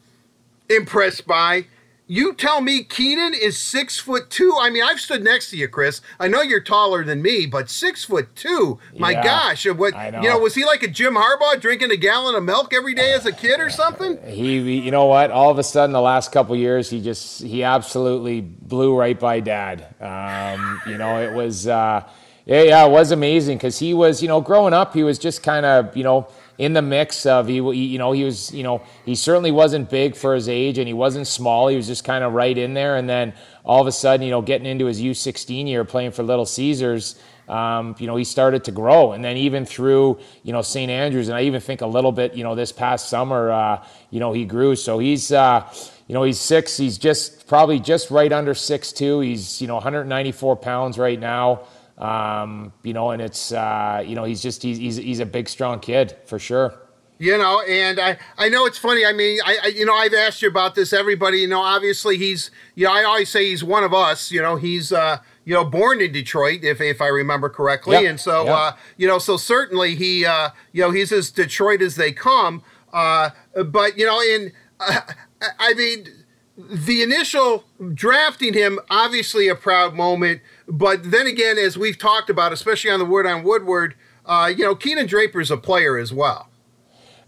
impressed 0.70 1.26
by 1.26 1.68
you 2.08 2.34
tell 2.34 2.62
me 2.62 2.84
Keenan 2.84 3.34
is 3.34 3.58
six 3.58 4.00
foot 4.00 4.30
two. 4.30 4.58
I 4.60 4.70
mean, 4.70 4.82
I've 4.82 5.00
stood 5.00 5.24
next 5.24 5.50
to 5.50 5.58
you, 5.58 5.68
Kris. 5.68 6.02
I 6.20 6.30
know 6.30 6.42
you're 6.42 6.62
taller 6.62 7.04
than 7.04 7.22
me, 7.22 7.46
but 7.46 7.70
six 7.70 8.06
foot 8.06 8.34
two. 8.36 8.80
My 8.98 9.12
yeah, 9.12 9.24
gosh, 9.24 9.68
what 9.68 9.94
know. 9.94 10.22
you 10.22 10.30
know? 10.30 10.40
Was 10.40 10.56
he 10.56 10.66
like 10.66 10.84
a 10.84 10.88
Jim 10.88 11.16
Harbaugh 11.16 11.60
drinking 11.60 11.92
a 11.92 11.98
gallon 11.98 12.36
of 12.36 12.44
milk 12.44 12.74
every 12.74 12.96
day 12.96 13.12
as 13.12 13.26
a 13.26 13.34
kid 13.34 13.60
or 13.60 13.70
something? 13.70 14.18
He, 14.26 14.58
you 14.58 14.92
know 14.92 15.06
what? 15.06 15.32
All 15.32 15.52
of 15.52 15.60
a 15.60 15.64
sudden, 15.64 15.92
the 15.92 16.02
last 16.02 16.32
couple 16.32 16.56
years, 16.56 16.90
he 16.90 17.02
just 17.02 17.44
he 17.44 17.64
absolutely 17.64 18.40
blew 18.42 18.98
right 18.98 19.20
by 19.20 19.42
Dad. 19.42 19.86
Um, 20.00 20.82
you 20.88 20.98
know, 20.98 21.22
it 21.22 21.34
was. 21.34 21.68
Uh, 21.68 22.08
yeah, 22.46 22.62
yeah, 22.62 22.86
it 22.86 22.92
was 22.92 23.12
amazing 23.12 23.58
because 23.58 23.78
he 23.78 23.94
was, 23.94 24.22
you 24.22 24.30
know, 24.30 24.40
growing 24.40 24.74
up, 24.74 24.94
he 24.94 25.04
was 25.04 25.20
just 25.20 25.44
kind 25.44 25.66
of, 25.66 25.98
you 25.98 26.04
know, 26.06 26.30
in 26.58 26.74
the 26.74 26.82
mix 26.82 27.26
of 27.26 27.48
he, 27.48 27.56
you 27.56 27.98
know 27.98 28.12
he 28.12 28.24
was 28.24 28.52
you 28.54 28.64
know 28.64 28.82
he 29.06 29.16
certainly 29.16 29.52
wasn't 29.52 29.90
big 29.90 30.16
for 30.16 30.34
his 30.34 30.50
age 30.50 30.78
and 30.78 30.88
he 30.88 30.94
wasn't 30.94 31.28
small. 31.28 31.68
He 31.68 31.76
was 31.76 31.88
just 31.88 32.04
kind 32.04 32.24
of 32.24 32.34
right 32.34 32.58
in 32.58 32.74
there. 32.74 32.96
And 32.96 33.08
then 33.08 33.34
all 33.64 33.82
of 33.82 33.88
a 33.88 33.92
sudden 33.92 34.26
you 34.26 34.32
know 34.32 34.42
getting 34.42 34.66
into 34.66 34.86
his 34.86 35.02
U16 35.02 35.68
year 35.68 35.86
playing 35.86 36.12
for 36.12 36.24
Little 36.24 36.46
Caesars 36.46 37.20
um, 37.48 37.96
you 38.00 38.08
know 38.08 38.16
he 38.16 38.24
started 38.24 38.64
to 38.66 38.72
grow. 38.72 39.14
And 39.14 39.24
then 39.24 39.38
even 39.38 39.66
through 39.66 40.20
you 40.44 40.52
know 40.52 40.62
St 40.62 40.90
Andrews 40.90 41.28
and 41.30 41.38
I 41.38 41.44
even 41.44 41.62
think 41.62 41.82
a 41.82 41.88
little 41.88 42.12
bit 42.12 42.34
you 42.34 42.44
know 42.44 42.56
this 42.56 42.72
past 42.72 43.10
summer 43.10 43.52
uh, 43.52 43.86
you 44.10 44.20
know 44.20 44.34
he 44.34 44.46
grew. 44.46 44.76
So 44.76 44.98
he's 44.98 45.32
uh, 45.32 45.72
you 46.08 46.14
know 46.14 46.24
he's 46.24 46.40
six 46.40 46.76
he's 46.76 46.98
just 46.98 47.48
probably 47.48 47.80
just 47.80 48.10
right 48.10 48.34
under 48.34 48.56
six 48.56 48.92
two. 48.92 49.20
He's 49.20 49.62
you 49.62 49.68
know 49.68 49.76
194 49.76 50.56
pounds 50.56 50.98
right 50.98 51.20
now 51.20 51.68
um, 51.98 52.74
you 52.84 52.94
know, 52.94 53.12
and 53.12 53.22
it's 53.22 53.52
uh, 53.52 54.04
you 54.06 54.16
know 54.16 54.24
he's 54.24 54.42
just 54.42 54.62
he's, 54.64 54.78
he's 54.78 54.98
he's 54.98 55.20
a 55.20 55.26
big 55.26 55.50
strong 55.50 55.80
kid 55.80 56.16
for 56.26 56.40
sure. 56.40 56.80
You 57.20 57.36
know, 57.36 57.62
and 57.62 58.00
I, 58.00 58.20
I 58.38 58.48
know 58.50 58.68
it's 58.68 58.78
funny. 58.78 59.04
I 59.04 59.12
mean, 59.12 59.40
I, 59.44 59.58
I, 59.64 59.68
you 59.68 59.86
know 59.86 59.96
I've 59.96 60.14
asked 60.14 60.44
you 60.44 60.50
about 60.50 60.76
this. 60.76 60.94
Everybody, 60.94 61.40
you 61.40 61.48
know, 61.48 61.62
obviously 61.62 62.18
he's 62.18 62.52
you 62.76 62.86
know 62.86 62.94
I 62.94 63.04
always 63.04 63.30
say 63.30 63.50
he's 63.50 63.64
one 63.64 63.84
of 63.84 63.94
us. 63.94 64.32
You 64.32 64.42
know, 64.42 64.56
he's 64.56 64.92
uh, 64.92 65.18
you 65.44 65.56
know 65.56 65.66
born 65.66 66.00
in 66.02 66.12
Detroit 66.12 66.64
if 66.64 66.80
if 66.80 67.02
I 67.02 67.08
remember 67.08 67.50
correctly, 67.50 68.02
yep. 68.02 68.10
and 68.12 68.20
so 68.20 68.46
yep. 68.46 68.56
uh, 68.56 68.72
you 68.98 69.08
know 69.08 69.18
so 69.18 69.36
certainly 69.36 69.96
he 69.96 70.26
uh, 70.26 70.50
you 70.74 70.84
know 70.84 70.92
he's 70.92 71.12
as 71.12 71.32
Detroit 71.32 71.82
as 71.82 71.96
they 71.96 72.12
come. 72.12 72.62
Uh, 72.94 73.32
but 73.66 73.98
you 73.98 74.06
know, 74.06 74.22
in 74.22 74.52
uh, 74.80 75.02
I 75.60 75.74
mean 75.74 76.08
the 76.58 77.02
initial 77.02 77.66
drafting 77.94 78.54
him 78.54 78.80
obviously 78.90 79.48
a 79.48 79.56
proud 79.56 79.94
moment 79.94 80.42
but 80.68 81.12
then 81.12 81.28
again, 81.28 81.58
as 81.58 81.78
we've 81.78 81.98
talked 81.98 82.30
about, 82.30 82.52
especially 82.52 82.92
on 82.92 83.00
the 83.00 83.06
Word 83.06 83.26
on 83.26 83.44
Woodward, 83.44 83.96
uh, 84.26 84.52
you 84.56 84.64
know, 84.64 84.76
Keenan 84.76 85.08
Draper's 85.08 85.50
a 85.50 85.58
player 85.58 85.98
as 85.98 86.12
well. 86.12 86.50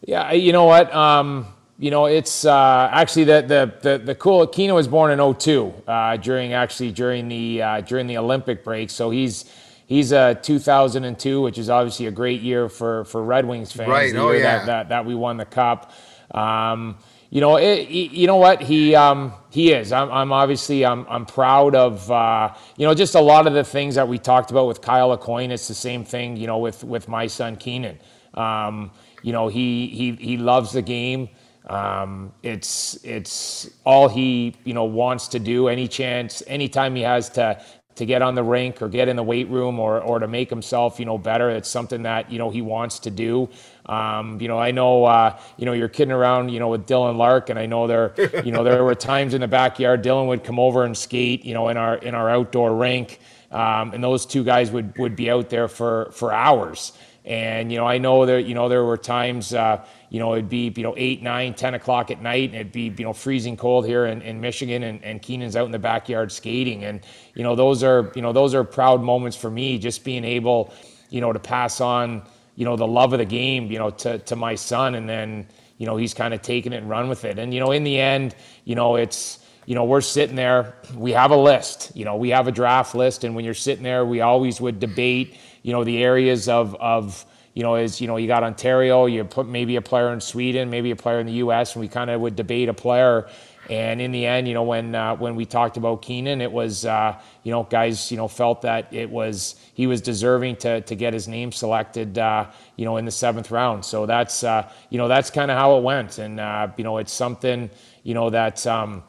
Yeah, 0.06 0.32
you 0.32 0.52
know 0.52 0.66
what? 0.66 0.94
Um, 0.94 1.48
you 1.78 1.92
know, 1.92 2.06
it's 2.06 2.44
uh, 2.44 2.90
actually 2.92 3.24
the, 3.24 3.42
the 3.42 3.74
the 3.82 3.98
the 4.06 4.16
cool. 4.16 4.46
Keenan 4.48 4.76
was 4.76 4.88
born 4.88 5.18
in 5.18 5.34
02, 5.34 5.74
uh, 5.88 6.18
during 6.18 6.54
actually 6.54 6.92
during 6.92 7.30
the 7.30 7.62
uh, 7.62 7.82
during 7.82 8.08
the 8.08 8.18
Olympic 8.18 8.64
break. 8.64 8.90
So 8.90 9.10
he's 9.10 9.46
he's 9.86 10.12
a 10.12 10.36
2002, 10.42 11.42
which 11.42 11.58
is 11.58 11.70
obviously 11.70 12.08
a 12.08 12.12
great 12.12 12.42
year 12.42 12.68
for 12.68 13.06
for 13.06 13.24
Red 13.24 13.46
Wings 13.46 13.72
fans. 13.72 13.90
Right. 13.90 14.14
The 14.14 14.20
oh 14.20 14.32
yeah. 14.32 14.42
That, 14.42 14.66
that, 14.66 14.90
that 14.90 15.06
we 15.06 15.16
won 15.16 15.38
the 15.38 15.46
cup. 15.46 15.94
Um, 16.32 16.98
you 17.32 17.42
know, 17.42 17.58
it, 17.58 17.90
you 17.90 18.28
know 18.28 18.38
what 18.38 18.62
he 18.62 18.96
um, 18.96 19.34
he 19.52 19.74
is. 19.74 19.92
I'm, 19.92 20.12
I'm 20.12 20.32
obviously 20.34 20.86
I'm, 20.86 21.06
I'm 21.10 21.26
proud 21.26 21.76
of 21.76 22.10
uh, 22.12 22.54
you 22.78 22.88
know 22.88 22.94
just 22.96 23.16
a 23.16 23.22
lot 23.22 23.48
of 23.48 23.54
the 23.54 23.64
things 23.64 23.96
that 23.96 24.08
we 24.08 24.18
talked 24.18 24.52
about 24.52 24.68
with 24.68 24.82
Kyle 24.82 25.18
Aucoin. 25.18 25.52
It's 25.52 25.68
the 25.68 25.76
same 25.76 26.06
thing 26.06 26.38
you 26.38 26.48
know 26.48 26.60
with 26.60 26.84
with 26.84 27.08
my 27.08 27.28
son 27.28 27.58
Keenan. 27.58 28.00
Um, 28.34 28.92
you 29.24 29.34
know 29.34 29.48
he 29.50 29.88
he 29.90 30.14
he 30.14 30.38
loves 30.38 30.74
the 30.74 30.82
game. 30.82 31.30
Um, 31.68 32.34
it's 32.44 32.96
it's 33.06 33.70
all 33.86 34.10
he 34.10 34.56
you 34.66 34.74
know 34.74 34.86
wants 34.86 35.28
to 35.30 35.40
do. 35.40 35.68
Any 35.68 35.88
chance, 35.88 36.44
anytime 36.48 36.96
he 36.96 37.04
has 37.04 37.30
to 37.32 37.62
to 37.96 38.06
get 38.06 38.22
on 38.22 38.36
the 38.36 38.44
rink 38.44 38.82
or 38.82 38.90
get 38.90 39.10
in 39.10 39.18
the 39.18 39.24
weight 39.24 39.50
room 39.50 39.80
or, 39.80 40.02
or 40.02 40.20
to 40.20 40.28
make 40.30 40.50
himself, 40.52 41.00
you 41.00 41.06
know, 41.06 41.18
better. 41.18 41.50
It's 41.50 41.70
something 41.70 42.04
that, 42.04 42.32
you 42.32 42.40
know, 42.40 42.52
he 42.52 42.62
wants 42.62 43.00
to 43.00 43.12
do. 43.12 43.50
Um, 43.90 44.40
you 44.40 44.48
know, 44.48 44.60
I 44.60 44.70
know, 44.70 45.06
uh, 45.06 45.40
you 45.58 45.66
know, 45.66 45.74
you're 45.74 45.90
kidding 45.90 46.12
around, 46.12 46.50
you 46.50 46.60
know, 46.60 46.68
with 46.68 46.86
Dylan 46.86 47.18
Lark, 47.18 47.50
and 47.50 47.58
I 47.58 47.66
know 47.66 47.88
there, 47.88 48.14
you 48.46 48.52
know, 48.52 48.64
there 48.64 48.84
were 48.84 48.94
times 48.94 49.34
in 49.34 49.42
the 49.42 49.48
backyard 49.48 50.04
Dylan 50.04 50.28
would 50.28 50.44
come 50.44 50.60
over 50.60 50.86
and 50.86 50.96
skate, 50.96 51.44
you 51.44 51.56
know, 51.56 51.70
in 51.70 51.78
our 51.78 51.96
in 51.96 52.14
our 52.14 52.30
outdoor 52.30 52.76
rink, 52.76 53.20
um, 53.52 53.92
and 53.94 54.04
those 54.04 54.28
two 54.28 54.44
guys 54.44 54.70
would 54.70 54.96
would 55.00 55.16
be 55.16 55.32
out 55.32 55.50
there 55.50 55.68
for 55.68 56.12
for 56.12 56.32
hours. 56.32 56.94
And 57.26 57.72
you 57.72 57.80
know, 57.80 57.88
I 57.88 57.98
know 57.98 58.28
there, 58.28 58.40
you 58.40 58.54
know, 58.54 58.70
there 58.70 58.84
were 58.84 58.98
times, 58.98 59.56
uh, 59.56 59.84
you 60.12 60.20
know, 60.20 60.34
it'd 60.34 60.50
be 60.50 60.72
you 60.76 60.84
know 60.84 60.94
eight, 60.96 61.24
nine, 61.24 61.56
ten 61.56 61.74
o'clock 61.74 62.12
at 62.12 62.22
night, 62.22 62.50
and 62.50 62.56
it'd 62.60 62.72
be 62.72 62.94
you 62.96 63.04
know 63.04 63.14
freezing 63.14 63.58
cold 63.58 63.88
here 63.88 64.06
in, 64.06 64.22
in 64.22 64.40
Michigan, 64.40 64.84
and, 64.84 65.04
and 65.04 65.20
Keenan's 65.20 65.56
out 65.56 65.66
in 65.66 65.72
the 65.72 65.80
backyard 65.80 66.32
skating, 66.32 66.84
and 66.84 67.02
you 67.34 67.42
know, 67.42 67.56
those 67.56 67.82
are 67.82 68.12
you 68.16 68.22
know 68.22 68.34
those 68.34 68.54
are 68.54 68.64
proud 68.64 69.02
moments 69.02 69.36
for 69.36 69.50
me, 69.50 69.80
just 69.80 70.04
being 70.04 70.24
able, 70.24 70.72
you 71.10 71.22
know, 71.22 71.34
to 71.34 71.40
pass 71.40 71.82
on, 71.82 72.22
you 72.60 72.66
know, 72.66 72.76
the 72.76 72.86
love 72.86 73.14
of 73.14 73.20
the 73.20 73.26
game, 73.26 73.72
you 73.72 73.80
know, 73.80 73.90
to 73.90 74.20
to 74.20 74.36
my 74.36 74.54
son, 74.56 74.94
and 74.96 75.08
then 75.08 75.48
you 75.80 75.86
know, 75.86 75.96
he's 75.96 76.14
kind 76.14 76.34
of 76.34 76.42
taken 76.44 76.74
it 76.74 76.78
and 76.78 76.90
run 76.90 77.10
with 77.10 77.26
it. 77.26 77.40
And, 77.40 77.54
you 77.54 77.60
know, 77.60 77.72
in 77.72 77.84
the 77.84 78.00
end, 78.00 78.36
you 78.66 78.76
know, 78.76 78.98
it's, 78.98 79.40
you 79.66 79.76
know, 79.76 79.86
we're 79.86 80.02
sitting 80.02 80.36
there, 80.36 80.76
we 80.94 81.14
have 81.14 81.32
a 81.32 81.38
list, 81.38 81.94
you 81.96 82.04
know, 82.04 82.18
we 82.18 82.30
have 82.30 82.48
a 82.48 82.52
draft 82.52 82.94
list. 82.94 83.24
And 83.24 83.34
when 83.34 83.46
you're 83.46 83.54
sitting 83.54 83.84
there, 83.84 84.06
we 84.06 84.20
always 84.20 84.60
would 84.60 84.80
debate, 84.80 85.38
you 85.64 85.72
know, 85.72 85.86
the 85.86 86.04
areas 86.04 86.50
of, 86.50 86.76
of, 86.76 87.26
you 87.54 87.64
know, 87.64 87.76
is, 87.76 88.02
you 88.02 88.08
know, 88.08 88.18
you 88.18 88.28
got 88.28 88.44
Ontario, 88.44 89.06
you 89.06 89.24
put 89.24 89.48
maybe 89.48 89.78
a 89.78 89.82
player 89.82 90.12
in 90.12 90.20
Sweden, 90.20 90.70
maybe 90.70 90.92
a 90.92 90.96
player 90.98 91.20
in 91.20 91.28
the 91.28 91.34
US, 91.34 91.76
and 91.76 91.82
we 91.82 91.88
kind 91.88 92.10
of 92.10 92.20
would 92.20 92.36
debate 92.36 92.68
a 92.68 92.74
player. 92.74 93.30
And 93.70 94.02
in 94.02 94.12
the 94.12 94.26
end, 94.26 94.48
you 94.48 94.56
know, 94.56 94.64
when 94.64 94.96
uh, 94.96 95.16
when 95.16 95.36
we 95.36 95.46
talked 95.46 95.78
about 95.78 96.02
Keenan, 96.02 96.42
it 96.42 96.52
was 96.52 96.86
uh, 96.86 97.20
you 97.44 97.52
know 97.52 97.64
guys 97.64 98.10
you 98.10 98.18
know 98.18 98.28
felt 98.28 98.64
that 98.64 98.92
it 98.92 99.08
was 99.10 99.56
he 99.76 99.86
was 99.86 100.02
deserving 100.02 100.56
to 100.58 100.82
to 100.82 100.96
get 100.96 101.14
his 101.14 101.28
name 101.28 101.52
selected 101.52 102.18
uh, 102.18 102.48
you 102.78 102.86
know 102.86 102.98
in 102.98 103.06
the 103.06 103.12
seventh 103.12 103.52
round. 103.52 103.86
So 103.86 104.08
that's 104.08 104.44
uh, 104.44 104.68
you 104.90 104.98
know 104.98 105.08
that's 105.08 105.30
kind 105.30 105.52
of 105.52 105.58
how 105.58 105.78
it 105.78 105.84
went, 105.84 106.18
and 106.18 106.40
uh, 106.40 106.70
you 106.78 106.84
know 106.84 106.98
it's 106.98 107.14
something 107.14 107.70
you 108.02 108.16
know 108.16 108.32
that 108.32 108.66
um, 108.66 109.04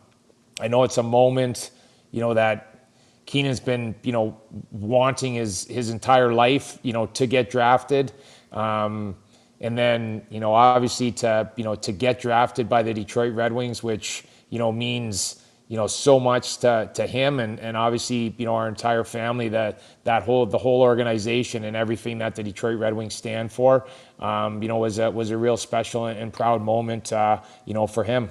I 0.61 0.69
know 0.69 0.85
it's 0.85 0.99
a 0.99 1.03
moment 1.03 1.71
you 2.11 2.21
know 2.21 2.35
that 2.35 2.91
Keenan's 3.25 3.61
been 3.61 3.95
you 4.03 4.13
know 4.13 4.39
wanting 4.71 5.35
his 5.35 5.65
his 5.69 5.89
entire 5.89 6.35
life 6.35 6.79
you 6.83 6.93
know 6.93 7.07
to 7.07 7.27
get 7.27 7.51
drafted. 7.51 8.13
Um, 8.53 9.17
and 9.61 9.77
then, 9.77 10.27
you 10.31 10.41
know, 10.41 10.55
obviously 10.55 11.13
to, 11.13 11.51
you 11.55 11.65
know, 11.65 11.75
to 11.75 11.93
get 11.93 12.19
drafted 12.21 12.67
by 12.69 12.83
the 12.83 12.95
Detroit 12.95 13.35
Red 13.35 13.53
Wings, 13.53 13.83
which, 13.83 14.25
you 14.51 14.59
know, 14.59 14.71
means 14.71 15.41
you 15.71 15.77
know 15.77 15.87
so 15.87 16.19
much 16.19 16.59
to, 16.59 16.91
to 16.95 17.07
him 17.07 17.39
and, 17.39 17.61
and 17.61 17.77
obviously 17.77 18.35
you 18.37 18.45
know 18.45 18.57
our 18.57 18.69
entire 18.69 19.05
family 19.05 19.49
that 19.49 19.81
that 20.03 20.25
whole 20.25 20.45
the 20.45 20.59
whole 20.59 20.83
organization 20.83 21.63
and 21.63 21.77
everything 21.77 22.19
that 22.19 22.35
the 22.35 22.43
Detroit 22.43 22.77
Red 22.77 22.93
Wings 22.93 23.15
stand 23.15 23.53
for 23.53 23.87
um, 24.19 24.61
you 24.61 24.69
know 24.69 24.79
was 24.79 24.99
a 24.99 25.09
was 25.09 25.31
a 25.31 25.39
real 25.39 25.57
special 25.57 26.07
and 26.07 26.33
proud 26.33 26.61
moment 26.61 27.13
uh, 27.13 27.41
you 27.65 27.73
know 27.73 27.87
for 27.87 28.03
him. 28.03 28.31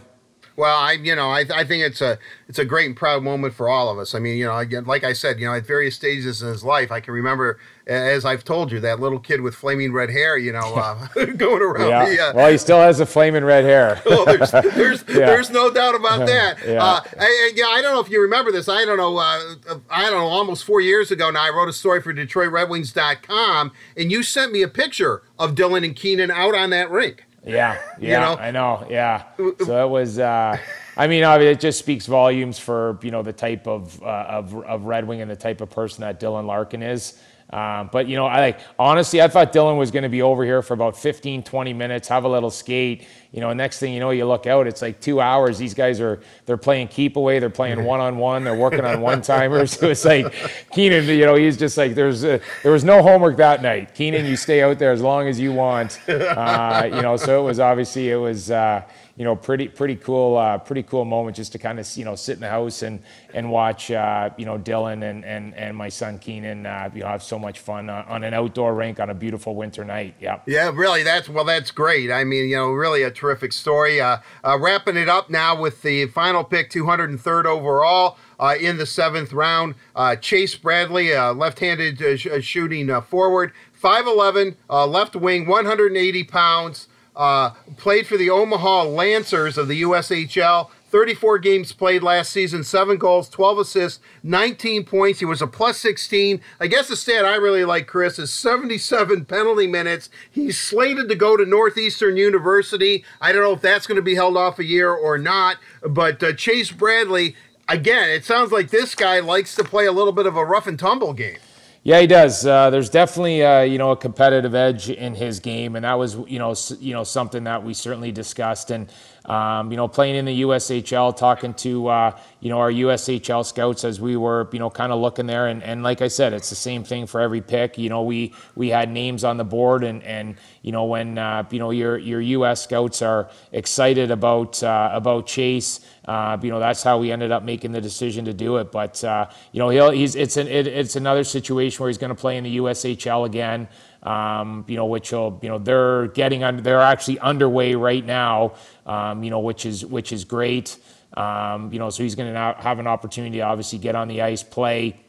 Well, 0.58 0.78
I 0.78 0.92
you 0.92 1.16
know 1.16 1.30
I, 1.30 1.46
I 1.56 1.64
think 1.64 1.82
it's 1.84 2.02
a 2.02 2.20
it's 2.50 2.60
a 2.60 2.66
great 2.66 2.88
and 2.88 2.96
proud 2.96 3.24
moment 3.24 3.54
for 3.54 3.70
all 3.70 3.90
of 3.90 3.98
us. 3.98 4.14
I 4.14 4.20
mean 4.20 4.38
you 4.38 4.46
know 4.46 4.58
again 4.58 4.84
like 4.84 5.06
I 5.06 5.14
said 5.14 5.40
you 5.40 5.46
know 5.46 5.54
at 5.54 5.66
various 5.66 5.96
stages 5.96 6.42
in 6.42 6.50
his 6.50 6.66
life 6.66 6.92
I 6.92 7.00
can 7.00 7.14
remember 7.14 7.58
as 7.90 8.24
I've 8.24 8.44
told 8.44 8.72
you 8.72 8.80
that 8.82 9.00
little 9.00 9.20
kid 9.20 9.42
with 9.42 9.56
flaming 9.56 9.92
red 9.92 10.10
hair 10.10 10.38
you 10.38 10.54
know 10.54 10.76
uh, 10.76 11.08
going 11.38 11.62
around. 11.62 11.90
Yeah. 11.90 12.06
The, 12.06 12.22
uh, 12.22 12.34
well, 12.34 12.52
he 12.52 12.58
still 12.58 12.80
has 12.80 13.00
a 13.00 13.06
flaming 13.06 13.44
red 13.44 13.64
hair. 13.64 14.02
oh, 14.06 14.26
there's 14.26 14.52
there's, 14.52 15.04
yeah. 15.08 15.26
there's 15.26 15.50
no 15.50 15.72
doubt 15.72 15.96
about 15.96 16.26
that. 16.28 16.58
yeah. 16.66 16.84
Uh, 16.84 17.02
I, 17.20 17.52
yeah, 17.56 17.66
I 17.66 17.82
don't 17.82 17.94
know 17.94 18.00
if 18.00 18.10
you 18.10 18.22
remember 18.22 18.52
this. 18.52 18.70
I 18.70 18.86
don't 18.86 18.98
know. 18.98 19.18
Uh, 19.18 19.56
I 19.90 20.10
don't 20.10 20.20
know. 20.20 20.28
Almost 20.28 20.64
four 20.64 20.82
years 20.82 21.12
ago 21.12 21.30
now, 21.32 21.44
I 21.44 21.50
wrote 21.50 21.70
a 21.70 21.74
story 21.74 22.02
for 22.02 22.14
DetroitRedWings.com, 22.14 23.72
and 23.98 24.12
you 24.12 24.24
sent 24.24 24.52
me 24.52 24.62
a 24.62 24.68
picture 24.68 25.24
of 25.38 25.56
Dylan 25.56 25.84
and 25.84 25.96
Keenan 25.96 26.32
out 26.32 26.56
on 26.56 26.70
that 26.70 26.90
rink. 26.90 27.26
Yeah, 27.46 27.80
yeah, 28.00 28.30
you 28.30 28.36
know? 28.36 28.42
I 28.42 28.52
know. 28.52 28.88
Yeah, 28.90 29.24
so 29.38 29.86
it 29.86 29.90
was. 29.90 30.20
Uh, 30.20 30.58
I 30.98 31.08
mean, 31.08 31.24
it 31.24 31.60
just 31.60 31.80
speaks 31.80 32.06
volumes 32.06 32.60
for 32.60 33.00
you 33.02 33.12
know 33.12 33.24
the 33.24 33.34
type 33.34 33.68
of 33.68 34.02
uh, 34.04 34.26
of 34.28 34.56
of 34.66 34.84
Red 34.84 35.08
Wing 35.08 35.22
and 35.22 35.32
the 35.32 35.36
type 35.36 35.62
of 35.62 35.70
person 35.70 36.02
that 36.02 36.20
Dylan 36.20 36.46
Larkin 36.46 36.84
is. 36.84 37.20
Um, 37.52 37.90
but 37.92 38.08
you 38.08 38.16
know, 38.16 38.28
I 38.28 38.40
like 38.40 38.60
honestly, 38.78 39.22
I 39.22 39.28
thought 39.28 39.52
Dylan 39.52 39.78
was 39.78 39.90
going 39.90 40.04
to 40.04 40.10
be 40.10 40.22
over 40.22 40.44
here 40.44 40.62
for 40.62 40.76
about 40.76 40.96
15, 40.96 41.44
20 41.44 41.74
minutes, 41.74 42.08
have 42.08 42.24
a 42.24 42.30
little 42.30 42.52
skate. 42.52 43.08
You 43.32 43.42
know, 43.42 43.54
next 43.54 43.80
thing 43.80 43.94
you 43.94 44.00
know, 44.00 44.12
you 44.12 44.26
look 44.26 44.46
out, 44.46 44.68
it's 44.68 44.82
like 44.82 45.02
two 45.02 45.20
hours. 45.20 45.58
These 45.58 45.74
guys 45.74 46.00
are 46.00 46.22
they're 46.46 46.58
playing 46.58 46.90
keep 46.90 47.16
away, 47.16 47.40
they're 47.40 47.50
playing 47.50 47.84
one 47.84 48.00
on 48.00 48.18
one, 48.18 48.44
they're 48.44 48.56
working 48.56 48.86
on 48.86 49.02
one 49.10 49.22
timers. 49.22 49.70
So 49.80 49.88
it's 49.90 50.04
like 50.04 50.34
Keenan, 50.74 51.06
you 51.06 51.26
know, 51.26 51.36
he's 51.36 51.56
just 51.56 51.78
like 51.78 51.96
there's 51.96 52.26
a, 52.26 52.42
there 52.64 52.72
was 52.72 52.84
no 52.84 53.02
homework 53.02 53.38
that 53.38 53.62
night. 53.62 53.96
Keenan, 53.96 54.26
you 54.26 54.36
stay 54.36 54.62
out 54.62 54.78
there 54.78 54.92
as 54.92 55.02
long 55.02 55.28
as 55.28 55.40
you 55.40 55.52
want. 55.54 56.00
Uh, 56.30 56.90
you 56.94 57.02
know, 57.02 57.18
so 57.18 57.42
it 57.42 57.44
was 57.44 57.60
obviously 57.60 58.10
it 58.10 58.16
was. 58.16 58.52
Uh, 58.52 58.82
you 59.20 59.26
know, 59.26 59.36
pretty 59.36 59.68
pretty 59.68 59.98
cool, 59.98 60.38
uh, 60.38 60.58
pretty 60.58 60.82
cool 60.82 61.04
moment 61.04 61.36
just 61.36 61.52
to 61.52 61.60
kind 61.60 61.78
of 61.78 61.98
you 61.98 62.06
know 62.06 62.16
sit 62.16 62.36
in 62.36 62.40
the 62.40 62.48
house 62.48 62.84
and 62.84 63.04
and 63.34 63.52
watch 63.52 63.92
uh, 63.92 64.30
you 64.38 64.46
know 64.46 64.58
Dylan 64.58 65.04
and 65.04 65.26
and 65.26 65.54
and 65.56 65.76
my 65.76 65.90
son 65.90 66.20
Keenan 66.20 66.66
uh, 66.66 66.90
you 66.94 67.02
know 67.02 67.08
have 67.08 67.22
so 67.22 67.38
much 67.38 67.60
fun 67.60 67.90
uh, 67.90 68.06
on 68.08 68.24
an 68.24 68.34
outdoor 68.34 68.74
rink 68.74 68.98
on 68.98 69.10
a 69.10 69.14
beautiful 69.14 69.56
winter 69.56 69.84
night. 69.84 70.16
Yeah. 70.22 70.40
Yeah, 70.48 70.72
really. 70.74 71.04
That's 71.04 71.28
well, 71.28 71.44
that's 71.44 71.70
great. 71.70 72.10
I 72.10 72.24
mean, 72.24 72.48
you 72.48 72.56
know, 72.56 72.70
really 72.70 73.04
a 73.04 73.12
terrific 73.12 73.52
story. 73.52 74.00
Uh, 74.00 74.20
uh, 74.42 74.58
wrapping 74.58 74.96
it 74.96 75.10
up 75.10 75.30
now 75.30 75.60
with 75.60 75.82
the 75.82 76.06
final 76.08 76.46
pick, 76.46 76.72
203rd 76.72 77.46
overall. 77.46 78.18
Uh, 78.40 78.56
in 78.58 78.78
the 78.78 78.86
seventh 78.86 79.34
round. 79.34 79.76
Uh, 79.94 80.16
Chase 80.16 80.56
Bradley, 80.56 81.14
uh, 81.14 81.34
left-handed 81.34 82.18
sh- 82.18 82.28
shooting 82.40 83.02
forward, 83.02 83.52
5'11", 83.84 84.56
left 84.70 85.14
wing, 85.14 85.46
180 85.46 86.24
pounds. 86.24 86.88
Uh, 87.20 87.50
played 87.76 88.08
for 88.08 88.16
the 88.16 88.30
Omaha 88.30 88.84
Lancers 88.84 89.58
of 89.58 89.68
the 89.68 89.82
USHL. 89.82 90.70
34 90.90 91.38
games 91.40 91.74
played 91.74 92.02
last 92.02 92.32
season, 92.32 92.64
7 92.64 92.98
goals, 92.98 93.28
12 93.28 93.60
assists, 93.60 94.00
19 94.24 94.86
points. 94.86 95.20
He 95.20 95.26
was 95.26 95.42
a 95.42 95.46
plus 95.46 95.78
16. 95.80 96.40
I 96.62 96.68
guess 96.68 96.88
the 96.88 96.96
stat 96.96 97.26
I 97.26 97.36
really 97.36 97.66
like, 97.66 97.88
Kris, 97.88 98.20
is 98.20 98.32
77 98.32 99.26
penalty 99.26 99.68
minutes. 99.68 100.10
He's 100.32 100.58
slated 100.58 101.10
to 101.10 101.16
go 101.16 101.36
to 101.36 101.46
Northeastern 101.46 102.16
University. 102.16 103.04
I 103.20 103.34
don't 103.34 103.44
know 103.44 103.54
if 103.54 103.62
that's 103.62 103.86
going 103.86 103.98
to 103.98 104.02
be 104.02 104.16
held 104.16 104.38
off 104.38 104.58
a 104.58 104.66
year 104.66 104.90
or 104.90 105.18
not, 105.18 105.58
but 105.86 106.24
uh, 106.24 106.32
Chase 106.32 106.72
Bradley, 106.72 107.36
again, 107.68 108.10
it 108.10 108.24
sounds 108.24 108.54
like 108.54 108.70
this 108.70 108.96
guy 108.96 109.20
likes 109.20 109.56
to 109.56 109.64
play 109.66 109.86
a 109.86 109.92
little 109.92 110.14
bit 110.14 110.26
of 110.26 110.38
a 110.38 110.46
rough 110.46 110.68
and 110.68 110.80
tumble 110.80 111.12
game. 111.12 111.38
Yeah, 111.84 112.02
he 112.02 112.08
does. 112.08 112.46
Uh, 112.46 112.70
there's 112.70 112.90
definitely 112.90 113.44
uh, 113.44 113.62
you 113.62 113.78
know 113.78 113.92
a 113.92 113.98
competitive 113.98 114.54
edge 114.54 114.90
in 114.90 115.16
his 115.16 115.40
game, 115.40 115.76
and 115.76 115.86
that 115.86 115.94
was 115.94 116.16
you 116.28 116.38
know 116.38 116.54
you 116.80 116.94
know 116.94 117.04
something 117.06 117.46
that 117.46 117.64
we 117.64 117.74
certainly 117.74 118.12
discussed. 118.12 118.70
And 118.70 118.92
um, 119.30 119.70
you 119.70 119.78
know, 119.78 119.88
playing 119.88 120.16
in 120.16 120.26
the 120.26 120.42
USHL, 120.42 121.16
talking 121.16 121.54
to 121.56 121.88
uh, 121.88 122.20
you 122.40 122.50
know 122.50 122.58
our 122.58 122.72
USHL 122.72 123.46
scouts 123.46 123.84
as 123.84 124.02
we 124.02 124.18
were 124.18 124.50
you 124.52 124.58
know 124.58 124.72
kind 124.72 124.92
of 124.92 125.00
looking 125.00 125.28
there, 125.28 125.48
and, 125.48 125.62
and 125.62 125.84
like 125.84 126.02
I 126.02 126.08
said, 126.08 126.34
it's 126.34 126.50
the 126.50 126.56
same 126.56 126.84
thing 126.84 127.06
for 127.06 127.22
every 127.22 127.40
pick. 127.40 127.78
You 127.78 127.90
know, 127.90 128.02
we 128.02 128.34
we 128.56 128.70
had 128.70 128.90
names 128.90 129.24
on 129.24 129.38
the 129.38 129.44
board, 129.44 129.84
and 129.84 130.02
and 130.02 130.36
you 130.64 130.72
know 130.72 130.86
when 130.86 131.20
uh, 131.20 131.44
you 131.52 131.60
know 131.60 131.70
your 131.70 132.00
your 132.00 132.22
US 132.22 132.64
scouts 132.64 133.04
are 133.04 133.30
excited 133.52 134.10
about 134.10 134.64
uh, 134.64 134.90
about 134.94 135.28
Chase. 135.28 135.82
Uh, 136.06 136.36
you 136.42 136.50
know 136.50 136.60
that's 136.60 136.82
how 136.82 136.98
we 136.98 137.12
ended 137.12 137.32
up 137.32 137.44
making 137.44 137.72
the 137.72 137.82
decision 137.82 138.26
to 138.26 138.34
do 138.34 138.58
it. 138.58 138.72
But 138.72 139.04
uh, 139.04 139.30
you 139.52 139.60
know 139.60 139.92
he's 139.92 140.16
it's 140.16 140.38
an 140.38 140.48
it, 140.48 140.66
it's 140.66 140.96
another 140.96 141.24
situation 141.24 141.84
where 141.84 141.90
he's 141.90 142.00
going 142.00 142.10
to 142.10 142.20
play 142.20 142.38
in 142.38 142.44
the 142.44 142.58
USHL 142.58 143.28
again 143.28 143.68
um, 144.04 144.66
you 144.68 144.76
know, 144.76 144.86
which 144.86 145.12
will, 145.12 145.40
you 145.42 145.50
know, 145.50 145.58
they're 145.58 146.08
getting 146.08 146.44
under, 146.44 146.62
they're 146.62 146.82
actually 146.82 147.20
underway 147.20 147.76
right 147.76 148.06
now, 148.06 148.54
um, 148.86 149.24
you 149.24 149.30
know, 149.30 149.40
which 149.40 149.66
is 149.66 149.86
which 149.86 150.12
is 150.12 150.26
great. 150.26 150.78
Um, 151.16 151.74
you 151.74 151.80
know, 151.80 151.90
so 151.90 152.04
he's 152.04 152.16
going 152.16 152.34
to 152.34 152.56
have 152.60 152.80
an 152.80 152.88
opportunity 152.88 153.38
to 153.38 153.44
obviously 153.44 153.80
get 153.80 153.96
on 153.96 154.08
the 154.08 154.22
ice, 154.22 154.44
play, 154.44 155.00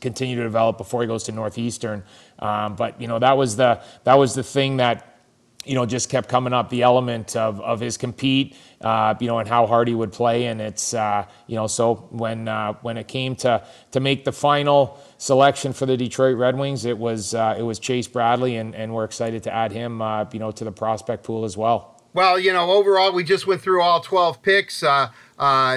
continue 0.00 0.36
to 0.36 0.42
develop 0.42 0.78
before 0.78 1.00
he 1.00 1.08
goes 1.08 1.24
to 1.24 1.32
Northeastern. 1.32 2.04
Um, 2.38 2.76
but 2.76 3.00
you 3.00 3.08
know, 3.08 3.18
that 3.18 3.36
was 3.36 3.56
the 3.56 3.80
that 4.04 4.14
was 4.14 4.34
the 4.34 4.44
thing 4.44 4.76
that 4.76 5.18
you 5.68 5.74
know, 5.74 5.84
just 5.84 6.08
kept 6.08 6.28
coming 6.28 6.54
up 6.54 6.70
the 6.70 6.82
element 6.82 7.36
of, 7.36 7.60
of 7.60 7.78
his 7.78 7.98
compete, 7.98 8.56
uh, 8.80 9.14
you 9.20 9.26
know, 9.26 9.38
and 9.38 9.46
how 9.48 9.66
hard 9.66 9.86
he 9.86 9.94
would 9.94 10.12
play. 10.12 10.46
And 10.46 10.62
it's, 10.62 10.94
uh, 10.94 11.26
you 11.46 11.56
know, 11.56 11.66
so 11.66 12.08
when 12.10 12.48
uh, 12.48 12.72
when 12.80 12.96
it 12.96 13.06
came 13.06 13.36
to 13.36 13.62
to 13.90 14.00
make 14.00 14.24
the 14.24 14.32
final 14.32 14.98
selection 15.18 15.72
for 15.72 15.84
the 15.84 15.96
Detroit 15.96 16.36
Red 16.38 16.56
Wings, 16.56 16.84
it 16.84 16.96
was 16.96 17.34
uh, 17.34 17.56
it 17.58 17.62
was 17.62 17.78
Chase 17.78 18.08
Bradley, 18.08 18.56
and, 18.56 18.74
and 18.74 18.94
we're 18.94 19.04
excited 19.04 19.42
to 19.42 19.52
add 19.52 19.72
him, 19.72 20.00
uh, 20.00 20.24
you 20.32 20.38
know, 20.38 20.50
to 20.52 20.64
the 20.64 20.72
prospect 20.72 21.24
pool 21.24 21.44
as 21.44 21.56
well. 21.56 22.00
Well, 22.14 22.38
you 22.38 22.52
know, 22.52 22.70
overall, 22.70 23.12
we 23.12 23.22
just 23.22 23.46
went 23.46 23.60
through 23.60 23.82
all 23.82 24.00
12 24.00 24.42
picks. 24.42 24.82
Uh, 24.82 25.10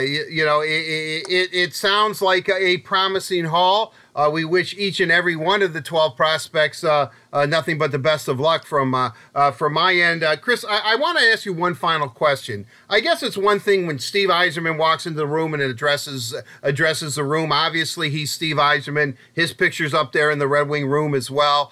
you, 0.01 0.25
you, 0.29 0.45
know, 0.45 0.61
it, 0.61 1.23
it, 1.29 1.53
it 1.53 1.75
sounds 1.75 2.21
like 2.21 2.47
a 2.49 2.77
promising 2.77 3.45
haul. 3.45 3.93
Uh, 4.15 4.29
we 4.31 4.43
wish 4.43 4.75
each 4.77 4.99
and 4.99 5.11
every 5.11 5.35
one 5.35 5.61
of 5.61 5.73
the 5.73 5.81
12 5.81 6.15
prospects 6.15 6.83
uh, 6.83 7.09
uh, 7.33 7.45
nothing 7.45 7.77
but 7.77 7.91
the 7.91 7.99
best 7.99 8.27
of 8.27 8.39
luck 8.39 8.65
from 8.65 8.93
uh, 8.93 9.11
uh, 9.33 9.51
from 9.51 9.73
my 9.73 9.93
end. 9.93 10.23
Uh, 10.23 10.35
Kris, 10.35 10.65
I, 10.67 10.93
I 10.93 10.95
want 10.95 11.17
to 11.17 11.23
ask 11.25 11.45
you 11.45 11.53
one 11.53 11.75
final 11.75 12.09
question. 12.09 12.65
I 12.89 12.99
guess 12.99 13.23
it's 13.23 13.37
one 13.37 13.59
thing 13.59 13.87
when 13.87 13.99
Steve 13.99 14.29
Yzerman 14.29 14.77
walks 14.77 15.05
into 15.05 15.17
the 15.17 15.27
room 15.27 15.53
and 15.53 15.63
addresses 15.63 16.35
addresses 16.61 17.15
the 17.15 17.23
room. 17.23 17.51
Obviously, 17.51 18.09
he's 18.09 18.31
Steve 18.31 18.57
Yzerman. 18.57 19.15
His 19.33 19.53
picture's 19.53 19.93
up 19.93 20.11
there 20.11 20.29
in 20.29 20.39
the 20.39 20.47
Red 20.47 20.67
Wing 20.67 20.87
room 20.87 21.15
as 21.15 21.31
well. 21.31 21.71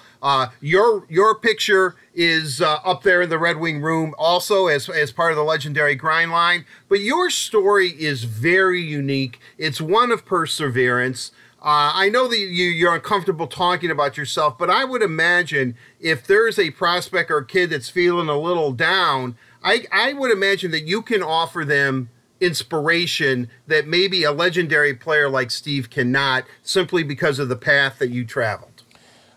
your 0.61 1.05
your 1.09 1.35
picture 1.35 1.95
is 2.13 2.61
up 2.61 3.03
there 3.03 3.21
in 3.21 3.29
the 3.29 3.39
Red 3.39 3.57
Wing 3.57 3.81
room 3.81 4.13
also 4.17 4.67
as, 4.67 4.89
as 4.89 5.11
part 5.11 5.31
of 5.31 5.37
the 5.37 5.43
legendary 5.43 5.95
grind 5.95 6.31
line. 6.31 6.65
But 6.87 7.01
your 7.01 7.29
story 7.29 7.89
is 7.89 8.23
very 8.23 8.81
unique. 8.81 9.39
It's 9.57 9.81
one 9.81 10.11
of 10.11 10.25
perseverance. 10.25 11.31
Uh, 11.61 11.91
I 11.93 12.09
know 12.09 12.27
that 12.29 12.37
you, 12.37 12.65
you're 12.65 12.95
uncomfortable 12.95 13.45
talking 13.45 13.91
about 13.91 14.15
yourself, 14.15 14.57
but 14.57 14.69
I 14.69 14.85
would 14.85 15.01
imagine 15.01 15.75
if 15.99 16.25
there's 16.25 16.57
a 16.57 16.71
prospect 16.71 17.29
or 17.29 17.41
kid 17.41 17.71
that's 17.71 17.89
feeling 17.89 18.29
a 18.29 18.39
little 18.39 18.71
down, 18.71 19.35
I, 19.61 19.85
I 19.91 20.13
would 20.13 20.31
imagine 20.31 20.71
that 20.71 20.83
you 20.87 21.01
can 21.01 21.21
offer 21.21 21.65
them 21.65 22.09
inspiration 22.39 23.49
that 23.67 23.87
maybe 23.87 24.23
a 24.23 24.31
legendary 24.31 24.93
player 24.93 25.29
like 25.29 25.51
Steve 25.51 25.89
cannot 25.89 26.45
simply 26.63 27.03
because 27.03 27.39
of 27.39 27.49
the 27.49 27.57
path 27.57 27.99
that 27.99 28.09
you 28.09 28.23
traveled. 28.23 28.83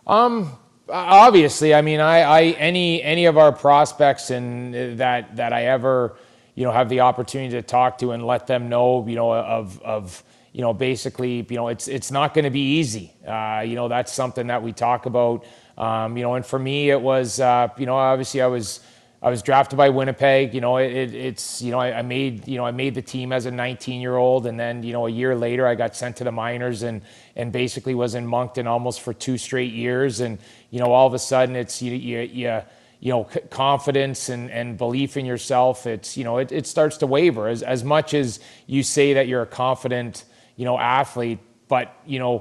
Um, 0.06 0.56
obviously, 0.88 1.74
I 1.74 1.82
mean, 1.82 1.98
I, 2.00 2.20
I 2.20 2.42
any 2.52 3.02
any 3.02 3.26
of 3.26 3.36
our 3.36 3.52
prospects 3.52 4.30
and 4.30 4.98
that 4.98 5.36
that 5.36 5.52
I 5.52 5.66
ever 5.66 6.16
you 6.54 6.64
know 6.64 6.72
have 6.72 6.88
the 6.88 7.00
opportunity 7.00 7.50
to 7.56 7.62
talk 7.62 7.98
to 7.98 8.12
and 8.12 8.26
let 8.26 8.46
them 8.46 8.68
know 8.68 9.06
you 9.06 9.16
know 9.16 9.32
of 9.34 9.80
of 9.82 10.22
you 10.52 10.60
know 10.60 10.72
basically 10.72 11.46
you 11.48 11.56
know 11.56 11.68
it's 11.68 11.88
it's 11.88 12.10
not 12.10 12.34
going 12.34 12.44
to 12.44 12.50
be 12.50 12.78
easy. 12.78 13.12
Uh, 13.26 13.64
you 13.66 13.74
know 13.74 13.88
that's 13.88 14.12
something 14.12 14.48
that 14.48 14.62
we 14.62 14.72
talk 14.72 15.06
about. 15.06 15.44
Um, 15.78 16.16
you 16.16 16.22
know, 16.22 16.34
and 16.34 16.44
for 16.44 16.58
me, 16.58 16.90
it 16.90 17.00
was 17.00 17.40
uh, 17.40 17.68
you 17.78 17.86
know 17.86 17.96
obviously 17.96 18.42
I 18.42 18.46
was 18.46 18.80
I 19.22 19.30
was 19.30 19.40
drafted 19.40 19.76
by 19.76 19.88
Winnipeg. 19.88 20.52
You 20.52 20.60
know, 20.60 20.76
it, 20.78 21.14
it's 21.14 21.62
you 21.62 21.70
know 21.70 21.78
I, 21.78 21.98
I, 21.98 22.02
made 22.02 22.46
you 22.48 22.58
know 22.58 22.66
I 22.66 22.72
made 22.72 22.94
the 22.94 23.02
team 23.02 23.32
as 23.32 23.46
a 23.46 23.50
19 23.50 24.00
year 24.00 24.16
old, 24.16 24.46
and 24.46 24.58
then 24.58 24.82
you 24.82 24.92
know 24.92 25.06
a 25.06 25.10
year 25.10 25.34
later 25.34 25.66
I 25.66 25.74
got 25.74 25.96
sent 25.96 26.16
to 26.16 26.24
the 26.24 26.32
minors 26.32 26.82
and 26.82 27.02
and 27.36 27.52
basically 27.52 27.94
was 27.94 28.14
in 28.14 28.26
Moncton 28.26 28.66
almost 28.66 29.00
for 29.00 29.14
two 29.14 29.38
straight 29.38 29.72
years. 29.72 30.20
And 30.20 30.38
you 30.70 30.80
know 30.80 30.92
all 30.92 31.06
of 31.06 31.14
a 31.14 31.18
sudden 31.18 31.56
it's 31.56 31.80
you 31.80 31.94
you, 31.94 32.20
you 32.20 32.62
you 33.00 33.10
know 33.10 33.24
confidence 33.50 34.28
and, 34.28 34.50
and 34.50 34.76
belief 34.76 35.16
in 35.16 35.24
yourself. 35.24 35.86
It's 35.86 36.16
you 36.16 36.24
know 36.24 36.38
it, 36.38 36.52
it 36.52 36.66
starts 36.66 36.98
to 36.98 37.06
waver 37.06 37.48
as 37.48 37.62
as 37.62 37.84
much 37.84 38.12
as 38.12 38.40
you 38.66 38.82
say 38.82 39.14
that 39.14 39.28
you're 39.28 39.42
a 39.42 39.46
confident 39.46 40.24
you 40.62 40.66
know 40.68 40.78
athlete, 40.78 41.40
but 41.68 41.86
you 42.06 42.20
know. 42.22 42.34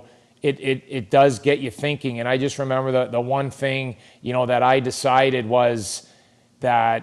It, 0.49 0.59
it, 0.59 0.83
it 0.89 1.05
does 1.11 1.37
get 1.37 1.59
you 1.59 1.69
thinking. 1.69 2.19
And 2.19 2.27
I 2.27 2.35
just 2.45 2.57
remember 2.57 2.91
the, 2.91 3.05
the 3.05 3.21
one 3.21 3.51
thing, 3.51 3.97
you 4.23 4.33
know, 4.33 4.47
that 4.47 4.63
I 4.63 4.79
decided 4.79 5.45
was, 5.45 6.09
that 6.61 7.01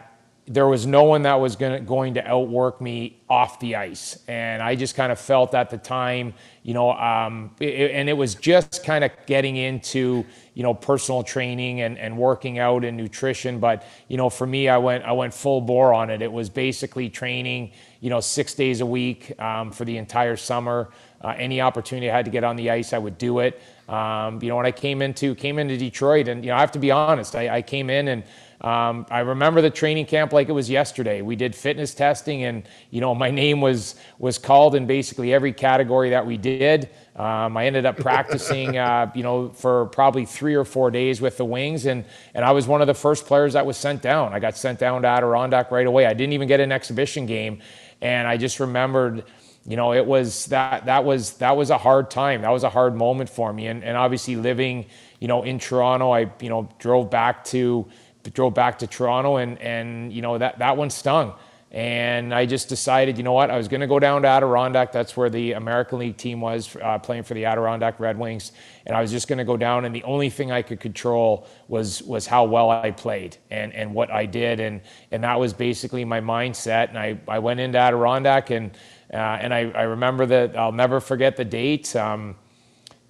there 0.49 0.67
was 0.67 0.87
no 0.87 1.05
one 1.05 1.23
that 1.23 1.39
was 1.39 1.55
gonna, 1.55 1.79
going 1.79 2.15
to 2.15 2.27
outwork 2.27 2.81
me 2.81 3.21
off 3.29 3.61
the 3.61 3.77
ice. 3.77 4.19
And 4.27 4.61
I 4.61 4.75
just 4.75 4.97
kind 4.97 5.13
of 5.13 5.21
felt 5.21 5.55
at 5.55 5.71
the 5.71 5.79
time, 5.79 6.35
you 6.65 6.75
know, 6.75 6.91
um, 6.93 7.55
it, 7.61 7.93
and 7.93 8.09
it 8.09 8.15
was 8.15 8.35
just 8.35 8.83
kind 8.83 9.05
of 9.05 9.13
getting 9.27 9.57
into, 9.57 10.25
you 10.55 10.65
know, 10.65 10.75
personal 10.75 11.23
training 11.23 11.83
and, 11.83 11.97
and 11.97 12.19
working 12.19 12.59
out 12.59 12.83
and 12.85 12.97
nutrition. 12.97 13.61
But, 13.61 13.87
you 14.09 14.17
know, 14.17 14.31
for 14.31 14.49
me, 14.49 14.69
I 14.69 14.79
went, 14.79 15.05
I 15.05 15.13
went 15.13 15.33
full 15.33 15.61
bore 15.61 15.95
on 15.95 16.11
it. 16.11 16.23
It 16.23 16.33
was 16.33 16.49
basically 16.51 17.09
training, 17.09 17.71
you 18.01 18.11
know, 18.11 18.21
six 18.21 18.55
days 18.55 18.81
a 18.81 18.87
week 18.87 19.39
um, 19.41 19.71
for 19.71 19.85
the 19.85 19.97
entire 19.97 20.37
summer. 20.37 20.91
Uh, 21.23 21.35
any 21.37 21.61
opportunity 21.61 22.11
I 22.11 22.17
had 22.17 22.25
to 22.27 22.31
get 22.31 22.45
on 22.45 22.57
the 22.57 22.71
ice, 22.71 22.93
I 22.93 22.99
would 22.99 23.19
do 23.19 23.41
it. 23.41 23.61
Um, 23.89 24.41
you 24.43 24.49
know, 24.49 24.57
when 24.57 24.67
I 24.67 24.71
came 24.71 25.03
into, 25.03 25.35
came 25.35 25.59
into 25.59 25.77
Detroit 25.77 26.29
and, 26.29 26.45
you 26.45 26.51
know, 26.51 26.57
I 26.57 26.61
have 26.61 26.73
to 26.73 26.79
be 26.79 26.91
honest, 26.91 27.35
I, 27.35 27.57
I 27.57 27.63
came 27.63 27.91
in 27.91 28.09
and, 28.09 28.23
um, 28.61 29.07
I 29.09 29.21
remember 29.21 29.61
the 29.61 29.71
training 29.71 30.07
camp 30.07 30.33
like 30.33 30.49
it 30.49 30.53
was 30.53 30.69
yesterday. 30.69 31.23
We 31.23 31.37
did 31.37 31.55
fitness 31.55 31.95
testing, 31.95 32.43
and 32.43 32.65
you 32.91 33.01
know 33.01 33.15
my 33.25 33.31
name 33.31 33.61
was 33.61 33.95
was 34.19 34.39
called 34.39 34.75
in 34.75 34.87
basically 34.87 35.33
every 35.33 35.53
category 35.53 36.11
that 36.11 36.27
we 36.27 36.37
did. 36.37 36.91
Um, 37.15 37.57
I 37.57 37.67
ended 37.67 37.87
up 37.87 37.97
practicing, 38.01 38.77
uh, 38.77 39.11
you 39.15 39.23
know, 39.23 39.51
for 39.51 39.87
probably 39.87 40.25
three 40.25 40.55
or 40.55 40.65
four 40.65 40.91
days 40.91 41.21
with 41.21 41.37
the 41.37 41.45
Wings, 41.45 41.87
and 41.87 42.05
and 42.35 42.45
I 42.45 42.51
was 42.51 42.67
one 42.67 42.81
of 42.81 42.89
the 42.89 42.95
first 42.95 43.27
players 43.27 43.53
that 43.53 43.65
was 43.65 43.77
sent 43.77 44.03
down. 44.03 44.33
I 44.33 44.41
got 44.41 44.57
sent 44.57 44.79
down 44.79 45.03
to 45.03 45.09
Adirondack 45.09 45.71
right 45.71 45.87
away. 45.87 46.07
I 46.07 46.15
didn't 46.15 46.33
even 46.33 46.49
get 46.49 46.59
an 46.59 46.73
exhibition 46.73 47.27
game, 47.27 47.61
and 48.01 48.27
I 48.27 48.37
just 48.37 48.59
remembered 48.59 49.25
you 49.67 49.77
know 49.77 49.93
it 49.93 50.07
was 50.07 50.47
that 50.47 50.87
that 50.87 51.05
was 51.05 51.33
that 51.35 51.57
was 51.57 51.71
a 51.71 51.79
hard 51.79 52.11
time 52.11 52.43
that 52.43 52.51
was 52.51 52.65
a 52.65 52.71
hard 52.71 52.95
moment 52.95 53.29
for 53.29 53.53
me 53.53 53.67
and, 53.67 53.85
and 53.85 53.97
obviously 53.97 54.37
living 54.37 54.87
you 55.21 55.29
know 55.29 55.43
in 55.43 55.59
toronto 55.59 56.11
i 56.11 56.31
you 56.41 56.49
know 56.49 56.69
drove 56.79 57.11
back 57.11 57.45
to 57.45 57.87
drove 58.31 58.55
back 58.55 58.79
to 58.81 58.87
Toronto, 58.87 59.37
and 59.37 59.59
and 59.61 60.13
you 60.13 60.23
know 60.23 60.39
that 60.39 60.59
that 60.59 60.77
one 60.77 60.91
stung. 60.91 61.35
And 61.71 62.33
I 62.33 62.47
just 62.47 62.71
decided, 62.71 63.19
you 63.19 63.25
know 63.25 63.35
what, 63.35 63.51
I 63.51 63.59
was 63.59 63.69
going 63.69 63.83
to 63.83 63.87
go 63.87 63.99
down 63.99 64.23
to 64.23 64.29
Adirondack. 64.29 64.91
That's 64.91 65.15
where 65.19 65.29
the 65.29 65.53
American 65.53 65.99
League 65.99 66.17
team 66.17 66.41
was 66.41 66.75
uh, 66.77 66.99
playing 66.99 67.25
for 67.25 67.35
the 67.35 67.45
Adirondack 67.45 68.01
Red 68.01 68.19
Wings, 68.19 68.53
and 68.87 68.97
I 68.97 69.03
was 69.03 69.11
just 69.11 69.29
going 69.29 69.37
to 69.37 69.45
go 69.45 69.59
down. 69.59 69.85
And 69.85 69.95
the 69.95 70.05
only 70.05 70.31
thing 70.31 70.51
I 70.51 70.63
could 70.63 70.81
control 70.81 71.47
was 71.69 72.03
was 72.03 72.27
how 72.27 72.45
well 72.45 72.71
I 72.71 72.91
played 72.91 73.37
and 73.51 73.75
and 73.75 73.93
what 73.93 74.11
I 74.11 74.25
did, 74.25 74.61
and 74.61 74.81
and 75.11 75.23
that 75.25 75.39
was 75.39 75.53
basically 75.53 76.07
my 76.07 76.23
mindset. 76.23 76.89
And 76.89 76.99
I 76.99 77.19
I 77.29 77.39
went 77.39 77.61
into 77.61 77.79
Adirondack, 77.79 78.49
and 78.49 78.71
uh, 79.13 79.17
and 79.17 79.53
I 79.53 79.71
I 79.71 79.83
remember 79.83 80.25
that 80.25 80.57
I'll 80.57 80.73
never 80.73 81.01
forget 81.01 81.37
the 81.37 81.45
date. 81.45 81.95
Um, 81.95 82.37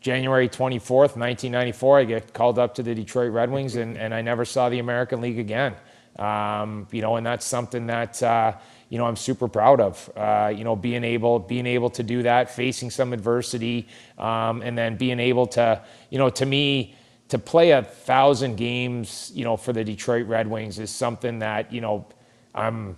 January 0.00 0.48
24th, 0.48 1.16
1994, 1.16 1.98
I 1.98 2.04
get 2.04 2.32
called 2.32 2.58
up 2.58 2.74
to 2.76 2.82
the 2.82 2.94
Detroit 2.94 3.32
Red 3.32 3.50
Wings, 3.50 3.74
and, 3.74 3.98
and 3.98 4.14
I 4.14 4.22
never 4.22 4.44
saw 4.44 4.68
the 4.68 4.78
American 4.78 5.20
League 5.20 5.40
again. 5.40 5.74
Um, 6.18 6.88
you 6.90 7.00
know, 7.00 7.16
and 7.16 7.24
that's 7.24 7.46
something 7.46 7.86
that 7.86 8.22
uh, 8.22 8.52
you 8.88 8.98
know 8.98 9.06
I'm 9.06 9.16
super 9.16 9.48
proud 9.48 9.80
of. 9.80 10.10
Uh, 10.16 10.52
you 10.54 10.64
know, 10.64 10.74
being 10.74 11.04
able 11.04 11.38
being 11.38 11.66
able 11.66 11.90
to 11.90 12.02
do 12.02 12.22
that, 12.24 12.50
facing 12.50 12.90
some 12.90 13.12
adversity, 13.12 13.86
um, 14.18 14.62
and 14.62 14.76
then 14.76 14.96
being 14.96 15.20
able 15.20 15.46
to, 15.48 15.82
you 16.10 16.18
know, 16.18 16.30
to 16.30 16.46
me, 16.46 16.94
to 17.28 17.38
play 17.38 17.70
a 17.70 17.82
thousand 17.82 18.56
games, 18.56 19.30
you 19.34 19.44
know, 19.44 19.56
for 19.56 19.72
the 19.72 19.84
Detroit 19.84 20.26
Red 20.26 20.48
Wings 20.48 20.78
is 20.78 20.90
something 20.90 21.38
that 21.38 21.72
you 21.72 21.80
know 21.80 22.06
I'm, 22.54 22.96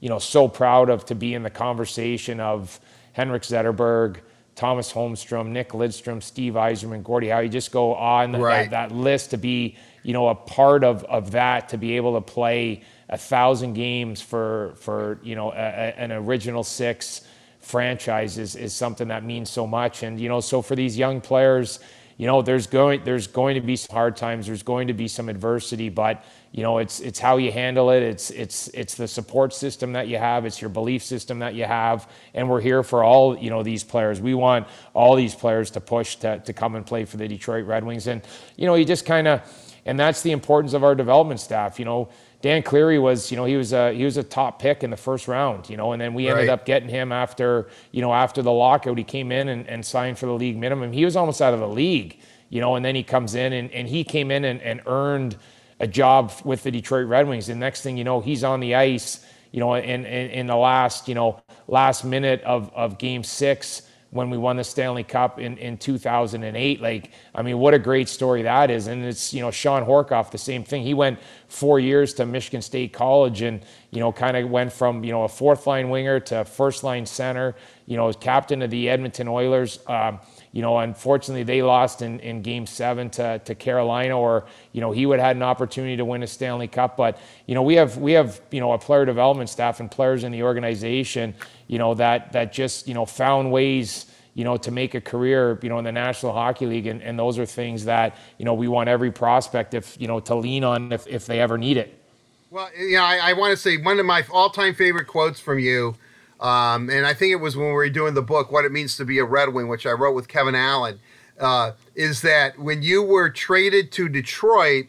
you 0.00 0.08
know, 0.08 0.18
so 0.18 0.48
proud 0.48 0.90
of 0.90 1.06
to 1.06 1.14
be 1.14 1.34
in 1.34 1.42
the 1.42 1.50
conversation 1.50 2.40
of 2.40 2.78
Henrik 3.12 3.42
Zetterberg. 3.42 4.18
Tomas 4.58 4.92
Holmstrom, 4.92 5.50
Nick 5.50 5.68
Lidstrom, 5.68 6.20
Steve 6.20 6.54
Yzerman, 6.54 7.04
Gordie 7.04 7.28
Howe. 7.28 7.38
You 7.38 7.48
just 7.48 7.70
go 7.70 7.94
on 7.94 8.32
right. 8.32 8.68
that, 8.68 8.88
that, 8.88 8.92
list 8.92 9.30
to 9.30 9.36
be, 9.36 9.76
a 10.28 10.34
part 10.34 10.84
of, 10.84 11.04
of 11.04 11.32
that, 11.32 11.68
to 11.70 11.78
be 11.78 11.96
able 11.96 12.14
to 12.14 12.20
play 12.20 12.82
a 13.08 13.18
thousand 13.18 13.74
games 13.74 14.20
for, 14.20 14.74
you 15.22 15.34
know, 15.34 15.52
an 15.52 16.12
original 16.12 16.64
six 16.64 17.22
franchise 17.60 18.38
is, 18.38 18.72
something 18.72 19.08
that 19.08 19.24
means 19.24 19.50
so 19.50 19.66
much. 19.66 20.02
And, 20.02 20.20
you 20.20 20.28
know, 20.28 20.40
so 20.40 20.62
for 20.62 20.74
these 20.76 20.96
young 20.96 21.20
players, 21.20 21.80
you 22.16 22.26
know, 22.26 22.42
there's 22.42 22.66
going, 22.66 23.04
there's 23.04 23.26
going 23.26 23.54
to 23.54 23.60
be 23.60 23.76
some 23.76 23.94
hard 23.94 24.16
times, 24.16 24.46
there's 24.46 24.62
going 24.62 24.88
to 24.88 24.94
be 24.94 25.08
some 25.08 25.28
adversity, 25.28 25.88
but, 25.88 26.24
you 26.52 26.62
know 26.62 26.78
it's 26.78 27.00
it's 27.00 27.18
how 27.18 27.36
you 27.36 27.52
handle 27.52 27.90
it. 27.90 28.02
It's 28.02 28.30
it's 28.30 28.68
it's 28.68 28.94
the 28.94 29.06
support 29.06 29.52
system 29.52 29.92
that 29.92 30.08
you 30.08 30.16
have. 30.16 30.46
It's 30.46 30.60
your 30.60 30.70
belief 30.70 31.02
system 31.02 31.40
that 31.40 31.54
you 31.54 31.64
have. 31.64 32.10
And 32.34 32.48
we're 32.48 32.60
here 32.60 32.82
for 32.82 33.04
all 33.04 33.36
you 33.36 33.50
know 33.50 33.62
these 33.62 33.84
players. 33.84 34.20
We 34.20 34.34
want 34.34 34.66
all 34.94 35.14
these 35.14 35.34
players 35.34 35.70
to 35.72 35.80
push 35.80 36.16
to, 36.16 36.38
to 36.38 36.52
come 36.52 36.74
and 36.74 36.86
play 36.86 37.04
for 37.04 37.18
the 37.18 37.28
detroit 37.28 37.66
red 37.66 37.84
wings. 37.84 38.06
And 38.06 38.22
you 38.56 38.66
know 38.66 38.76
you 38.76 38.84
just 38.84 39.04
kind 39.04 39.28
of 39.28 39.42
and 39.84 39.98
that's 39.98 40.22
the 40.22 40.32
importance 40.32 40.72
of 40.72 40.84
our 40.84 40.94
development 40.94 41.40
staff 41.40 41.78
you 41.78 41.84
know 41.84 42.08
Dan 42.40 42.62
Cleary 42.62 43.00
was, 43.00 43.32
you 43.32 43.36
know, 43.36 43.46
he 43.46 43.56
was 43.56 43.72
a 43.72 43.92
he 43.92 44.04
was 44.04 44.16
a 44.16 44.22
top 44.22 44.60
pick 44.60 44.84
in 44.84 44.90
the 44.90 44.96
first 44.96 45.26
round, 45.26 45.68
you 45.68 45.76
know, 45.76 45.90
and 45.90 46.00
then 46.00 46.14
we 46.14 46.28
ended 46.28 46.48
up 46.48 46.64
getting 46.64 46.88
him 46.88 47.10
after, 47.10 47.68
you 47.90 48.00
know, 48.00 48.14
after 48.14 48.42
the 48.42 48.52
lockout. 48.52 48.96
He 48.96 49.02
came 49.02 49.32
in 49.32 49.48
and, 49.48 49.66
and 49.66 49.84
signed 49.84 50.20
for 50.20 50.26
the 50.26 50.34
league 50.34 50.56
minimum. 50.56 50.92
He 50.92 51.04
was 51.04 51.16
almost 51.16 51.42
out 51.42 51.52
of 51.52 51.58
the 51.58 51.66
league, 51.66 52.20
you 52.48 52.60
know, 52.60 52.76
and 52.76 52.84
then 52.84 52.94
he 52.94 53.02
comes 53.02 53.34
in 53.34 53.52
and, 53.52 53.72
and 53.72 53.88
he 53.88 54.04
came 54.04 54.30
in 54.30 54.44
and, 54.44 54.62
and 54.62 54.82
earned– 54.86 55.36
a 55.80 55.86
job 55.86 56.32
with 56.44 56.62
the 56.62 56.70
Detroit 56.70 57.06
Red 57.06 57.28
Wings. 57.28 57.48
And 57.48 57.60
next 57.60 57.82
thing 57.82 57.96
you 57.96 58.04
know, 58.04 58.20
he's 58.20 58.44
on 58.44 58.60
the 58.60 58.74
ice, 58.74 59.24
you 59.52 59.60
know, 59.60 59.74
in, 59.74 60.04
in, 60.04 60.30
in 60.30 60.46
the 60.46 60.56
last, 60.56 61.08
you 61.08 61.14
know, 61.14 61.40
last 61.66 62.04
minute 62.04 62.42
of, 62.42 62.72
of 62.74 62.98
game 62.98 63.22
six 63.22 63.82
when 64.10 64.30
we 64.30 64.38
won 64.38 64.56
the 64.56 64.64
Stanley 64.64 65.04
Cup 65.04 65.38
in, 65.38 65.58
in 65.58 65.76
2008. 65.76 66.80
Like, 66.80 67.10
I 67.34 67.42
mean, 67.42 67.58
what 67.58 67.74
a 67.74 67.78
great 67.78 68.08
story 68.08 68.42
that 68.42 68.70
is. 68.70 68.86
And 68.86 69.04
it's, 69.04 69.34
you 69.34 69.42
know, 69.42 69.50
Shawn 69.50 69.84
Horcoff, 69.84 70.30
the 70.30 70.38
same 70.38 70.64
thing. 70.64 70.82
He 70.82 70.94
went 70.94 71.18
four 71.48 71.78
years 71.78 72.14
to 72.14 72.26
Michigan 72.26 72.62
State 72.62 72.92
College 72.92 73.42
and, 73.42 73.60
you 73.90 74.00
know, 74.00 74.10
kind 74.10 74.36
of 74.36 74.48
went 74.48 74.72
from, 74.72 75.04
you 75.04 75.12
know, 75.12 75.24
a 75.24 75.28
fourth 75.28 75.66
line 75.66 75.90
winger 75.90 76.20
to 76.20 76.44
first 76.44 76.84
line 76.84 77.04
center, 77.04 77.54
you 77.86 77.96
know, 77.96 78.10
captain 78.12 78.62
of 78.62 78.70
the 78.70 78.88
Edmonton 78.88 79.28
Oilers. 79.28 79.80
Um, 79.86 80.20
you 80.58 80.62
know, 80.62 80.76
unfortunately, 80.78 81.44
they 81.44 81.62
lost 81.62 82.02
in, 82.02 82.18
in 82.18 82.42
game 82.42 82.66
seven 82.66 83.10
to, 83.10 83.38
to 83.44 83.54
Carolina, 83.54 84.18
or, 84.18 84.44
you 84.72 84.80
know, 84.80 84.90
he 84.90 85.06
would 85.06 85.20
have 85.20 85.26
had 85.28 85.36
an 85.36 85.44
opportunity 85.44 85.96
to 85.96 86.04
win 86.04 86.24
a 86.24 86.26
Stanley 86.26 86.66
Cup. 86.66 86.96
But, 86.96 87.16
you 87.46 87.54
know, 87.54 87.62
we 87.62 87.76
have, 87.76 87.96
we 87.98 88.10
have, 88.14 88.40
you 88.50 88.58
know, 88.58 88.72
a 88.72 88.78
player 88.78 89.04
development 89.04 89.50
staff 89.50 89.78
and 89.78 89.88
players 89.88 90.24
in 90.24 90.32
the 90.32 90.42
organization, 90.42 91.34
you 91.68 91.78
know, 91.78 91.94
that, 91.94 92.32
that 92.32 92.52
just, 92.52 92.88
you 92.88 92.94
know, 92.94 93.06
found 93.06 93.52
ways, 93.52 94.06
you 94.34 94.42
know, 94.42 94.56
to 94.56 94.72
make 94.72 94.96
a 94.96 95.00
career, 95.00 95.56
you 95.62 95.68
know, 95.68 95.78
in 95.78 95.84
the 95.84 95.92
National 95.92 96.32
Hockey 96.32 96.66
League. 96.66 96.88
And, 96.88 97.02
and 97.02 97.16
those 97.16 97.38
are 97.38 97.46
things 97.46 97.84
that, 97.84 98.16
you 98.36 98.44
know, 98.44 98.54
we 98.54 98.66
want 98.66 98.88
every 98.88 99.12
prospect, 99.12 99.74
if, 99.74 99.96
you 100.00 100.08
know, 100.08 100.18
to 100.18 100.34
lean 100.34 100.64
on 100.64 100.90
if, 100.90 101.06
if 101.06 101.24
they 101.26 101.38
ever 101.38 101.56
need 101.56 101.76
it. 101.76 101.96
Well, 102.50 102.68
know, 102.76 103.04
I, 103.04 103.18
I 103.18 103.32
want 103.34 103.52
to 103.52 103.56
say 103.56 103.76
one 103.76 104.00
of 104.00 104.06
my 104.06 104.24
all 104.32 104.50
time 104.50 104.74
favorite 104.74 105.06
quotes 105.06 105.38
from 105.38 105.60
you 105.60 105.94
um, 106.40 106.88
and 106.88 107.04
I 107.06 107.14
think 107.14 107.32
it 107.32 107.40
was 107.40 107.56
when 107.56 107.66
we 107.66 107.72
were 107.72 107.88
doing 107.88 108.14
the 108.14 108.22
book, 108.22 108.52
What 108.52 108.64
It 108.64 108.72
Means 108.72 108.96
to 108.96 109.04
Be 109.04 109.18
a 109.18 109.24
Red 109.24 109.52
Wing, 109.52 109.68
which 109.68 109.86
I 109.86 109.92
wrote 109.92 110.14
with 110.14 110.28
Kevin 110.28 110.54
Allen, 110.54 111.00
uh, 111.38 111.72
is 111.94 112.22
that 112.22 112.58
when 112.58 112.82
you 112.82 113.02
were 113.02 113.28
traded 113.28 113.90
to 113.92 114.08
Detroit, 114.08 114.86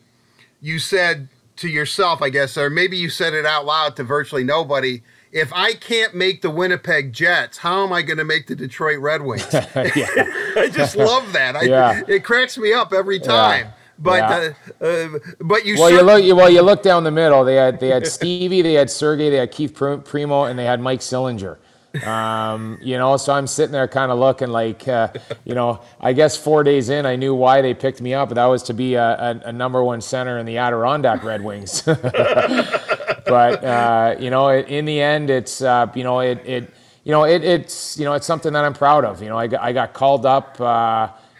you 0.61 0.79
said 0.79 1.29
to 1.57 1.67
yourself, 1.67 2.21
I 2.21 2.29
guess, 2.29 2.57
or 2.57 2.69
maybe 2.69 2.97
you 2.97 3.09
said 3.09 3.33
it 3.33 3.45
out 3.45 3.65
loud 3.65 3.95
to 3.97 4.03
virtually 4.03 4.43
nobody. 4.43 5.01
If 5.31 5.51
I 5.53 5.73
can't 5.73 6.15
make 6.15 6.41
the 6.41 6.49
Winnipeg 6.49 7.13
Jets, 7.13 7.57
how 7.59 7.83
am 7.83 7.93
I 7.93 8.01
going 8.01 8.17
to 8.17 8.23
make 8.23 8.47
the 8.47 8.55
Detroit 8.55 8.99
Red 8.99 9.21
Wings? 9.21 9.47
I 9.53 10.69
just 10.71 10.95
love 10.95 11.33
that. 11.33 11.55
I, 11.55 11.63
yeah. 11.63 12.01
It 12.07 12.23
cracks 12.23 12.57
me 12.57 12.73
up 12.73 12.93
every 12.93 13.19
time. 13.19 13.65
Yeah. 13.65 13.71
But 14.01 14.17
yeah. 14.17 14.53
uh, 14.81 14.85
uh, 14.85 15.19
but 15.41 15.65
you 15.65 15.77
well 15.77 15.89
you 15.89 16.01
look 16.01 16.37
well 16.37 16.49
you 16.49 16.61
look 16.61 16.81
down 16.81 17.03
the 17.03 17.11
middle. 17.11 17.43
They 17.43 17.55
had 17.55 17.79
they 17.79 17.89
had 17.89 18.07
Stevie, 18.07 18.61
they 18.61 18.73
had 18.73 18.89
Sergei, 18.89 19.29
they 19.29 19.37
had 19.37 19.51
Keith 19.51 19.73
Primeau, 19.75 20.45
and 20.45 20.57
they 20.57 20.65
had 20.65 20.79
Mike 20.79 21.01
Sillinger. 21.01 21.57
Um, 22.05 22.77
you 22.81 22.97
know, 22.97 23.17
so 23.17 23.33
I'm 23.33 23.47
sitting 23.47 23.71
there 23.71 23.87
kind 23.87 24.11
of 24.11 24.19
looking 24.19 24.49
like, 24.49 24.87
uh, 24.87 25.11
you 25.43 25.55
know, 25.55 25.81
I 25.99 26.13
guess 26.13 26.37
four 26.37 26.63
days 26.63 26.89
in, 26.89 27.07
I 27.07 27.15
knew 27.15 27.33
why 27.33 27.61
they 27.61 27.73
picked 27.73 27.99
me 27.99 28.13
up. 28.13 28.29
That 28.29 28.45
was 28.45 28.61
to 28.63 28.73
be 28.73 28.93
a, 28.93 29.03
a, 29.03 29.41
a 29.45 29.51
number 29.51 29.83
one 29.83 29.99
center 29.99 30.37
in 30.37 30.45
the 30.45 30.59
Adirondack 30.59 31.23
Red 31.23 31.43
Wings. 31.43 31.81
but 31.85 33.63
uh, 33.63 34.15
you 34.19 34.29
know, 34.29 34.49
in 34.49 34.85
the 34.85 35.01
end, 35.01 35.29
it's 35.29 35.61
uh, 35.61 35.87
you 35.95 36.03
know, 36.03 36.19
it, 36.19 36.45
it 36.45 36.73
you 37.03 37.11
know, 37.11 37.23
it, 37.23 37.43
it's 37.43 37.97
you 37.97 38.05
know, 38.05 38.13
it's 38.13 38.27
something 38.27 38.53
that 38.53 38.63
I'm 38.63 38.73
proud 38.73 39.03
of. 39.03 39.21
You 39.21 39.29
know, 39.29 39.37
I 39.37 39.49
I 39.59 39.73
got 39.73 39.93
called 39.93 40.25
up. 40.25 40.61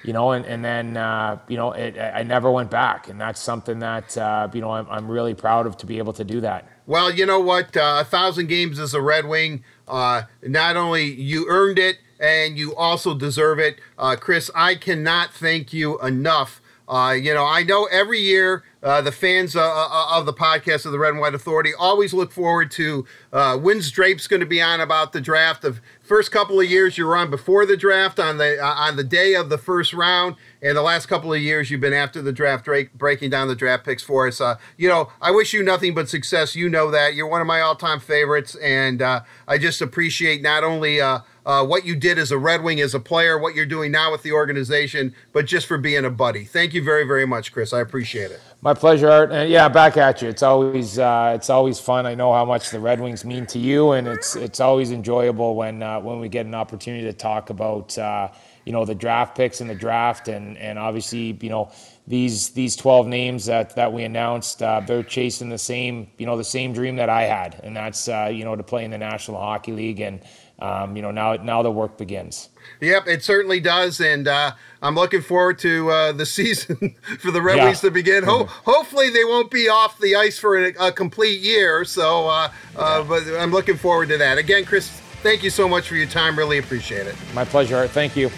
You 0.04 0.14
know, 0.14 0.32
and, 0.32 0.46
and 0.46 0.64
then, 0.64 0.96
uh, 0.96 1.40
you 1.48 1.58
know, 1.58 1.74
it, 1.74 2.00
I 2.00 2.24
never 2.24 2.50
went 2.50 2.72
back. 2.72 3.10
And 3.10 3.20
that's 3.20 3.42
something 3.42 3.80
that, 3.80 4.18
uh, 4.18 4.48
you 4.54 4.62
know, 4.62 4.72
I'm, 4.72 4.88
I'm 4.90 5.12
really 5.12 5.34
proud 5.34 5.68
of 5.68 5.76
to 5.78 5.86
be 5.86 5.98
able 5.98 6.14
to 6.14 6.24
do 6.24 6.40
that. 6.42 6.68
Well, 6.88 7.12
you 7.12 7.26
know 7.26 7.40
what? 7.40 7.76
Uh, 7.76 7.98
a 8.00 8.06
thousand 8.06 8.48
games 8.48 8.80
as 8.80 8.94
a 8.94 9.02
Red 9.02 9.28
Wing, 9.28 9.64
uh, 9.88 10.24
not 10.42 10.78
only 10.78 11.04
you 11.04 11.46
earned 11.50 11.80
it, 11.80 11.98
and 12.20 12.58
you 12.58 12.76
also 12.76 13.14
deserve 13.14 13.60
it. 13.60 13.80
Uh, 13.98 14.16
Kris, 14.16 14.50
I 14.54 14.76
cannot 14.76 15.34
thank 15.34 15.74
you 15.74 16.00
enough. 16.00 16.62
Uh, 16.90 17.12
you 17.12 17.34
know, 17.36 17.46
I 17.46 17.62
know 17.62 17.86
every 17.86 18.20
year 18.20 18.64
uh, 18.82 19.00
the 19.02 19.12
fans 19.12 19.56
uh, 19.56 19.62
uh, 19.62 20.08
of 20.18 20.26
the 20.26 20.34
podcast 20.34 20.88
of 20.88 20.92
the 20.92 20.98
Red 20.98 21.12
and 21.12 21.20
White 21.20 21.36
Authority 21.36 21.72
always 21.78 22.16
look 22.16 22.32
forward 22.32 22.72
to 22.72 23.06
uh, 23.32 23.58
when's 23.58 23.92
Drape's 23.92 24.26
going 24.26 24.40
to 24.40 24.46
be 24.48 24.60
on 24.60 24.82
about 24.82 25.14
the 25.14 25.22
draft. 25.22 25.62
The 25.62 25.80
first 26.02 26.32
couple 26.32 26.60
of 26.60 26.68
years 26.68 26.98
you 26.98 27.06
were 27.06 27.16
on 27.16 27.30
before 27.30 27.68
the 27.68 27.78
draft 27.78 28.20
on 28.20 28.38
the 28.38 28.60
uh, 28.60 28.66
on 28.66 28.96
the 28.96 29.04
day 29.04 29.36
of 29.36 29.50
the 29.50 29.60
first 29.60 29.94
round, 29.94 30.36
and 30.64 30.76
the 30.76 30.82
last 30.82 31.06
couple 31.06 31.32
of 31.32 31.40
years 31.40 31.70
you've 31.70 31.82
been 31.82 31.94
after 31.94 32.24
the 32.24 32.32
draft, 32.32 32.66
Drake, 32.66 32.94
breaking 32.94 33.30
down 33.30 33.48
the 33.50 33.56
draft 33.56 33.86
picks 33.86 34.02
for 34.02 34.28
us. 34.28 34.42
Uh, 34.42 34.56
you 34.76 34.90
know, 34.90 35.12
I 35.22 35.30
wish 35.30 35.54
you 35.54 35.62
nothing 35.62 35.94
but 35.94 36.10
success. 36.10 36.56
You 36.56 36.70
know 36.70 36.90
that 36.90 37.14
you're 37.14 37.28
one 37.28 37.42
of 37.42 37.48
my 37.48 37.62
all-time 37.62 38.00
favorites, 38.00 38.56
and 38.56 39.02
uh, 39.02 39.22
I 39.48 39.60
just 39.60 39.80
appreciate 39.82 40.42
not 40.42 40.64
only. 40.64 41.00
Uh, 41.50 41.66
what 41.66 41.84
you 41.84 41.96
did 41.96 42.20
as 42.20 42.32
a 42.32 42.38
Red 42.38 42.62
Wing 42.62 42.80
as 42.80 42.94
a 42.94 43.00
player, 43.00 43.40
what 43.40 43.56
you're 43.56 43.66
doing 43.66 43.92
now 43.92 44.12
with 44.12 44.22
the 44.22 44.32
organization, 44.32 45.16
but 45.34 45.48
just 45.48 45.66
for 45.66 45.80
being 45.80 46.06
a 46.06 46.10
buddy. 46.12 46.44
Thank 46.44 46.76
you 46.76 46.84
very, 46.84 47.06
very 47.06 47.26
much, 47.26 47.52
Kris. 47.52 47.74
I 47.74 47.80
appreciate 47.80 48.30
it. 48.30 48.40
My 48.62 48.76
pleasure, 48.76 49.10
Art. 49.10 49.32
And 49.32 49.50
yeah, 49.50 49.68
back 49.68 49.98
at 49.98 50.22
you. 50.22 50.30
It's 50.30 50.44
always 50.44 51.00
uh, 51.00 51.34
it's 51.36 51.50
always 51.50 51.80
fun. 51.80 52.06
I 52.06 52.14
know 52.14 52.32
how 52.32 52.46
much 52.46 52.70
the 52.70 52.80
Red 52.80 53.02
Wings 53.02 53.26
mean 53.26 53.48
to 53.48 53.58
you, 53.58 53.94
and 53.94 54.08
it's 54.08 54.36
it's 54.36 54.60
always 54.60 54.92
enjoyable 54.92 55.56
when 55.56 55.82
uh, 55.82 56.00
when 56.02 56.20
we 56.20 56.30
get 56.30 56.46
an 56.46 56.54
opportunity 56.54 57.06
to 57.06 57.14
talk 57.14 57.50
about 57.50 57.98
uh, 57.98 58.28
you 58.66 58.72
know 58.72 58.86
the 58.86 58.94
draft 58.94 59.36
picks 59.36 59.60
in 59.60 59.68
the 59.68 59.74
draft, 59.74 60.28
and 60.28 60.56
and 60.60 60.78
obviously 60.78 61.36
you 61.42 61.50
know 61.50 61.72
these 62.06 62.50
these 62.50 62.76
12 62.76 63.08
names 63.08 63.46
that 63.46 63.76
that 63.76 63.94
we 63.94 64.04
announced 64.04 64.62
uh, 64.62 64.82
they're 64.82 65.04
chasing 65.04 65.48
the 65.48 65.58
same 65.58 66.08
you 66.18 66.26
know 66.26 66.38
the 66.38 66.44
same 66.44 66.74
dream 66.74 66.96
that 66.96 67.08
I 67.08 67.24
had 67.24 67.60
and 67.64 67.76
that's 67.76 68.08
uh, 68.08 68.32
you 68.34 68.44
know 68.44 68.56
to 68.56 68.64
play 68.64 68.84
in 68.84 68.90
the 68.90 68.98
National 68.98 69.38
Hockey 69.38 69.72
League 69.72 70.00
and 70.00 70.20
um, 70.62 70.96
you 70.96 71.02
know, 71.02 71.12
now 71.12 71.34
now 71.36 71.62
the 71.62 71.72
work 71.72 71.98
begins. 71.98 72.50
Yep, 72.82 73.08
it 73.08 73.24
certainly 73.24 73.60
does, 73.60 74.00
and 74.00 74.28
uh, 74.28 74.52
I'm 74.82 74.96
looking 74.96 75.22
forward 75.22 75.60
to 75.60 75.90
uh, 75.90 76.12
the 76.12 76.26
season 76.26 76.96
for 77.20 77.32
the 77.32 77.42
Red 77.42 77.58
yeah. 77.58 77.66
Wings 77.66 77.82
to 77.82 77.92
begin. 77.92 78.24
Ho- 78.24 78.46
mm-hmm. 78.46 78.72
hopefully, 78.72 79.10
they 79.10 79.24
won't 79.24 79.52
be 79.52 79.70
off 79.70 80.00
the 80.00 80.16
ice 80.16 80.38
for 80.38 80.58
a, 80.58 80.74
a 80.80 80.92
complete 80.92 81.42
year. 81.42 81.86
So, 81.86 82.28
uh, 82.28 82.52
uh, 82.76 83.00
yeah. 83.02 83.06
but 83.08 83.24
I'm 83.40 83.52
looking 83.52 83.78
forward 83.78 84.10
to 84.10 84.18
that. 84.18 84.38
Again, 84.38 84.66
Kris, 84.66 84.90
thank 85.24 85.44
you 85.44 85.50
so 85.50 85.68
much 85.68 85.88
for 85.88 85.96
your 85.96 86.08
time. 86.08 86.38
Really 86.38 86.58
appreciate 86.58 87.08
it. 87.08 87.16
My 87.34 87.46
pleasure. 87.46 87.88
Thank 87.88 88.16
you. 88.16 88.30